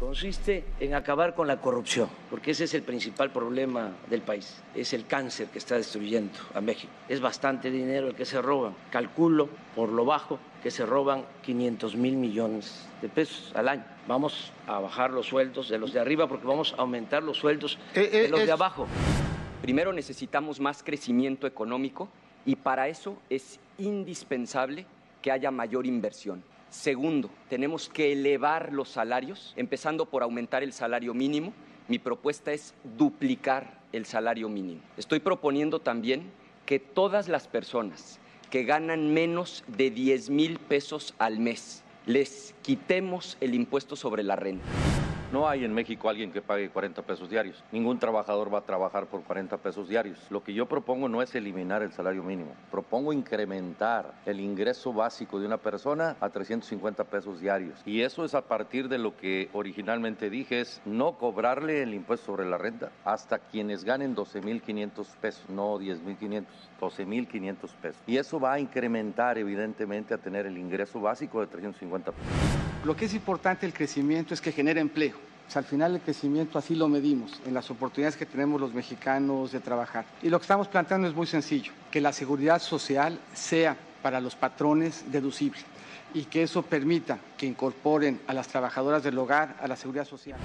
consiste 0.00 0.64
en 0.80 0.94
acabar 0.94 1.34
con 1.34 1.46
la 1.46 1.60
corrupción, 1.60 2.08
porque 2.30 2.52
ese 2.52 2.64
es 2.64 2.72
el 2.72 2.82
principal 2.82 3.30
problema 3.30 3.92
del 4.08 4.22
país, 4.22 4.62
es 4.74 4.94
el 4.94 5.06
cáncer 5.06 5.48
que 5.48 5.58
está 5.58 5.76
destruyendo 5.76 6.38
a 6.54 6.62
México. 6.62 6.90
Es 7.06 7.20
bastante 7.20 7.70
dinero 7.70 8.08
el 8.08 8.14
que 8.14 8.24
se 8.24 8.40
roban, 8.40 8.74
calculo 8.90 9.50
por 9.76 9.90
lo 9.90 10.06
bajo 10.06 10.38
que 10.62 10.70
se 10.70 10.86
roban 10.86 11.24
500 11.42 11.96
mil 11.96 12.16
millones 12.16 12.88
de 13.02 13.10
pesos 13.10 13.52
al 13.54 13.68
año. 13.68 13.84
Vamos 14.08 14.52
a 14.66 14.80
bajar 14.80 15.10
los 15.10 15.26
sueldos 15.26 15.68
de 15.68 15.78
los 15.78 15.92
de 15.92 16.00
arriba 16.00 16.26
porque 16.26 16.46
vamos 16.46 16.74
a 16.76 16.80
aumentar 16.80 17.22
los 17.22 17.36
sueldos 17.36 17.78
eh, 17.94 18.08
de 18.08 18.24
eh, 18.24 18.28
los 18.28 18.46
de 18.46 18.52
abajo. 18.52 18.86
Primero 19.60 19.92
necesitamos 19.92 20.60
más 20.60 20.82
crecimiento 20.82 21.46
económico 21.46 22.08
y 22.46 22.56
para 22.56 22.88
eso 22.88 23.18
es 23.28 23.60
indispensable 23.76 24.86
que 25.20 25.30
haya 25.30 25.50
mayor 25.50 25.86
inversión. 25.86 26.42
Segundo, 26.70 27.30
tenemos 27.48 27.88
que 27.88 28.12
elevar 28.12 28.72
los 28.72 28.88
salarios, 28.88 29.54
empezando 29.56 30.06
por 30.06 30.22
aumentar 30.22 30.62
el 30.62 30.72
salario 30.72 31.14
mínimo. 31.14 31.52
Mi 31.88 31.98
propuesta 31.98 32.52
es 32.52 32.74
duplicar 32.96 33.80
el 33.92 34.06
salario 34.06 34.48
mínimo. 34.48 34.80
Estoy 34.96 35.18
proponiendo 35.18 35.80
también 35.80 36.30
que 36.66 36.78
todas 36.78 37.26
las 37.26 37.48
personas 37.48 38.20
que 38.50 38.62
ganan 38.62 39.12
menos 39.12 39.64
de 39.66 39.90
10 39.90 40.30
mil 40.30 40.58
pesos 40.60 41.14
al 41.18 41.40
mes 41.40 41.82
les 42.06 42.54
quitemos 42.62 43.36
el 43.40 43.54
impuesto 43.54 43.96
sobre 43.96 44.22
la 44.22 44.36
renta. 44.36 44.64
No 45.32 45.48
hay 45.48 45.64
en 45.64 45.72
México 45.72 46.08
alguien 46.08 46.32
que 46.32 46.42
pague 46.42 46.70
40 46.70 47.02
pesos 47.02 47.30
diarios. 47.30 47.62
Ningún 47.70 48.00
trabajador 48.00 48.52
va 48.52 48.58
a 48.58 48.62
trabajar 48.62 49.06
por 49.06 49.22
40 49.22 49.58
pesos 49.58 49.88
diarios. 49.88 50.18
Lo 50.28 50.42
que 50.42 50.52
yo 50.52 50.66
propongo 50.66 51.08
no 51.08 51.22
es 51.22 51.32
eliminar 51.36 51.82
el 51.82 51.92
salario 51.92 52.24
mínimo. 52.24 52.52
Propongo 52.68 53.12
incrementar 53.12 54.12
el 54.26 54.40
ingreso 54.40 54.92
básico 54.92 55.38
de 55.38 55.46
una 55.46 55.58
persona 55.58 56.16
a 56.20 56.30
350 56.30 57.04
pesos 57.04 57.40
diarios. 57.40 57.80
Y 57.86 58.02
eso 58.02 58.24
es 58.24 58.34
a 58.34 58.42
partir 58.42 58.88
de 58.88 58.98
lo 58.98 59.16
que 59.16 59.48
originalmente 59.52 60.30
dije, 60.30 60.62
es 60.62 60.82
no 60.84 61.12
cobrarle 61.12 61.84
el 61.84 61.94
impuesto 61.94 62.26
sobre 62.26 62.50
la 62.50 62.58
renta 62.58 62.90
hasta 63.04 63.38
quienes 63.38 63.84
ganen 63.84 64.16
12.500 64.16 65.06
pesos, 65.20 65.48
no 65.48 65.78
10.500. 65.78 66.44
12.500 66.80 67.74
pesos. 67.80 68.02
Y 68.06 68.16
eso 68.16 68.40
va 68.40 68.54
a 68.54 68.58
incrementar 68.58 69.38
evidentemente 69.38 70.14
a 70.14 70.18
tener 70.18 70.46
el 70.46 70.56
ingreso 70.56 71.00
básico 71.00 71.40
de 71.40 71.46
350 71.46 72.12
pesos. 72.12 72.69
Lo 72.84 72.96
que 72.96 73.04
es 73.04 73.14
importante 73.14 73.66
el 73.66 73.74
crecimiento 73.74 74.32
es 74.32 74.40
que 74.40 74.52
genere 74.52 74.80
empleo. 74.80 75.14
Sea, 75.48 75.60
al 75.60 75.66
final 75.66 75.96
el 75.96 76.00
crecimiento 76.00 76.58
así 76.58 76.74
lo 76.74 76.88
medimos, 76.88 77.40
en 77.44 77.52
las 77.52 77.70
oportunidades 77.70 78.16
que 78.16 78.24
tenemos 78.24 78.60
los 78.60 78.72
mexicanos 78.72 79.52
de 79.52 79.60
trabajar. 79.60 80.06
Y 80.22 80.30
lo 80.30 80.38
que 80.38 80.44
estamos 80.44 80.68
planteando 80.68 81.06
es 81.06 81.14
muy 81.14 81.26
sencillo, 81.26 81.72
que 81.90 82.00
la 82.00 82.12
seguridad 82.12 82.60
social 82.60 83.20
sea 83.34 83.76
para 84.00 84.20
los 84.20 84.34
patrones 84.34 85.04
deducible 85.10 85.60
y 86.14 86.24
que 86.24 86.44
eso 86.44 86.62
permita 86.62 87.18
que 87.36 87.46
incorporen 87.46 88.20
a 88.26 88.32
las 88.32 88.48
trabajadoras 88.48 89.02
del 89.02 89.18
hogar 89.18 89.56
a 89.60 89.68
la 89.68 89.76
seguridad 89.76 90.06
social. 90.06 90.38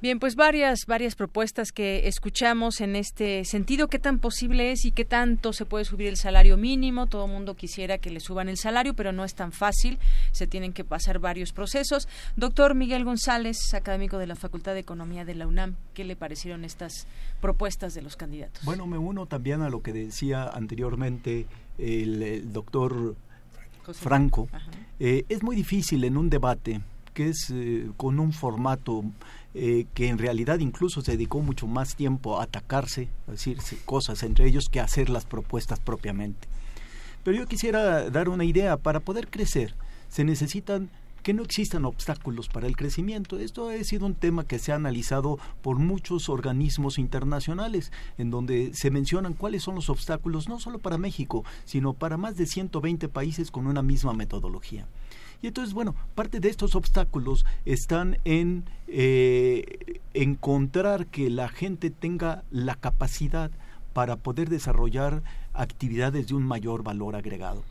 Bien, 0.00 0.20
pues 0.20 0.36
varias, 0.36 0.86
varias 0.86 1.16
propuestas 1.16 1.72
que 1.72 2.06
escuchamos 2.06 2.80
en 2.80 2.94
este 2.94 3.44
sentido. 3.44 3.88
¿Qué 3.88 3.98
tan 3.98 4.20
posible 4.20 4.70
es 4.70 4.84
y 4.84 4.92
qué 4.92 5.04
tanto 5.04 5.52
se 5.52 5.64
puede 5.64 5.84
subir 5.84 6.06
el 6.06 6.16
salario 6.16 6.56
mínimo? 6.56 7.08
Todo 7.08 7.24
el 7.24 7.32
mundo 7.32 7.56
quisiera 7.56 7.98
que 7.98 8.10
le 8.10 8.20
suban 8.20 8.48
el 8.48 8.58
salario, 8.58 8.94
pero 8.94 9.10
no 9.10 9.24
es 9.24 9.34
tan 9.34 9.50
fácil. 9.50 9.98
Se 10.30 10.46
tienen 10.46 10.72
que 10.72 10.84
pasar 10.84 11.18
varios 11.18 11.52
procesos. 11.52 12.06
Doctor 12.36 12.76
Miguel 12.76 13.04
González, 13.04 13.74
académico 13.74 14.18
de 14.18 14.28
la 14.28 14.36
Facultad 14.36 14.74
de 14.74 14.80
Economía 14.80 15.24
de 15.24 15.34
la 15.34 15.48
UNAM, 15.48 15.74
¿qué 15.94 16.04
le 16.04 16.14
parecieron 16.14 16.64
estas 16.64 17.08
propuestas 17.40 17.92
de 17.94 18.02
los 18.02 18.14
candidatos? 18.14 18.64
Bueno, 18.64 18.86
me 18.86 18.98
uno 18.98 19.26
también 19.26 19.62
a 19.62 19.68
lo 19.68 19.82
que 19.82 19.92
decía 19.92 20.44
anteriormente 20.44 21.46
el, 21.76 22.52
doctor 22.52 23.16
Franco. 23.94 24.48
Eh, 25.00 25.24
es 25.28 25.42
muy 25.42 25.56
difícil 25.56 26.04
en 26.04 26.16
un 26.16 26.30
debate 26.30 26.82
que 27.18 27.30
es 27.30 27.50
eh, 27.50 27.90
con 27.96 28.20
un 28.20 28.32
formato 28.32 29.02
eh, 29.60 29.86
que 29.92 30.08
en 30.08 30.18
realidad 30.18 30.60
incluso 30.60 31.02
se 31.02 31.12
dedicó 31.12 31.40
mucho 31.40 31.66
más 31.66 31.96
tiempo 31.96 32.38
a 32.38 32.44
atacarse, 32.44 33.08
a 33.26 33.32
decirse 33.32 33.76
cosas 33.84 34.22
entre 34.22 34.46
ellos, 34.46 34.68
que 34.68 34.78
a 34.78 34.84
hacer 34.84 35.10
las 35.10 35.24
propuestas 35.24 35.80
propiamente. 35.80 36.46
Pero 37.24 37.36
yo 37.36 37.46
quisiera 37.46 38.08
dar 38.08 38.28
una 38.28 38.44
idea, 38.44 38.76
para 38.76 39.00
poder 39.00 39.28
crecer 39.28 39.74
se 40.08 40.22
necesitan 40.22 40.90
que 41.22 41.34
no 41.34 41.42
existan 41.42 41.84
obstáculos 41.84 42.48
para 42.48 42.68
el 42.68 42.76
crecimiento. 42.76 43.38
Esto 43.38 43.68
ha 43.68 43.84
sido 43.84 44.06
un 44.06 44.14
tema 44.14 44.44
que 44.44 44.58
se 44.60 44.72
ha 44.72 44.76
analizado 44.76 45.38
por 45.60 45.78
muchos 45.78 46.28
organismos 46.28 46.98
internacionales, 46.98 47.92
en 48.16 48.30
donde 48.30 48.70
se 48.74 48.90
mencionan 48.90 49.34
cuáles 49.34 49.64
son 49.64 49.74
los 49.74 49.90
obstáculos, 49.90 50.48
no 50.48 50.60
solo 50.60 50.78
para 50.78 50.98
México, 50.98 51.44
sino 51.64 51.92
para 51.92 52.16
más 52.16 52.36
de 52.36 52.46
120 52.46 53.08
países 53.08 53.50
con 53.50 53.66
una 53.66 53.82
misma 53.82 54.12
metodología. 54.12 54.86
Y 55.40 55.46
entonces, 55.46 55.72
bueno, 55.72 55.94
parte 56.14 56.40
de 56.40 56.48
estos 56.48 56.74
obstáculos 56.74 57.46
están 57.64 58.18
en 58.24 58.64
eh, 58.88 60.00
encontrar 60.14 61.06
que 61.06 61.30
la 61.30 61.48
gente 61.48 61.90
tenga 61.90 62.42
la 62.50 62.74
capacidad 62.74 63.50
para 63.92 64.16
poder 64.16 64.48
desarrollar 64.48 65.22
actividades 65.54 66.28
de 66.28 66.34
un 66.34 66.42
mayor 66.44 66.82
valor 66.82 67.14
agregado. 67.14 67.62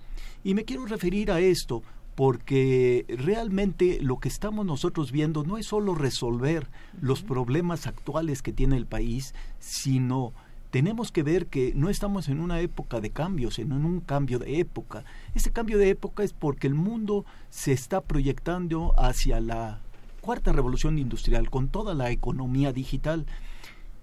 Y 0.44 0.54
me 0.54 0.64
quiero 0.64 0.86
referir 0.86 1.32
a 1.32 1.40
esto 1.40 1.84
porque 2.16 3.06
realmente 3.10 4.00
lo 4.02 4.18
que 4.18 4.30
estamos 4.30 4.66
nosotros 4.66 5.12
viendo 5.12 5.44
no 5.44 5.58
es 5.58 5.68
solo 5.68 5.94
resolver 5.94 6.68
los 7.00 7.22
problemas 7.22 7.86
actuales 7.86 8.42
que 8.42 8.54
tiene 8.54 8.76
el 8.76 8.88
país, 8.88 9.36
sino 9.60 10.34
tenemos 10.70 11.12
que 11.12 11.24
ver 11.24 11.48
que 11.48 11.74
no 11.76 11.90
estamos 11.90 12.28
en 12.28 12.40
una 12.40 12.60
época 12.60 13.00
de 13.00 13.10
cambios, 13.10 13.56
sino 13.56 13.76
en 13.76 13.86
un 13.86 14.02
cambio 14.02 14.40
de 14.40 14.60
época. 14.60 15.06
Ese 15.34 15.52
cambio 15.52 15.78
de 15.78 15.90
época 15.90 16.24
es 16.24 16.34
porque 16.34 16.68
el 16.68 16.74
mundo 16.74 17.26
se 17.50 17.72
está 17.72 18.02
proyectando 18.02 18.94
hacia 18.98 19.40
la 19.40 19.82
cuarta 20.22 20.52
revolución 20.52 21.00
industrial 21.00 21.50
con 21.50 21.70
toda 21.70 21.94
la 21.94 22.12
economía 22.12 22.74
digital. 22.74 23.26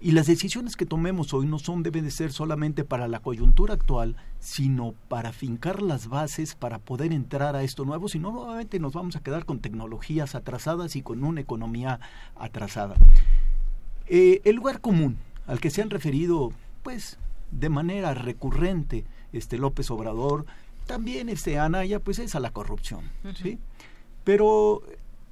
Y 0.01 0.13
las 0.13 0.27
decisiones 0.27 0.77
que 0.77 0.87
tomemos 0.87 1.33
hoy 1.33 1.47
no 1.47 1.59
son 1.59 1.83
deben 1.83 2.05
de 2.05 2.11
ser 2.11 2.33
solamente 2.33 2.85
para 2.85 3.09
la 3.09 3.21
coyuntura 3.21 3.75
actual, 3.75 4.17
sino 4.39 4.95
para 5.09 5.33
fincar 5.33 5.81
las 5.81 6.09
bases 6.09 6.55
para 6.55 6.79
poder 6.79 7.13
entrar 7.13 7.57
a 7.57 7.63
esto 7.63 7.85
nuevo, 7.85 8.09
si 8.09 8.19
no 8.19 8.33
nuevamente 8.33 8.79
nos 8.81 8.93
vamos 8.93 9.17
a 9.17 9.21
quedar 9.21 9.47
con 9.47 9.61
tecnologías 9.61 10.35
atrasadas 10.35 10.97
y 10.97 11.03
con 11.03 11.25
una 11.25 11.41
economía 11.41 12.01
atrasada. 12.37 12.97
Eh, 14.07 14.43
el 14.45 14.57
lugar 14.57 14.83
común, 14.83 15.17
al 15.47 15.61
que 15.61 15.71
se 15.71 15.83
han 15.83 15.91
referido 15.91 16.53
pues 16.83 17.19
de 17.51 17.69
manera 17.69 18.15
recurrente 18.15 19.05
este 19.33 19.59
López 19.59 19.91
Obrador, 19.91 20.47
también 20.87 21.29
este 21.29 21.59
Anaya, 21.59 22.01
pues 22.01 22.19
es 22.19 22.35
a 22.35 22.41
la 22.41 22.51
corrupción, 22.51 23.11
¿sí? 23.35 23.59
Pero 24.23 24.83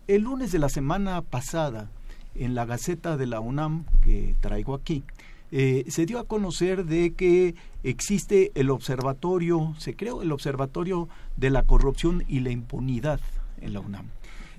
el 0.08 0.22
lunes 0.22 0.52
de 0.52 0.58
la 0.58 0.68
semana 0.68 1.20
pasada, 1.22 1.90
en 2.34 2.54
la 2.54 2.64
Gaceta 2.64 3.16
de 3.16 3.26
la 3.26 3.40
UNAM 3.40 3.84
que 4.02 4.34
traigo 4.40 4.74
aquí, 4.74 5.04
eh, 5.50 5.84
se 5.88 6.06
dio 6.06 6.18
a 6.18 6.24
conocer 6.24 6.86
de 6.86 7.12
que 7.12 7.54
existe 7.82 8.52
el 8.54 8.70
observatorio, 8.70 9.74
se 9.78 9.94
creó 9.94 10.22
el 10.22 10.32
observatorio 10.32 11.08
de 11.36 11.50
la 11.50 11.64
corrupción 11.64 12.24
y 12.26 12.40
la 12.40 12.50
impunidad 12.50 13.20
en 13.60 13.74
la 13.74 13.80
UNAM. 13.80 14.06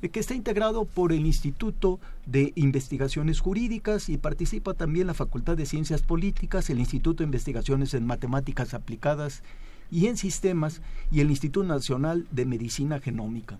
Eh, 0.03 0.09
que 0.09 0.19
está 0.19 0.35
integrado 0.35 0.83
por 0.83 1.13
el 1.13 1.25
Instituto 1.25 1.97
de 2.25 2.51
Investigaciones 2.55 3.39
Jurídicas 3.39 4.09
y 4.09 4.17
participa 4.17 4.73
también 4.73 5.07
la 5.07 5.13
Facultad 5.13 5.55
de 5.55 5.65
Ciencias 5.65 6.01
Políticas, 6.01 6.69
el 6.69 6.79
Instituto 6.79 7.19
de 7.19 7.27
Investigaciones 7.27 7.93
en 7.93 8.05
Matemáticas 8.05 8.73
Aplicadas 8.73 9.43
y 9.89 10.07
en 10.07 10.17
Sistemas 10.17 10.81
y 11.09 11.21
el 11.21 11.29
Instituto 11.29 11.65
Nacional 11.65 12.27
de 12.31 12.45
Medicina 12.45 12.99
Genómica. 12.99 13.57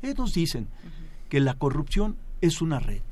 Ellos 0.00 0.32
dicen 0.32 0.66
que 1.28 1.40
la 1.40 1.52
corrupción 1.52 2.16
es 2.40 2.62
una 2.62 2.80
red. 2.80 3.02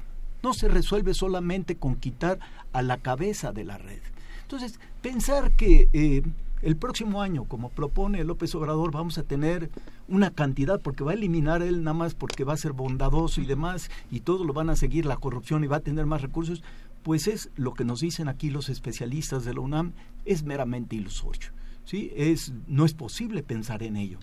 No 0.42 0.54
se 0.54 0.68
resuelve 0.68 1.12
solamente 1.12 1.76
con 1.76 1.96
quitar 1.96 2.38
a 2.72 2.80
la 2.80 2.96
cabeza 2.96 3.52
de 3.52 3.64
la 3.64 3.76
red. 3.76 4.00
Entonces, 4.40 4.80
pensar 5.02 5.50
que 5.50 5.88
eh, 5.92 6.22
el 6.62 6.76
próximo 6.76 7.22
año, 7.22 7.44
como 7.44 7.70
propone 7.70 8.24
López 8.24 8.54
Obrador, 8.54 8.90
vamos 8.90 9.18
a 9.18 9.22
tener 9.22 9.70
una 10.08 10.30
cantidad, 10.30 10.80
porque 10.80 11.04
va 11.04 11.12
a 11.12 11.14
eliminar 11.14 11.62
él 11.62 11.84
nada 11.84 11.94
más 11.94 12.14
porque 12.14 12.44
va 12.44 12.54
a 12.54 12.58
ser 12.58 12.72
bondadoso 12.72 13.40
y 13.40 13.46
demás, 13.46 13.90
y 14.10 14.20
todos 14.20 14.46
lo 14.46 14.52
van 14.52 14.70
a 14.70 14.76
seguir 14.76 15.06
la 15.06 15.16
corrupción 15.16 15.62
y 15.62 15.68
va 15.68 15.76
a 15.76 15.80
tener 15.80 16.06
más 16.06 16.22
recursos, 16.22 16.62
pues 17.02 17.28
es 17.28 17.50
lo 17.56 17.74
que 17.74 17.84
nos 17.84 18.00
dicen 18.00 18.28
aquí 18.28 18.50
los 18.50 18.68
especialistas 18.68 19.44
de 19.44 19.54
la 19.54 19.60
UNAM, 19.60 19.92
es 20.24 20.42
meramente 20.42 20.96
ilusorio. 20.96 21.50
¿sí? 21.84 22.12
Es, 22.16 22.52
no 22.66 22.84
es 22.84 22.94
posible 22.94 23.42
pensar 23.42 23.82
en 23.82 23.96
ello. 23.96 24.18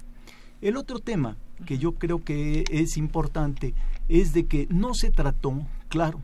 El 0.61 0.77
otro 0.77 0.99
tema 0.99 1.37
que 1.65 1.77
yo 1.77 1.93
creo 1.93 2.23
que 2.23 2.65
es 2.69 2.97
importante 2.97 3.73
es 4.09 4.33
de 4.33 4.45
que 4.45 4.67
no 4.69 4.93
se 4.93 5.09
trató, 5.09 5.65
claro, 5.89 6.19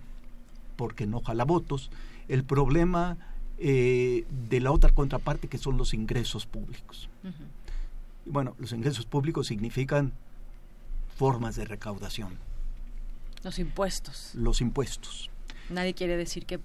porque 0.76 1.08
no 1.08 1.22
jala 1.22 1.46
votos, 1.46 1.90
el 2.28 2.44
problema 2.44 3.18
eh, 3.64 4.26
de 4.50 4.60
la 4.60 4.72
otra 4.72 4.90
contraparte 4.90 5.48
que 5.48 5.60
son 5.60 5.78
los 5.78 5.94
ingresos 5.94 6.48
públicos. 6.48 7.08
Bueno, 8.26 8.56
los 8.58 8.72
ingresos 8.72 9.06
públicos 9.06 9.46
significan 9.46 10.14
formas 11.16 11.56
de 11.58 11.66
recaudación. 11.66 12.38
Los 13.44 13.60
impuestos. 13.60 14.32
Los 14.34 14.62
impuestos. 14.62 15.30
Nadie 15.70 15.94
quiere 15.94 16.18
decir 16.18 16.48
que 16.48 16.60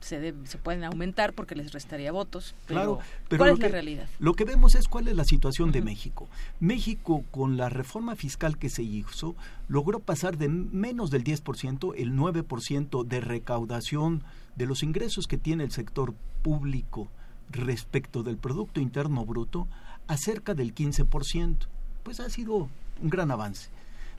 se, 0.00 0.34
se 0.42 0.58
pueden 0.58 0.82
aumentar 0.82 1.34
porque 1.34 1.54
les 1.54 1.72
restaría 1.72 2.10
votos. 2.10 2.56
Pero 2.66 2.80
claro, 2.80 2.98
pero 3.28 3.38
¿cuál 3.38 3.52
es 3.52 3.58
la 3.60 3.68
realidad? 3.68 4.08
Lo 4.18 4.34
que 4.34 4.44
vemos 4.44 4.74
es 4.74 4.88
cuál 4.88 5.06
es 5.06 5.14
la 5.14 5.24
situación 5.24 5.70
de 5.70 5.82
México. 5.82 6.28
México, 6.58 7.22
con 7.30 7.58
la 7.58 7.68
reforma 7.68 8.16
fiscal 8.16 8.58
que 8.58 8.70
se 8.70 8.82
hizo, 8.82 9.36
logró 9.68 10.00
pasar 10.00 10.36
de 10.36 10.48
menos 10.48 11.12
del 11.12 11.22
10%, 11.22 11.94
el 11.96 12.12
9% 12.12 13.04
de 13.04 13.20
recaudación 13.20 14.24
de 14.56 14.66
los 14.66 14.82
ingresos 14.82 15.26
que 15.26 15.38
tiene 15.38 15.64
el 15.64 15.70
sector 15.70 16.14
público 16.42 17.08
respecto 17.50 18.22
del 18.22 18.36
Producto 18.36 18.80
Interno 18.80 19.24
Bruto 19.24 19.68
a 20.06 20.16
cerca 20.16 20.54
del 20.54 20.74
15%. 20.74 21.56
Pues 22.02 22.20
ha 22.20 22.30
sido 22.30 22.68
un 23.02 23.10
gran 23.10 23.30
avance. 23.30 23.68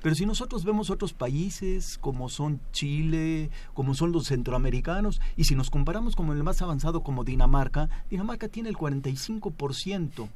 Pero 0.01 0.15
si 0.15 0.25
nosotros 0.25 0.63
vemos 0.63 0.89
otros 0.89 1.13
países 1.13 1.97
como 1.99 2.27
son 2.29 2.59
Chile, 2.71 3.51
como 3.73 3.93
son 3.93 4.11
los 4.11 4.27
centroamericanos, 4.27 5.21
y 5.37 5.43
si 5.43 5.55
nos 5.55 5.69
comparamos 5.69 6.15
con 6.15 6.29
el 6.31 6.43
más 6.43 6.61
avanzado 6.61 7.03
como 7.03 7.23
Dinamarca, 7.23 7.89
Dinamarca 8.09 8.47
tiene 8.47 8.69
el 8.69 8.77
45% 8.77 10.27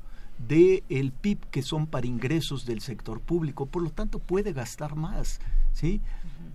del 0.47 0.83
el 0.89 1.11
PIB 1.11 1.39
que 1.49 1.63
son 1.63 1.87
para 1.87 2.05
ingresos 2.05 2.65
del 2.65 2.81
sector 2.81 3.21
público, 3.21 3.65
por 3.65 3.81
lo 3.81 3.89
tanto 3.89 4.19
puede 4.19 4.53
gastar 4.53 4.95
más, 4.95 5.39
¿sí? 5.73 6.01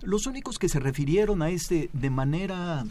Los 0.01 0.25
únicos 0.25 0.57
que 0.57 0.69
se 0.69 0.79
refirieron 0.79 1.41
a 1.41 1.49
este 1.49 1.89
de 1.91 2.09
manera 2.09 2.85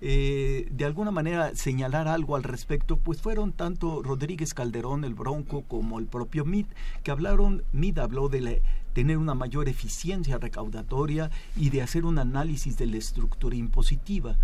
eh, 0.00 0.68
de 0.70 0.84
alguna 0.84 1.10
manera 1.10 1.54
señalar 1.54 2.06
algo 2.08 2.36
al 2.36 2.42
respecto, 2.42 2.98
pues 2.98 3.22
fueron 3.22 3.52
tanto 3.52 4.02
Rodríguez 4.02 4.52
Calderón, 4.52 5.04
el 5.04 5.14
Bronco, 5.14 5.62
como 5.62 5.98
el 5.98 6.06
propio 6.06 6.44
Mid, 6.44 6.66
que 7.02 7.10
hablaron, 7.10 7.62
Mid 7.72 7.98
habló 7.98 8.28
de 8.28 8.62
tener 8.92 9.18
una 9.18 9.34
mayor 9.34 9.68
eficiencia 9.68 10.38
recaudatoria 10.38 11.30
y 11.56 11.70
de 11.70 11.82
hacer 11.82 12.04
un 12.04 12.18
análisis 12.18 12.76
de 12.76 12.86
la 12.86 12.96
estructura 12.96 13.56
impositiva. 13.56 14.36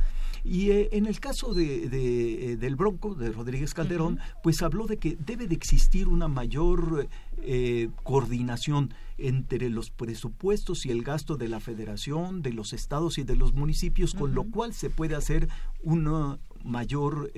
Y 0.44 0.70
eh, 0.70 0.88
en 0.92 1.06
el 1.06 1.20
caso 1.20 1.54
de, 1.54 1.84
eh, 1.84 2.56
del 2.56 2.74
Bronco, 2.74 3.14
de 3.14 3.30
Rodríguez 3.30 3.74
Calderón, 3.74 4.18
pues 4.42 4.62
habló 4.62 4.86
de 4.86 4.96
que 4.96 5.16
debe 5.24 5.46
de 5.46 5.54
existir 5.54 6.08
una 6.08 6.28
mayor 6.28 7.08
eh, 7.42 7.90
coordinación 8.02 8.92
entre 9.18 9.70
los 9.70 9.90
presupuestos 9.90 10.84
y 10.84 10.90
el 10.90 11.04
gasto 11.04 11.36
de 11.36 11.48
la 11.48 11.60
federación, 11.60 12.42
de 12.42 12.52
los 12.52 12.72
estados 12.72 13.18
y 13.18 13.22
de 13.22 13.36
los 13.36 13.52
municipios, 13.52 14.14
con 14.14 14.34
lo 14.34 14.44
cual 14.44 14.74
se 14.74 14.90
puede 14.90 15.14
hacer 15.14 15.48
una 15.82 16.38
mayor 16.64 17.30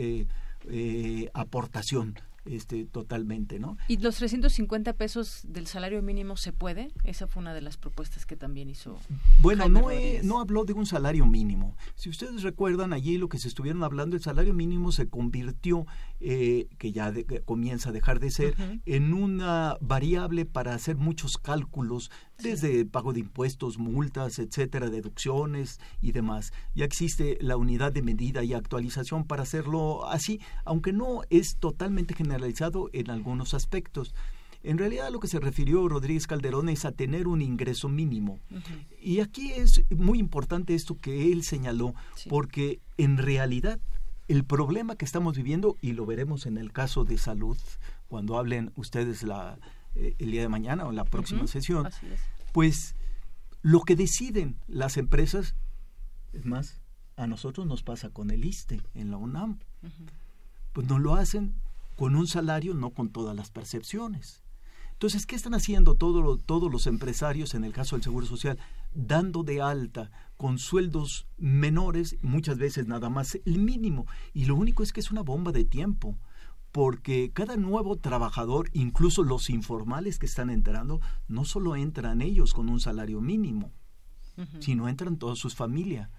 aportación 1.34 2.14
este, 2.44 2.84
totalmente, 2.86 3.58
¿no? 3.58 3.76
¿Y 3.88 3.98
los 3.98 4.16
350 4.16 4.92
pesos 4.94 5.42
del 5.48 5.66
salario 5.66 6.02
mínimo 6.02 6.36
se 6.36 6.52
puede? 6.52 6.90
Esa 7.04 7.26
fue 7.26 7.40
una 7.40 7.54
de 7.54 7.60
las 7.60 7.76
propuestas 7.76 8.26
que 8.26 8.36
también 8.36 8.70
hizo. 8.70 8.98
Bueno, 9.40 9.68
no, 9.68 9.88
no 10.22 10.40
habló 10.40 10.64
de 10.64 10.72
un 10.72 10.86
salario 10.86 11.26
mínimo. 11.26 11.76
Si 11.94 12.08
ustedes 12.08 12.42
recuerdan 12.42 12.92
allí 12.92 13.18
lo 13.18 13.28
que 13.28 13.38
se 13.38 13.48
estuvieron 13.48 13.82
hablando, 13.82 14.16
el 14.16 14.22
salario 14.22 14.54
mínimo 14.54 14.92
se 14.92 15.08
convirtió, 15.08 15.86
eh, 16.20 16.68
que 16.78 16.92
ya 16.92 17.12
comienza 17.44 17.90
a 17.90 17.92
dejar 17.92 18.20
de 18.20 18.30
ser, 18.30 18.54
en 18.86 19.14
una 19.14 19.76
variable 19.80 20.44
para 20.44 20.74
hacer 20.74 20.96
muchos 20.96 21.38
cálculos 21.38 22.10
desde 22.38 22.84
pago 22.84 23.12
de 23.12 23.20
impuestos, 23.20 23.78
multas, 23.78 24.38
etcétera, 24.38 24.90
deducciones 24.90 25.80
y 26.00 26.12
demás. 26.12 26.52
Ya 26.74 26.84
existe 26.84 27.38
la 27.40 27.56
unidad 27.56 27.92
de 27.92 28.02
medida 28.02 28.42
y 28.42 28.54
actualización 28.54 29.24
para 29.24 29.42
hacerlo 29.42 30.06
así, 30.06 30.40
aunque 30.64 30.92
no 30.92 31.22
es 31.30 31.56
totalmente 31.58 32.14
generalizado 32.34 32.90
en 32.92 33.10
algunos 33.10 33.54
aspectos. 33.54 34.14
En 34.62 34.78
realidad 34.78 35.10
lo 35.10 35.20
que 35.20 35.28
se 35.28 35.38
refirió 35.38 35.86
Rodríguez 35.88 36.26
Calderón 36.26 36.68
es 36.68 36.84
a 36.84 36.92
tener 36.92 37.28
un 37.28 37.42
ingreso 37.42 37.88
mínimo. 37.88 38.40
Y 39.00 39.20
aquí 39.20 39.52
es 39.52 39.84
muy 39.90 40.18
importante 40.18 40.74
esto 40.74 40.98
que 40.98 41.30
él 41.30 41.44
señaló, 41.44 41.94
porque 42.28 42.80
en 42.96 43.18
realidad 43.18 43.78
el 44.26 44.44
problema 44.44 44.96
que 44.96 45.04
estamos 45.04 45.36
viviendo, 45.36 45.76
y 45.80 45.92
lo 45.92 46.06
veremos 46.06 46.46
en 46.46 46.56
el 46.56 46.72
caso 46.72 47.04
de 47.04 47.18
salud, 47.18 47.58
cuando 48.08 48.38
hablen 48.38 48.72
ustedes 48.74 49.22
la, 49.22 49.58
eh, 49.94 50.14
el 50.18 50.30
día 50.30 50.40
de 50.40 50.48
mañana 50.48 50.86
o 50.86 50.90
en 50.90 50.96
la 50.96 51.04
próxima 51.04 51.46
sesión, 51.46 51.88
pues 52.52 52.96
lo 53.60 53.82
que 53.82 53.96
deciden 53.96 54.56
las 54.66 54.96
empresas, 54.96 55.54
es 56.32 56.46
más, 56.46 56.80
a 57.16 57.26
nosotros 57.26 57.66
nos 57.66 57.82
pasa 57.82 58.08
con 58.08 58.30
el 58.30 58.44
ISTE 58.44 58.80
en 58.94 59.10
la 59.10 59.18
UNAM, 59.18 59.58
pues 60.72 60.88
no 60.88 60.98
lo 60.98 61.14
hacen 61.14 61.54
con 61.96 62.16
un 62.16 62.26
salario, 62.26 62.74
no 62.74 62.90
con 62.90 63.10
todas 63.10 63.36
las 63.36 63.50
percepciones. 63.50 64.42
Entonces, 64.92 65.26
¿qué 65.26 65.36
están 65.36 65.54
haciendo 65.54 65.96
todos 65.96 66.72
los 66.72 66.86
empresarios 66.86 67.54
en 67.54 67.64
el 67.64 67.72
caso 67.72 67.96
del 67.96 68.02
Seguro 68.04 68.26
Social? 68.26 68.58
Dando 68.94 69.42
de 69.42 69.60
alta 69.60 70.10
con 70.36 70.58
sueldos 70.58 71.26
menores, 71.36 72.16
muchas 72.22 72.58
veces 72.58 72.86
nada 72.86 73.10
más 73.10 73.38
el 73.44 73.58
mínimo. 73.58 74.06
Y 74.32 74.44
lo 74.44 74.54
único 74.54 74.82
es 74.82 74.92
que 74.92 75.00
es 75.00 75.10
una 75.10 75.22
bomba 75.22 75.52
de 75.52 75.64
tiempo 75.64 76.16
porque 76.74 77.30
cada 77.32 77.56
nuevo 77.56 77.96
trabajador, 77.98 78.68
incluso 78.72 79.22
los 79.22 79.48
informales 79.48 80.18
que 80.18 80.26
están 80.26 80.50
entrando, 80.50 81.00
no 81.28 81.44
solo 81.44 81.76
entran 81.76 82.20
ellos 82.20 82.52
con 82.52 82.68
un 82.68 82.80
salario 82.80 83.20
mínimo, 83.20 83.70
sino 84.58 84.88
entran 84.88 85.16
todas 85.16 85.38
sus 85.38 85.54
familias, 85.54 86.10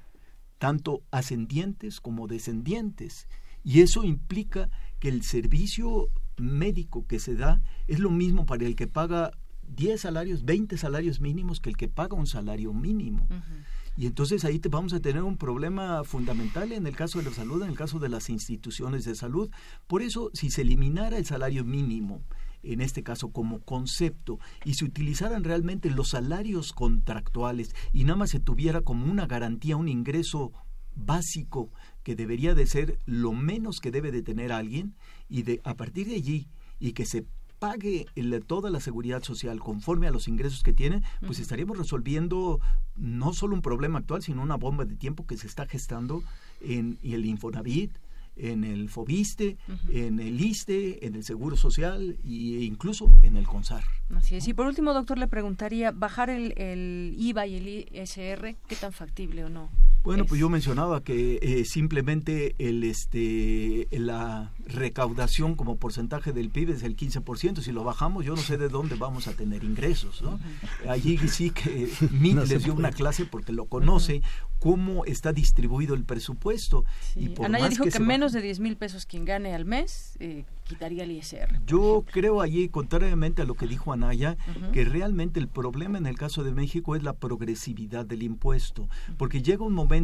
tanto 0.57 1.03
ascendientes 1.11 1.99
como 1.99 2.27
descendientes. 2.27 3.27
Y 3.65 3.81
eso 3.81 4.03
implica 4.03 4.69
que 4.99 5.09
el 5.09 5.23
servicio 5.23 6.09
médico 6.37 7.05
que 7.07 7.19
se 7.19 7.35
da 7.35 7.61
es 7.87 7.99
lo 7.99 8.11
mismo 8.11 8.45
para 8.45 8.65
el 8.65 8.75
que 8.75 8.87
paga 8.87 9.31
10 9.67 9.99
salarios, 9.99 10.45
20 10.45 10.77
salarios 10.77 11.19
mínimos 11.19 11.59
que 11.59 11.71
el 11.71 11.75
que 11.75 11.87
paga 11.87 12.15
un 12.15 12.27
salario 12.27 12.73
mínimo. 12.73 13.27
Y 13.97 14.05
entonces 14.05 14.45
ahí 14.45 14.59
te 14.59 14.69
vamos 14.69 14.93
a 14.93 14.99
tener 14.99 15.23
un 15.23 15.37
problema 15.37 16.03
fundamental 16.03 16.73
en 16.73 16.85
el 16.85 16.95
caso 16.95 17.17
de 17.17 17.25
la 17.25 17.31
salud, 17.31 17.63
en 17.63 17.69
el 17.69 17.77
caso 17.77 17.97
de 17.97 18.09
las 18.09 18.29
instituciones 18.29 19.03
de 19.03 19.15
salud. 19.15 19.49
Por 19.87 20.03
eso, 20.03 20.29
si 20.33 20.51
se 20.51 20.61
eliminara 20.61 21.17
el 21.17 21.25
salario 21.25 21.63
mínimo, 21.63 22.21
en 22.61 22.81
este 22.81 23.01
caso 23.01 23.31
como 23.31 23.61
concepto, 23.61 24.37
y 24.63 24.75
se 24.75 24.85
utilizaran 24.85 25.43
realmente 25.43 25.89
los 25.89 26.09
salarios 26.09 26.71
contractuales 26.71 27.73
y 27.93 28.03
nada 28.03 28.17
más 28.17 28.29
se 28.29 28.39
tuviera 28.39 28.81
como 28.81 29.09
una 29.09 29.25
garantía, 29.25 29.75
un 29.75 29.87
ingreso 29.87 30.51
básico 30.95 31.71
que 32.05 32.15
debería 32.15 32.53
de 32.53 32.67
ser 32.67 32.99
lo 33.07 33.33
menos 33.33 33.81
que 33.81 33.89
debe 33.89 34.11
de 34.11 34.21
tener 34.21 34.51
alguien, 34.51 34.93
y 35.27 35.41
de 35.41 35.59
a 35.63 35.73
partir 35.73 36.07
de 36.07 36.15
allí, 36.15 36.47
y 36.79 36.93
que 36.93 37.03
se 37.03 37.25
pague 37.57 38.05
toda 38.45 38.69
la 38.69 38.79
seguridad 38.79 39.23
social 39.23 39.59
conforme 39.59 40.05
a 40.07 40.11
los 40.11 40.27
ingresos 40.27 40.61
que 40.61 40.71
tiene, 40.71 41.01
pues 41.25 41.39
estaríamos 41.39 41.79
resolviendo 41.79 42.59
no 42.95 43.33
solo 43.33 43.55
un 43.55 43.63
problema 43.63 43.99
actual, 43.99 44.21
sino 44.21 44.43
una 44.43 44.55
bomba 44.55 44.85
de 44.85 44.95
tiempo 44.95 45.25
que 45.25 45.35
se 45.35 45.47
está 45.47 45.65
gestando 45.65 46.21
en 46.61 46.99
el 47.01 47.25
Infonavit, 47.25 47.97
en 48.35 48.63
el 48.65 48.87
FOBISTE, 48.89 49.57
en 49.89 50.19
el 50.19 50.39
ISTE, 50.39 51.07
en 51.07 51.15
el 51.15 51.23
Seguro 51.23 51.57
Social 51.57 52.17
e 52.23 52.63
incluso 52.65 53.09
en 53.23 53.35
el 53.35 53.47
CONSAR. 53.47 53.83
Así 54.13 54.35
es. 54.35 54.47
Y 54.47 54.53
por 54.53 54.67
último, 54.67 54.93
doctor, 54.93 55.17
le 55.17 55.27
preguntaría, 55.27 55.91
¿bajar 55.91 56.29
el, 56.29 56.53
el 56.57 57.15
IVA 57.17 57.47
y 57.47 57.55
el 57.55 57.67
ISR, 57.67 58.55
qué 58.67 58.75
tan 58.75 58.91
factible 58.93 59.43
o 59.43 59.49
no? 59.49 59.71
Bueno, 60.05 60.25
pues 60.25 60.39
yo 60.39 60.49
mencionaba 60.49 61.03
que 61.03 61.39
eh, 61.41 61.65
simplemente 61.65 62.55
el 62.59 62.83
este 62.83 63.87
la 63.91 64.53
recaudación 64.67 65.55
como 65.55 65.77
porcentaje 65.77 66.31
del 66.31 66.51
PIB 66.51 66.69
es 66.69 66.83
el 66.83 66.95
15%. 66.95 67.61
Si 67.61 67.71
lo 67.71 67.83
bajamos, 67.83 68.23
yo 68.23 68.35
no 68.35 68.41
sé 68.41 68.57
de 68.57 68.69
dónde 68.69 68.95
vamos 68.95 69.27
a 69.27 69.33
tener 69.33 69.63
ingresos. 69.63 70.21
¿no? 70.21 70.39
Allí 70.87 71.17
sí 71.27 71.49
que 71.49 71.89
Mit 72.11 72.37
les 72.37 72.63
dio 72.63 72.75
una 72.75 72.91
clase 72.91 73.25
porque 73.25 73.51
lo 73.51 73.65
conoce, 73.65 74.21
cómo 74.59 75.05
está 75.05 75.33
distribuido 75.33 75.95
el 75.95 76.03
presupuesto. 76.03 76.85
Y 77.15 77.29
por 77.29 77.47
Anaya 77.47 77.69
dijo 77.69 77.85
que, 77.85 77.99
menos 77.99 78.31
de 78.31 78.41
10 78.41 78.59
mil 78.59 78.77
pesos 78.77 79.07
quien 79.07 79.25
gane 79.25 79.55
al 79.55 79.65
mes 79.65 80.17
eh, 80.19 80.45
quitaría 80.65 81.03
el 81.03 81.11
ISR. 81.11 81.61
Yo 81.65 82.05
creo 82.11 82.41
allí, 82.41 82.69
contrariamente 82.69 83.41
a 83.41 83.45
lo 83.45 83.55
que 83.55 83.65
dijo 83.65 83.91
Anaya, 83.91 84.37
que 84.71 84.85
realmente 84.85 85.39
el 85.39 85.47
problema 85.47 85.97
en 85.97 86.05
el 86.05 86.17
caso 86.17 86.43
de 86.43 86.53
México 86.53 86.95
es 86.95 87.03
la 87.03 87.13
progresividad 87.13 88.05
del 88.05 88.23
impuesto, 88.23 88.87
porque 89.17 89.41
llega 89.41 89.63
un 89.63 89.73
momento 89.73 89.94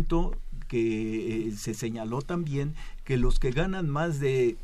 que 0.68 1.48
eh, 1.48 1.52
se 1.52 1.74
señaló 1.74 2.22
también 2.22 2.76
que 3.04 3.18
los 3.18 3.40
que 3.40 3.52
ganan 3.52 3.90
más 3.90 4.20
de 4.20 4.58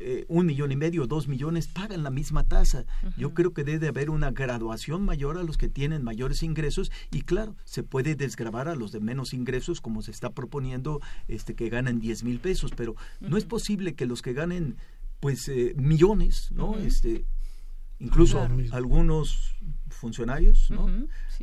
eh, 0.00 0.24
un 0.28 0.44
millón 0.44 0.72
y 0.72 0.76
medio, 0.76 1.06
dos 1.06 1.28
millones, 1.28 1.68
pagan 1.68 2.02
la 2.02 2.10
misma 2.10 2.44
tasa. 2.44 2.84
Yo 3.16 3.32
creo 3.32 3.54
que 3.54 3.64
debe 3.64 3.88
haber 3.88 4.10
una 4.10 4.32
graduación 4.32 5.02
mayor 5.02 5.38
a 5.38 5.42
los 5.42 5.56
que 5.56 5.68
tienen 5.68 6.02
mayores 6.02 6.42
ingresos 6.42 6.90
y 7.10 7.22
claro, 7.22 7.54
se 7.64 7.82
puede 7.82 8.16
desgravar 8.16 8.68
a 8.68 8.74
los 8.74 8.92
de 8.92 9.00
menos 9.00 9.32
ingresos 9.32 9.80
como 9.80 10.02
se 10.02 10.10
está 10.10 10.30
proponiendo 10.30 11.00
este 11.28 11.54
que 11.54 11.68
ganan 11.68 12.00
10 12.00 12.24
mil 12.24 12.40
pesos, 12.40 12.72
pero 12.76 12.96
no 13.20 13.36
es 13.36 13.44
posible 13.44 13.94
que 13.94 14.06
los 14.06 14.20
que 14.20 14.32
ganen 14.32 14.76
pues 15.20 15.48
eh, 15.48 15.74
millones, 15.76 16.50
¿no? 16.52 16.76
Este 16.76 17.24
incluso 17.98 18.46
algunos 18.72 19.56
funcionarios, 19.88 20.70
¿no? 20.70 20.86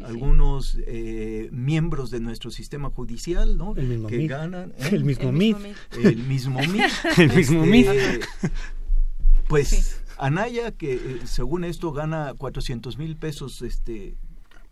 Algunos 0.03 0.77
eh, 0.85 1.49
miembros 1.51 2.11
de 2.11 2.19
nuestro 2.19 2.51
sistema 2.51 2.89
judicial, 2.89 3.57
¿no? 3.57 3.73
que 3.73 4.27
ganan 4.27 4.73
¿eh? 4.77 4.89
el 4.91 5.03
mismo 5.03 5.31
MIT, 5.31 5.57
el 6.03 6.17
mismo 6.17 6.59
MIT, 6.59 6.91
el 7.17 7.33
mismo 7.33 7.65
MIT. 7.65 7.87
Este, 7.87 8.27
pues 9.47 10.01
Anaya 10.17 10.71
que 10.71 11.21
según 11.25 11.63
esto 11.63 11.91
gana 11.91 12.33
400 12.37 12.97
mil 12.97 13.15
pesos, 13.15 13.61
este 13.61 14.15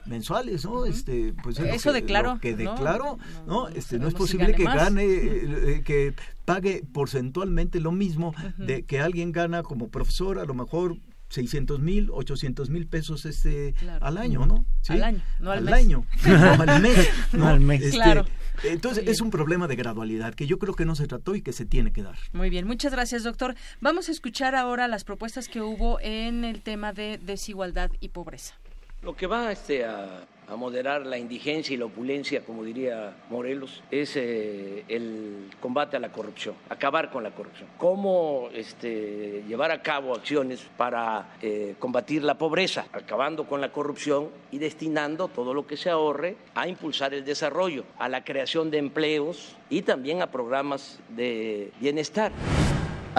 mensuales, 0.06 0.66
¿no? 0.66 0.86
Este, 0.86 1.34
pues 1.44 1.60
eso 1.60 1.94
declaró, 1.94 2.40
que 2.40 2.56
declaro, 2.56 3.18
¿no? 3.48 3.68
este, 3.70 4.00
no 4.00 4.08
es 4.08 4.14
posible 4.14 4.54
que 4.54 4.64
gane, 4.64 5.04
eh, 5.04 5.74
eh, 5.76 5.82
que 5.86 6.14
pague 6.46 6.84
porcentualmente 6.92 7.80
lo 7.80 7.92
mismo 7.92 8.34
de 8.58 8.84
que 8.84 9.00
alguien 9.00 9.32
gana 9.32 9.64
como 9.64 9.90
profesor, 9.90 10.40
a 10.40 10.46
lo 10.46 10.54
mejor 10.54 10.98
600 11.30 11.80
mil, 11.80 12.10
800 12.12 12.70
mil 12.70 12.88
pesos 12.88 13.26
este 13.26 13.76
al 14.02 14.18
año, 14.18 14.46
¿no? 14.46 14.66
Al 14.88 15.04
año, 15.04 15.22
no 15.40 15.52
al, 15.52 15.68
al 15.68 15.74
año, 15.74 16.06
no 16.26 16.62
al 16.62 16.82
mes, 16.82 17.10
no, 17.34 17.48
al 17.48 17.60
mes. 17.60 17.82
Este, 17.82 17.98
claro. 17.98 18.26
Entonces 18.64 19.08
es 19.08 19.22
un 19.22 19.30
problema 19.30 19.68
de 19.68 19.76
gradualidad 19.76 20.34
que 20.34 20.48
yo 20.48 20.60
creo 20.60 20.74
que 20.74 20.86
no 20.86 20.96
se 20.96 21.08
trató 21.08 21.36
y 21.36 21.42
que 21.42 21.54
se 21.54 21.66
tiene 21.66 21.92
que 21.92 22.04
dar. 22.04 22.18
Muy 22.34 22.50
bien, 22.50 22.68
muchas 22.68 22.92
gracias 22.92 23.24
doctor. 23.24 23.56
Vamos 23.80 24.10
a 24.10 24.12
escuchar 24.12 24.56
ahora 24.56 24.88
las 24.88 25.04
propuestas 25.04 25.48
que 25.48 25.62
hubo 25.62 26.00
en 26.02 26.44
el 26.44 26.62
tema 26.62 26.94
de 26.94 27.20
desigualdad 27.20 27.92
y 28.00 28.10
pobreza. 28.10 28.56
Lo 29.02 29.16
que 29.16 29.28
va 29.28 29.52
este, 29.52 29.86
a, 29.86 30.28
a 30.50 30.56
moderar 30.56 31.06
la 31.06 31.18
indigencia 31.18 31.74
y 31.74 31.78
la 31.78 31.86
opulencia, 31.86 32.42
como 32.42 32.64
diría 32.64 33.16
Morelos, 33.30 33.84
es 33.92 34.16
eh, 34.16 34.84
el 34.88 35.50
combate 35.60 35.98
a 35.98 36.00
la 36.00 36.12
corrupción, 36.12 36.56
acabar 36.70 37.12
con 37.12 37.24
la 37.24 37.32
corrupción. 37.32 37.70
Cómo 37.78 38.50
este, 38.54 39.44
llevar 39.48 39.72
a 39.72 39.82
cabo 39.82 40.16
acciones 40.16 40.66
para 40.78 41.36
eh, 41.42 41.76
combatir 41.80 42.24
la 42.24 42.38
pobreza, 42.38 42.86
acabando 42.92 43.46
con 43.46 43.62
la 43.62 43.72
corrupción 43.72 44.30
y 44.52 44.58
destinando 44.58 45.28
todo 45.28 45.54
lo 45.54 45.68
que 45.68 45.78
se 45.78 45.90
ahorre 45.90 46.36
a 46.56 46.68
impulsar 46.68 47.14
el 47.14 47.24
desarrollo, 47.26 47.84
a 48.00 48.10
la 48.10 48.24
creación 48.24 48.72
de 48.72 48.80
empleos 48.80 49.56
y 49.70 49.84
también 49.84 50.22
a 50.22 50.32
programas 50.32 51.00
de 51.10 51.72
bienestar. 51.80 52.32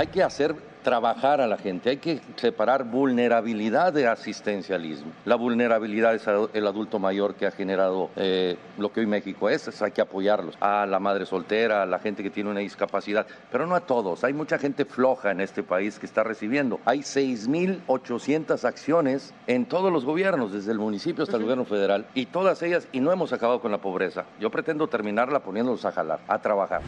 Hay 0.00 0.06
que 0.06 0.22
hacer 0.22 0.56
trabajar 0.82 1.42
a 1.42 1.46
la 1.46 1.58
gente, 1.58 1.90
hay 1.90 1.98
que 1.98 2.22
separar 2.36 2.84
vulnerabilidad 2.84 3.92
de 3.92 4.06
asistencialismo. 4.06 5.12
La 5.26 5.34
vulnerabilidad 5.34 6.14
es 6.14 6.26
el 6.54 6.66
adulto 6.66 6.98
mayor 6.98 7.34
que 7.34 7.46
ha 7.46 7.50
generado 7.50 8.08
eh, 8.16 8.56
lo 8.78 8.90
que 8.90 9.00
hoy 9.00 9.06
México 9.06 9.50
es, 9.50 9.82
hay 9.82 9.90
que 9.90 10.00
apoyarlos. 10.00 10.56
A 10.58 10.86
la 10.86 11.00
madre 11.00 11.26
soltera, 11.26 11.82
a 11.82 11.86
la 11.86 11.98
gente 11.98 12.22
que 12.22 12.30
tiene 12.30 12.48
una 12.48 12.60
discapacidad, 12.60 13.26
pero 13.52 13.66
no 13.66 13.74
a 13.74 13.80
todos. 13.80 14.24
Hay 14.24 14.32
mucha 14.32 14.56
gente 14.56 14.86
floja 14.86 15.32
en 15.32 15.42
este 15.42 15.62
país 15.62 15.98
que 15.98 16.06
está 16.06 16.24
recibiendo. 16.24 16.80
Hay 16.86 17.00
6.800 17.00 18.64
acciones 18.64 19.34
en 19.46 19.66
todos 19.66 19.92
los 19.92 20.06
gobiernos, 20.06 20.54
desde 20.54 20.72
el 20.72 20.78
municipio 20.78 21.24
hasta 21.24 21.36
el 21.36 21.42
gobierno 21.42 21.66
federal, 21.66 22.06
y 22.14 22.24
todas 22.24 22.62
ellas, 22.62 22.88
y 22.92 23.00
no 23.00 23.12
hemos 23.12 23.34
acabado 23.34 23.60
con 23.60 23.70
la 23.70 23.82
pobreza. 23.82 24.24
Yo 24.40 24.50
pretendo 24.50 24.88
terminarla 24.88 25.40
poniéndolos 25.40 25.84
a 25.84 25.92
jalar, 25.92 26.20
a 26.26 26.38
trabajar. 26.38 26.80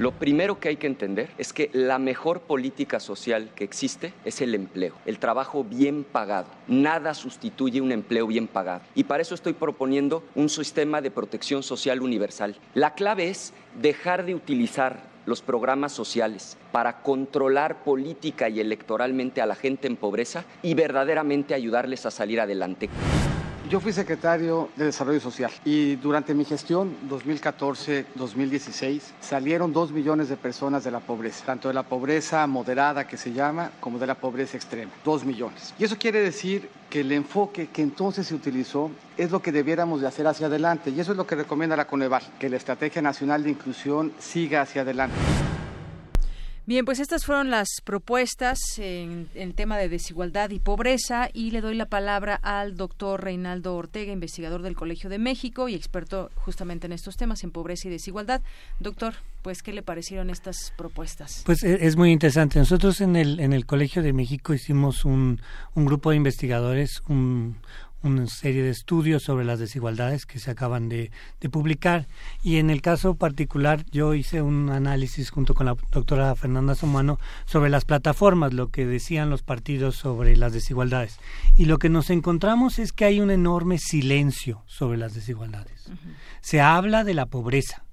Lo 0.00 0.12
primero 0.12 0.58
que 0.58 0.70
hay 0.70 0.76
que 0.78 0.86
entender 0.86 1.28
es 1.36 1.52
que 1.52 1.68
la 1.74 1.98
mejor 1.98 2.40
política 2.40 3.00
social 3.00 3.50
que 3.54 3.64
existe 3.64 4.14
es 4.24 4.40
el 4.40 4.54
empleo, 4.54 4.94
el 5.04 5.18
trabajo 5.18 5.62
bien 5.62 6.04
pagado. 6.04 6.46
Nada 6.68 7.12
sustituye 7.12 7.82
un 7.82 7.92
empleo 7.92 8.26
bien 8.26 8.46
pagado. 8.46 8.80
Y 8.94 9.04
para 9.04 9.20
eso 9.20 9.34
estoy 9.34 9.52
proponiendo 9.52 10.24
un 10.34 10.48
sistema 10.48 11.02
de 11.02 11.10
protección 11.10 11.62
social 11.62 12.00
universal. 12.00 12.56
La 12.72 12.94
clave 12.94 13.28
es 13.28 13.52
dejar 13.78 14.24
de 14.24 14.34
utilizar 14.34 15.02
los 15.26 15.42
programas 15.42 15.92
sociales 15.92 16.56
para 16.72 17.02
controlar 17.02 17.84
política 17.84 18.48
y 18.48 18.58
electoralmente 18.58 19.42
a 19.42 19.46
la 19.46 19.54
gente 19.54 19.86
en 19.86 19.96
pobreza 19.96 20.46
y 20.62 20.72
verdaderamente 20.72 21.52
ayudarles 21.52 22.06
a 22.06 22.10
salir 22.10 22.40
adelante. 22.40 22.88
Yo 23.68 23.78
fui 23.78 23.92
secretario 23.92 24.70
de 24.74 24.86
Desarrollo 24.86 25.20
Social 25.20 25.52
y 25.64 25.96
durante 25.96 26.34
mi 26.34 26.44
gestión 26.44 26.96
2014-2016 27.08 29.00
salieron 29.20 29.72
dos 29.72 29.92
millones 29.92 30.28
de 30.28 30.36
personas 30.36 30.82
de 30.82 30.90
la 30.90 31.00
pobreza, 31.00 31.44
tanto 31.44 31.68
de 31.68 31.74
la 31.74 31.82
pobreza 31.82 32.46
moderada 32.46 33.06
que 33.06 33.18
se 33.18 33.32
llama 33.32 33.70
como 33.78 33.98
de 33.98 34.06
la 34.06 34.14
pobreza 34.14 34.56
extrema, 34.56 34.90
dos 35.04 35.24
millones. 35.24 35.74
Y 35.78 35.84
eso 35.84 35.98
quiere 35.98 36.20
decir 36.20 36.70
que 36.88 37.02
el 37.02 37.12
enfoque 37.12 37.68
que 37.68 37.82
entonces 37.82 38.26
se 38.26 38.34
utilizó 38.34 38.90
es 39.16 39.30
lo 39.30 39.40
que 39.40 39.52
debiéramos 39.52 40.00
de 40.00 40.08
hacer 40.08 40.26
hacia 40.26 40.46
adelante 40.46 40.90
y 40.90 40.98
eso 40.98 41.12
es 41.12 41.18
lo 41.18 41.26
que 41.26 41.36
recomienda 41.36 41.76
la 41.76 41.86
Coneval, 41.86 42.22
que 42.38 42.48
la 42.48 42.56
Estrategia 42.56 43.02
Nacional 43.02 43.44
de 43.44 43.50
Inclusión 43.50 44.12
siga 44.18 44.62
hacia 44.62 44.82
adelante. 44.82 45.14
Bien, 46.70 46.84
pues 46.84 47.00
estas 47.00 47.24
fueron 47.24 47.50
las 47.50 47.66
propuestas 47.82 48.60
en 48.78 49.28
el 49.34 49.54
tema 49.54 49.76
de 49.76 49.88
desigualdad 49.88 50.50
y 50.50 50.60
pobreza 50.60 51.28
y 51.32 51.50
le 51.50 51.62
doy 51.62 51.74
la 51.74 51.86
palabra 51.86 52.36
al 52.36 52.76
doctor 52.76 53.24
Reinaldo 53.24 53.74
Ortega, 53.74 54.12
investigador 54.12 54.62
del 54.62 54.76
Colegio 54.76 55.10
de 55.10 55.18
México 55.18 55.68
y 55.68 55.74
experto 55.74 56.30
justamente 56.36 56.86
en 56.86 56.92
estos 56.92 57.16
temas, 57.16 57.42
en 57.42 57.50
pobreza 57.50 57.88
y 57.88 57.90
desigualdad. 57.90 58.40
Doctor, 58.78 59.14
pues, 59.42 59.64
¿qué 59.64 59.72
le 59.72 59.82
parecieron 59.82 60.30
estas 60.30 60.72
propuestas? 60.76 61.42
Pues 61.44 61.64
e, 61.64 61.84
es 61.84 61.96
muy 61.96 62.12
interesante. 62.12 62.60
Nosotros 62.60 63.00
en 63.00 63.16
el, 63.16 63.40
en 63.40 63.52
el 63.52 63.66
Colegio 63.66 64.00
de 64.00 64.12
México 64.12 64.54
hicimos 64.54 65.04
un, 65.04 65.40
un 65.74 65.86
grupo 65.86 66.10
de 66.10 66.18
investigadores, 66.18 67.02
un, 67.08 67.56
una 68.02 68.26
serie 68.26 68.62
de 68.62 68.70
estudios 68.70 69.22
sobre 69.22 69.44
las 69.44 69.58
desigualdades 69.58 70.26
que 70.26 70.38
se 70.38 70.50
acaban 70.50 70.88
de, 70.88 71.10
publicar. 71.50 72.06
Y 72.42 72.56
en 72.56 72.70
el 72.70 72.82
caso 72.82 73.14
particular 73.14 73.84
yo 73.90 74.14
hice 74.14 74.42
un 74.42 74.70
análisis 74.70 75.30
junto 75.30 75.54
con 75.54 75.66
la 75.66 75.76
doctora 75.90 76.34
Fernanda 76.34 76.74
Somano 76.74 77.18
sobre 77.44 77.70
las 77.70 77.84
plataformas, 77.84 78.52
lo 78.52 78.68
que 78.68 78.86
decían 78.86 79.30
los 79.30 79.42
partidos 79.42 79.96
sobre 79.96 80.36
las 80.36 80.52
desigualdades. 80.52 81.18
Y 81.56 81.66
lo 81.66 81.78
que 81.78 81.88
nos 81.88 82.10
encontramos 82.10 82.78
es 82.78 82.92
que 82.92 83.04
hay 83.04 83.20
un 83.20 83.30
enorme 83.30 83.78
silencio 83.78 84.62
sobre 84.66 84.98
las 84.98 85.14
desigualdades. 85.14 85.90
Se 86.40 86.60
habla 86.60 87.04
de 87.04 87.14
la 87.14 87.26
pobreza, 87.26 87.84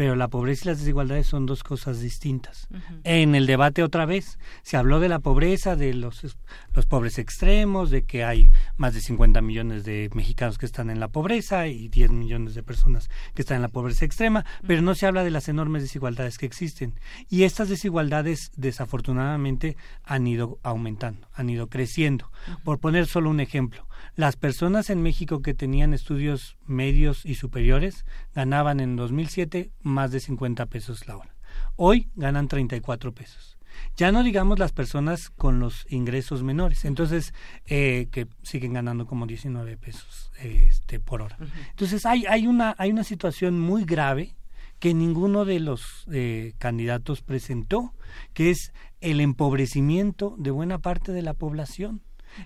pero 0.00 0.16
la 0.16 0.28
pobreza 0.28 0.62
y 0.64 0.68
las 0.68 0.78
desigualdades 0.78 1.26
son 1.26 1.44
dos 1.44 1.62
cosas 1.62 2.00
distintas. 2.00 2.68
En 3.04 3.34
el 3.34 3.46
debate 3.46 3.82
otra 3.82 4.06
vez 4.06 4.38
se 4.62 4.78
habló 4.78 4.98
de 4.98 5.10
la 5.10 5.18
pobreza, 5.18 5.76
de 5.76 5.92
los, 5.92 6.38
los 6.72 6.86
pobres 6.86 7.18
extremos, 7.18 7.90
de 7.90 8.04
que 8.04 8.24
hay 8.24 8.48
más 8.78 8.94
de 8.94 9.02
50 9.02 9.42
millones 9.42 9.84
de 9.84 10.08
mexicanos 10.14 10.56
que 10.56 10.64
están 10.64 10.88
en 10.88 11.00
la 11.00 11.08
pobreza 11.08 11.66
y 11.66 11.88
10 11.88 12.12
millones 12.12 12.54
de 12.54 12.62
personas 12.62 13.10
que 13.34 13.42
están 13.42 13.56
en 13.56 13.62
la 13.62 13.68
pobreza 13.68 14.06
extrema, 14.06 14.46
pero 14.66 14.80
no 14.80 14.94
se 14.94 15.04
habla 15.04 15.22
de 15.22 15.32
las 15.32 15.50
enormes 15.50 15.82
desigualdades 15.82 16.38
que 16.38 16.46
existen. 16.46 16.98
Y 17.28 17.42
estas 17.42 17.68
desigualdades 17.68 18.52
desafortunadamente 18.56 19.76
han 20.02 20.26
ido 20.26 20.58
aumentando, 20.62 21.28
han 21.34 21.50
ido 21.50 21.68
creciendo. 21.68 22.32
Por 22.64 22.78
poner 22.78 23.06
solo 23.06 23.28
un 23.28 23.40
ejemplo, 23.40 23.86
las 24.14 24.36
personas 24.36 24.90
en 24.90 25.02
México 25.02 25.42
que 25.42 25.54
tenían 25.54 25.94
estudios 25.94 26.56
medios 26.66 27.24
y 27.24 27.34
superiores 27.34 28.04
ganaban 28.34 28.80
en 28.80 28.96
2007 28.96 29.72
más 29.80 30.10
de 30.10 30.20
50 30.20 30.66
pesos 30.66 31.06
la 31.06 31.16
hora. 31.16 31.34
Hoy 31.76 32.10
ganan 32.14 32.48
34 32.48 33.12
pesos. 33.12 33.58
Ya 33.96 34.12
no 34.12 34.22
digamos 34.22 34.58
las 34.58 34.72
personas 34.72 35.30
con 35.30 35.58
los 35.60 35.86
ingresos 35.90 36.42
menores, 36.42 36.84
entonces 36.84 37.32
eh, 37.66 38.08
que 38.10 38.26
siguen 38.42 38.72
ganando 38.72 39.06
como 39.06 39.26
19 39.26 39.76
pesos 39.76 40.32
este, 40.40 41.00
por 41.00 41.22
hora. 41.22 41.38
Entonces 41.70 42.04
hay, 42.06 42.26
hay, 42.26 42.46
una, 42.46 42.74
hay 42.78 42.90
una 42.90 43.04
situación 43.04 43.58
muy 43.58 43.84
grave 43.84 44.36
que 44.78 44.94
ninguno 44.94 45.44
de 45.44 45.60
los 45.60 46.06
eh, 46.10 46.54
candidatos 46.58 47.22
presentó, 47.22 47.94
que 48.32 48.50
es 48.50 48.72
el 49.00 49.20
empobrecimiento 49.20 50.34
de 50.38 50.50
buena 50.50 50.78
parte 50.78 51.12
de 51.12 51.22
la 51.22 51.34
población. 51.34 52.02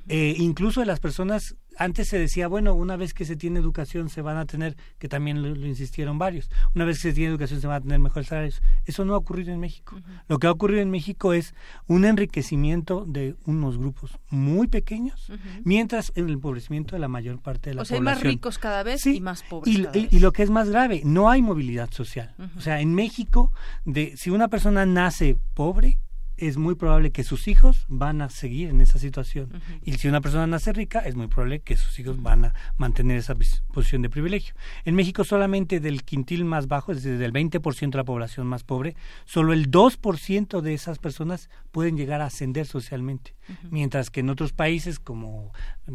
Eh, 0.09 0.35
incluso 0.39 0.81
de 0.81 0.86
las 0.86 1.01
personas 1.01 1.56
antes 1.77 2.09
se 2.09 2.19
decía, 2.19 2.48
bueno, 2.48 2.74
una 2.74 2.97
vez 2.97 3.15
que 3.15 3.24
se 3.24 3.36
tiene 3.36 3.59
educación 3.59 4.09
se 4.09 4.23
van 4.23 4.36
a 4.36 4.47
tener, 4.47 4.77
que 4.98 5.09
también 5.09 5.43
lo, 5.43 5.66
insistieron 5.66 6.19
varios, 6.19 6.51
una 6.74 6.85
vez 6.85 6.98
que 6.98 7.09
se 7.09 7.15
tiene 7.15 7.31
educación 7.31 7.61
se 7.61 7.66
van 7.66 7.77
a 7.77 7.81
tener 7.81 7.98
mejores 7.98 8.28
salarios. 8.28 8.62
Eso 8.86 9.05
no 9.05 9.15
ha 9.15 9.19
ocurrido 9.19 9.52
en 9.52 9.61
México. 9.61 10.01
Lo 10.28 10.39
que 10.39 10.47
ha 10.47 10.51
ocurrido 10.51 10.81
en 10.82 10.90
México 10.90 11.32
es 11.32 11.55
un 11.86 12.05
enriquecimiento 12.05 13.05
de 13.06 13.36
unos 13.47 13.78
grupos 13.78 14.19
muy 14.31 14.69
pequeños, 14.69 15.32
mientras 15.65 16.12
el 16.15 16.31
empobrecimiento 16.31 16.97
de 16.97 17.01
la 17.01 17.09
mayor 17.09 17.40
parte 17.40 17.70
de 17.70 17.77
la 17.77 17.81
población. 17.81 18.02
O 18.02 18.05
sea, 18.05 18.12
hay 18.12 18.16
más 18.16 18.23
ricos 18.23 18.59
cada 18.59 18.82
vez 18.82 19.06
y 19.06 19.20
más 19.20 19.43
pobres. 19.43 19.74
Y, 19.74 19.82
cada 19.85 19.98
y, 19.98 20.09
y, 20.11 20.19
lo 20.20 20.32
que 20.32 20.43
es 20.43 20.51
más 20.51 20.69
grave, 20.69 21.02
no 21.05 21.31
hay 21.31 21.43
movilidad 21.43 21.90
social. 21.90 22.35
O 22.56 22.61
sea, 22.61 22.81
en 22.81 22.94
México, 22.94 23.52
de, 23.85 24.16
si 24.16 24.31
una 24.31 24.48
persona 24.48 24.86
nace 24.86 25.36
pobre, 25.55 25.98
es 26.36 26.56
muy 26.56 26.74
probable 26.74 27.12
que 27.12 27.24
sus 27.24 27.48
hijos 27.48 27.85
van 27.89 28.20
a 28.20 28.28
seguir 28.28 28.70
en 28.70 28.81
esa 28.81 28.98
situación. 28.98 29.51
Y 29.85 29.93
si 29.93 30.09
una 30.09 30.20
persona 30.20 30.47
nace 30.47 30.73
rica, 30.73 31.01
es 31.01 31.15
muy 31.15 31.28
probable 31.28 31.61
que 31.61 31.77
sus 31.77 31.98
hijos 31.98 32.23
van 32.23 32.47
a 32.47 32.55
mantener 32.77 33.19
esa 33.19 33.35
posición 33.73 34.02
de 34.02 34.11
privilegio. 34.11 34.55
En 34.85 34.94
México 34.94 35.24
solamente 35.24 35.81
del 35.81 36.02
quintil 36.02 36.44
más 36.44 36.69
bajo, 36.69 36.93
es 36.93 37.02
decir, 37.02 37.19
del 37.19 37.32
20% 37.32 37.90
de 37.90 37.97
la 37.97 38.05
población 38.05 38.47
más 38.47 38.65
pobre, 38.65 38.97
solo 39.24 39.52
el 39.52 39.70
2% 39.70 40.61
de 40.61 40.74
esas 40.74 40.98
personas 40.98 41.51
pueden 41.70 41.97
llegar 41.97 42.20
a 42.20 42.27
ascender 42.27 42.66
socialmente. 42.66 43.35
Mientras 43.70 44.10
que 44.10 44.20
en 44.20 44.30
otros 44.30 44.52
países 44.52 44.98
como 44.98 45.52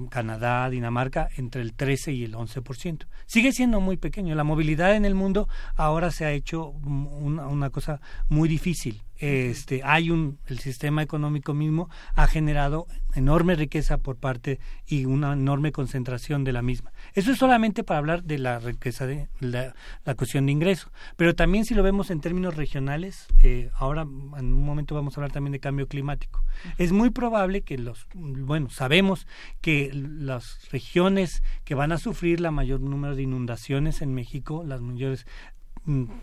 Canadá, 0.09 0.69
Dinamarca, 0.69 1.29
entre 1.37 1.61
el 1.61 1.73
13 1.73 2.11
y 2.11 2.23
el 2.23 2.33
11%. 2.33 3.07
Sigue 3.25 3.51
siendo 3.51 3.81
muy 3.81 3.97
pequeño. 3.97 4.35
La 4.35 4.43
movilidad 4.43 4.95
en 4.95 5.05
el 5.05 5.15
mundo 5.15 5.47
ahora 5.75 6.11
se 6.11 6.25
ha 6.25 6.31
hecho 6.31 6.69
una, 6.69 7.47
una 7.47 7.69
cosa 7.69 8.01
muy 8.27 8.47
difícil 8.49 9.01
este 9.19 9.81
hay 9.83 10.11
un 10.11 10.39
el 10.47 10.59
sistema 10.59 11.03
económico 11.03 11.53
mismo 11.53 11.89
ha 12.15 12.25
generado 12.25 12.87
enorme 13.15 13.55
riqueza 13.55 13.97
por 13.97 14.17
parte 14.17 14.59
y 14.87 15.05
una 15.05 15.33
enorme 15.33 15.71
concentración 15.71 16.43
de 16.43 16.53
la 16.53 16.61
misma. 16.61 16.91
Eso 17.13 17.31
es 17.31 17.37
solamente 17.37 17.83
para 17.83 17.99
hablar 17.99 18.23
de 18.23 18.37
la 18.37 18.59
riqueza 18.59 19.07
de 19.07 19.29
la, 19.39 19.73
cuestión 20.15 20.45
de 20.45 20.51
ingreso. 20.51 20.91
Pero 21.15 21.35
también 21.35 21.65
si 21.65 21.73
lo 21.75 21.83
vemos 21.83 22.11
en 22.11 22.21
términos 22.21 22.55
regionales 22.55 23.27
eh, 23.41 23.69
ahora 23.75 24.01
en 24.01 24.53
un 24.53 24.65
momento 24.65 24.95
vamos 24.95 25.17
a 25.17 25.21
hablar 25.21 25.31
también 25.31 25.53
de 25.53 25.59
cambio 25.59 25.87
climático. 25.87 26.43
Es 26.77 26.91
muy 26.91 27.09
probable 27.09 27.61
que 27.61 27.77
los 27.77 28.07
bueno 28.13 28.69
sabemos 28.69 29.27
que 29.61 29.91
las 29.93 30.69
regiones 30.71 31.43
que 31.63 31.75
van 31.75 31.91
a 31.91 31.97
sufrir 31.97 32.39
la 32.39 32.51
mayor 32.51 32.79
número 32.81 33.15
de 33.15 33.23
inundaciones 33.23 34.01
en 34.01 34.13
México 34.13 34.63
las 34.65 34.81
mayores 34.81 35.25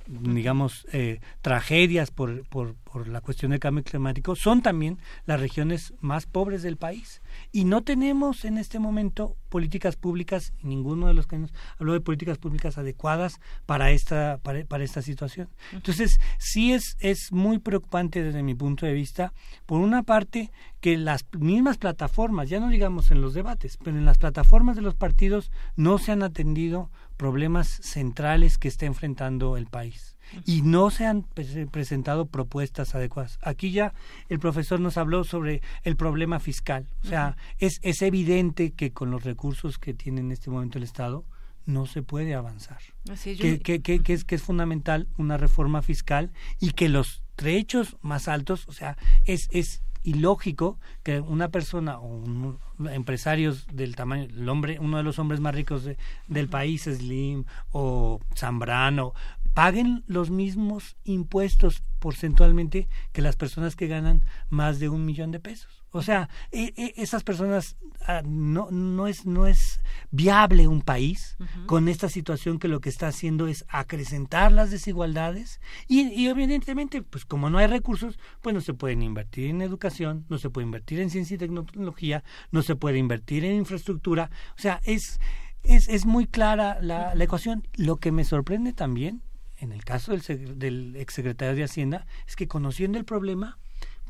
digamos, 0.06 0.86
eh, 0.92 1.20
tragedias 1.42 2.10
por, 2.10 2.46
por, 2.48 2.74
por 2.74 3.08
la 3.08 3.20
cuestión 3.20 3.50
del 3.50 3.60
cambio 3.60 3.82
climático, 3.82 4.36
son 4.36 4.62
también 4.62 4.98
las 5.24 5.40
regiones 5.40 5.94
más 6.00 6.26
pobres 6.26 6.62
del 6.62 6.76
país. 6.76 7.20
Y 7.52 7.64
no 7.64 7.82
tenemos 7.82 8.44
en 8.44 8.58
este 8.58 8.78
momento 8.78 9.36
políticas 9.48 9.96
públicas, 9.96 10.52
ninguno 10.62 11.08
de 11.08 11.14
los 11.14 11.26
que 11.26 11.38
nos 11.38 11.52
habló 11.78 11.94
de 11.94 12.00
políticas 12.00 12.38
públicas 12.38 12.78
adecuadas 12.78 13.40
para 13.64 13.90
esta, 13.90 14.38
para, 14.42 14.84
esta 14.84 15.02
situación. 15.02 15.48
Entonces, 15.72 16.20
sí 16.38 16.72
es, 16.72 16.96
es 17.00 17.32
muy 17.32 17.58
preocupante 17.58 18.22
desde 18.22 18.42
mi 18.42 18.54
punto 18.54 18.86
de 18.86 18.92
vista, 18.92 19.32
por 19.66 19.80
una 19.80 20.02
parte, 20.02 20.52
que 20.80 20.96
las 20.96 21.24
mismas 21.38 21.78
plataformas, 21.78 22.48
ya 22.48 22.60
no 22.60 22.68
digamos 22.68 23.10
en 23.10 23.20
los 23.20 23.34
debates, 23.34 23.78
pero 23.82 23.96
en 23.96 24.04
las 24.04 24.18
plataformas 24.18 24.76
de 24.76 24.82
los 24.82 24.94
partidos 24.94 25.50
no 25.74 25.98
se 25.98 26.12
han 26.12 26.22
atendido 26.22 26.90
problemas 27.16 27.68
centrales 27.68 28.58
que 28.58 28.68
está 28.68 28.86
enfrentando 28.86 29.56
el 29.56 29.66
país 29.66 30.16
y 30.44 30.62
no 30.62 30.90
se 30.90 31.06
han 31.06 31.22
presentado 31.22 32.26
propuestas 32.26 32.94
adecuadas. 32.94 33.38
Aquí 33.42 33.70
ya 33.70 33.94
el 34.28 34.38
profesor 34.38 34.80
nos 34.80 34.96
habló 34.96 35.24
sobre 35.24 35.62
el 35.84 35.96
problema 35.96 36.40
fiscal. 36.40 36.88
O 37.04 37.06
sea, 37.06 37.36
es, 37.58 37.78
es 37.82 38.02
evidente 38.02 38.72
que 38.72 38.92
con 38.92 39.10
los 39.10 39.24
recursos 39.24 39.78
que 39.78 39.94
tiene 39.94 40.20
en 40.20 40.32
este 40.32 40.50
momento 40.50 40.78
el 40.78 40.84
Estado 40.84 41.24
no 41.64 41.86
se 41.86 42.02
puede 42.02 42.34
avanzar. 42.34 42.78
que, 43.24 43.60
que, 43.60 43.82
que, 43.82 44.12
es, 44.12 44.24
que 44.24 44.34
es 44.34 44.42
fundamental 44.42 45.08
una 45.16 45.36
reforma 45.36 45.82
fiscal 45.82 46.32
y 46.60 46.70
que 46.70 46.88
los 46.88 47.22
trechos 47.34 47.96
más 48.02 48.28
altos, 48.28 48.66
o 48.68 48.72
sea, 48.72 48.96
es, 49.24 49.48
es 49.50 49.82
ilógico 50.06 50.78
que 51.02 51.20
una 51.20 51.48
persona 51.48 51.98
o 51.98 52.06
un, 52.06 52.58
empresarios 52.90 53.66
del 53.72 53.96
tamaño, 53.96 54.24
el 54.24 54.48
hombre, 54.48 54.78
uno 54.80 54.96
de 54.96 55.02
los 55.02 55.18
hombres 55.18 55.40
más 55.40 55.54
ricos 55.54 55.88
del 56.28 56.48
país, 56.48 56.84
Slim 56.84 57.44
o 57.72 58.20
Zambrano, 58.34 59.14
paguen 59.56 60.04
los 60.06 60.28
mismos 60.28 60.98
impuestos 61.04 61.82
porcentualmente 61.98 62.90
que 63.12 63.22
las 63.22 63.36
personas 63.36 63.74
que 63.74 63.86
ganan 63.86 64.22
más 64.50 64.80
de 64.80 64.90
un 64.90 65.06
millón 65.06 65.30
de 65.30 65.40
pesos. 65.40 65.82
O 65.92 66.02
sea, 66.02 66.28
e, 66.52 66.74
e, 66.76 66.92
esas 66.98 67.24
personas 67.24 67.78
ah, 68.06 68.20
no, 68.22 68.70
no, 68.70 69.06
es, 69.06 69.24
no 69.24 69.46
es 69.46 69.80
viable 70.10 70.68
un 70.68 70.82
país 70.82 71.38
con 71.64 71.88
esta 71.88 72.10
situación 72.10 72.58
que 72.58 72.68
lo 72.68 72.82
que 72.82 72.90
está 72.90 73.08
haciendo 73.08 73.48
es 73.48 73.64
acrecentar 73.68 74.52
las 74.52 74.70
desigualdades 74.70 75.58
y, 75.88 76.02
y, 76.02 76.28
evidentemente, 76.28 77.00
pues 77.00 77.24
como 77.24 77.48
no 77.48 77.56
hay 77.56 77.66
recursos, 77.66 78.18
pues 78.42 78.54
no 78.54 78.60
se 78.60 78.74
pueden 78.74 79.00
invertir 79.00 79.48
en 79.48 79.62
educación, 79.62 80.26
no 80.28 80.36
se 80.36 80.50
puede 80.50 80.66
invertir 80.66 81.00
en 81.00 81.08
ciencia 81.08 81.36
y 81.36 81.38
tecnología, 81.38 82.24
no 82.50 82.60
se 82.60 82.76
puede 82.76 82.98
invertir 82.98 83.46
en 83.46 83.56
infraestructura. 83.56 84.30
O 84.58 84.60
sea, 84.60 84.82
es, 84.84 85.18
es, 85.62 85.88
es 85.88 86.04
muy 86.04 86.26
clara 86.26 86.76
la, 86.82 87.14
la 87.14 87.24
ecuación. 87.24 87.66
Lo 87.78 87.96
que 87.96 88.12
me 88.12 88.24
sorprende 88.24 88.74
también 88.74 89.22
en 89.66 89.72
el 89.72 89.84
caso 89.84 90.12
del, 90.12 90.58
del 90.58 90.96
exsecretario 90.96 91.54
de 91.54 91.64
Hacienda, 91.64 92.06
es 92.26 92.36
que 92.36 92.48
conociendo 92.48 92.98
el 92.98 93.04
problema, 93.04 93.58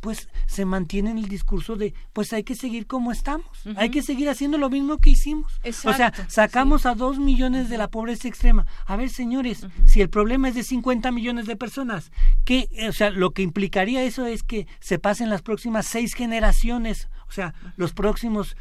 pues 0.00 0.28
se 0.46 0.64
mantiene 0.64 1.10
en 1.10 1.18
el 1.18 1.28
discurso 1.28 1.76
de 1.76 1.94
pues 2.12 2.32
hay 2.32 2.44
que 2.44 2.54
seguir 2.54 2.86
como 2.86 3.12
estamos, 3.12 3.48
hay 3.76 3.90
que 3.90 4.02
seguir 4.02 4.28
haciendo 4.28 4.58
lo 4.58 4.70
mismo 4.70 4.98
que 4.98 5.10
hicimos. 5.10 5.60
o 5.64 5.92
sea, 5.92 6.12
sacamos 6.28 6.86
a 6.86 6.94
dos 6.94 7.18
millones 7.18 7.68
de 7.68 7.78
la 7.78 7.88
pobreza 7.88 8.28
extrema. 8.28 8.66
A 8.86 8.96
ver, 8.96 9.10
señores, 9.10 9.66
si 9.84 10.00
el 10.00 10.08
problema 10.08 10.48
es 10.48 10.54
de 10.54 10.62
50 10.62 11.10
millones 11.10 11.46
de 11.46 11.56
personas, 11.56 12.12
que, 12.44 12.68
o 12.88 12.92
sea, 12.92 13.10
lo 13.10 13.32
que 13.32 13.42
implicaría 13.42 14.04
eso 14.04 14.26
es 14.26 14.42
que 14.42 14.66
se 14.80 14.98
pasen 14.98 15.30
las 15.30 15.42
próximas 15.42 15.86
seis 15.86 16.14
generaciones, 16.14 17.08
o 17.28 17.32
sea, 17.32 17.54
los 17.76 17.92
próximos 17.92 18.56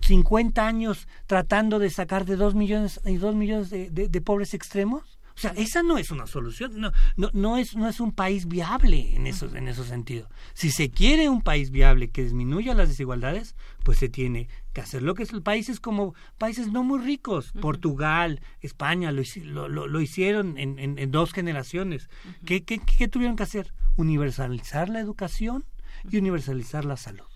50 0.00 0.66
años 0.66 1.06
tratando 1.26 1.78
de 1.78 1.90
sacar 1.90 2.24
de 2.24 2.34
dos 2.34 2.56
millones 2.56 3.00
y 3.04 3.18
dos 3.18 3.36
millones 3.36 3.70
de 3.70 4.20
pobres 4.20 4.52
extremos. 4.52 5.11
O 5.34 5.38
sea, 5.38 5.52
esa 5.56 5.82
no 5.82 5.98
es 5.98 6.10
una 6.10 6.26
solución, 6.26 6.80
no, 6.80 6.92
no, 7.16 7.30
no, 7.32 7.56
es, 7.56 7.76
no 7.76 7.88
es 7.88 8.00
un 8.00 8.12
país 8.12 8.46
viable 8.46 9.14
en 9.14 9.26
esos, 9.26 9.54
en 9.54 9.68
esos 9.68 9.88
sentidos. 9.88 10.28
Si 10.54 10.70
se 10.70 10.90
quiere 10.90 11.28
un 11.28 11.42
país 11.42 11.70
viable 11.70 12.10
que 12.10 12.24
disminuya 12.24 12.74
las 12.74 12.88
desigualdades, 12.88 13.56
pues 13.82 13.98
se 13.98 14.08
tiene 14.08 14.48
que 14.72 14.80
hacer 14.80 15.02
lo 15.02 15.14
que 15.14 15.22
es 15.22 15.32
países 15.42 15.80
como 15.80 16.14
países 16.38 16.70
no 16.72 16.82
muy 16.84 17.00
ricos, 17.00 17.52
Portugal, 17.60 18.40
España, 18.60 19.12
lo, 19.12 19.68
lo, 19.68 19.86
lo 19.86 20.00
hicieron 20.00 20.58
en, 20.58 20.78
en, 20.78 21.10
dos 21.10 21.32
generaciones. 21.32 22.08
¿Qué, 22.44 22.64
qué, 22.64 22.78
¿Qué 22.78 23.08
tuvieron 23.08 23.36
que 23.36 23.42
hacer? 23.42 23.72
Universalizar 23.96 24.88
la 24.88 25.00
educación 25.00 25.64
y 26.10 26.16
universalizar 26.16 26.84
la 26.84 26.96
salud 26.96 27.26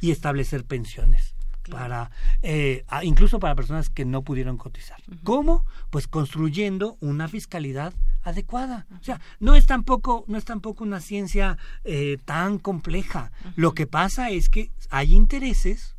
y 0.00 0.10
establecer 0.10 0.64
pensiones 0.64 1.35
para 1.70 2.10
eh, 2.42 2.84
incluso 3.02 3.38
para 3.38 3.54
personas 3.54 3.90
que 3.90 4.04
no 4.04 4.22
pudieron 4.22 4.56
cotizar. 4.56 4.98
¿Cómo? 5.24 5.64
Pues 5.90 6.08
construyendo 6.08 6.96
una 7.00 7.28
fiscalidad 7.28 7.92
adecuada. 8.22 8.86
O 9.00 9.04
sea, 9.04 9.20
no 9.40 9.54
es 9.54 9.66
tampoco 9.66 10.24
no 10.26 10.38
es 10.38 10.44
tampoco 10.44 10.84
una 10.84 11.00
ciencia 11.00 11.58
eh, 11.84 12.18
tan 12.24 12.58
compleja. 12.58 13.32
Lo 13.54 13.72
que 13.72 13.86
pasa 13.86 14.30
es 14.30 14.48
que 14.48 14.70
hay 14.90 15.14
intereses 15.14 15.95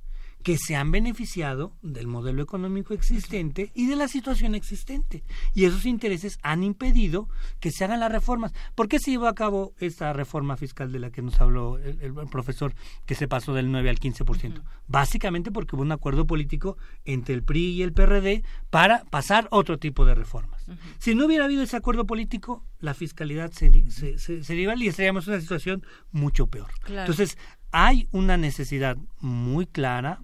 que 0.48 0.58
se 0.58 0.78
han 0.78 0.92
beneficiado 0.92 1.74
del 1.82 2.08
modelo 2.08 2.42
económico 2.42 2.94
existente 2.94 3.70
y 3.76 3.88
de 3.88 3.98
la 3.98 4.08
situación 4.08 4.56
existente. 4.56 5.26
Y 5.54 5.66
esos 5.66 5.86
intereses 5.86 6.40
han 6.42 6.64
impedido 6.64 7.28
que 7.60 7.70
se 7.70 7.84
hagan 7.84 8.00
las 8.00 8.14
reformas. 8.14 8.54
¿Por 8.74 8.88
qué 8.88 8.98
se 8.98 9.12
llevó 9.12 9.28
a 9.28 9.36
cabo 9.36 9.74
esta 9.78 10.14
reforma 10.14 10.56
fiscal 10.56 10.90
de 10.94 11.00
la 11.00 11.12
que 11.12 11.22
nos 11.22 11.42
habló 11.42 11.78
el, 11.80 12.14
profesor, 12.32 12.74
que 13.06 13.14
se 13.14 13.28
pasó 13.28 13.54
del 13.54 13.74
9 13.74 13.90
al 13.90 14.00
15%? 14.00 14.62
Básicamente 14.88 15.52
porque 15.52 15.76
hubo 15.76 15.82
un 15.82 15.92
acuerdo 15.92 16.26
político 16.26 16.78
entre 17.04 17.36
el 17.36 17.44
PRI 17.44 17.72
y 17.72 17.82
el 17.82 17.92
PRD 17.92 18.46
para 18.70 19.04
pasar 19.04 19.50
otro 19.52 19.78
tipo 19.78 20.06
de 20.06 20.16
reformas. 20.16 20.66
Si 20.98 21.14
no 21.14 21.26
hubiera 21.26 21.44
habido 21.44 21.62
ese 21.62 21.76
acuerdo 21.76 22.06
político, 22.06 22.64
la 22.80 22.94
fiscalidad 22.94 23.52
sería, 23.52 23.92
se, 23.92 24.18
sería 24.18 24.74
y 24.78 24.88
estaríamos 24.88 25.28
en 25.28 25.34
una 25.34 25.42
situación 25.42 25.86
mucho 26.14 26.48
peor. 26.48 26.70
Entonces, 26.88 27.38
hay 27.72 28.08
una 28.12 28.38
necesidad 28.38 28.96
muy 29.20 29.66
clara 29.66 30.22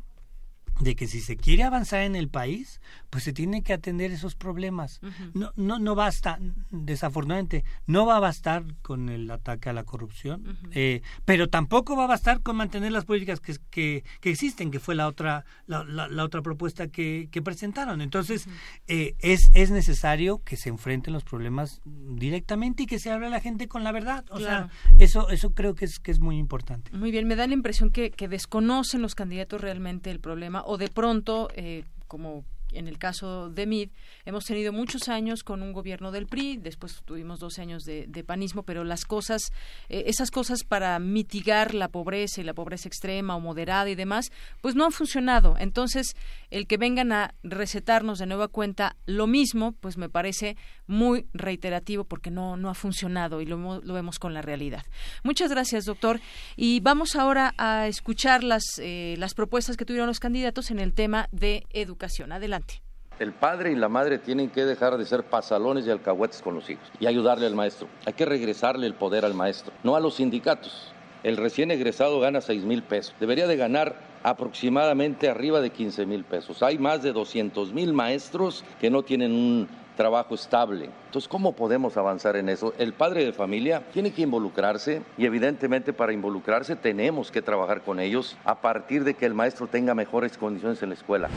de 0.80 0.95
que 0.95 1.08
si 1.08 1.22
se 1.22 1.38
quiere 1.38 1.64
avanzar 1.64 2.02
en 2.02 2.16
el 2.16 2.30
país, 2.30 2.82
pues 3.10 3.24
se 3.24 3.34
tiene 3.34 3.62
que 3.62 3.74
atender 3.74 4.12
esos 4.12 4.36
problemas. 4.36 5.00
No, 5.34 5.52
no, 5.56 5.80
no 5.80 5.95
basta, 5.95 6.40
desafortunadamente, 6.72 7.64
no 7.86 8.06
va 8.06 8.18
a 8.18 8.20
bastar 8.20 8.64
con 8.82 9.10
el 9.10 9.30
ataque 9.30 9.70
a 9.70 9.74
la 9.74 9.84
corrupción, 9.84 10.58
eh, 10.72 11.02
pero 11.26 11.48
tampoco 11.48 11.95
va 11.95 12.06
a 12.06 12.08
bastar 12.08 12.41
con 12.41 12.56
mantener 12.56 12.91
las 12.91 13.06
políticas 13.06 13.40
que, 13.40 13.56
que, 13.70 14.04
que 14.20 14.32
existen, 14.32 14.72
que 14.72 14.80
fue 14.80 14.95
la 14.95 15.08
otra, 15.08 15.45
la, 15.68 15.84
la, 15.84 16.24
otra 16.24 16.41
propuesta 16.41 16.88
que, 16.88 17.30
que 17.32 17.41
presentaron. 17.41 18.02
Entonces, 18.02 18.48
eh, 18.88 19.16
es, 19.20 19.52
es 19.54 19.72
necesario 19.72 20.41
que 20.44 20.58
se 20.58 20.70
enfrenten 20.70 21.14
los 21.14 21.24
problemas 21.24 21.82
directamente 21.86 22.84
y 22.84 22.86
que 22.88 23.00
se 23.00 23.12
hable 23.12 23.28
a 23.28 23.30
la 23.30 23.41
gente 23.41 23.68
con 23.68 23.84
la 23.84 23.91
verdad. 23.91 24.26
O 24.30 24.40
sea, 24.40 24.70
eso, 25.00 25.30
eso 25.30 25.54
creo 25.54 25.76
que 25.76 25.86
es, 25.86 26.00
que 26.00 26.12
es 26.12 26.20
muy 26.20 26.38
importante. 26.38 26.91
Muy 26.91 27.12
bien, 27.12 27.28
me 27.28 27.36
da 27.36 27.45
la 27.48 27.54
impresión 27.54 27.91
que, 27.91 28.12
que 28.12 28.28
desconocen 28.28 29.02
los 29.02 29.16
candidatos 29.16 29.62
realmente 29.62 30.10
el 30.10 30.20
problema 30.20 30.62
o 30.65 30.77
de 30.77 30.90
pronto, 30.90 31.49
eh, 31.56 31.84
como 32.07 32.44
en 32.73 32.88
el 32.88 32.98
caso 32.98 33.49
de 33.49 33.65
MID, 33.65 33.90
hemos 34.26 34.45
tenido 34.45 34.73
muchos 34.73 35.07
años 35.07 35.44
con 35.44 35.61
un 35.61 35.73
gobierno 35.73 36.11
del 36.11 36.27
PRI, 36.27 36.57
después 36.57 37.02
tuvimos 37.06 37.40
12 37.40 37.61
años 37.61 37.84
de, 37.84 38.23
panismo, 38.26 38.64
pero 38.64 38.84
las 38.84 39.06
cosas, 39.06 39.52
eh, 39.90 40.06
esas 40.07 40.31
cosas 40.31 40.64
para 40.64 40.98
mitigar 40.99 41.73
la 41.73 41.90
pobreza 41.90 42.41
y 42.41 42.44
la 42.44 42.53
pobreza 42.53 42.88
extrema 42.88 43.35
o 43.35 43.40
moderada 43.40 43.90
y 43.90 43.95
demás, 43.95 44.31
pues 44.61 44.76
no 44.76 44.85
han 44.85 44.91
funcionado. 44.91 45.56
Entonces, 45.60 46.15
el 46.54 46.68
que 46.68 46.78
vengan 46.78 47.12
a 47.12 47.34
recetarnos 47.42 48.20
de 48.20 48.28
nueva 48.28 48.48
cuenta 48.48 48.96
lo 49.08 49.26
mismo, 49.26 49.72
pues 49.72 49.98
me 49.98 50.08
parece 50.08 50.56
muy 50.86 51.28
reiterativo 51.34 52.04
porque 52.04 52.30
no, 52.30 52.58
no 52.58 52.70
ha 52.70 52.76
funcionado 52.76 53.42
y 53.42 53.48
lo, 53.48 53.82
vemos 53.82 54.20
con 54.20 54.36
la 54.36 54.44
realidad. 54.44 54.84
Muchas 55.24 55.50
gracias, 55.50 55.86
doctor. 55.86 56.20
Y 56.56 56.80
vamos 56.82 57.16
ahora 57.16 57.56
a 57.58 57.88
escuchar 57.88 58.44
las, 58.44 58.64
eh, 58.78 59.16
las 59.18 59.34
propuestas 59.34 59.78
que 59.78 59.86
tuvieron 59.86 60.06
los 60.06 60.20
candidatos 60.20 60.70
en 60.70 60.78
el 60.78 60.94
tema 60.94 61.28
de 61.32 61.66
educación. 61.72 62.32
Adelante. 62.32 62.84
El 63.18 63.34
padre 63.34 63.72
y 63.72 63.76
la 63.76 63.90
madre 63.90 64.20
tienen 64.20 64.52
que 64.52 64.64
dejar 64.64 64.98
de 64.98 65.06
ser 65.06 65.24
pasalones 65.24 65.88
y 65.88 65.90
alcahuetes 65.90 66.44
con 66.44 66.54
los 66.54 66.70
hijos 66.70 66.88
y 67.00 67.08
ayudarle 67.08 67.48
al 67.48 67.56
maestro. 67.56 67.88
Hay 68.06 68.14
que 68.14 68.26
regresarle 68.26 68.86
el 68.86 68.94
poder 68.94 69.26
al 69.26 69.34
maestro, 69.34 69.74
no 69.84 69.96
a 69.96 70.00
los 70.00 70.16
sindicatos. 70.16 70.94
El 71.24 71.38
recién 71.38 71.72
egresado 71.72 72.20
gana 72.20 72.42
6 72.42 72.64
mil 72.64 72.84
pesos. 72.84 73.16
Debería 73.20 73.48
de 73.48 73.56
ganar 73.56 74.12
aproximadamente 74.24 75.30
arriba 75.30 75.62
de 75.62 75.70
15 75.70 76.06
mil 76.06 76.24
pesos. 76.24 76.64
Hay 76.64 76.80
más 76.80 77.04
de 77.04 77.12
200 77.12 77.74
mil 77.74 77.94
maestros 77.94 78.64
que 78.80 78.90
no 78.90 79.04
tienen 79.04 79.32
un 79.32 79.68
trabajo 79.95 80.34
estable. 80.34 80.90
Entonces, 81.06 81.28
¿cómo 81.28 81.52
podemos 81.52 81.98
avanzar 81.98 82.36
en 82.36 82.50
eso? 82.50 82.74
El 82.80 82.94
padre 82.94 83.26
de 83.26 83.34
familia 83.34 83.84
tiene 83.94 84.12
que 84.12 84.24
involucrarse 84.24 85.04
y 85.18 85.26
evidentemente 85.26 85.94
para 85.94 86.14
involucrarse 86.14 86.76
tenemos 86.76 87.30
que 87.30 87.44
trabajar 87.44 87.82
con 87.82 88.00
ellos 88.00 88.36
a 88.44 88.60
partir 88.60 89.04
de 89.04 89.14
que 89.14 89.28
el 89.28 89.36
maestro 89.36 89.68
tenga 89.68 89.94
mejores 89.94 90.38
condiciones 90.38 90.82
en 90.82 90.90
la 90.90 90.95
escuela 90.95 91.30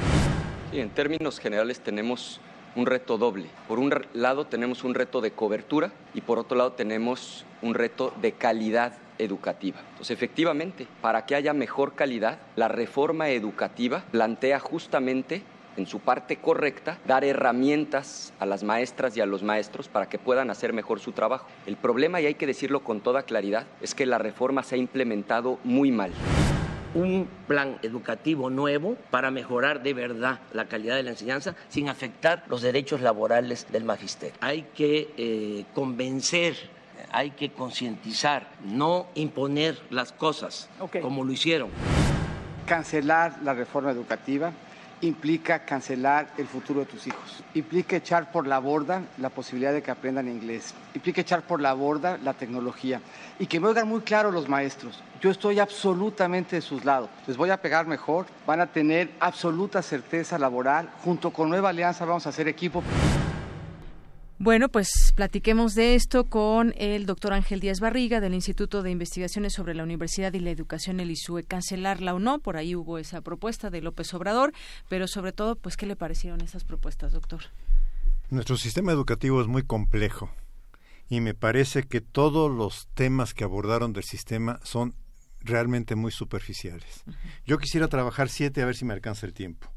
en 0.80 0.90
términos 0.90 1.38
generales 1.38 1.80
tenemos 1.80 2.40
un 2.74 2.86
reto 2.86 3.16
doble. 3.18 3.46
Por 3.68 3.78
un 3.78 3.92
lado 4.12 4.46
tenemos 4.46 4.84
un 4.84 4.94
reto 4.94 5.20
de 5.20 5.30
cobertura 5.30 5.92
y 6.14 6.20
por 6.20 6.38
otro 6.38 6.56
lado 6.56 6.72
tenemos 6.72 7.44
un 7.62 7.74
reto 7.74 8.12
de 8.20 8.32
calidad 8.32 8.92
educativa. 9.18 9.80
Entonces, 9.90 10.10
efectivamente, 10.10 10.86
para 11.00 11.26
que 11.26 11.34
haya 11.34 11.52
mejor 11.52 11.94
calidad, 11.94 12.38
la 12.56 12.68
reforma 12.68 13.28
educativa 13.30 14.04
plantea 14.10 14.58
justamente 14.60 15.42
en 15.76 15.86
su 15.86 16.00
parte 16.00 16.36
correcta, 16.36 16.98
dar 17.06 17.24
herramientas 17.24 18.32
a 18.38 18.46
las 18.46 18.62
maestras 18.62 19.16
y 19.16 19.20
a 19.20 19.26
los 19.26 19.42
maestros 19.42 19.88
para 19.88 20.08
que 20.08 20.18
puedan 20.18 20.50
hacer 20.50 20.72
mejor 20.72 21.00
su 21.00 21.12
trabajo. 21.12 21.46
El 21.66 21.76
problema, 21.76 22.20
y 22.20 22.26
hay 22.26 22.34
que 22.34 22.46
decirlo 22.46 22.82
con 22.82 23.00
toda 23.00 23.24
claridad, 23.24 23.66
es 23.82 23.94
que 23.94 24.06
la 24.06 24.18
reforma 24.18 24.62
se 24.62 24.76
ha 24.76 24.78
implementado 24.78 25.58
muy 25.64 25.92
mal 25.92 26.12
un 26.96 27.28
plan 27.46 27.78
educativo 27.82 28.48
nuevo 28.48 28.96
para 29.10 29.30
mejorar 29.30 29.82
de 29.82 29.92
verdad 29.92 30.40
la 30.52 30.66
calidad 30.66 30.96
de 30.96 31.02
la 31.02 31.10
enseñanza 31.10 31.54
sin 31.68 31.90
afectar 31.90 32.44
los 32.48 32.62
derechos 32.62 33.02
laborales 33.02 33.66
del 33.70 33.84
magisterio. 33.84 34.34
Hay 34.40 34.62
que 34.74 35.10
eh, 35.18 35.64
convencer, 35.74 36.56
hay 37.16 37.30
que 37.30 37.50
concientizar, 37.50 38.46
no 38.62 39.06
imponer 39.14 39.80
las 39.88 40.12
cosas 40.12 40.68
como 41.00 41.24
lo 41.24 41.32
hicieron. 41.32 41.70
Cancelar 42.66 43.38
la 43.42 43.54
reforma 43.54 43.90
educativa 43.90 44.52
implica 45.00 45.64
cancelar 45.64 46.28
el 46.36 46.46
futuro 46.46 46.80
de 46.80 46.86
tus 46.86 47.06
hijos, 47.06 47.42
implica 47.54 47.96
echar 47.96 48.30
por 48.30 48.46
la 48.46 48.58
borda 48.58 49.02
la 49.16 49.30
posibilidad 49.30 49.72
de 49.72 49.82
que 49.82 49.90
aprendan 49.90 50.28
inglés, 50.28 50.74
implica 50.94 51.22
echar 51.22 51.40
por 51.40 51.62
la 51.62 51.72
borda 51.72 52.18
la 52.22 52.34
tecnología 52.34 53.00
y 53.38 53.46
que 53.46 53.60
me 53.60 53.68
oigan 53.68 53.88
muy 53.88 54.02
claro 54.02 54.30
los 54.30 54.46
maestros. 54.46 55.02
Yo 55.22 55.30
estoy 55.30 55.58
absolutamente 55.58 56.56
de 56.56 56.62
sus 56.62 56.84
lados, 56.84 57.08
les 57.26 57.38
voy 57.38 57.48
a 57.48 57.62
pegar 57.62 57.86
mejor, 57.86 58.26
van 58.46 58.60
a 58.60 58.66
tener 58.66 59.10
absoluta 59.20 59.80
certeza 59.80 60.38
laboral, 60.38 60.90
junto 61.02 61.30
con 61.30 61.48
Nueva 61.48 61.70
Alianza 61.70 62.04
vamos 62.04 62.26
a 62.26 62.28
hacer 62.28 62.46
equipo. 62.46 62.82
Bueno, 64.38 64.68
pues 64.68 65.12
platiquemos 65.14 65.74
de 65.74 65.94
esto 65.94 66.24
con 66.24 66.74
el 66.76 67.06
doctor 67.06 67.32
Ángel 67.32 67.58
Díaz 67.58 67.80
Barriga 67.80 68.20
del 68.20 68.34
Instituto 68.34 68.82
de 68.82 68.90
Investigaciones 68.90 69.54
sobre 69.54 69.74
la 69.74 69.82
Universidad 69.82 70.34
y 70.34 70.40
la 70.40 70.50
Educación, 70.50 71.00
el 71.00 71.10
ISUE. 71.10 71.42
Cancelarla 71.42 72.14
o 72.14 72.18
no, 72.18 72.38
por 72.40 72.58
ahí 72.58 72.76
hubo 72.76 72.98
esa 72.98 73.22
propuesta 73.22 73.70
de 73.70 73.80
López 73.80 74.12
Obrador, 74.12 74.52
pero 74.90 75.08
sobre 75.08 75.32
todo, 75.32 75.56
pues, 75.56 75.78
¿qué 75.78 75.86
le 75.86 75.96
parecieron 75.96 76.42
esas 76.42 76.64
propuestas, 76.64 77.12
doctor? 77.12 77.40
Nuestro 78.28 78.58
sistema 78.58 78.92
educativo 78.92 79.40
es 79.40 79.46
muy 79.46 79.62
complejo 79.62 80.30
y 81.08 81.22
me 81.22 81.32
parece 81.32 81.84
que 81.84 82.02
todos 82.02 82.50
los 82.50 82.88
temas 82.92 83.32
que 83.32 83.44
abordaron 83.44 83.94
del 83.94 84.04
sistema 84.04 84.60
son 84.64 84.94
realmente 85.40 85.94
muy 85.94 86.12
superficiales. 86.12 87.04
Yo 87.46 87.56
quisiera 87.56 87.88
trabajar 87.88 88.28
siete 88.28 88.60
a 88.60 88.66
ver 88.66 88.76
si 88.76 88.84
me 88.84 88.92
alcanza 88.92 89.24
el 89.24 89.32
tiempo. 89.32 89.68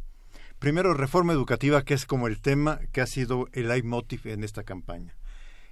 Primero, 0.59 0.93
reforma 0.93 1.31
educativa, 1.31 1.83
que 1.83 1.93
es 1.93 2.05
como 2.05 2.27
el 2.27 2.41
tema 2.41 2.81
que 2.91 2.99
ha 2.99 3.07
sido 3.07 3.47
el 3.53 3.69
leitmotiv 3.69 4.27
en 4.27 4.43
esta 4.43 4.63
campaña. 4.63 5.15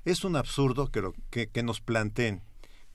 Es 0.06 0.24
un 0.24 0.38
absurdo 0.38 0.90
que, 0.90 1.02
lo, 1.02 1.14
que, 1.30 1.64
nos 1.64 1.82
planteen 1.82 2.42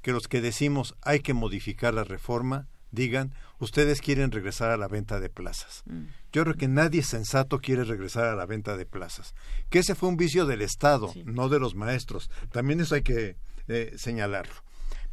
que 0.01 0.13
los 0.13 0.27
que 0.27 0.41
decimos 0.41 0.97
hay 1.03 1.21
que 1.21 1.35
modificar 1.35 1.93
la 1.93 2.05
reforma 2.05 2.67
digan, 2.91 3.35
ustedes 3.59 4.01
quieren 4.01 4.31
regresar 4.33 4.71
a 4.71 4.77
la 4.79 4.89
venta 4.89 5.21
de 5.21 5.29
plazas. 5.29 5.83
Mm. 5.87 6.05
Yo 6.33 6.45
creo 6.45 6.57
que 6.57 6.69
nadie 6.69 7.03
sensato 7.03 7.59
quiere 7.59 7.85
regresar 7.85 8.25
a 8.25 8.37
la 8.37 8.47
venta 8.47 8.77
de 8.77 8.87
plazas. 8.87 9.35
Que 9.69 9.81
ese 9.81 9.95
fue 9.95 10.09
un 10.09 10.17
vicio 10.17 10.47
del 10.47 10.63
Estado, 10.63 11.13
no 11.25 11.49
de 11.49 11.61
los 11.61 11.75
maestros. 11.75 12.31
También 12.51 12.81
eso 12.81 12.95
hay 12.95 13.03
que 13.03 13.37
eh, 13.69 13.93
señalarlo. 13.97 14.55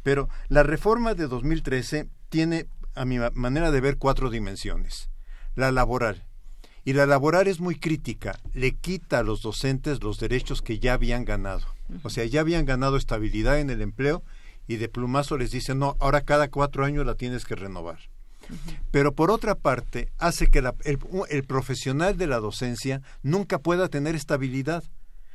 Pero 0.02 0.28
la 0.48 0.62
reforma 0.62 1.14
de 1.14 1.26
2013 1.26 2.08
tiene, 2.30 2.66
a 2.94 3.04
mi 3.04 3.18
manera 3.34 3.70
de 3.70 3.80
ver, 3.80 3.98
cuatro 3.98 4.30
dimensiones. 4.30 5.10
La 5.54 5.72
laboral, 5.72 6.24
y 6.90 6.92
la 6.92 7.06
laboral 7.06 7.46
es 7.46 7.60
muy 7.60 7.76
crítica, 7.76 8.40
le 8.52 8.72
quita 8.72 9.20
a 9.20 9.22
los 9.22 9.42
docentes 9.42 10.02
los 10.02 10.18
derechos 10.18 10.60
que 10.60 10.80
ya 10.80 10.94
habían 10.94 11.24
ganado. 11.24 11.64
O 12.02 12.10
sea, 12.10 12.24
ya 12.24 12.40
habían 12.40 12.64
ganado 12.64 12.96
estabilidad 12.96 13.60
en 13.60 13.70
el 13.70 13.80
empleo 13.80 14.24
y 14.66 14.74
de 14.74 14.88
plumazo 14.88 15.38
les 15.38 15.52
dice, 15.52 15.76
no, 15.76 15.96
ahora 16.00 16.22
cada 16.22 16.48
cuatro 16.48 16.84
años 16.84 17.06
la 17.06 17.14
tienes 17.14 17.44
que 17.44 17.54
renovar. 17.54 18.00
Pero 18.90 19.14
por 19.14 19.30
otra 19.30 19.54
parte, 19.54 20.10
hace 20.18 20.48
que 20.48 20.58
el, 20.58 20.98
el 21.28 21.44
profesional 21.44 22.18
de 22.18 22.26
la 22.26 22.40
docencia 22.40 23.02
nunca 23.22 23.60
pueda 23.60 23.88
tener 23.88 24.16
estabilidad. 24.16 24.82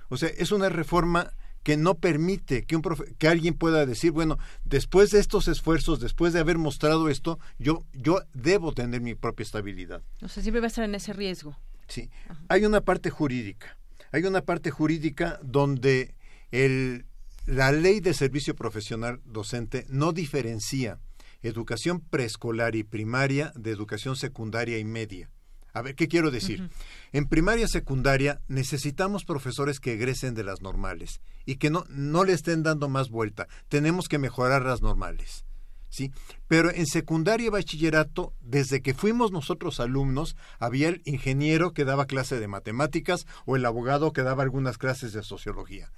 O 0.09 0.17
sea, 0.17 0.27
es 0.37 0.51
una 0.51 0.67
reforma 0.67 1.31
que 1.65 1.77
no 1.77 1.95
permite 1.95 2.63
que, 2.63 2.75
un 2.75 2.83
que 3.17 3.27
alguien 3.27 3.55
pueda 3.55 3.87
decir, 3.87 4.11
bueno, 4.11 4.37
después 4.65 5.09
de 5.09 5.19
estos 5.19 5.47
esfuerzos, 5.47 5.99
después 5.99 6.31
de 6.31 6.39
haber 6.39 6.59
mostrado 6.59 7.09
esto, 7.09 7.39
yo, 7.57 7.83
yo 7.91 8.21
debo 8.35 8.71
tener 8.71 9.01
mi 9.01 9.15
propia 9.15 9.45
estabilidad. 9.45 10.03
O 10.21 10.27
sea, 10.27 10.43
siempre 10.43 10.59
va 10.61 10.67
a 10.67 10.67
estar 10.67 10.85
en 10.85 10.93
ese 10.93 11.11
riesgo. 11.11 11.57
Sí. 11.87 12.11
Hay 12.49 12.65
una 12.65 12.81
parte 12.81 13.09
jurídica. 13.09 13.79
Hay 14.11 14.25
una 14.25 14.43
parte 14.43 14.69
jurídica 14.69 15.39
donde 15.41 16.13
el, 16.51 17.07
la 17.47 17.71
ley 17.71 17.99
de 17.99 18.13
servicio 18.13 18.55
profesional 18.55 19.19
docente 19.25 19.87
no 19.89 20.13
diferencia 20.13 20.99
educación 21.41 21.99
preescolar 21.99 22.75
y 22.75 22.83
primaria 22.83 23.51
de 23.55 23.71
educación 23.71 24.15
secundaria 24.15 24.77
y 24.77 24.83
media. 24.83 25.31
A 25.75 25.81
ver, 25.81 25.95
¿qué 25.95 26.07
quiero 26.07 26.31
decir? 26.31 26.69
En 27.11 27.27
primaria 27.27 27.67
secundaria 27.67 28.39
necesitamos 28.47 29.25
profesores 29.25 29.81
que 29.81 29.91
egresen 29.91 30.33
de 30.33 30.45
las 30.45 30.61
normales 30.61 31.19
y 31.45 31.57
que 31.57 31.69
no, 31.69 31.83
no 31.89 32.23
le 32.23 32.31
estén 32.31 32.63
dando 32.63 32.87
más 32.87 33.09
vuelta. 33.09 33.49
Tenemos 33.67 34.07
que 34.07 34.17
mejorar 34.17 34.63
las 34.63 34.81
normales. 34.81 35.43
¿Sí? 35.89 36.13
Pero 36.47 36.71
en 36.71 36.85
secundaria 36.85 37.47
y 37.47 37.49
bachillerato, 37.49 38.33
desde 38.39 38.81
que 38.81 38.93
fuimos 38.93 39.33
nosotros 39.33 39.81
alumnos, 39.81 40.37
había 40.59 40.87
el 40.87 41.01
ingeniero 41.03 41.73
que 41.73 41.83
daba 41.83 42.05
clase 42.05 42.39
de 42.39 42.47
matemáticas 42.47 43.27
o 43.45 43.57
el 43.57 43.65
abogado 43.65 44.13
que 44.13 44.23
daba 44.23 44.43
algunas 44.43 44.77
clases 44.77 45.11
de 45.11 45.23
sociología. 45.23 45.91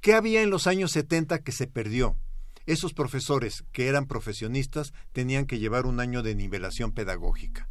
¿Qué 0.00 0.14
había 0.14 0.42
en 0.42 0.50
los 0.50 0.68
años 0.68 0.92
70 0.92 1.40
que 1.40 1.50
se 1.50 1.66
perdió? 1.66 2.16
Esos 2.66 2.94
profesores 2.94 3.64
que 3.72 3.88
eran 3.88 4.06
profesionistas 4.06 4.92
tenían 5.12 5.46
que 5.46 5.58
llevar 5.58 5.86
un 5.86 5.98
año 5.98 6.22
de 6.22 6.36
nivelación 6.36 6.92
pedagógica 6.92 7.68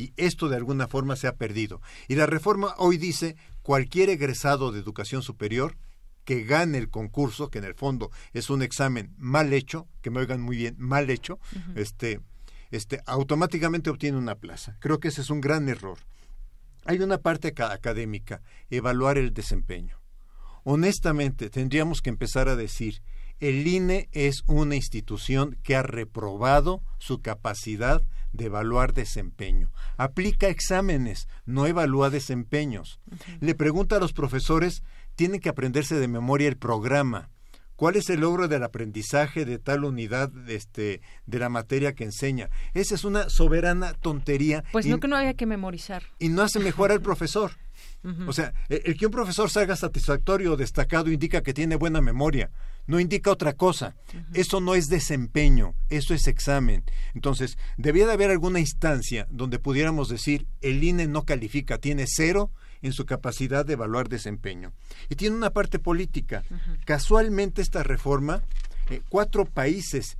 y 0.00 0.14
esto 0.16 0.48
de 0.48 0.56
alguna 0.56 0.88
forma 0.88 1.14
se 1.14 1.26
ha 1.26 1.36
perdido. 1.36 1.82
Y 2.08 2.14
la 2.14 2.24
reforma 2.24 2.74
hoy 2.78 2.96
dice 2.96 3.36
cualquier 3.62 4.08
egresado 4.08 4.72
de 4.72 4.80
educación 4.80 5.20
superior 5.20 5.76
que 6.24 6.42
gane 6.44 6.78
el 6.78 6.88
concurso, 6.88 7.50
que 7.50 7.58
en 7.58 7.64
el 7.64 7.74
fondo 7.74 8.10
es 8.32 8.48
un 8.48 8.62
examen 8.62 9.14
mal 9.18 9.52
hecho, 9.52 9.88
que 10.00 10.10
me 10.10 10.20
oigan 10.20 10.40
muy 10.40 10.56
bien, 10.56 10.74
mal 10.78 11.10
hecho, 11.10 11.38
este, 11.74 12.20
este, 12.70 13.02
automáticamente 13.04 13.90
obtiene 13.90 14.16
una 14.16 14.36
plaza. 14.36 14.76
Creo 14.80 15.00
que 15.00 15.08
ese 15.08 15.20
es 15.20 15.28
un 15.28 15.42
gran 15.42 15.68
error. 15.68 15.98
Hay 16.86 16.98
una 17.00 17.18
parte 17.18 17.52
académica, 17.58 18.40
evaluar 18.70 19.18
el 19.18 19.34
desempeño. 19.34 20.00
Honestamente, 20.64 21.50
tendríamos 21.50 22.00
que 22.00 22.08
empezar 22.08 22.48
a 22.48 22.56
decir, 22.56 23.02
el 23.38 23.66
INE 23.66 24.08
es 24.12 24.44
una 24.46 24.76
institución 24.76 25.58
que 25.62 25.76
ha 25.76 25.82
reprobado 25.82 26.82
su 26.98 27.20
capacidad 27.20 28.02
de 28.32 28.46
evaluar 28.46 28.92
desempeño. 28.92 29.72
Aplica 29.96 30.48
exámenes, 30.48 31.28
no 31.46 31.66
evalúa 31.66 32.10
desempeños. 32.10 33.00
Le 33.40 33.54
pregunta 33.54 33.96
a 33.96 34.00
los 34.00 34.12
profesores, 34.12 34.82
tienen 35.16 35.40
que 35.40 35.48
aprenderse 35.48 35.96
de 35.96 36.08
memoria 36.08 36.48
el 36.48 36.56
programa. 36.56 37.30
¿Cuál 37.80 37.96
es 37.96 38.10
el 38.10 38.20
logro 38.20 38.46
del 38.46 38.62
aprendizaje 38.62 39.46
de 39.46 39.58
tal 39.58 39.84
unidad 39.84 40.30
este, 40.50 41.00
de 41.24 41.38
la 41.38 41.48
materia 41.48 41.94
que 41.94 42.04
enseña? 42.04 42.50
Esa 42.74 42.94
es 42.94 43.04
una 43.04 43.30
soberana 43.30 43.94
tontería. 43.94 44.64
Pues 44.70 44.84
no 44.84 45.00
que 45.00 45.08
no 45.08 45.16
haya 45.16 45.32
que 45.32 45.46
memorizar. 45.46 46.02
Y 46.18 46.28
no 46.28 46.42
hace 46.42 46.58
mejor 46.58 46.92
al 46.92 47.00
profesor. 47.00 47.52
O 48.26 48.32
sea, 48.32 48.54
el, 48.70 48.96
que 48.96 49.04
un 49.04 49.12
profesor 49.12 49.50
salga 49.50 49.76
satisfactorio 49.76 50.54
o 50.54 50.56
destacado 50.56 51.10
indica 51.10 51.42
que 51.42 51.52
tiene 51.52 51.76
buena 51.76 52.00
memoria, 52.00 52.50
no 52.86 52.98
indica 52.98 53.30
otra 53.30 53.52
cosa. 53.52 53.94
Eso 54.32 54.60
no 54.60 54.74
es 54.74 54.88
desempeño, 54.88 55.74
eso 55.90 56.14
es 56.14 56.26
examen. 56.26 56.84
Entonces, 57.14 57.58
debía 57.76 58.06
de 58.06 58.14
haber 58.14 58.30
alguna 58.30 58.58
instancia 58.58 59.26
donde 59.30 59.58
pudiéramos 59.58 60.08
decir, 60.08 60.46
el 60.62 60.82
INE 60.82 61.08
no 61.08 61.24
califica, 61.24 61.76
tiene 61.76 62.06
cero 62.08 62.50
en 62.80 62.92
su 62.94 63.04
capacidad 63.04 63.66
de 63.66 63.74
evaluar 63.74 64.08
desempeño. 64.08 64.72
Y 65.10 65.16
tiene 65.16 65.36
una 65.36 65.50
parte 65.50 65.78
política. 65.78 66.42
Casualmente 66.86 67.60
esta 67.60 67.82
reforma, 67.82 68.42
eh, 68.88 69.02
cuatro 69.10 69.44
países 69.44 70.16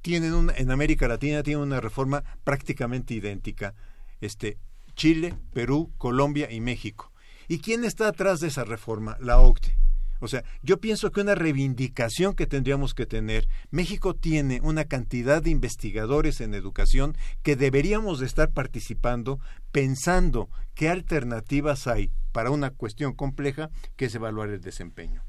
tienen 0.00 0.32
una, 0.34 0.54
en 0.56 0.70
América 0.70 1.08
Latina 1.08 1.42
tienen 1.42 1.62
una 1.62 1.80
reforma 1.80 2.24
prácticamente 2.44 3.14
idéntica. 3.14 3.74
Este, 4.20 4.58
Chile, 4.94 5.34
Perú, 5.52 5.92
Colombia 5.98 6.50
y 6.50 6.60
México. 6.60 7.12
¿Y 7.48 7.58
quién 7.58 7.84
está 7.84 8.08
atrás 8.08 8.40
de 8.40 8.48
esa 8.48 8.64
reforma? 8.64 9.16
La 9.20 9.38
OCDE. 9.38 9.76
O 10.20 10.28
sea, 10.28 10.42
yo 10.62 10.80
pienso 10.80 11.12
que 11.12 11.20
una 11.20 11.34
reivindicación 11.34 12.34
que 12.34 12.46
tendríamos 12.46 12.94
que 12.94 13.04
tener, 13.04 13.46
México 13.70 14.14
tiene 14.14 14.60
una 14.62 14.84
cantidad 14.84 15.42
de 15.42 15.50
investigadores 15.50 16.40
en 16.40 16.54
educación 16.54 17.16
que 17.42 17.56
deberíamos 17.56 18.20
de 18.20 18.26
estar 18.26 18.50
participando 18.50 19.38
pensando 19.70 20.48
qué 20.74 20.88
alternativas 20.88 21.86
hay 21.86 22.10
para 22.32 22.50
una 22.50 22.70
cuestión 22.70 23.12
compleja 23.12 23.70
que 23.96 24.06
es 24.06 24.14
evaluar 24.14 24.48
el 24.48 24.62
desempeño. 24.62 25.22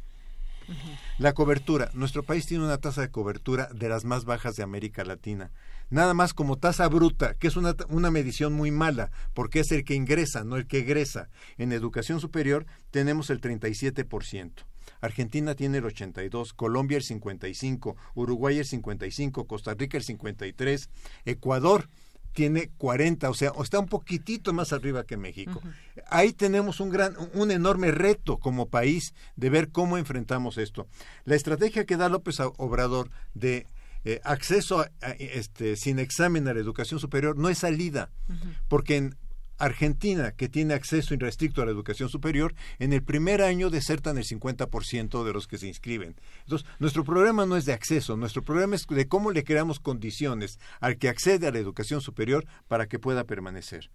La 1.18 1.34
cobertura. 1.34 1.90
Nuestro 1.94 2.24
país 2.24 2.46
tiene 2.46 2.64
una 2.64 2.78
tasa 2.78 3.02
de 3.02 3.12
cobertura 3.12 3.70
de 3.74 3.90
las 3.90 4.06
más 4.06 4.26
bajas 4.26 4.56
de 4.56 4.64
América 4.64 5.04
Latina 5.04 5.52
nada 5.90 6.14
más 6.14 6.34
como 6.34 6.57
tasa 6.57 6.88
bruta, 6.88 7.34
que 7.36 7.48
es 7.48 7.56
una, 7.56 7.76
una 7.90 8.12
medición 8.12 8.53
muy 8.53 8.72
mala, 8.72 9.12
porque 9.34 9.60
es 9.60 9.72
el 9.72 9.84
que 9.84 9.95
ingresa, 9.95 10.44
no 10.44 10.56
el 10.57 10.68
que 10.68 10.80
egresa. 10.80 11.30
En 11.57 11.72
educación 11.72 12.20
superior 12.20 12.66
tenemos 12.91 13.30
el 13.30 13.41
37%. 13.41 14.52
Argentina 15.02 15.56
tiene 15.56 15.80
el 15.80 15.86
82, 15.86 16.53
Colombia 16.53 16.98
el 16.98 17.03
55, 17.03 17.95
Uruguay 18.16 18.60
el 18.60 18.66
55, 18.66 19.45
Costa 19.45 19.74
Rica 19.74 19.98
el 19.98 20.03
53, 20.03 20.90
Ecuador 21.26 21.90
tiene 22.36 22.70
40, 22.78 23.30
o 23.30 23.34
sea, 23.34 23.52
o 23.52 23.64
está 23.64 23.80
un 23.80 23.88
poquitito 23.88 24.52
más 24.52 24.74
arriba 24.74 25.06
que 25.06 25.16
México. 25.16 25.62
Ahí 26.07 26.34
tenemos 26.34 26.82
un 26.82 26.90
gran, 26.90 27.16
un 27.34 27.49
enorme 27.49 27.91
reto 27.91 28.38
como 28.38 28.68
país 28.68 29.14
de 29.38 29.49
ver 29.49 29.72
cómo 29.72 29.98
enfrentamos 29.98 30.57
esto. 30.57 30.86
La 31.24 31.36
estrategia 31.36 31.86
que 31.86 31.95
da 31.95 32.10
López 32.10 32.41
Obrador 32.57 33.10
de 33.34 33.68
eh, 34.06 34.22
acceso 34.23 34.86
este, 35.19 35.76
sin 35.76 35.99
examen 35.99 36.48
a 36.48 36.53
la 36.53 36.60
educación 36.60 36.99
superior 36.99 37.38
no 37.38 37.49
es 37.49 37.60
salida, 37.60 38.11
porque 38.68 38.98
en 38.98 39.18
Argentina, 39.57 40.32
que 40.32 40.49
tiene 40.49 40.73
acceso 40.73 41.14
irrestricto 41.14 41.61
a 41.61 41.65
la 41.65 41.72
educación 41.72 42.10
superior, 42.10 42.53
en 42.80 42.94
el 42.94 43.03
primer 43.03 43.41
año 43.41 43.69
desertan 43.69 44.18
el 44.18 44.26
50% 44.26 45.23
de 45.23 45.34
los 45.34 45.48
que 45.48 45.57
se 45.57 45.68
inscriben. 45.68 46.15
Entonces, 46.44 46.68
nuestro 46.80 47.03
problema 47.03 47.45
no 47.45 47.56
es 47.56 47.65
de 47.65 47.73
acceso, 47.73 48.18
nuestro 48.18 48.44
problema 48.44 48.76
es 48.76 48.86
de 48.88 49.07
cómo 49.07 49.32
le 49.32 49.44
creamos 49.44 49.80
condiciones 49.80 50.60
al 50.80 50.98
que 50.98 51.10
accede 51.10 51.48
a 51.48 51.52
la 51.52 51.60
educación 51.60 52.02
superior 52.02 52.45
para 52.68 52.88
que 52.88 52.99
pueda 52.99 53.23
permanecer. 53.23 53.90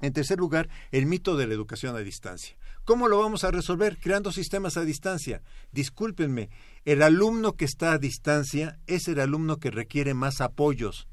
En 0.00 0.12
tercer 0.12 0.38
lugar, 0.38 0.68
el 0.92 1.06
mito 1.06 1.36
de 1.36 1.46
la 1.46 1.54
educación 1.54 1.96
a 1.96 2.00
distancia. 2.00 2.56
¿Cómo 2.84 3.08
lo 3.08 3.18
vamos 3.18 3.44
a 3.44 3.50
resolver? 3.50 3.98
Creando 3.98 4.30
sistemas 4.30 4.76
a 4.76 4.84
distancia. 4.84 5.42
Discúlpenme, 5.72 6.50
el 6.84 7.02
alumno 7.02 7.54
que 7.54 7.64
está 7.64 7.92
a 7.92 7.98
distancia 7.98 8.78
es 8.86 9.08
el 9.08 9.20
alumno 9.20 9.56
que 9.56 9.70
requiere 9.70 10.14
más 10.14 10.40
apoyos 10.40 11.08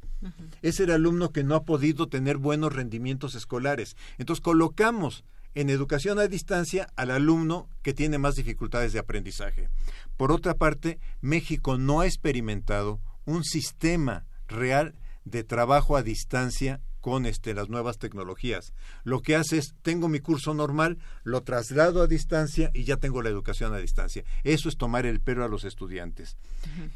es 0.62 0.80
el 0.80 0.92
alumno 0.92 1.32
que 1.32 1.44
no 1.44 1.56
ha 1.56 1.64
podido 1.64 2.08
tener 2.08 2.38
buenos 2.38 2.74
rendimientos 2.74 3.36
escolares. 3.36 3.96
Entonces 4.18 4.42
colocamos 4.42 5.24
en 5.56 5.70
educación 5.70 6.20
a 6.20 6.28
distancia 6.28 6.88
al 6.96 7.12
alumno 7.12 7.68
que 7.82 7.94
tiene 7.94 8.18
más 8.18 8.36
dificultades 8.36 8.94
de 8.94 9.00
aprendizaje. 9.00 9.70
Por 10.18 10.32
otra 10.32 10.56
parte, 10.56 11.00
México 11.22 11.78
no 11.78 12.02
ha 12.02 12.08
experimentado 12.08 13.00
un 13.26 13.44
sistema 13.44 14.26
real 14.48 14.96
de 15.26 15.44
trabajo 15.44 15.96
a 15.96 16.04
distancia 16.04 16.82
con 17.04 17.26
este, 17.26 17.54
las 17.54 17.68
nuevas 17.68 17.98
tecnologías. 17.98 18.74
Lo 19.04 19.22
que 19.22 19.36
hace 19.36 19.58
es, 19.58 19.76
tengo 19.82 20.08
mi 20.08 20.22
curso 20.22 20.54
normal, 20.54 21.00
lo 21.26 21.44
traslado 21.44 22.02
a 22.02 22.08
distancia 22.08 22.72
y 22.74 22.86
ya 22.86 22.96
tengo 22.96 23.22
la 23.22 23.28
educación 23.28 23.74
a 23.74 23.78
distancia. 23.78 24.24
Eso 24.46 24.70
es 24.70 24.78
tomar 24.78 25.06
el 25.06 25.20
pelo 25.20 25.44
a 25.44 25.50
los 25.50 25.66
estudiantes. 25.66 26.38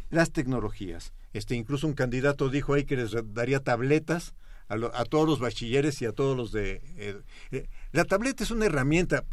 Las 0.10 0.32
tecnologías. 0.32 1.12
Este, 1.34 1.56
incluso 1.56 1.88
un 1.88 1.94
candidato 1.94 2.48
dijo 2.48 2.74
ahí 2.74 2.86
que 2.86 2.96
les 2.96 3.12
daría 3.34 3.60
tabletas 3.60 4.34
a, 4.70 5.04
todos 5.04 5.28
los 5.28 5.40
bachilleres 5.40 6.02
y 6.02 6.06
a 6.06 6.14
todos 6.14 6.38
los 6.38 6.54
de... 6.54 6.82
Eh, 6.96 7.22
eh, 7.52 7.68
la 7.92 8.06
tableta 8.06 8.46
es 8.46 8.52
una 8.52 8.66
herramienta. 8.66 9.26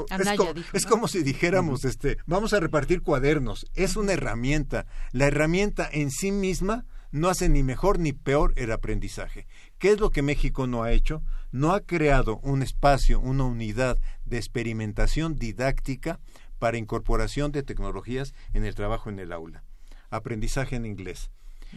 es, 0.73 0.87
como 0.87 1.07
si 1.07 1.23
dijéramos, 1.23 1.85
este, 1.85 2.17
vamos 2.27 2.53
a 2.53 2.59
repartir 2.59 3.01
cuadernos. 3.01 3.67
Es 3.75 3.95
una 3.95 4.15
herramienta. 4.15 4.87
La 5.13 5.27
herramienta 5.27 5.89
en 5.93 6.11
sí 6.11 6.33
misma 6.33 6.85
no 7.15 7.29
hace 7.29 7.49
ni 7.49 7.63
mejor 7.63 8.01
ni 8.01 8.13
peor 8.13 8.53
el 8.57 8.73
aprendizaje. 8.73 9.47
¿Qué 9.85 9.90
es 9.90 10.01
lo 10.01 10.09
que 10.09 10.23
México 10.23 10.66
no 10.66 10.82
ha 10.82 10.93
hecho? 10.93 11.23
No 11.52 11.74
ha 11.74 11.81
creado 11.81 12.39
un 12.39 12.62
espacio, 12.62 13.20
una 13.20 13.44
unidad 13.44 13.98
de 14.24 14.39
experimentación 14.39 15.36
didáctica 15.36 16.20
para 16.59 16.78
incorporación 16.78 17.52
de 17.52 17.62
tecnologías 17.62 18.32
en 18.55 18.65
el 18.65 18.74
trabajo 18.74 19.11
en 19.11 19.19
el 19.19 19.31
aula. 19.31 19.62
Aprendizaje 20.09 20.77
en 20.77 20.86
inglés. 20.86 21.31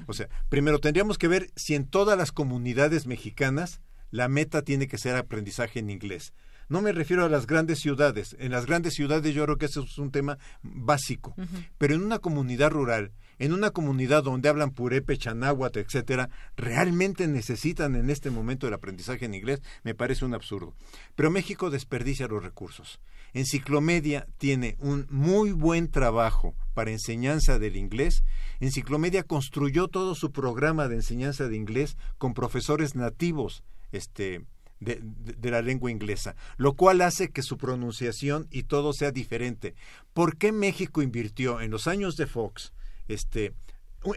O 0.05 0.13
sea, 0.13 0.29
primero 0.47 0.79
tendríamos 0.79 1.17
que 1.17 1.27
ver 1.27 1.51
si 1.57 1.75
en 1.75 1.85
todas 1.85 2.17
las 2.17 2.31
comunidades 2.31 3.07
mexicanas 3.07 3.81
la 4.09 4.29
meta 4.29 4.61
tiene 4.61 4.87
que 4.87 4.97
ser 4.97 5.17
aprendizaje 5.17 5.79
en 5.79 5.89
inglés. 5.89 6.31
No 6.69 6.81
me 6.81 6.93
refiero 6.93 7.25
a 7.25 7.29
las 7.29 7.45
grandes 7.45 7.79
ciudades. 7.79 8.37
En 8.39 8.53
las 8.53 8.67
grandes 8.67 8.93
ciudades 8.93 9.35
yo 9.35 9.43
creo 9.43 9.57
que 9.57 9.65
eso 9.65 9.83
es 9.83 9.97
un 9.97 10.11
tema 10.11 10.37
básico. 10.61 11.35
Pero 11.77 11.95
en 11.95 12.03
una 12.03 12.19
comunidad 12.19 12.71
rural, 12.71 13.11
en 13.39 13.53
una 13.53 13.71
comunidad 13.71 14.23
donde 14.23 14.49
hablan 14.49 14.71
purépecha, 14.71 15.33
náhuatl, 15.33 15.79
etcétera, 15.79 16.29
realmente 16.55 17.27
necesitan 17.27 17.95
en 17.95 18.09
este 18.09 18.29
momento 18.29 18.67
el 18.67 18.73
aprendizaje 18.73 19.25
en 19.25 19.33
inglés, 19.33 19.61
me 19.83 19.95
parece 19.95 20.25
un 20.25 20.33
absurdo. 20.33 20.73
Pero 21.15 21.31
México 21.31 21.69
desperdicia 21.69 22.27
los 22.27 22.43
recursos. 22.43 22.99
Enciclomedia 23.33 24.27
tiene 24.37 24.77
un 24.79 25.05
muy 25.09 25.51
buen 25.51 25.89
trabajo 25.89 26.55
para 26.73 26.91
enseñanza 26.91 27.59
del 27.59 27.75
inglés. 27.75 28.23
Enciclomedia 28.59 29.23
construyó 29.23 29.87
todo 29.87 30.15
su 30.15 30.31
programa 30.31 30.87
de 30.87 30.95
enseñanza 30.95 31.47
de 31.47 31.55
inglés 31.55 31.97
con 32.17 32.33
profesores 32.33 32.95
nativos, 32.95 33.63
este, 33.91 34.45
de, 34.79 34.99
de, 35.01 35.51
la 35.51 35.61
lengua 35.61 35.91
inglesa, 35.91 36.35
lo 36.57 36.73
cual 36.73 37.01
hace 37.01 37.29
que 37.29 37.41
su 37.41 37.57
pronunciación 37.57 38.47
y 38.51 38.63
todo 38.63 38.93
sea 38.93 39.11
diferente. 39.11 39.75
¿Por 40.13 40.37
qué 40.37 40.51
México 40.51 41.01
invirtió 41.01 41.61
en 41.61 41.71
los 41.71 41.87
años 41.87 42.15
de 42.15 42.27
Fox 42.27 42.73
este, 43.07 43.53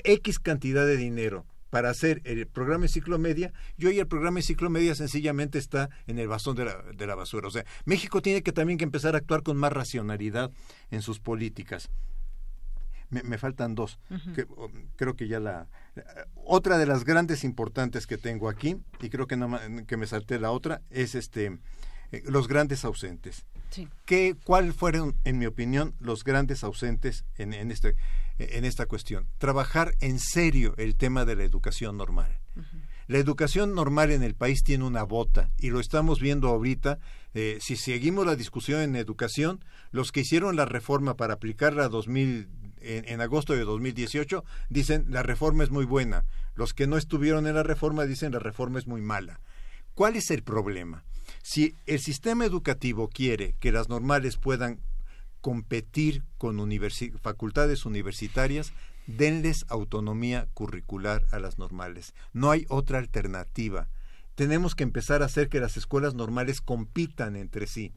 X 0.04 0.38
cantidad 0.38 0.86
de 0.86 0.96
dinero 0.96 1.46
para 1.70 1.90
hacer 1.90 2.20
el 2.24 2.46
programa 2.46 2.84
Enciclomedia 2.86 3.52
y 3.78 3.86
hoy 3.86 3.98
el 3.98 4.06
programa 4.06 4.40
Enciclomedia 4.40 4.94
sencillamente 4.94 5.58
está 5.58 5.88
en 6.06 6.18
el 6.18 6.28
bastón 6.28 6.56
de 6.56 6.64
la, 6.66 6.82
de 6.82 7.06
la 7.06 7.14
basura. 7.14 7.48
O 7.48 7.50
sea, 7.50 7.64
México 7.84 8.20
tiene 8.20 8.42
que 8.42 8.52
también 8.52 8.78
que 8.78 8.84
empezar 8.84 9.14
a 9.14 9.18
actuar 9.18 9.42
con 9.42 9.56
más 9.56 9.72
racionalidad 9.72 10.50
en 10.90 11.02
sus 11.02 11.20
políticas. 11.20 11.88
Me, 13.10 13.38
faltan 13.38 13.74
dos. 13.74 13.98
creo 14.94 15.16
que 15.16 15.26
ya 15.26 15.40
la... 15.40 15.66
Otra 16.44 16.78
de 16.78 16.86
las 16.86 17.04
grandes 17.04 17.42
importantes 17.42 18.06
que 18.06 18.18
tengo 18.18 18.48
aquí, 18.48 18.76
y 19.00 19.10
creo 19.10 19.26
que, 19.26 19.36
no, 19.36 19.58
que 19.88 19.96
me 19.96 20.06
salté 20.06 20.38
la 20.38 20.52
otra, 20.52 20.80
es 20.90 21.16
este 21.16 21.58
eh, 22.12 22.22
los 22.26 22.46
grandes 22.46 22.84
ausentes. 22.84 23.46
Sí. 23.70 23.88
¿Qué, 24.04 24.36
¿Cuál 24.44 24.72
fueron, 24.72 25.16
en 25.24 25.38
mi 25.38 25.46
opinión, 25.46 25.94
los 25.98 26.22
grandes 26.22 26.62
ausentes 26.62 27.24
en, 27.36 27.52
en 27.52 27.72
este 27.72 27.96
en 28.50 28.64
esta 28.64 28.86
cuestión. 28.86 29.26
Trabajar 29.38 29.94
en 30.00 30.18
serio 30.18 30.74
el 30.78 30.96
tema 30.96 31.24
de 31.24 31.36
la 31.36 31.44
educación 31.44 31.96
normal. 31.96 32.40
La 33.06 33.18
educación 33.18 33.74
normal 33.74 34.12
en 34.12 34.22
el 34.22 34.34
país 34.34 34.62
tiene 34.62 34.84
una 34.84 35.02
bota 35.02 35.50
y 35.58 35.70
lo 35.70 35.80
estamos 35.80 36.20
viendo 36.20 36.48
ahorita. 36.48 36.98
Eh, 37.34 37.58
si 37.60 37.76
seguimos 37.76 38.24
la 38.24 38.36
discusión 38.36 38.80
en 38.82 38.96
educación, 38.96 39.64
los 39.90 40.12
que 40.12 40.20
hicieron 40.20 40.54
la 40.56 40.64
reforma 40.64 41.16
para 41.16 41.34
aplicarla 41.34 41.88
2000, 41.88 42.48
en, 42.82 43.08
en, 43.08 43.20
agosto 43.20 43.52
de 43.52 43.64
2018 43.64 44.44
dicen 44.68 45.06
la 45.08 45.22
reforma 45.22 45.64
es 45.64 45.70
muy 45.70 45.84
buena. 45.84 46.24
Los 46.54 46.72
que 46.72 46.86
no 46.86 46.96
estuvieron 46.96 47.46
en 47.46 47.54
la 47.54 47.62
reforma 47.62 48.06
dicen 48.06 48.32
la 48.32 48.38
reforma 48.38 48.78
es 48.78 48.86
muy 48.86 49.00
mala. 49.00 49.40
¿Cuál 49.94 50.16
es 50.16 50.30
el 50.30 50.42
problema? 50.42 51.04
Si 51.42 51.74
el 51.86 52.00
sistema 52.00 52.44
educativo 52.44 53.08
quiere 53.08 53.54
que 53.60 53.72
las 53.72 53.88
normales 53.88 54.36
puedan 54.36 54.80
competir 55.40 56.24
con 56.38 56.58
facultades 57.22 57.86
universitarias, 57.86 58.72
denles 59.06 59.64
autonomía 59.68 60.48
curricular 60.54 61.26
a 61.30 61.38
las 61.38 61.58
normales. 61.58 62.14
No 62.32 62.50
hay 62.50 62.66
otra 62.68 62.98
alternativa. 62.98 63.88
Tenemos 64.34 64.74
que 64.74 64.84
empezar 64.84 65.22
a 65.22 65.26
hacer 65.26 65.48
que 65.48 65.60
las 65.60 65.76
escuelas 65.76 66.14
normales 66.14 66.60
compitan 66.60 67.36
entre 67.36 67.66
sí. 67.66 67.92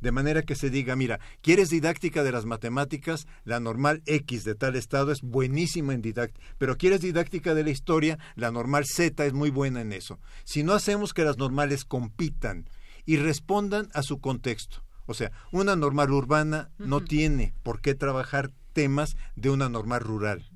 De 0.00 0.12
manera 0.12 0.42
que 0.42 0.54
se 0.54 0.68
diga, 0.68 0.94
mira, 0.94 1.20
¿quieres 1.40 1.70
didáctica 1.70 2.22
de 2.22 2.32
las 2.32 2.44
matemáticas? 2.44 3.26
La 3.44 3.60
normal 3.60 4.02
X 4.04 4.44
de 4.44 4.54
tal 4.54 4.76
estado 4.76 5.10
es 5.10 5.22
buenísima 5.22 5.94
en 5.94 6.02
didáctica, 6.02 6.44
pero 6.58 6.76
¿quieres 6.76 7.00
didáctica 7.00 7.54
de 7.54 7.64
la 7.64 7.70
historia? 7.70 8.18
La 8.34 8.50
normal 8.50 8.84
Z 8.84 9.24
es 9.24 9.32
muy 9.32 9.48
buena 9.48 9.80
en 9.80 9.92
eso. 9.92 10.20
Si 10.44 10.62
no 10.62 10.74
hacemos 10.74 11.14
que 11.14 11.24
las 11.24 11.38
normales 11.38 11.86
compitan 11.86 12.68
y 13.06 13.16
respondan 13.16 13.88
a 13.94 14.02
su 14.02 14.20
contexto, 14.20 14.82
o 15.06 15.14
sea, 15.14 15.32
una 15.52 15.76
normal 15.76 16.12
urbana 16.12 16.70
no 16.78 17.00
tiene 17.00 17.54
por 17.62 17.80
qué 17.80 17.94
trabajar 17.94 18.50
temas 18.72 19.16
de 19.36 19.50
una 19.50 19.68
normal 19.68 20.00
rural. 20.00 20.50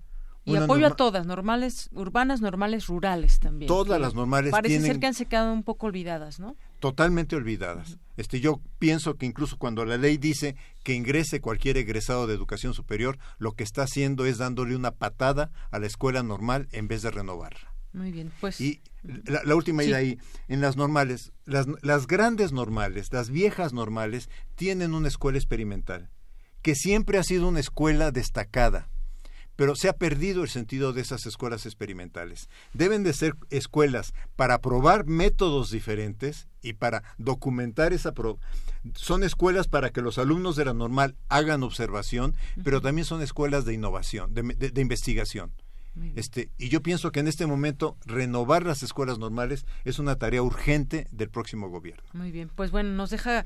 Y 0.45 0.57
apoyo 0.57 0.87
a 0.87 0.97
todas, 0.97 1.27
normales, 1.27 1.91
urbanas, 1.93 2.41
normales, 2.41 2.87
rurales 2.87 3.39
también. 3.39 3.69
Todas 3.69 4.01
las 4.01 4.15
normales 4.15 4.51
Parece 4.51 4.81
ser 4.81 4.99
que 4.99 5.07
han 5.07 5.15
se 5.15 5.27
quedado 5.27 5.53
un 5.53 5.63
poco 5.63 5.87
olvidadas, 5.87 6.41
¿no? 6.41 6.57
Totalmente 6.81 7.37
olvidadas. 7.37 7.99
Este, 8.17 8.41
yo 8.41 8.61
pienso 8.79 9.17
que 9.17 9.27
incluso 9.27 9.59
cuando 9.59 9.85
la 9.85 9.99
ley 9.99 10.17
dice 10.17 10.57
que 10.83 10.95
ingrese 10.95 11.41
cualquier 11.41 11.77
egresado 11.77 12.27
de 12.27 12.35
educación 12.35 12.75
superior, 12.75 13.19
lo 13.39 13.53
que 13.53 13.65
está 13.65 13.83
haciendo 13.83 14.25
es 14.25 14.39
dándole 14.39 14.75
una 14.75 14.93
patada 14.93 15.51
a 15.71 15.79
la 15.79 15.87
escuela 15.87 16.23
normal 16.23 16.69
en 16.73 16.89
vez 16.89 17.03
de 17.03 17.11
renovarla. 17.11 17.70
Muy 17.93 18.13
bien, 18.13 18.33
pues. 18.41 18.61
Y 18.61 18.81
la, 19.03 19.55
última 19.55 19.83
idea 19.83 19.97
ahí, 19.97 20.19
en 20.49 20.61
las 20.61 20.77
normales, 20.77 21.33
las, 21.45 21.67
las 21.83 22.07
grandes 22.07 22.53
normales, 22.53 23.13
las 23.13 23.31
viejas 23.31 23.73
normales, 23.73 24.29
tienen 24.55 24.95
una 24.95 25.09
escuela 25.09 25.39
experimental, 25.39 26.11
que 26.63 26.75
siempre 26.75 27.19
ha 27.19 27.25
sido 27.25 27.49
una 27.49 27.61
escuela 27.61 28.13
destacada 28.13 28.89
pero 29.61 29.77
se 29.77 29.91
ha 29.91 29.93
perdido 29.93 30.43
el 30.43 30.49
sentido 30.49 30.95
de 30.95 31.03
esas 31.03 31.27
escuelas 31.27 31.67
experimentales. 31.67 32.49
Deben 32.73 33.03
de 33.03 33.13
ser 33.13 33.35
escuelas 33.51 34.15
para 34.35 34.63
probar 34.63 35.05
métodos 35.05 35.71
diferentes 35.71 36.49
y 36.63 36.73
para 36.73 37.03
documentar 37.19 37.93
esa 37.93 38.13
pro 38.13 38.39
son 38.95 39.23
escuelas 39.23 39.69
para 39.69 39.91
que 39.91 40.01
los 40.01 40.17
alumnos 40.17 40.57
de 40.57 40.65
la 40.65 40.73
normal 40.73 41.15
hagan 41.29 41.63
observación, 41.63 42.35
pero 42.65 42.81
también 42.81 43.05
son 43.05 43.21
escuelas 43.21 43.67
de 43.67 43.75
innovación, 43.75 44.33
de 44.33 44.81
investigación. 44.81 45.53
Este, 46.15 46.51
y 46.57 46.69
yo 46.69 46.83
pienso 46.83 47.11
que 47.11 47.21
en 47.21 47.29
este 47.29 47.47
momento 47.47 47.97
renovar 48.07 48.65
las 48.65 48.83
escuelas 48.83 49.19
normales 49.19 49.67
es 49.85 49.99
una 49.99 50.17
tarea 50.17 50.43
urgente 50.43 51.07
del 51.11 51.29
próximo 51.29 51.69
gobierno. 51.69 52.03
Muy 52.13 52.31
bien, 52.31 52.49
pues 52.55 52.71
bueno, 52.71 52.91
nos 52.91 53.11
deja 53.11 53.45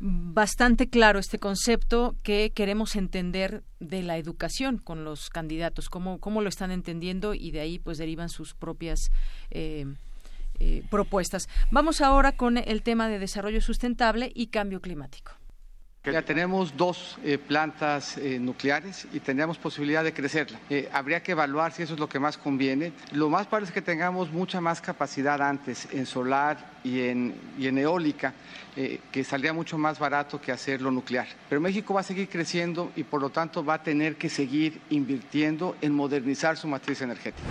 bastante 0.00 0.88
claro 0.88 1.18
este 1.18 1.38
concepto 1.38 2.16
que 2.22 2.50
queremos 2.50 2.96
entender 2.96 3.62
de 3.80 4.02
la 4.02 4.18
educación 4.18 4.78
con 4.78 5.04
los 5.04 5.30
candidatos, 5.30 5.88
cómo, 5.88 6.18
cómo 6.18 6.42
lo 6.42 6.48
están 6.48 6.70
entendiendo 6.72 7.32
y 7.32 7.52
de 7.52 7.60
ahí 7.60 7.78
pues 7.78 7.98
derivan 7.98 8.28
sus 8.28 8.54
propias 8.54 9.10
eh, 9.50 9.86
propuestas. 10.90 11.48
Vamos 11.70 12.00
ahora 12.00 12.32
con 12.32 12.58
el 12.58 12.82
tema 12.82 13.08
de 13.08 13.18
desarrollo 13.18 13.60
sustentable 13.60 14.30
y 14.34 14.48
cambio 14.48 14.80
climático. 14.80 15.32
Ya 16.12 16.20
tenemos 16.20 16.76
dos 16.76 17.16
eh, 17.24 17.38
plantas 17.38 18.18
eh, 18.18 18.38
nucleares 18.38 19.08
y 19.12 19.20
tendríamos 19.20 19.56
posibilidad 19.56 20.04
de 20.04 20.12
crecerla. 20.12 20.58
Eh, 20.68 20.88
habría 20.92 21.22
que 21.22 21.32
evaluar 21.32 21.72
si 21.72 21.82
eso 21.82 21.94
es 21.94 22.00
lo 22.00 22.10
que 22.10 22.18
más 22.18 22.36
conviene. 22.36 22.92
Lo 23.12 23.30
más 23.30 23.46
parece 23.46 23.72
que 23.72 23.80
tengamos 23.80 24.30
mucha 24.30 24.60
más 24.60 24.82
capacidad 24.82 25.40
antes 25.40 25.88
en 25.92 26.04
solar 26.04 26.72
y 26.84 27.08
en, 27.08 27.34
y 27.58 27.68
en 27.68 27.78
eólica, 27.78 28.34
que 28.74 29.24
saldría 29.24 29.54
mucho 29.54 29.78
más 29.78 29.98
barato 29.98 30.40
que 30.40 30.52
hacerlo 30.52 30.90
nuclear. 30.90 31.26
Pero 31.48 31.60
México 31.60 31.94
va 31.94 32.00
a 32.00 32.04
seguir 32.04 32.28
creciendo 32.28 32.92
y 32.96 33.04
por 33.04 33.22
lo 33.22 33.30
tanto 33.30 33.64
va 33.64 33.74
a 33.74 33.82
tener 33.82 34.16
que 34.16 34.28
seguir 34.28 34.80
invirtiendo 34.90 35.76
en 35.80 35.94
modernizar 35.94 36.58
su 36.58 36.68
matriz 36.68 37.00
energética 37.00 37.48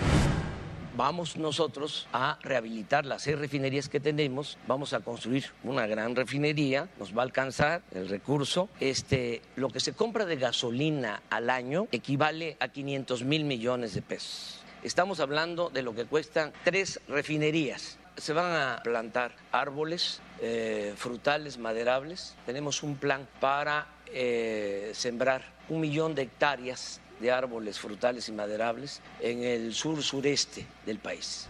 vamos 0.96 1.36
nosotros 1.36 2.06
a 2.12 2.38
rehabilitar 2.42 3.04
las 3.04 3.22
seis 3.22 3.38
refinerías 3.38 3.88
que 3.88 4.00
tenemos, 4.00 4.58
vamos 4.66 4.92
a 4.92 5.00
construir 5.00 5.46
una 5.62 5.86
gran 5.86 6.14
refinería, 6.16 6.88
nos 6.98 7.16
va 7.16 7.22
a 7.22 7.24
alcanzar 7.24 7.82
el 7.92 8.08
recurso. 8.08 8.68
Este, 8.80 9.42
lo 9.56 9.68
que 9.68 9.80
se 9.80 9.92
compra 9.92 10.24
de 10.24 10.36
gasolina 10.36 11.22
al 11.30 11.50
año 11.50 11.88
equivale 11.92 12.56
a 12.60 12.68
500 12.68 13.24
mil 13.24 13.44
millones 13.44 13.94
de 13.94 14.02
pesos. 14.02 14.60
Estamos 14.82 15.20
hablando 15.20 15.70
de 15.70 15.82
lo 15.82 15.94
que 15.94 16.04
cuestan 16.04 16.52
tres 16.62 17.00
refinerías. 17.08 17.98
Se 18.16 18.32
van 18.32 18.52
a 18.52 18.80
plantar 18.84 19.34
árboles, 19.50 20.20
eh, 20.40 20.92
frutales, 20.96 21.58
maderables. 21.58 22.36
Tenemos 22.46 22.82
un 22.82 22.96
plan 22.96 23.26
para 23.40 23.88
eh, 24.06 24.92
sembrar 24.94 25.42
un 25.68 25.80
millón 25.80 26.14
de 26.14 26.22
hectáreas 26.22 27.00
de 27.24 27.32
árboles 27.32 27.80
frutales 27.80 28.28
y 28.28 28.32
maderables 28.32 29.00
en 29.18 29.42
el 29.42 29.72
sur 29.72 30.02
sureste 30.02 30.66
del 30.84 30.98
país. 30.98 31.48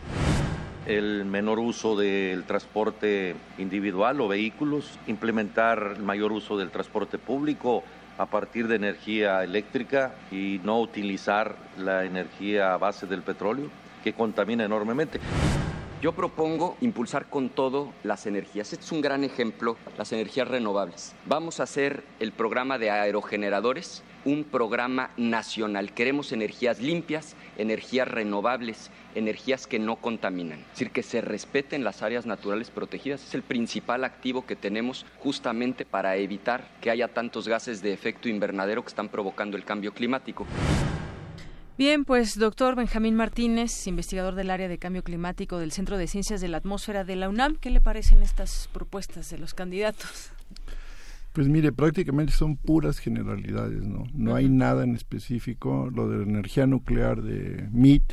El 0.87 1.25
menor 1.25 1.59
uso 1.59 1.97
del 1.97 2.45
transporte 2.45 3.35
individual 3.59 4.21
o 4.21 4.29
vehículos, 4.29 5.01
implementar 5.09 5.99
mayor 5.99 6.31
uso 6.31 6.57
del 6.57 6.71
transporte 6.71 7.19
público 7.19 7.83
a 8.19 8.27
partir 8.27 8.69
de 8.69 8.77
energía 8.77 9.43
eléctrica 9.43 10.15
y 10.31 10.61
no 10.63 10.81
utilizar 10.81 11.57
la 11.77 12.05
energía 12.05 12.75
a 12.75 12.77
base 12.77 13.09
del 13.09 13.23
petróleo, 13.23 13.69
que 14.05 14.13
contamina 14.13 14.65
enormemente. 14.65 15.19
Yo 16.03 16.13
propongo 16.13 16.77
impulsar 16.83 17.31
con 17.31 17.49
todo 17.49 17.93
las 18.03 18.27
energías. 18.27 18.73
Este 18.73 18.85
es 18.85 18.93
un 18.93 19.01
gran 19.01 19.25
ejemplo, 19.25 19.79
las 19.97 20.13
energías 20.13 20.47
renovables. 20.49 21.15
Vamos 21.25 21.61
a 21.61 21.63
hacer 21.63 22.05
el 22.21 22.33
programa 22.33 22.77
de 22.77 22.91
aerogeneradores, 22.91 24.03
un 24.27 24.45
programa 24.45 25.11
nacional. 25.17 25.93
Queremos 25.93 26.33
energías 26.33 26.79
limpias, 26.81 27.37
energías 27.57 28.07
renovables, 28.07 28.91
energías 29.15 29.67
que 29.67 29.79
no 29.79 29.97
contaminan. 29.97 30.61
Es 30.61 30.71
decir, 30.73 30.91
que 30.91 31.03
se 31.03 31.23
respeten 31.23 31.85
las 31.85 32.03
áreas 32.03 32.27
naturales 32.27 32.71
protegidas. 32.71 33.25
Es 33.25 33.35
el 33.35 33.43
principal 33.43 34.05
activo 34.05 34.45
que 34.45 34.57
tenemos 34.57 35.07
justamente 35.21 35.87
para 35.87 36.17
evitar 36.17 36.69
que 36.83 36.91
haya 36.91 37.09
tantos 37.09 37.49
gases 37.49 37.81
de 37.81 37.95
efecto 37.95 38.29
invernadero 38.29 38.83
que 38.83 38.89
están 38.89 39.09
provocando 39.09 39.57
el 39.57 39.65
cambio 39.65 39.95
climático. 39.95 40.47
Bien, 41.77 42.05
pues 42.05 42.39
doctor 42.39 42.77
Benjamín 42.77 43.17
Martínez, 43.17 43.89
investigador 43.89 44.37
del 44.37 44.51
área 44.51 44.69
de 44.69 44.79
cambio 44.79 45.03
climático 45.03 45.59
del 45.59 45.73
Centro 45.73 45.99
de 45.99 46.07
Ciencias 46.07 46.41
de 46.41 46.47
la 46.47 46.59
Atmósfera 46.59 47.03
de 47.03 47.17
la 47.17 47.29
UNAM, 47.29 47.57
¿qué 47.57 47.71
le 47.71 47.81
parecen 47.81 48.23
estas 48.23 48.69
propuestas 48.73 49.29
de 49.31 49.39
los 49.39 49.55
candidatos? 49.55 50.31
Pues 51.33 51.49
mire, 51.49 51.73
prácticamente 51.73 52.33
son 52.33 52.57
puras 52.57 53.01
generalidades, 53.01 53.83
¿no? 53.83 54.05
No 54.15 54.37
hay 54.37 54.49
nada 54.49 54.85
en 54.85 54.95
específico. 54.95 55.91
Lo 55.93 56.09
de 56.09 56.19
la 56.19 56.23
energía 56.23 56.69
nuclear 56.69 57.23
de 57.23 57.69
MIT, 57.73 58.13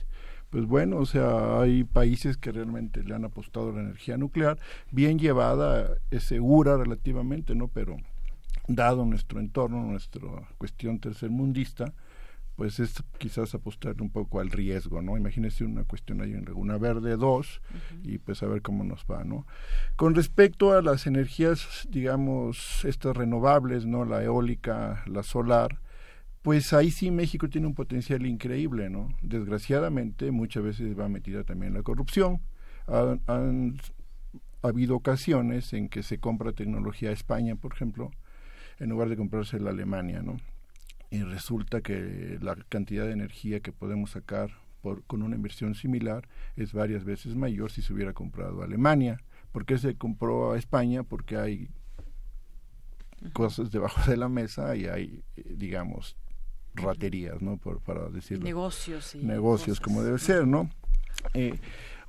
pues 0.49 0.65
bueno, 0.65 0.97
o 0.97 1.05
sea, 1.05 1.61
hay 1.61 1.83
países 1.83 2.37
que 2.37 2.51
realmente 2.51 3.03
le 3.03 3.13
han 3.13 3.25
apostado 3.25 3.69
a 3.69 3.73
la 3.73 3.81
energía 3.81 4.17
nuclear, 4.17 4.57
bien 4.89 5.19
llevada, 5.19 5.97
es 6.09 6.23
segura 6.23 6.77
relativamente, 6.77 7.53
¿no? 7.53 7.67
Pero 7.67 7.97
dado 8.67 9.05
nuestro 9.05 9.39
entorno, 9.39 9.83
nuestra 9.83 10.27
cuestión 10.57 10.97
tercermundista, 10.99 11.93
pues 12.61 12.79
es 12.79 12.93
quizás 13.17 13.55
apostar 13.55 13.99
un 14.03 14.11
poco 14.11 14.39
al 14.39 14.51
riesgo, 14.51 15.01
¿no? 15.01 15.17
Imagínese 15.17 15.63
una 15.63 15.83
cuestión 15.83 16.21
ahí 16.21 16.33
en 16.33 16.45
Laguna 16.45 16.77
Verde 16.77 17.17
2 17.17 17.59
y 18.03 18.19
pues 18.19 18.43
a 18.43 18.45
ver 18.45 18.61
cómo 18.61 18.83
nos 18.83 19.03
va, 19.09 19.23
¿no? 19.23 19.47
Con 19.95 20.13
respecto 20.13 20.71
a 20.71 20.83
las 20.83 21.07
energías, 21.07 21.87
digamos, 21.89 22.85
estas 22.85 23.17
renovables, 23.17 23.87
¿no? 23.87 24.05
La 24.05 24.23
eólica, 24.23 25.01
la 25.07 25.23
solar, 25.23 25.79
pues 26.43 26.71
ahí 26.71 26.91
sí 26.91 27.09
México 27.09 27.49
tiene 27.49 27.65
un 27.65 27.73
potencial 27.73 28.27
increíble, 28.27 28.91
¿no? 28.91 29.09
Desgraciadamente 29.23 30.29
muchas 30.29 30.61
veces 30.61 30.95
va 30.99 31.09
metida 31.09 31.43
también 31.43 31.73
la 31.73 31.81
corrupción. 31.81 32.41
Han, 32.85 33.79
ha 34.61 34.67
habido 34.67 34.97
ocasiones 34.97 35.73
en 35.73 35.89
que 35.89 36.03
se 36.03 36.19
compra 36.19 36.53
tecnología 36.53 37.09
a 37.09 37.13
España, 37.13 37.55
por 37.55 37.73
ejemplo, 37.73 38.11
en 38.77 38.91
lugar 38.91 39.09
de 39.09 39.17
comprarse 39.17 39.59
la 39.59 39.71
Alemania, 39.71 40.21
¿no? 40.21 40.37
Y 41.11 41.23
resulta 41.23 41.81
que 41.81 42.39
la 42.41 42.55
cantidad 42.69 43.05
de 43.05 43.11
energía 43.11 43.59
que 43.59 43.73
podemos 43.73 44.11
sacar 44.11 44.49
por, 44.81 45.03
con 45.03 45.21
una 45.21 45.35
inversión 45.35 45.75
similar 45.75 46.27
es 46.55 46.71
varias 46.71 47.03
veces 47.03 47.35
mayor 47.35 47.69
si 47.69 47.81
se 47.81 47.93
hubiera 47.93 48.13
comprado 48.13 48.61
a 48.61 48.65
Alemania. 48.65 49.21
¿Por 49.51 49.65
qué 49.65 49.77
se 49.77 49.95
compró 49.95 50.53
a 50.53 50.57
España? 50.57 51.03
Porque 51.03 51.35
hay 51.35 51.69
cosas 53.33 53.71
debajo 53.71 54.09
de 54.09 54.15
la 54.15 54.29
mesa 54.29 54.73
y 54.77 54.85
hay, 54.85 55.21
eh, 55.35 55.43
digamos, 55.57 56.15
raterías, 56.73 57.41
¿no? 57.41 57.57
Por, 57.57 57.81
para 57.81 58.07
decirlo. 58.09 58.45
Negocios. 58.45 59.13
Y 59.13 59.19
negocios, 59.19 59.81
como 59.81 60.03
debe 60.03 60.17
ser, 60.17 60.47
¿no? 60.47 60.69
Eh, 61.33 61.59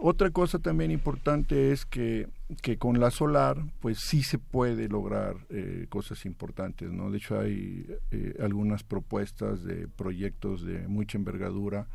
otra 0.05 0.31
cosa 0.31 0.59
también 0.59 0.91
importante 0.91 1.71
es 1.71 1.87
que, 1.87 2.29
que 2.61 2.77
con 2.77 2.99
la 2.99 3.13
solar, 3.13 3.59
pues 3.81 4.01
sí 4.01 4.25
se 4.25 4.39
puede 4.39 4.89
lograr 4.89 5.37
eh, 5.49 5.87
cosas 5.89 6.27
importantes, 6.27 6.91
¿no? 6.91 7.11
De 7.11 7.19
hecho, 7.19 7.39
hay 7.39 7.87
eh, 8.11 8.35
algunas 8.41 8.83
propuestas 8.83 9.63
de 9.63 9.87
proyectos 9.87 10.65
de 10.65 10.89
mucha 10.89 11.17
envergadura 11.17 11.87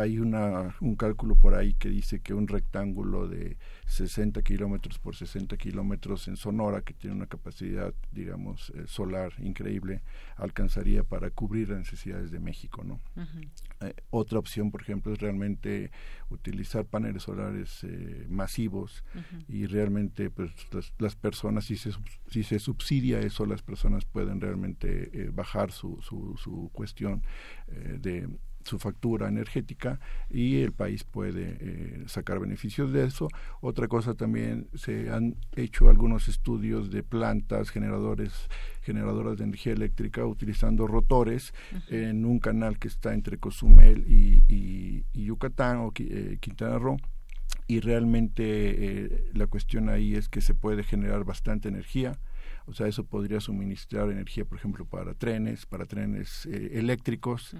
hay 0.00 0.18
una, 0.18 0.74
un 0.80 0.96
cálculo 0.96 1.36
por 1.36 1.54
ahí 1.54 1.74
que 1.74 1.88
dice 1.88 2.20
que 2.20 2.34
un 2.34 2.48
rectángulo 2.48 3.28
de 3.28 3.56
60 3.86 4.42
kilómetros 4.42 4.98
por 4.98 5.14
60 5.14 5.56
kilómetros 5.56 6.28
en 6.28 6.36
Sonora, 6.36 6.82
que 6.82 6.94
tiene 6.94 7.16
una 7.16 7.26
capacidad, 7.26 7.94
digamos, 8.12 8.70
eh, 8.70 8.84
solar 8.86 9.32
increíble, 9.38 10.02
alcanzaría 10.36 11.04
para 11.04 11.30
cubrir 11.30 11.68
las 11.68 11.78
necesidades 11.78 12.30
de 12.30 12.40
México, 12.40 12.84
¿no? 12.84 13.00
Eh, 13.80 13.94
otra 14.10 14.38
opción, 14.38 14.70
por 14.70 14.82
ejemplo, 14.82 15.12
es 15.12 15.20
realmente 15.20 15.90
utilizar 16.30 16.84
paneles 16.84 17.22
solares 17.22 17.84
eh, 17.84 18.26
masivos 18.28 19.04
y 19.48 19.66
realmente, 19.66 20.30
pues, 20.30 20.50
las, 20.98 21.16
personas, 21.16 21.64
si 21.66 21.76
se, 21.76 21.92
si 22.28 22.42
se 22.42 22.58
subsidia 22.58 23.20
eso, 23.20 23.46
las 23.46 23.62
personas 23.62 24.04
pueden 24.04 24.40
realmente 24.40 25.30
bajar 25.32 25.70
su, 25.70 26.00
su, 26.02 26.36
su 26.36 26.70
cuestión 26.72 27.22
de 27.66 28.28
su 28.66 28.78
factura 28.78 29.28
energética 29.28 30.00
y 30.28 30.60
el 30.60 30.72
país 30.72 31.04
puede 31.04 31.56
eh, 31.60 32.04
sacar 32.06 32.40
beneficios 32.40 32.92
de 32.92 33.04
eso. 33.06 33.28
Otra 33.60 33.88
cosa 33.88 34.14
también 34.14 34.68
se 34.74 35.10
han 35.10 35.36
hecho 35.54 35.88
algunos 35.88 36.28
estudios 36.28 36.90
de 36.90 37.02
plantas 37.02 37.70
generadores 37.70 38.48
generadoras 38.82 39.38
de 39.38 39.44
energía 39.44 39.72
eléctrica 39.72 40.24
utilizando 40.24 40.86
rotores 40.86 41.52
en 41.88 42.24
un 42.24 42.38
canal 42.38 42.78
que 42.78 42.86
está 42.86 43.14
entre 43.14 43.38
Cozumel 43.38 44.04
y, 44.08 45.04
Yucatán 45.12 45.78
o 45.78 45.92
eh, 45.98 46.38
Quintana 46.40 46.78
Roo. 46.78 46.96
Y 47.68 47.80
realmente 47.80 48.44
eh, 48.44 49.30
la 49.34 49.48
cuestión 49.48 49.88
ahí 49.88 50.14
es 50.14 50.28
que 50.28 50.40
se 50.40 50.54
puede 50.54 50.84
generar 50.84 51.24
bastante 51.24 51.68
energía. 51.68 52.16
O 52.66 52.74
sea, 52.74 52.86
eso 52.86 53.04
podría 53.04 53.40
suministrar 53.40 54.10
energía, 54.10 54.44
por 54.44 54.58
ejemplo, 54.58 54.84
para 54.84 55.14
trenes, 55.14 55.66
para 55.66 55.86
trenes 55.86 56.46
eléctricos, 56.46 57.56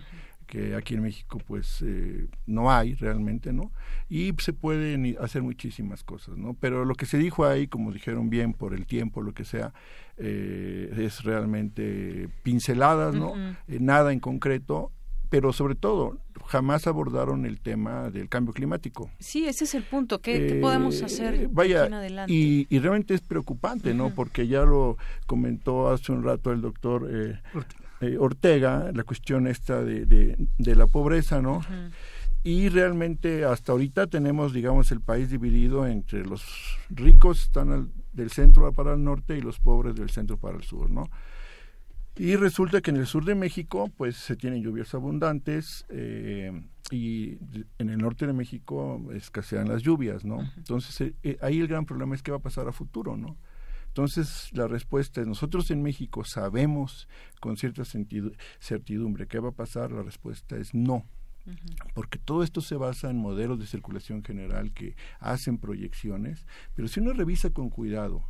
que 0.47 0.75
aquí 0.75 0.95
en 0.95 1.03
México 1.03 1.41
pues 1.47 1.83
eh, 1.83 2.29
no 2.47 2.71
hay 2.71 2.95
realmente, 2.95 3.53
¿no? 3.53 3.73
Y 4.09 4.33
se 4.39 4.53
pueden 4.53 5.17
hacer 5.21 5.43
muchísimas 5.43 6.05
cosas, 6.05 6.37
¿no? 6.37 6.55
Pero 6.55 6.85
lo 6.85 6.95
que 6.95 7.07
se 7.07 7.19
dijo 7.19 7.45
ahí, 7.45 7.67
como 7.67 7.93
dijeron 7.93 8.31
bien, 8.31 8.53
por 8.53 8.75
el 8.75 8.87
tiempo, 8.87 9.23
lo 9.23 9.35
que 9.35 9.45
sea, 9.45 9.73
eh, 10.17 10.95
es 10.97 11.25
realmente 11.25 12.29
pinceladas, 12.43 13.15
¿no? 13.15 13.35
Eh, 13.69 13.79
nada 13.81 14.13
en 14.13 14.21
concreto, 14.21 14.93
pero 15.29 15.53
sobre 15.53 15.75
todo 15.75 16.19
jamás 16.47 16.87
abordaron 16.87 17.45
el 17.45 17.61
tema 17.61 18.11
del 18.11 18.29
cambio 18.29 18.55
climático. 18.55 19.11
Sí, 19.19 19.47
ese 19.47 19.65
es 19.65 19.75
el 19.75 19.83
punto. 19.83 20.21
¿Qué, 20.21 20.59
podemos 20.61 21.03
hacer 21.03 21.49
vaya, 21.49 21.85
adelante? 21.85 22.33
Y, 22.33 22.67
y, 22.71 22.79
realmente 22.79 23.15
es 23.15 23.21
preocupante, 23.21 23.95
¿no? 23.95 24.15
Porque 24.15 24.47
ya 24.47 24.63
lo 24.63 24.97
comentó 25.27 25.89
hace 25.89 26.13
un 26.13 26.23
rato 26.23 26.53
el 26.53 26.61
doctor 26.61 27.09
eh, 27.11 27.41
Ortega, 28.19 28.91
la 28.93 29.05
cuestión 29.05 29.47
esta 29.47 29.83
de, 29.83 30.05
de, 30.07 30.77
la 30.77 30.87
pobreza, 30.87 31.41
¿no? 31.41 31.63
Y 32.43 32.69
realmente 32.69 33.45
hasta 33.45 33.73
ahorita 33.73 34.07
tenemos, 34.07 34.53
digamos, 34.53 34.93
el 34.93 35.01
país 35.01 35.31
dividido 35.31 35.87
entre 35.87 36.25
los 36.25 36.79
ricos 36.91 37.43
están 37.43 37.91
del 38.13 38.31
centro 38.31 38.71
para 38.73 38.95
el 38.95 39.03
norte 39.03 39.37
y 39.37 39.41
los 39.41 39.59
pobres 39.59 39.95
del 39.95 40.11
centro 40.11 40.37
para 40.37 40.57
el 40.57 40.63
sur, 40.63 40.91
¿no? 40.91 41.09
Y 42.19 42.37
resulta 42.37 42.81
que 42.81 42.91
en 42.91 42.97
el 42.97 43.07
sur 43.07 43.25
de 43.25 43.35
México, 43.35 43.91
pues 43.97 44.17
se 44.17 44.37
tienen 44.37 44.63
lluvias 44.63 44.95
abundantes, 44.95 45.85
eh, 45.91 46.51
y 46.91 47.39
en 47.79 47.91
el 47.91 47.99
norte 47.99 48.27
de 48.27 48.33
México 48.33 49.03
escasean 49.13 49.69
las 49.69 49.83
lluvias, 49.83 50.25
¿no? 50.25 50.39
Entonces, 50.57 51.01
eh, 51.01 51.15
eh, 51.23 51.39
ahí 51.43 51.61
el 51.61 51.69
gran 51.69 51.85
problema 51.85 52.15
es 52.15 52.23
qué 52.23 52.31
va 52.31 52.39
a 52.39 52.41
pasar 52.41 52.69
a 52.69 52.73
futuro, 52.73 53.17
¿no? 53.17 53.37
Entonces, 53.97 54.51
la 54.53 54.69
respuesta 54.69 55.23
es, 55.23 55.27
nosotros 55.27 55.71
en 55.71 55.83
México 55.83 56.23
sabemos 56.23 57.09
con 57.41 57.57
cierta 57.57 57.83
certidumbre 58.61 59.27
qué 59.27 59.39
va 59.39 59.49
a 59.49 59.53
pasar, 59.53 59.91
la 59.91 60.03
respuesta 60.03 60.59
es 60.59 60.75
no. 60.75 61.07
Porque 61.95 62.19
todo 62.19 62.43
esto 62.43 62.61
se 62.61 62.75
basa 62.77 63.09
en 63.09 63.17
modelos 63.17 63.59
de 63.59 63.65
circulación 63.65 64.23
general 64.23 64.75
que 64.75 64.97
hacen 65.19 65.57
proyecciones, 65.57 66.47
pero 66.75 66.89
si 66.89 67.01
uno 67.01 67.15
revisa 67.15 67.49
con 67.49 67.71
cuidado 67.71 68.23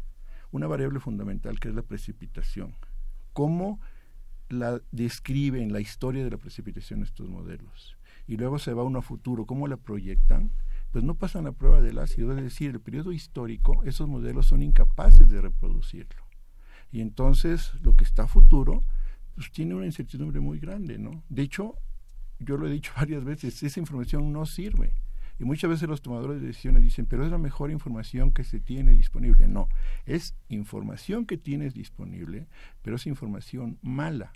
una 0.53 0.69
variable 0.69 1.01
fundamental 1.01 1.59
que 1.59 1.67
es 1.67 1.75
la 1.75 1.83
precipitación, 1.83 2.77
cómo 3.33 3.81
la 4.49 4.81
describen 4.93 5.73
la 5.73 5.81
historia 5.81 6.23
de 6.23 6.31
la 6.31 6.39
precipitación 6.39 7.03
estos 7.03 7.29
modelos, 7.29 7.97
y 8.29 8.37
luego 8.37 8.61
se 8.61 8.73
va 8.73 8.85
uno 8.85 9.01
a 9.01 9.03
futuro, 9.03 9.47
cómo 9.47 9.67
la 9.67 9.79
proyectan, 9.79 10.53
pues 10.91 11.05
no 11.05 11.15
pasan 11.15 11.45
la 11.45 11.53
prueba 11.53 11.81
del 11.81 11.99
ácido, 11.99 12.37
es 12.37 12.43
decir, 12.43 12.71
el 12.71 12.81
periodo 12.81 13.13
histórico, 13.13 13.83
esos 13.85 14.09
modelos 14.09 14.47
son 14.47 14.63
incapaces 14.63 15.29
de 15.29 15.41
reproducirlo. 15.41 16.23
Y 16.91 17.01
entonces 17.01 17.73
lo 17.83 17.95
que 17.95 18.05
está 18.05 18.27
futuro, 18.27 18.83
pues 19.35 19.51
tiene 19.51 19.75
una 19.75 19.87
incertidumbre 19.87 20.41
muy 20.41 20.59
grande, 20.59 20.99
¿no? 20.99 21.23
De 21.29 21.43
hecho, 21.43 21.75
yo 22.39 22.57
lo 22.57 22.67
he 22.67 22.71
dicho 22.71 22.93
varias 22.97 23.25
veces, 23.25 23.63
esa 23.63 23.81
información 23.81 24.33
no 24.33 24.47
sirve. 24.47 24.95
Y 25.39 25.45
muchas 25.45 25.69
veces 25.69 25.89
los 25.89 26.01
tomadores 26.01 26.41
de 26.41 26.47
decisiones 26.47 26.83
dicen, 26.83 27.05
pero 27.05 27.25
es 27.25 27.31
la 27.31 27.37
mejor 27.37 27.71
información 27.71 28.33
que 28.33 28.43
se 28.43 28.59
tiene 28.59 28.93
disponible. 28.93 29.47
No, 29.47 29.69
es 30.07 30.35
información 30.49 31.27
que 31.27 31.37
tienes 31.37 31.75
disponible, 31.75 32.47
pero 32.81 32.97
es 32.97 33.07
información 33.07 33.79
mala. 33.83 34.33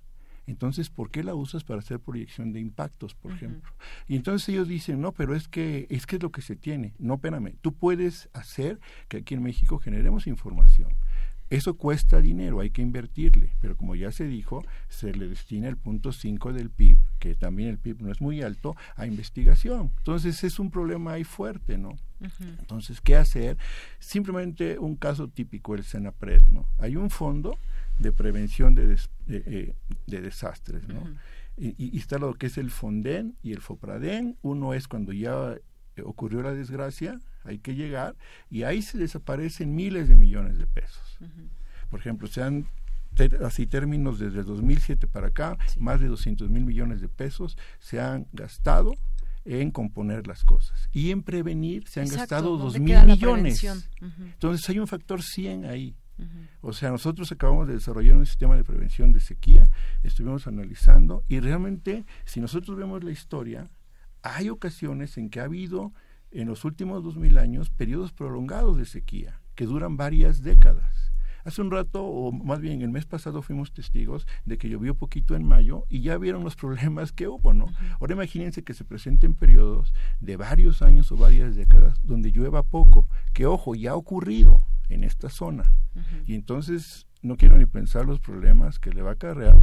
Entonces, 0.50 0.90
¿por 0.90 1.10
qué 1.10 1.22
la 1.22 1.34
usas 1.34 1.64
para 1.64 1.80
hacer 1.80 2.00
proyección 2.00 2.52
de 2.52 2.60
impactos, 2.60 3.14
por 3.14 3.32
ejemplo? 3.32 3.72
Y 4.08 4.16
entonces 4.16 4.48
ellos 4.48 4.68
dicen, 4.68 5.00
no, 5.00 5.12
pero 5.12 5.34
es 5.34 5.48
que 5.48 5.86
es 5.90 6.06
que 6.06 6.16
es 6.16 6.22
lo 6.22 6.30
que 6.30 6.42
se 6.42 6.56
tiene. 6.56 6.94
No, 6.98 7.14
espérame, 7.14 7.54
tú 7.60 7.72
puedes 7.72 8.28
hacer 8.32 8.80
que 9.08 9.18
aquí 9.18 9.34
en 9.34 9.42
México 9.42 9.78
generemos 9.78 10.26
información. 10.26 10.90
Eso 11.50 11.76
cuesta 11.76 12.20
dinero, 12.20 12.60
hay 12.60 12.70
que 12.70 12.80
invertirle, 12.80 13.54
pero 13.60 13.76
como 13.76 13.96
ya 13.96 14.12
se 14.12 14.28
dijo, 14.28 14.64
se 14.88 15.12
le 15.12 15.28
destina 15.28 15.68
el 15.68 15.76
punto 15.76 16.12
5 16.12 16.52
del 16.52 16.70
PIB, 16.70 16.96
que 17.18 17.34
también 17.34 17.70
el 17.70 17.78
PIB 17.78 18.02
no 18.02 18.12
es 18.12 18.20
muy 18.20 18.40
alto, 18.40 18.76
a 18.94 19.04
investigación. 19.04 19.90
Entonces 19.98 20.44
es 20.44 20.60
un 20.60 20.70
problema 20.70 21.14
ahí 21.14 21.24
fuerte, 21.24 21.76
¿no? 21.76 21.96
Entonces, 22.60 23.00
¿qué 23.00 23.16
hacer? 23.16 23.56
Simplemente 23.98 24.78
un 24.78 24.94
caso 24.94 25.26
típico, 25.26 25.74
el 25.74 25.82
SENAPRED, 25.82 26.50
¿no? 26.50 26.66
Hay 26.78 26.94
un 26.94 27.10
fondo 27.10 27.58
de 28.00 28.12
prevención 28.12 28.74
de, 28.74 28.96
eh, 29.28 29.74
de, 30.06 30.20
desastres, 30.20 30.88
¿no? 30.88 31.02
y, 31.56 31.74
y, 31.76 31.98
está 31.98 32.18
lo 32.18 32.34
que 32.34 32.46
es 32.46 32.58
el 32.58 32.70
FONDEN 32.70 33.36
y 33.42 33.52
el 33.52 33.60
FOPRADEN. 33.60 34.36
Uno 34.42 34.74
es 34.74 34.88
cuando 34.88 35.12
ya 35.12 35.56
ocurrió 36.04 36.42
la 36.42 36.52
desgracia, 36.52 37.20
hay 37.44 37.58
que 37.58 37.74
llegar, 37.74 38.16
y 38.50 38.62
ahí 38.62 38.82
se 38.82 38.98
desaparecen 38.98 39.74
miles 39.74 40.08
de 40.08 40.16
millones 40.16 40.58
de 40.58 40.66
pesos. 40.66 41.18
Por 41.90 42.00
ejemplo, 42.00 42.28
se 42.28 42.42
han 42.42 42.66
así 43.44 43.66
términos 43.66 44.18
desde 44.18 44.40
el 44.40 44.46
2007 44.46 45.06
para 45.06 45.28
acá, 45.28 45.58
más 45.78 46.00
de 46.00 46.06
200 46.06 46.48
mil 46.48 46.64
millones 46.64 47.00
de 47.00 47.08
pesos 47.08 47.56
se 47.78 48.00
han 48.00 48.26
gastado 48.32 48.94
en 49.44 49.70
componer 49.70 50.26
las 50.26 50.44
cosas 50.44 50.88
y 50.92 51.10
en 51.10 51.22
prevenir 51.22 51.86
se 51.88 52.00
han 52.00 52.08
gastado 52.08 52.56
dos 52.56 52.78
mil 52.78 52.96
millones. 53.04 53.64
Entonces 54.00 54.68
hay 54.68 54.78
un 54.78 54.86
factor 54.86 55.22
100 55.22 55.64
ahí. 55.64 55.94
O 56.60 56.72
sea, 56.72 56.90
nosotros 56.90 57.30
acabamos 57.32 57.68
de 57.68 57.74
desarrollar 57.74 58.16
un 58.16 58.26
sistema 58.26 58.56
de 58.56 58.64
prevención 58.64 59.12
de 59.12 59.20
sequía, 59.20 59.64
estuvimos 60.02 60.46
analizando 60.46 61.24
y 61.28 61.40
realmente 61.40 62.04
si 62.24 62.40
nosotros 62.40 62.76
vemos 62.76 63.02
la 63.04 63.10
historia, 63.10 63.68
hay 64.22 64.50
ocasiones 64.50 65.16
en 65.16 65.30
que 65.30 65.40
ha 65.40 65.44
habido 65.44 65.92
en 66.30 66.48
los 66.48 66.64
últimos 66.64 67.02
dos 67.02 67.16
mil 67.16 67.38
años 67.38 67.70
periodos 67.70 68.12
prolongados 68.12 68.76
de 68.76 68.84
sequía 68.84 69.40
que 69.54 69.66
duran 69.66 69.96
varias 69.96 70.42
décadas. 70.42 71.09
Hace 71.44 71.62
un 71.62 71.70
rato, 71.70 72.04
o 72.04 72.32
más 72.32 72.60
bien 72.60 72.82
el 72.82 72.90
mes 72.90 73.06
pasado, 73.06 73.42
fuimos 73.42 73.72
testigos 73.72 74.26
de 74.44 74.58
que 74.58 74.68
llovió 74.68 74.94
poquito 74.94 75.34
en 75.34 75.46
mayo 75.46 75.84
y 75.88 76.02
ya 76.02 76.18
vieron 76.18 76.44
los 76.44 76.56
problemas 76.56 77.12
que 77.12 77.28
hubo, 77.28 77.52
¿no? 77.52 77.66
Ahora 78.00 78.14
imagínense 78.14 78.62
que 78.62 78.74
se 78.74 78.84
presenten 78.84 79.34
periodos 79.34 79.92
de 80.20 80.36
varios 80.36 80.82
años 80.82 81.10
o 81.12 81.16
varias 81.16 81.56
décadas 81.56 82.00
donde 82.04 82.30
llueva 82.30 82.62
poco, 82.62 83.08
que 83.32 83.46
ojo, 83.46 83.74
ya 83.74 83.92
ha 83.92 83.96
ocurrido 83.96 84.58
en 84.88 85.04
esta 85.04 85.28
zona. 85.28 85.72
Y 86.26 86.34
entonces 86.34 87.06
no 87.22 87.36
quiero 87.36 87.56
ni 87.56 87.66
pensar 87.66 88.06
los 88.06 88.20
problemas 88.20 88.78
que 88.78 88.92
le 88.92 89.02
va 89.02 89.10
a 89.10 89.14
acarrear 89.14 89.56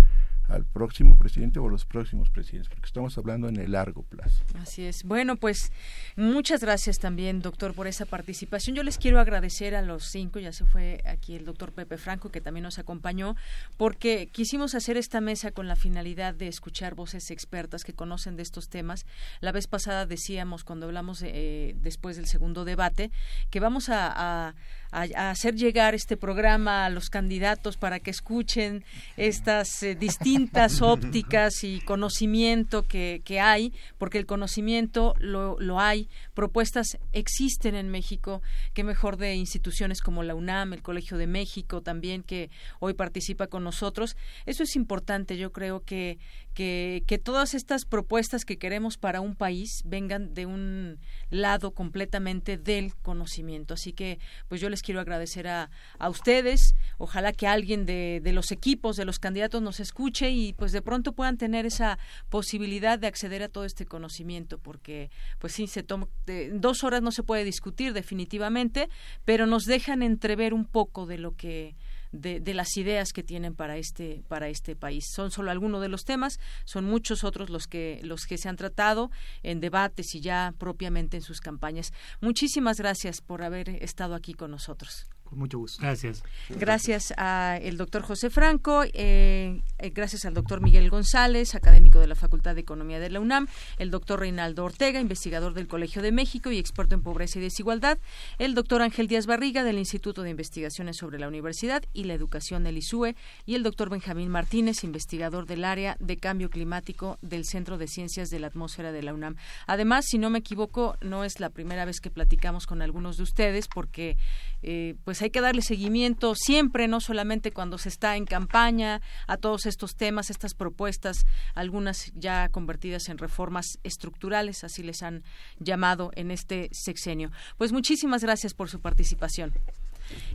al 0.47 0.65
próximo 0.65 1.17
presidente 1.17 1.59
o 1.59 1.69
los 1.69 1.85
próximos 1.85 2.29
presidentes, 2.29 2.69
porque 2.69 2.87
estamos 2.87 3.17
hablando 3.17 3.49
en 3.49 3.57
el 3.57 3.71
largo 3.71 4.03
plazo. 4.03 4.43
Así 4.59 4.83
es. 4.83 5.03
Bueno, 5.03 5.35
pues 5.35 5.71
muchas 6.15 6.61
gracias 6.61 6.99
también, 6.99 7.41
doctor, 7.41 7.73
por 7.73 7.87
esa 7.87 8.05
participación. 8.05 8.75
Yo 8.75 8.83
les 8.83 8.97
quiero 8.97 9.19
agradecer 9.19 9.75
a 9.75 9.81
los 9.81 10.05
cinco, 10.05 10.39
ya 10.39 10.51
se 10.51 10.65
fue 10.65 11.01
aquí 11.05 11.35
el 11.35 11.45
doctor 11.45 11.73
Pepe 11.73 11.97
Franco, 11.97 12.29
que 12.29 12.41
también 12.41 12.63
nos 12.63 12.79
acompañó, 12.79 13.35
porque 13.77 14.29
quisimos 14.31 14.75
hacer 14.75 14.97
esta 14.97 15.21
mesa 15.21 15.51
con 15.51 15.67
la 15.67 15.75
finalidad 15.75 16.33
de 16.33 16.47
escuchar 16.47 16.95
voces 16.95 17.29
expertas 17.31 17.83
que 17.83 17.93
conocen 17.93 18.35
de 18.35 18.43
estos 18.43 18.69
temas. 18.69 19.05
La 19.41 19.51
vez 19.51 19.67
pasada 19.67 20.05
decíamos, 20.05 20.63
cuando 20.63 20.85
hablamos 20.85 21.21
eh, 21.23 21.75
después 21.81 22.15
del 22.15 22.27
segundo 22.27 22.65
debate, 22.65 23.11
que 23.49 23.59
vamos 23.59 23.89
a 23.89 24.55
a, 24.91 25.29
hacer 25.29 25.55
llegar 25.55 25.95
este 25.95 26.17
programa 26.17 26.85
a 26.85 26.89
los 26.89 27.09
candidatos 27.09 27.77
para 27.77 27.99
que 27.99 28.11
escuchen 28.11 28.83
estas 29.15 29.83
eh, 29.83 29.95
distintas 29.95 30.36
ópticas 30.81 31.63
y 31.63 31.79
conocimiento 31.81 32.83
que, 32.83 33.21
que, 33.23 33.39
hay, 33.39 33.73
porque 33.97 34.17
el 34.17 34.25
conocimiento 34.25 35.15
lo, 35.19 35.59
lo 35.59 35.79
hay, 35.79 36.09
propuestas 36.33 36.97
existen 37.11 37.75
en 37.75 37.89
México, 37.89 38.41
que 38.73 38.83
mejor 38.83 39.17
de 39.17 39.35
instituciones 39.35 40.01
como 40.01 40.23
la 40.23 40.35
UNAM, 40.35 40.73
el 40.73 40.81
Colegio 40.81 41.17
de 41.17 41.27
México 41.27 41.81
también, 41.81 42.23
que 42.23 42.49
hoy 42.79 42.93
participa 42.93 43.47
con 43.47 43.63
nosotros. 43.63 44.15
Eso 44.45 44.63
es 44.63 44.75
importante, 44.75 45.37
yo 45.37 45.51
creo 45.51 45.81
que, 45.83 46.17
que, 46.53 47.03
que 47.07 47.17
todas 47.17 47.53
estas 47.53 47.85
propuestas 47.85 48.45
que 48.45 48.57
queremos 48.57 48.97
para 48.97 49.21
un 49.21 49.35
país 49.35 49.81
vengan 49.85 50.33
de 50.33 50.45
un 50.45 50.99
lado 51.29 51.71
completamente 51.71 52.57
del 52.57 52.95
conocimiento. 52.95 53.73
Así 53.73 53.93
que, 53.93 54.19
pues 54.47 54.61
yo 54.61 54.69
les 54.69 54.81
quiero 54.81 54.99
agradecer 54.99 55.47
a, 55.47 55.69
a 55.99 56.09
ustedes. 56.09 56.75
Ojalá 56.97 57.33
que 57.33 57.47
alguien 57.47 57.85
de, 57.85 58.21
de, 58.23 58.33
los 58.33 58.51
equipos, 58.51 58.95
de 58.95 59.05
los 59.05 59.19
candidatos 59.19 59.61
nos 59.61 59.79
escuche 59.79 60.26
y 60.29 60.53
pues 60.53 60.71
de 60.71 60.81
pronto 60.81 61.13
puedan 61.13 61.37
tener 61.37 61.65
esa 61.65 61.99
posibilidad 62.29 62.99
de 62.99 63.07
acceder 63.07 63.43
a 63.43 63.49
todo 63.49 63.65
este 63.65 63.85
conocimiento, 63.85 64.57
porque 64.57 65.09
pues 65.39 65.53
sí, 65.53 65.67
se 65.67 65.83
toma, 65.83 66.07
dos 66.53 66.83
horas 66.83 67.01
no 67.01 67.11
se 67.11 67.23
puede 67.23 67.43
discutir 67.43 67.93
definitivamente, 67.93 68.89
pero 69.25 69.45
nos 69.45 69.63
dejan 69.65 70.03
entrever 70.03 70.53
un 70.53 70.65
poco 70.65 71.05
de 71.05 71.17
lo 71.17 71.35
que 71.35 71.75
de, 72.11 72.39
de, 72.39 72.53
las 72.53 72.77
ideas 72.77 73.11
que 73.11 73.21
tienen 73.21 73.53
para 73.53 73.77
este 73.77 74.23
para 74.27 74.47
este 74.47 74.75
país. 74.75 75.05
Son 75.13 75.29
solo 75.29 75.51
algunos 75.51 75.81
de 75.81 75.89
los 75.89 76.03
temas, 76.03 76.39
son 76.63 76.85
muchos 76.85 77.23
otros 77.23 77.49
los 77.49 77.67
que 77.67 77.99
los 78.03 78.25
que 78.25 78.37
se 78.37 78.49
han 78.49 78.55
tratado 78.55 79.11
en 79.43 79.59
debates 79.59 80.15
y 80.15 80.21
ya 80.21 80.53
propiamente 80.57 81.17
en 81.17 81.23
sus 81.23 81.41
campañas. 81.41 81.91
Muchísimas 82.21 82.77
gracias 82.77 83.21
por 83.21 83.43
haber 83.43 83.69
estado 83.83 84.15
aquí 84.15 84.33
con 84.33 84.51
nosotros. 84.51 85.07
Con 85.29 85.39
mucho 85.39 85.59
gusto. 85.59 85.81
Gracias. 85.81 86.23
Gracias 86.49 87.13
al 87.17 87.77
doctor 87.77 88.01
José 88.01 88.29
Franco, 88.29 88.83
eh, 88.93 89.61
eh, 89.77 89.89
gracias 89.89 90.25
al 90.25 90.33
doctor 90.33 90.61
Miguel 90.61 90.89
González, 90.89 91.53
académico 91.53 91.99
de 91.99 92.07
la 92.07 92.15
Facultad 92.15 92.55
de 92.55 92.61
Economía 92.61 92.99
de 92.99 93.09
la 93.09 93.19
UNAM, 93.19 93.47
el 93.77 93.91
doctor 93.91 94.21
Reinaldo 94.21 94.63
Ortega, 94.63 95.01
investigador 95.01 95.53
del 95.53 95.67
Colegio 95.67 96.01
de 96.01 96.11
México 96.11 96.51
y 96.51 96.57
experto 96.57 96.95
en 96.95 97.01
pobreza 97.01 97.39
y 97.39 97.41
desigualdad, 97.41 97.97
el 98.39 98.55
doctor 98.55 98.81
Ángel 98.81 99.07
Díaz 99.07 99.25
Barriga 99.25 99.63
del 99.63 99.77
Instituto 99.77 100.23
de 100.23 100.29
Investigaciones 100.29 100.97
sobre 100.97 101.19
la 101.19 101.27
Universidad 101.27 101.83
y 101.93 102.05
la 102.05 102.13
Educación 102.13 102.63
del 102.63 102.77
ISUE 102.77 103.15
y 103.45 103.55
el 103.55 103.63
doctor 103.63 103.89
Benjamín 103.89 104.29
Martínez, 104.29 104.83
investigador 104.83 105.45
del 105.45 105.65
área 105.65 105.97
de 105.99 106.17
cambio 106.17 106.49
climático 106.49 107.17
del 107.21 107.45
Centro 107.45 107.77
de 107.77 107.87
Ciencias 107.87 108.29
de 108.29 108.39
la 108.39 108.47
Atmósfera 108.47 108.91
de 108.91 109.03
la 109.03 109.13
UNAM. 109.13 109.35
Además, 109.65 110.05
si 110.07 110.17
no 110.17 110.29
me 110.29 110.39
equivoco, 110.39 110.95
no 111.01 111.23
es 111.23 111.39
la 111.39 111.49
primera 111.49 111.85
vez 111.85 111.99
que 111.99 112.09
platicamos 112.09 112.65
con 112.65 112.81
algunos 112.81 113.17
de 113.17 113.23
ustedes 113.23 113.67
porque 113.67 114.17
eh, 114.63 114.95
pues 115.03 115.16
hay 115.21 115.29
que 115.29 115.41
darle 115.41 115.61
seguimiento 115.61 116.33
siempre, 116.35 116.87
no 116.87 116.99
solamente 116.99 117.51
cuando 117.51 117.77
se 117.77 117.89
está 117.89 118.15
en 118.15 118.25
campaña, 118.25 119.01
a 119.27 119.37
todos 119.37 119.65
estos 119.65 119.95
temas, 119.95 120.29
estas 120.29 120.53
propuestas, 120.53 121.25
algunas 121.55 122.11
ya 122.15 122.49
convertidas 122.49 123.09
en 123.09 123.17
reformas 123.17 123.79
estructurales, 123.83 124.63
así 124.63 124.83
les 124.83 125.03
han 125.03 125.23
llamado 125.59 126.11
en 126.15 126.31
este 126.31 126.69
sexenio. 126.71 127.31
Pues 127.57 127.71
muchísimas 127.71 128.23
gracias 128.23 128.53
por 128.53 128.69
su 128.69 128.79
participación. 128.79 129.53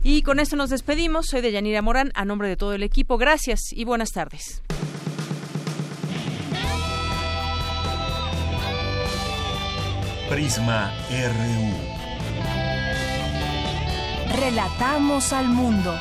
Y 0.03 0.21
con 0.21 0.39
esto 0.39 0.55
nos 0.55 0.69
despedimos. 0.69 1.27
Soy 1.27 1.41
de 1.41 1.51
Yanira 1.51 1.81
Morán, 1.81 2.11
a 2.13 2.25
nombre 2.25 2.47
de 2.47 2.57
todo 2.57 2.73
el 2.73 2.83
equipo. 2.83 3.17
Gracias 3.17 3.59
y 3.71 3.85
buenas 3.85 4.11
tardes. 4.11 4.61
Prisma 10.29 10.91
RU. 11.09 11.82
Relatamos 14.33 15.31
al 15.31 15.47
mundo. 15.47 15.95